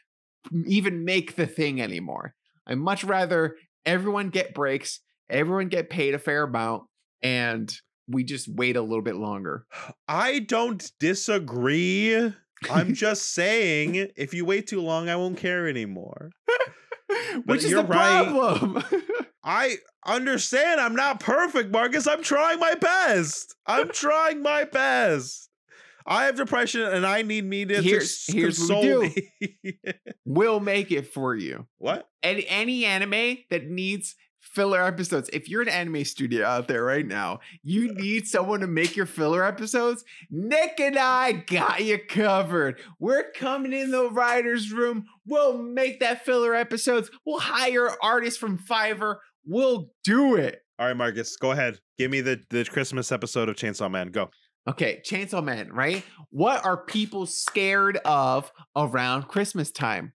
even 0.67 1.05
make 1.05 1.37
the 1.37 1.47
thing 1.47 1.81
anymore. 1.81 2.35
I 2.67 2.75
much 2.75 3.05
rather 3.05 3.57
everyone 3.87 4.31
get 4.31 4.55
breaks, 4.55 5.01
everyone 5.29 5.69
get 5.69 5.91
paid 5.91 6.15
a 6.15 6.19
fair 6.19 6.45
amount, 6.45 6.85
and 7.23 7.75
we 8.09 8.25
just 8.25 8.49
wait 8.49 8.77
a 8.77 8.83
little 8.83 9.03
bit 9.03 9.17
longer. 9.17 9.67
I 10.09 10.41
don't 10.41 10.91
disagree. 10.99 12.33
I'm 12.71 12.95
just 12.95 13.33
saying, 13.35 14.09
if 14.17 14.35
you 14.35 14.45
wait 14.45 14.67
too 14.67 14.81
long, 14.81 15.09
I 15.09 15.17
won't 15.17 15.39
care 15.39 15.69
anymore. 15.69 16.31
Which 17.47 17.65
is 17.65 17.71
the 17.73 17.85
right. 17.85 18.27
problem. 18.27 18.83
I 19.45 19.77
understand 20.07 20.81
I'm 20.81 20.97
not 20.97 21.21
perfect, 21.21 21.71
Marcus. 21.71 22.07
I'm 22.07 22.23
trying 22.23 22.59
my 22.59 22.75
best. 22.75 23.55
I'm 23.67 23.91
trying 23.91 24.43
my 24.43 24.65
best. 24.65 25.51
I 26.07 26.25
have 26.25 26.37
depression 26.37 26.83
and 26.83 27.07
I 27.07 27.23
need 27.23 27.51
Here's- 27.71 28.27
to 28.27 28.33
here's 28.33 28.59
what 28.61 28.83
console 28.83 29.01
we 29.01 29.31
me. 29.63 29.75
we'll 30.27 30.61
make 30.61 30.91
it 30.93 31.13
for 31.13 31.35
you. 31.35 31.67
what? 31.79 32.09
any, 32.23 32.47
any 32.47 32.85
anime 32.85 33.39
that 33.51 33.67
needs 33.67 34.15
filler 34.55 34.83
episodes. 34.83 35.29
If 35.33 35.49
you're 35.49 35.63
an 35.63 35.69
anime 35.69 36.05
studio 36.05 36.47
out 36.47 36.69
there 36.69 36.85
right 36.85 37.07
now, 37.07 37.41
you 37.63 37.93
need 37.93 38.27
someone 38.27 38.61
to 38.61 38.67
make 38.67 38.97
your 38.97 39.07
filler 39.07 39.45
episodes. 39.45 40.05
Nick 40.31 40.79
and 40.81 40.97
I 40.99 41.33
got 41.33 41.85
you 41.85 41.99
covered. 41.99 42.81
We're 42.99 43.31
coming 43.33 43.73
in 43.73 43.91
the 43.91 44.11
writer's 44.11 44.73
room. 44.73 45.07
We'll 45.27 45.59
make 45.59 46.01
that 46.01 46.25
filler 46.25 46.55
episodes. 46.55 47.11
We'll 47.27 47.41
hire 47.41 47.91
artists 48.03 48.39
from 48.39 48.59
Fiverr. 48.59 49.17
We'll 49.47 49.91
do 50.05 50.37
it. 50.37 50.61
All 50.79 50.87
right, 50.87 50.97
Marcus, 50.97 51.37
go 51.37 51.53
ahead. 51.53 51.81
Give 51.99 52.11
me 52.11 52.21
the, 52.21 52.41
the 52.51 52.65
Christmas 52.65 53.13
episode 53.13 53.49
of 53.49 53.57
Chainsaw 53.57 53.91
Man. 53.91 54.09
Go. 54.09 54.31
Okay, 54.67 55.03
Chainsaw 55.07 55.45
Man, 55.45 55.71
right? 55.73 56.03
What 56.31 56.65
are 56.65 56.79
people 56.85 57.27
scared 57.27 57.99
of 58.05 58.51
around 58.75 59.29
Christmas 59.29 59.71
time? 59.71 60.15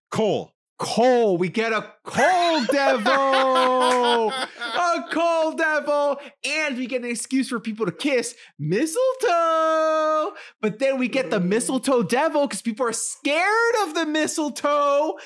Cole. 0.80 1.10
Coal. 1.10 1.38
We 1.38 1.50
get 1.50 1.74
a 1.74 1.94
coal 2.04 2.66
devil. 2.66 4.32
a 4.32 5.06
coal 5.12 5.52
devil. 5.54 6.20
And 6.46 6.78
we 6.78 6.88
get 6.88 7.04
an 7.04 7.10
excuse 7.10 7.50
for 7.50 7.60
people 7.60 7.86
to 7.86 7.92
kiss 7.92 8.36
mistletoe. 8.58 10.34
But 10.62 10.80
then 10.80 10.98
we 10.98 11.08
get 11.08 11.30
the 11.30 11.40
mm. 11.40 11.48
mistletoe 11.48 12.04
devil 12.04 12.48
because 12.48 12.62
people 12.62 12.88
are 12.88 12.94
scared 12.94 13.76
of 13.84 13.94
the 13.94 14.06
mistletoe 14.06 15.18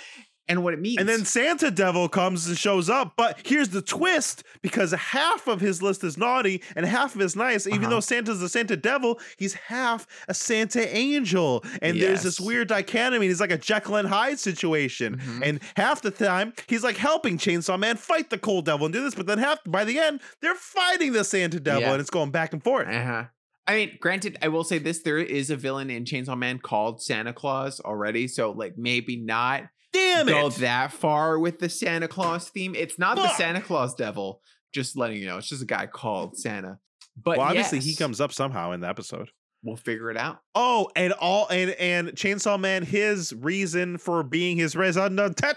and 0.47 0.63
what 0.63 0.73
it 0.73 0.79
means. 0.81 0.97
And 0.99 1.07
then 1.07 1.23
Santa 1.25 1.71
Devil 1.71 2.09
comes 2.09 2.47
and 2.47 2.57
shows 2.57 2.89
up. 2.89 3.13
But 3.15 3.39
here's 3.45 3.69
the 3.69 3.81
twist 3.81 4.43
because 4.61 4.91
half 4.91 5.47
of 5.47 5.61
his 5.61 5.81
list 5.81 6.03
is 6.03 6.17
naughty 6.17 6.61
and 6.75 6.85
half 6.85 7.15
of 7.15 7.21
it's 7.21 7.35
nice. 7.35 7.65
Even 7.67 7.81
Uh-huh. 7.83 7.89
though 7.91 7.99
Santa's 8.01 8.41
a 8.41 8.49
Santa 8.49 8.75
Devil, 8.75 9.19
he's 9.37 9.53
half 9.53 10.05
a 10.27 10.33
Santa 10.33 10.85
Angel. 10.95 11.63
And 11.81 11.99
there's 11.99 12.23
this 12.23 12.39
weird 12.39 12.67
dichotomy. 12.67 13.27
He's 13.27 13.39
like 13.39 13.51
a 13.51 13.57
Jekyll 13.57 13.95
and 13.95 14.07
Hyde 14.07 14.39
situation. 14.39 15.17
Mhm. 15.17 15.47
And 15.47 15.59
half 15.77 16.01
the 16.01 16.11
time, 16.11 16.53
he's 16.67 16.83
like 16.83 16.97
helping 16.97 17.37
Chainsaw 17.37 17.79
Man 17.79 17.95
fight 17.97 18.29
the 18.29 18.37
Cold 18.37 18.65
Devil 18.65 18.85
and 18.87 18.93
do 18.93 19.01
this. 19.01 19.15
But 19.15 19.27
then 19.27 19.37
half 19.37 19.59
by 19.65 19.85
the 19.85 19.97
end, 19.99 20.19
they're 20.41 20.55
fighting 20.55 21.13
the 21.13 21.23
Santa 21.23 21.59
Devil 21.59 21.81
Yeah. 21.83 21.91
and 21.93 22.01
it's 22.01 22.09
going 22.09 22.31
back 22.31 22.53
and 22.53 22.61
forth. 22.63 22.87
Uh-huh. 22.87 23.25
I 23.65 23.75
mean, 23.75 23.97
granted, 24.01 24.37
I 24.41 24.49
will 24.49 24.65
say 24.65 24.77
this: 24.77 25.03
there 25.03 25.17
is 25.17 25.49
a 25.49 25.55
villain 25.55 25.89
in 25.89 26.03
Chainsaw 26.03 26.37
Man 26.37 26.59
called 26.59 27.01
Santa 27.01 27.31
Claus 27.31 27.79
already, 27.79 28.27
so 28.27 28.51
like 28.51 28.73
maybe 28.77 29.15
not 29.15 29.63
Damn 29.93 30.27
it! 30.27 30.31
go 30.31 30.49
that 30.49 30.91
far 30.91 31.39
with 31.39 31.59
the 31.59 31.69
Santa 31.69 32.07
Claus 32.07 32.49
theme. 32.49 32.75
It's 32.75 32.99
not 32.99 33.15
the 33.15 33.29
Santa 33.35 33.61
Claus 33.61 33.95
devil. 33.95 34.41
Just 34.73 34.97
letting 34.97 35.17
you 35.17 35.27
know, 35.27 35.37
it's 35.37 35.47
just 35.47 35.61
a 35.61 35.67
guy 35.67 35.85
called 35.85 36.37
Santa. 36.37 36.79
But 37.21 37.37
well, 37.37 37.47
obviously, 37.47 37.79
he 37.79 37.95
comes 37.95 38.19
up 38.19 38.33
somehow 38.33 38.71
in 38.71 38.81
the 38.81 38.89
episode. 38.89 39.29
We'll 39.63 39.77
figure 39.77 40.09
it 40.11 40.17
out. 40.17 40.39
Oh, 40.55 40.89
and 40.95 41.13
all 41.13 41.47
and 41.49 41.71
and 41.71 42.09
Chainsaw 42.09 42.59
Man, 42.59 42.83
his 42.83 43.33
reason 43.33 43.97
for 43.97 44.23
being 44.23 44.57
his 44.57 44.75
raison 44.75 45.15
d'etre 45.15 45.53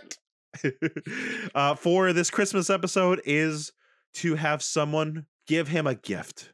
uh, 1.55 1.75
for 1.75 2.13
this 2.13 2.31
Christmas 2.31 2.71
episode 2.71 3.21
is 3.25 3.73
to 4.15 4.35
have 4.35 4.63
someone 4.63 5.27
give 5.47 5.69
him 5.69 5.87
a 5.87 5.95
gift. 5.95 6.53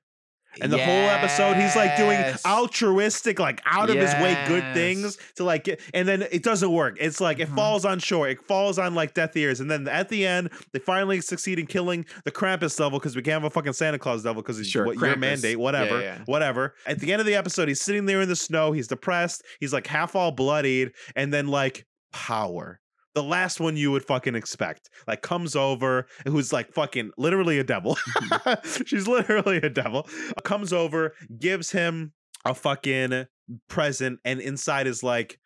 And 0.60 0.72
the 0.72 0.78
whole 0.78 1.08
episode, 1.10 1.56
he's 1.56 1.74
like 1.74 1.96
doing 1.96 2.18
altruistic, 2.44 3.38
like 3.38 3.60
out 3.66 3.88
of 3.90 3.96
his 3.96 4.12
way 4.14 4.36
good 4.46 4.74
things 4.74 5.16
to 5.36 5.44
like 5.44 5.64
get, 5.64 5.80
and 5.94 6.06
then 6.06 6.22
it 6.30 6.42
doesn't 6.42 6.70
work. 6.70 6.96
It's 7.00 7.20
like 7.20 7.38
it 7.38 7.48
Mhm. 7.50 7.54
falls 7.56 7.84
on 7.84 7.98
shore, 7.98 8.28
it 8.28 8.42
falls 8.46 8.78
on 8.78 8.94
like 8.94 9.14
death 9.14 9.36
ears, 9.36 9.60
and 9.60 9.70
then 9.70 9.88
at 9.88 10.08
the 10.08 10.26
end, 10.26 10.50
they 10.72 10.78
finally 10.78 11.20
succeed 11.20 11.58
in 11.58 11.66
killing 11.66 12.04
the 12.24 12.30
Krampus 12.30 12.76
devil 12.76 12.98
because 12.98 13.16
we 13.16 13.22
can't 13.22 13.42
have 13.42 13.44
a 13.44 13.50
fucking 13.50 13.72
Santa 13.72 13.98
Claus 13.98 14.22
devil 14.22 14.42
because 14.42 14.58
it's 14.60 14.68
Sure, 14.68 14.84
what 14.86 14.98
your 14.98 15.16
mandate, 15.16 15.52
Yeah, 15.52 15.56
whatever, 15.56 16.00
yeah. 16.00 16.18
whatever. 16.26 16.74
At 16.86 16.98
the 17.00 17.12
end 17.12 17.20
of 17.20 17.26
the 17.26 17.34
episode, 17.34 17.68
he's 17.68 17.80
sitting 17.80 18.06
there 18.06 18.20
in 18.20 18.28
the 18.28 18.36
snow, 18.36 18.72
he's 18.72 18.88
depressed, 18.88 19.42
he's 19.60 19.72
like 19.72 19.86
half 19.86 20.14
all 20.14 20.32
bloodied, 20.32 20.92
and 21.16 21.32
then 21.32 21.48
like 21.48 21.86
power. 22.12 22.78
The 23.14 23.22
last 23.22 23.60
one 23.60 23.76
you 23.76 23.90
would 23.92 24.04
fucking 24.04 24.34
expect, 24.34 24.88
like 25.06 25.20
comes 25.22 25.54
over, 25.54 26.06
who's 26.26 26.52
like 26.52 26.72
fucking 26.72 27.10
literally 27.18 27.58
a 27.58 27.64
devil. 27.64 27.98
She's 28.86 29.06
literally 29.06 29.58
a 29.58 29.68
devil. 29.68 30.08
Comes 30.44 30.72
over, 30.72 31.14
gives 31.38 31.72
him 31.72 32.12
a 32.44 32.54
fucking 32.54 33.26
present, 33.68 34.18
and 34.24 34.40
inside 34.40 34.86
is 34.86 35.02
like 35.02 35.38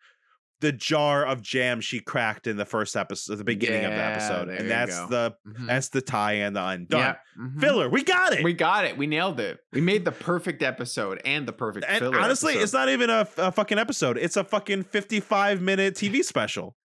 the 0.59 0.71
jar 0.71 1.23
of 1.23 1.41
jam 1.43 1.79
she 1.81 1.99
cracked 1.99 2.47
in 2.47 2.57
the 2.57 2.65
first 2.65 2.95
episode, 2.95 3.35
the 3.35 3.43
beginning 3.43 3.85
of 3.85 3.91
the 3.91 3.97
episode, 4.03 4.49
and 4.49 4.71
that's 4.71 4.97
go. 4.97 5.07
the 5.07 5.35
Mhm. 5.47 5.67
that's 5.67 5.89
the 5.89 6.01
tie 6.01 6.33
and 6.33 6.55
the 6.55 6.65
undone. 6.65 6.99
Yeah, 6.99 7.15
mhm. 7.39 7.59
Filler, 7.59 7.89
we 7.89 8.03
got 8.03 8.33
it. 8.33 8.43
We 8.43 8.53
got 8.53 8.85
it. 8.85 8.97
We 8.97 9.05
nailed 9.05 9.39
it. 9.39 9.59
We 9.71 9.81
made 9.81 10.03
the 10.03 10.11
perfect 10.11 10.63
episode 10.63 11.21
and 11.25 11.47
the 11.47 11.53
perfect 11.53 11.85
and 11.87 11.99
filler. 11.99 12.17
honestly, 12.19 12.53
episode. 12.53 12.63
it's 12.63 12.73
not 12.73 12.89
even 12.89 13.09
a, 13.11 13.27
a 13.37 13.51
fucking 13.51 13.77
episode. 13.77 14.17
It's 14.17 14.35
a 14.37 14.43
fucking 14.43 14.85
55 14.85 15.61
minute 15.61 15.93
TV 15.95 16.23
special. 16.23 16.75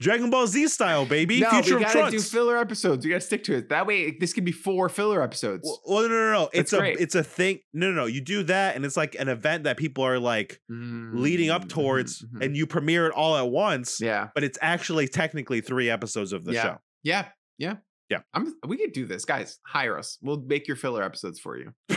Dragon 0.00 0.28
Ball 0.30 0.46
Z 0.46 0.68
style, 0.68 1.06
baby. 1.06 1.40
no, 1.40 1.48
Future 1.50 1.78
we 1.78 1.84
of 1.84 1.92
gotta 1.92 2.10
do 2.10 2.20
filler 2.20 2.56
episodes. 2.58 3.04
We 3.04 3.10
gotta 3.10 3.20
stick 3.22 3.42
to 3.44 3.54
it. 3.56 3.68
That 3.70 3.86
way, 3.86 4.10
this 4.18 4.32
can 4.32 4.44
be 4.44 4.52
four 4.52 4.88
filler 4.88 5.22
episodes. 5.22 5.62
well, 5.64 5.80
well, 5.86 6.02
no, 6.02 6.14
no, 6.14 6.32
no. 6.32 6.50
It's 6.52 6.72
That's 6.72 6.82
a 6.82 7.02
it's 7.02 7.14
a 7.14 7.24
thing. 7.24 7.60
No, 7.72 7.88
no, 7.90 7.94
no. 8.02 8.06
You 8.06 8.20
do 8.20 8.42
that, 8.44 8.76
and 8.76 8.84
it's 8.84 8.96
like 8.96 9.16
an 9.18 9.28
event 9.28 9.64
that 9.64 9.76
people 9.78 10.04
are 10.04 10.18
like 10.18 10.60
leading 10.68 11.50
up 11.50 11.64
Mm, 11.64 11.68
towards, 11.70 12.22
mhm, 12.22 12.28
mhm. 12.38 12.44
and 12.44 12.56
you 12.56 12.66
premiere 12.66 13.06
it 13.06 13.12
all 13.12 13.36
at 13.36 13.48
once. 13.48 13.98
yeah, 14.00 14.28
But 14.34 14.44
it's 14.44 14.58
actually 14.60 15.08
technically 15.08 15.60
three 15.62 15.88
episodes 15.88 16.32
of 16.32 16.44
the 16.44 16.52
Yeah. 16.52 16.62
show. 16.62 16.76
yeah, 17.02 17.28
yeah, 17.58 17.76
Yeah. 18.10 18.18
I'm. 18.34 18.54
We 18.66 18.76
could 18.76 18.92
do 18.92 19.06
this, 19.06 19.24
guys. 19.24 19.58
Hire 19.66 19.98
us. 19.98 20.18
We'll 20.20 20.42
make 20.42 20.68
your 20.68 20.76
filler 20.76 21.02
episodes 21.02 21.40
for 21.40 21.56
you. 21.58 21.72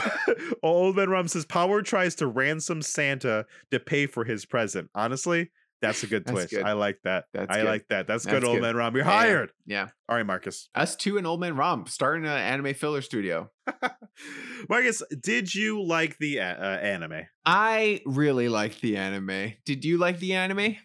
Old 0.64 0.96
Man 0.96 1.10
Rum 1.10 1.28
says 1.28 1.46
Power 1.46 1.82
tries 1.82 2.16
to 2.16 2.28
ransom 2.28 2.82
Santa 2.82 3.46
to 3.72 3.80
pay 3.80 4.06
for 4.08 4.24
his 4.24 4.46
present. 4.46 4.90
Honestly, 4.96 5.52
that's 5.82 6.04
a 6.04 6.08
good 6.08 6.26
That's 6.26 6.34
twist. 6.34 6.50
good. 6.52 6.64
I 6.64 6.74
like 6.74 7.00
that. 7.04 7.26
That's 7.34 7.50
I 7.56 7.62
good. 7.62 7.66
like 7.68 7.86
that. 7.90 8.08
That's, 8.08 8.26
That's 8.26 8.34
good, 8.40 8.44
Old. 8.44 8.62
Man 8.62 8.76
Rum. 8.76 8.96
You're 8.96 9.06
Yeah, 9.06 9.12
hired. 9.12 9.52
Yeah, 9.66 9.88
All 10.08 10.16
right, 10.16 10.26
Marcus. 10.26 10.70
us 10.76 10.96
two 10.96 11.18
and 11.18 11.26
Old 11.26 11.40
Man 11.40 11.56
Rom 11.56 11.86
starting 11.88 12.26
an 12.26 12.32
anime 12.32 12.74
filler 12.74 13.02
studio. 13.02 13.50
Marcus, 14.70 15.02
did 15.22 15.54
you 15.54 15.82
like 15.84 16.18
the 16.18 16.42
uh, 16.42 16.46
uh, 16.46 16.78
anime? 16.82 17.22
I 17.46 18.02
really 18.06 18.50
like 18.50 18.80
the 18.82 18.98
anime. 18.98 19.54
Did 19.66 19.86
you 19.86 19.98
like 19.98 20.20
the 20.20 20.34
anime? 20.34 20.76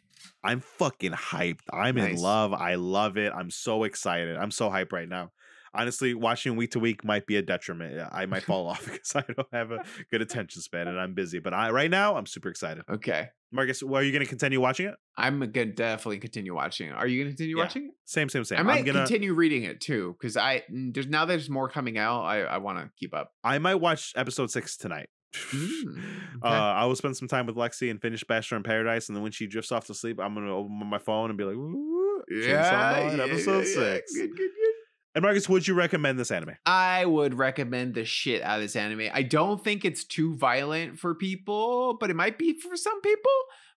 I'm 0.43 0.61
fucking 0.61 1.13
hyped. 1.13 1.61
I'm 1.73 1.97
in 1.99 2.17
love. 2.17 2.53
I 2.53 2.75
love 2.77 3.17
it. 3.17 3.33
I'm 3.35 3.51
so 3.51 3.85
excited. 3.85 4.37
I'm 4.37 4.51
so 4.51 4.69
hyped 4.71 4.93
right 4.93 5.09
now. 5.09 5.33
Honestly, 5.75 6.15
watching 6.15 6.57
week 6.57 6.71
to 6.73 6.79
week 6.79 7.05
might 7.05 7.27
be 7.27 7.37
a 7.37 7.43
detriment. 7.43 8.01
I 8.13 8.27
might 8.27 8.43
fall 8.51 8.69
off 8.69 8.85
because 8.91 9.15
I 9.17 9.23
don't 9.23 9.49
have 9.53 9.73
a 9.73 9.85
good 10.11 10.23
attention 10.23 10.63
span 10.63 10.89
and 10.89 10.99
I'm 11.05 11.15
busy. 11.15 11.39
But 11.41 11.53
I 11.55 11.71
right 11.71 11.91
now 11.91 12.17
I'm 12.17 12.27
super 12.27 12.49
excited. 12.49 12.85
Okay, 12.89 13.29
Marcus, 13.53 13.83
well, 13.83 14.01
are 14.01 14.05
you 14.05 14.13
going 14.13 14.23
to 14.25 14.29
continue 14.29 14.61
watching 14.61 14.87
it? 14.87 14.95
I'm 15.17 15.39
gonna 15.41 15.67
definitely 15.67 16.19
continue 16.19 16.55
watching 16.55 16.89
it. 16.89 16.93
Are 16.95 17.07
you 17.07 17.23
gonna 17.23 17.31
continue 17.33 17.57
Yeah. 17.57 17.63
watching 17.65 17.85
it? 17.87 17.91
Same, 18.05 18.29
same, 18.29 18.45
same. 18.45 18.59
I 18.59 18.63
might 18.63 18.85
gonna. 18.85 19.01
continue 19.01 19.35
reading 19.35 19.65
it 19.65 19.81
too, 19.81 20.17
because 20.21 20.37
I 20.37 20.63
mm, 20.73 20.93
there's 20.95 21.07
now 21.07 21.25
there's 21.25 21.49
more 21.51 21.69
coming 21.69 21.99
out. 21.99 22.23
I 22.23 22.43
I 22.43 22.59
want 22.59 22.79
to 22.79 22.91
keep 22.99 23.15
up. 23.15 23.33
I 23.43 23.59
might 23.59 23.77
watch 23.77 24.13
episode 24.17 24.51
six 24.51 24.77
tonight. 24.77 25.09
Mm, 25.53 25.99
Uh. 26.43 26.47
I 26.47 26.85
will 26.87 26.95
spend 26.97 27.17
some 27.17 27.27
time 27.29 27.47
with 27.47 27.57
Lexi 27.57 27.91
and 27.91 28.01
finish 28.01 28.23
Bachelor 28.23 28.57
in 28.59 28.63
Paradise, 28.63 29.09
and 29.09 29.17
then 29.17 29.23
when 29.25 29.33
she 29.33 29.47
drifts 29.49 29.73
off 29.73 29.87
to 29.87 29.95
sleep, 29.95 30.21
I'm 30.21 30.35
gonna 30.35 30.55
open 30.55 30.87
my 30.87 30.99
phone 30.99 31.31
and 31.31 31.37
be 31.39 31.45
like, 31.45 31.57
"Ooh, 31.57 32.23
Chainsaw 32.33 33.17
Man, 33.17 33.21
episode 33.21 33.67
six." 33.67 34.15
Good, 34.15 34.31
good, 34.31 34.37
good. 34.37 34.74
And 35.15 35.23
Marcus, 35.23 35.49
would 35.49 35.69
you 35.69 35.75
recommend 35.75 36.19
this 36.19 36.33
anime? 36.33 36.57
I 36.67 37.05
would 37.05 37.35
recommend 37.35 37.95
the 37.95 38.05
shit 38.05 38.43
out 38.43 38.57
of 38.57 38.63
this 38.63 38.75
anime. 38.75 39.11
I 39.13 39.23
don't 39.23 39.63
think 39.63 39.85
it's 39.85 40.03
too 40.03 40.35
violent 40.35 40.99
for 40.99 41.15
people, 41.15 41.97
but 42.01 42.11
it 42.11 42.15
might 42.15 42.37
be 42.37 42.59
for 42.59 42.77
some 42.77 43.01
people. 43.01 43.33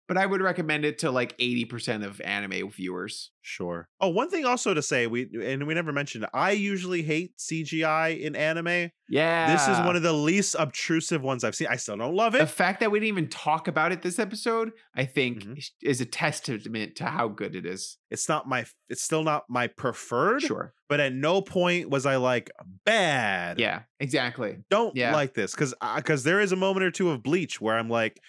But 0.08 0.18
I 0.18 0.26
would 0.26 0.42
recommend 0.42 0.86
it 0.86 1.00
to 1.00 1.12
like 1.12 1.38
80% 1.38 2.06
of 2.06 2.22
anime 2.22 2.70
viewers. 2.72 3.32
Sure. 3.42 3.88
Oh, 4.02 4.10
one 4.10 4.30
thing 4.30 4.46
also 4.46 4.74
to 4.74 4.82
say, 4.82 5.08
we 5.08 5.28
and 5.44 5.68
we 5.68 5.74
never 5.74 5.92
mentioned. 5.94 6.26
I 6.34 6.52
usually 6.52 7.02
hate 7.02 7.38
CGI 7.38 8.20
in 8.22 8.36
anime. 8.36 8.92
Yeah. 9.10 9.52
This 9.54 9.68
is 9.68 9.78
one 9.86 9.96
of 9.96 10.04
the 10.04 10.12
least 10.14 10.56
obtrusive 10.60 11.22
ones 11.22 11.44
I've 11.44 11.56
seen. 11.56 11.68
I 11.70 11.78
still 11.78 11.96
don't 11.98 12.14
love 12.16 12.36
it. 12.36 12.40
the 12.40 12.48
fact 12.48 12.80
that 12.82 12.92
we 12.92 13.00
didn't 13.00 13.08
even 13.18 13.30
talk 13.30 13.68
about 13.70 13.92
it 13.94 14.02
this 14.02 14.20
episode, 14.20 14.72
I 14.96 15.06
think, 15.06 15.44
Mhm. 15.44 15.64
is- 15.82 16.02
a 16.02 16.06
testament 16.06 16.96
to 16.98 17.06
how 17.06 17.28
good 17.30 17.56
it 17.56 17.66
is. 17.66 17.98
It's 18.12 18.28
not 18.30 18.48
my. 18.48 18.66
It's 18.90 19.02
still 19.04 19.24
not 19.24 19.44
my 19.50 19.68
preferred. 19.68 20.42
Sure. 20.42 20.74
But 20.90 21.00
at 21.02 21.14
no 21.14 21.42
point 21.42 21.90
was 21.90 22.06
I 22.06 22.16
like 22.18 22.50
bad. 22.86 23.60
Yeah, 23.60 23.82
exactly. 24.00 24.58
Don't 24.70 24.96
Yeah. 24.96 25.14
like 25.14 25.34
this 25.34 25.52
because 25.52 25.74
because 25.96 26.24
there 26.24 26.40
is 26.40 26.52
a 26.52 26.56
moment 26.56 26.86
or 26.86 26.92
two 26.92 27.10
of 27.12 27.24
Bleach 27.24 27.60
where 27.62 27.78
I'm 27.78 27.90
like, 27.90 28.20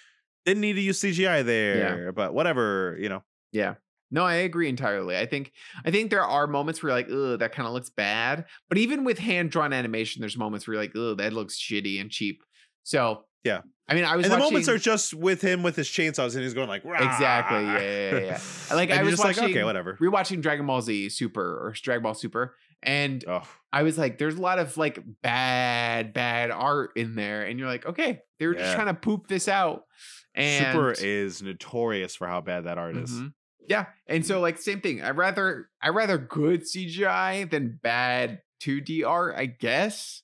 didn't 0.48 0.60
need 0.62 0.74
to 0.74 0.80
use 0.80 1.00
CGI 1.00 1.44
there, 1.44 2.12
but 2.12 2.34
whatever. 2.34 2.96
You 2.98 3.08
know. 3.08 3.22
Yeah. 3.52 3.74
No, 4.10 4.24
I 4.24 4.34
agree 4.36 4.68
entirely. 4.70 5.18
I 5.18 5.26
think 5.26 5.52
I 5.84 5.90
think 5.90 6.10
there 6.10 6.24
are 6.24 6.46
moments 6.46 6.82
where 6.82 6.90
you're 6.90 6.98
like, 6.98 7.10
ugh, 7.12 7.38
that 7.40 7.52
kind 7.52 7.66
of 7.66 7.74
looks 7.74 7.90
bad. 7.90 8.46
But 8.70 8.78
even 8.78 9.04
with 9.04 9.18
hand 9.18 9.50
drawn 9.50 9.72
animation, 9.74 10.20
there's 10.20 10.36
moments 10.36 10.66
where 10.66 10.74
you're 10.74 10.82
like, 10.82 10.96
ugh, 10.96 11.18
that 11.18 11.32
looks 11.34 11.58
shitty 11.60 12.00
and 12.00 12.10
cheap. 12.10 12.42
So 12.84 13.24
Yeah. 13.44 13.60
I 13.86 13.94
mean, 13.94 14.04
I 14.04 14.16
was 14.16 14.24
And 14.26 14.32
the 14.34 14.38
moments 14.38 14.68
are 14.68 14.76
just 14.78 15.12
with 15.14 15.40
him 15.42 15.62
with 15.62 15.76
his 15.76 15.88
chainsaws 15.88 16.34
and 16.34 16.42
he's 16.42 16.52
going 16.54 16.68
like 16.68 16.84
"Rah!" 16.84 17.02
Exactly, 17.02 17.62
yeah, 17.64 17.80
yeah, 17.80 18.10
yeah, 18.12 18.20
yeah. 18.20 18.40
Like, 18.74 18.90
I 18.90 19.02
was 19.02 19.12
just 19.12 19.24
like 19.24 19.36
okay 19.38 19.46
watching- 19.48 19.64
whatever. 19.64 19.96
rewatching 20.00 20.42
Dragon 20.42 20.66
Ball 20.66 20.80
Z 20.82 21.08
Super 21.10 21.42
or 21.42 21.72
Dragon 21.72 22.02
Ball 22.02 22.12
Super, 22.14 22.54
and 22.82 23.24
Oh, 23.26 23.48
I 23.72 23.82
was 23.84 23.96
like, 23.96 24.18
there's 24.18 24.34
a 24.36 24.42
lot 24.42 24.58
of 24.58 24.76
like 24.76 24.98
bad, 25.22 26.12
bad 26.12 26.50
art 26.50 26.90
in 26.96 27.14
there, 27.14 27.44
and 27.44 27.58
you're 27.58 27.68
like, 27.68 27.86
okay, 27.86 28.20
they 28.38 28.46
were 28.46 28.54
just 28.54 28.74
trying 28.74 28.88
to 28.88 28.94
poop 28.94 29.26
this 29.28 29.48
out. 29.48 29.84
And 30.38 30.72
Super 30.72 30.92
is 30.92 31.42
notorious 31.42 32.14
for 32.14 32.26
how 32.28 32.40
bad 32.40 32.64
that 32.64 32.78
art 32.78 32.96
is. 32.96 33.10
Mhm. 33.10 33.32
Yeah, 33.68 33.86
and 34.06 34.24
so 34.24 34.40
like 34.40 34.56
same 34.58 34.80
thing. 34.80 35.02
I 35.02 35.10
rather 35.10 35.68
I 35.82 35.90
rather 35.90 36.16
good 36.16 36.62
CGI 36.62 37.44
than 37.50 37.78
bad 37.82 38.40
2D 38.60 39.04
art, 39.06 39.34
I 39.36 39.46
guess. 39.46 40.22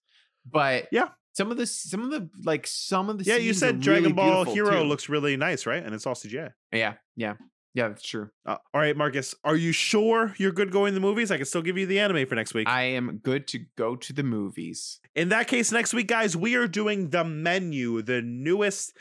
But 0.51 0.89
Yeah. 0.91 1.09
some 1.33 1.51
of 1.51 1.57
the 1.59 1.67
some 1.67 2.01
of 2.03 2.11
the 2.11 2.31
like 2.45 2.67
some 2.67 3.11
of 3.11 3.19
the 3.19 3.25
Yeah, 3.25 3.37
you 3.37 3.53
said 3.53 3.81
Dragon 3.81 4.03
really 4.05 4.13
Ball 4.15 4.45
Hero 4.45 4.83
too. 4.83 4.89
looks 4.89 5.09
really 5.09 5.37
nice, 5.37 5.67
right? 5.67 5.83
And 5.85 5.95
it's 5.95 6.07
all 6.07 6.15
CGI. 6.15 6.53
yeah 6.73 6.95
yeah 7.17 7.35
yeah 7.75 7.89
that's 7.89 8.07
true. 8.07 8.31
Uh, 8.47 8.57
all 8.73 8.81
right, 8.81 8.97
Marcus, 8.97 9.35
are 9.45 9.57
you 9.57 9.73
sure 9.73 10.35
you're 10.39 10.53
good 10.53 10.71
going 10.71 10.93
to 10.93 10.95
the 10.95 11.01
movies? 11.01 11.31
I 11.33 11.37
can 11.37 11.45
still 11.47 11.61
give 11.63 11.77
you 11.77 11.87
the 11.87 11.99
anime 11.99 12.25
for 12.27 12.37
next 12.37 12.55
week. 12.55 12.69
I 12.69 12.83
am 12.85 13.19
good 13.19 13.47
to 13.49 13.61
go 13.77 13.97
to 13.97 14.13
the 14.13 14.23
movies. 14.23 15.01
In 15.15 15.29
that 15.31 15.49
case, 15.49 15.71
next 15.73 15.93
week, 15.93 16.07
guys, 16.09 16.37
we 16.37 16.55
are 16.55 16.69
doing 16.69 17.11
the 17.11 17.25
menu, 17.25 18.01
the 18.01 18.23
newest 18.23 18.97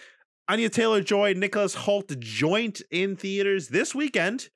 Anya 0.50 0.70
Taylor 0.70 1.02
Joy, 1.02 1.34
Nicholas 1.34 1.74
Hoult 1.74 2.20
joint 2.20 2.82
in 2.92 3.16
theaters 3.16 3.70
this 3.70 3.96
weekend. 3.96 4.50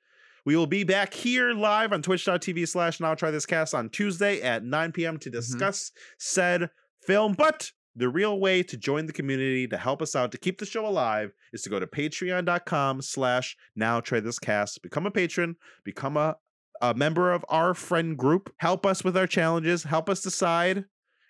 We 0.44 0.54
will 0.54 0.66
be 0.66 0.84
back 0.84 1.14
here 1.14 1.52
live 1.52 1.94
on 1.94 2.02
twitch.tv 2.02 2.68
slash 2.68 3.00
now 3.00 3.14
try 3.14 3.30
this 3.30 3.46
cast 3.46 3.74
on 3.74 3.88
Tuesday 3.88 4.42
at 4.42 4.62
9 4.64 4.92
p.m. 4.92 5.18
to 5.18 5.30
mm-hmm. 5.30 5.36
discuss 5.36 5.90
said 6.18 6.68
film. 7.00 7.32
But 7.32 7.72
the 7.96 8.10
real 8.10 8.38
way 8.38 8.62
to 8.64 8.76
join 8.76 9.06
the 9.06 9.14
community 9.14 9.66
to 9.66 9.78
help 9.78 10.02
us 10.02 10.14
out 10.14 10.30
to 10.32 10.38
keep 10.38 10.58
the 10.58 10.66
show 10.66 10.86
alive 10.86 11.32
is 11.54 11.62
to 11.62 11.70
go 11.70 11.80
to 11.80 11.86
patreon.com 11.86 13.00
slash 13.00 13.56
now 13.74 14.00
try 14.00 14.20
this 14.20 14.38
cast. 14.38 14.82
Become 14.82 15.06
a 15.06 15.10
patron, 15.10 15.56
become 15.84 16.18
a, 16.18 16.36
a 16.82 16.92
member 16.92 17.32
of 17.32 17.46
our 17.48 17.72
friend 17.72 18.16
group, 18.16 18.52
help 18.58 18.84
us 18.84 19.02
with 19.02 19.16
our 19.16 19.26
challenges, 19.26 19.84
help 19.84 20.10
us 20.10 20.20
decide 20.20 20.84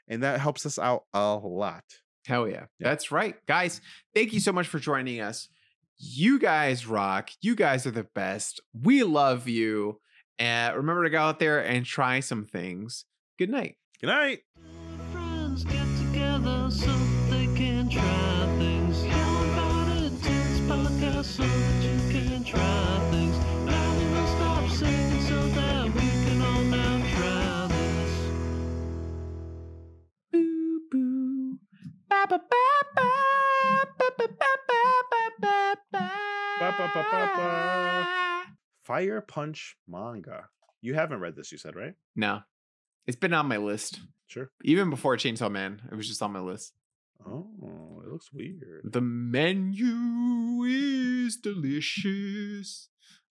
and 0.09 0.23
that 0.23 0.41
helps 0.41 0.67
us 0.67 0.79
out 0.79 1.05
a 1.13 1.35
lot. 1.37 1.85
Hell 2.27 2.49
yeah. 2.49 2.67
Yeah. 2.79 2.89
That's 2.89 3.11
right. 3.11 3.35
Guys, 3.47 3.81
thank 4.15 4.33
you 4.33 4.41
so 4.41 4.53
much 4.53 4.67
for 4.67 4.79
joining 4.79 5.21
us. 5.21 5.49
You 5.99 6.39
guys 6.39 6.87
rock. 6.87 7.31
You 7.41 7.55
guys 7.55 7.87
are 7.87 7.91
the 7.91 8.07
best. 8.15 8.61
We 8.73 9.03
love 9.03 9.49
you. 9.49 10.01
And 10.39 10.77
remember 10.77 11.05
to 11.05 11.11
go 11.11 11.19
out 11.19 11.41
there 11.41 11.61
and 11.61 11.85
try 11.85 12.21
some 12.21 12.45
things. 12.45 13.05
Good 13.39 13.51
night. 13.51 13.77
Good 14.01 14.09
night. 14.09 14.41
Fire 38.85 39.21
Punch 39.21 39.77
manga. 39.87 40.49
You 40.81 40.95
haven't 40.95 41.21
read 41.21 41.37
this, 41.37 41.53
you 41.53 41.59
said, 41.59 41.77
right? 41.77 41.95
No. 42.17 42.41
It's 43.07 43.17
been 43.17 43.35
on 43.35 43.47
my 43.47 43.59
list. 43.59 44.01
Sure. 44.27 44.51
Even 44.65 44.91
before 44.91 45.17
Chainsaw 45.17 45.51
Man, 45.51 45.81
it 45.91 45.95
was 45.95 46.09
just 46.09 46.23
on 46.23 46.33
my 46.33 46.41
list. 46.41 46.73
Oh, 47.27 48.03
it 48.05 48.11
looks 48.11 48.33
weird. 48.33 48.83
The 48.85 49.01
menu 49.01 50.65
is 50.65 51.37
delicious. 51.37 52.89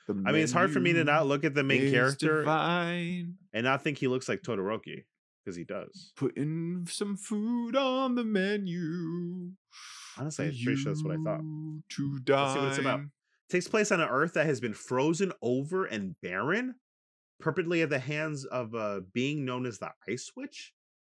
The 0.07 0.23
I 0.27 0.33
mean, 0.33 0.43
it's 0.43 0.53
hard 0.53 0.73
for 0.73 0.81
me 0.81 0.93
to 0.93 1.05
not 1.05 1.27
look 1.27 1.45
at 1.45 1.55
the 1.55 1.65
main 1.65 1.91
character 1.91 2.41
Divine. 2.41 3.35
and 3.53 3.65
not 3.65 3.83
think 3.83 3.99
he 3.99 4.07
looks 4.09 4.29
like 4.29 4.43
Todoroki 4.43 5.05
because 5.47 5.57
he 5.57 5.65
does. 5.65 6.13
Putting 6.17 6.87
some 6.91 7.17
food 7.17 7.77
on 7.77 8.17
the 8.17 8.25
menu. 8.25 9.53
Honestly, 10.19 10.47
I'm 10.47 10.55
pretty 10.65 10.77
sure 10.77 10.93
that's 10.93 11.05
what 11.05 11.15
I 11.17 11.23
thought. 11.23 11.41
To 11.41 12.19
Let's 12.29 12.53
see 12.53 12.59
what 12.59 12.69
it's 12.69 12.79
about. 12.79 12.97
dine. 12.99 13.11
takes 13.49 13.69
place 13.69 13.93
on 13.93 14.01
an 14.01 14.09
Earth 14.09 14.33
that 14.35 14.47
has 14.47 14.61
been 14.61 14.75
frozen 14.75 15.33
over 15.43 15.85
and 15.85 16.17
barren, 16.21 16.75
perpetually 17.39 17.83
at 17.83 17.91
the 17.91 17.99
hands 18.01 18.45
of 18.47 18.75
a 18.75 19.03
being 19.15 19.45
known 19.45 19.67
as 19.67 19.79
the 19.79 19.91
Ice 20.09 20.33
Witch. 20.37 20.73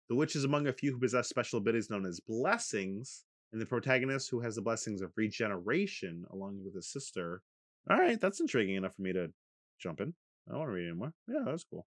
The 0.09 0.15
witch 0.15 0.35
is 0.35 0.43
among 0.43 0.67
a 0.67 0.73
few 0.73 0.91
who 0.93 0.99
possess 0.99 1.27
special 1.29 1.59
abilities 1.59 1.89
known 1.89 2.05
as 2.05 2.19
blessings, 2.19 3.23
and 3.53 3.61
the 3.61 3.65
protagonist 3.65 4.29
who 4.29 4.39
has 4.41 4.55
the 4.55 4.61
blessings 4.61 5.01
of 5.01 5.11
regeneration 5.15 6.25
along 6.31 6.61
with 6.65 6.75
his 6.75 6.91
sister. 6.91 7.41
All 7.89 7.97
right, 7.97 8.19
that's 8.19 8.39
intriguing 8.41 8.75
enough 8.75 8.95
for 8.95 9.01
me 9.03 9.13
to 9.13 9.31
jump 9.79 10.01
in. 10.01 10.13
I 10.47 10.51
don't 10.51 10.59
want 10.59 10.69
to 10.69 10.73
read 10.73 10.87
anymore. 10.87 11.13
Yeah, 11.27 11.43
that's 11.45 11.63
cool. 11.65 11.85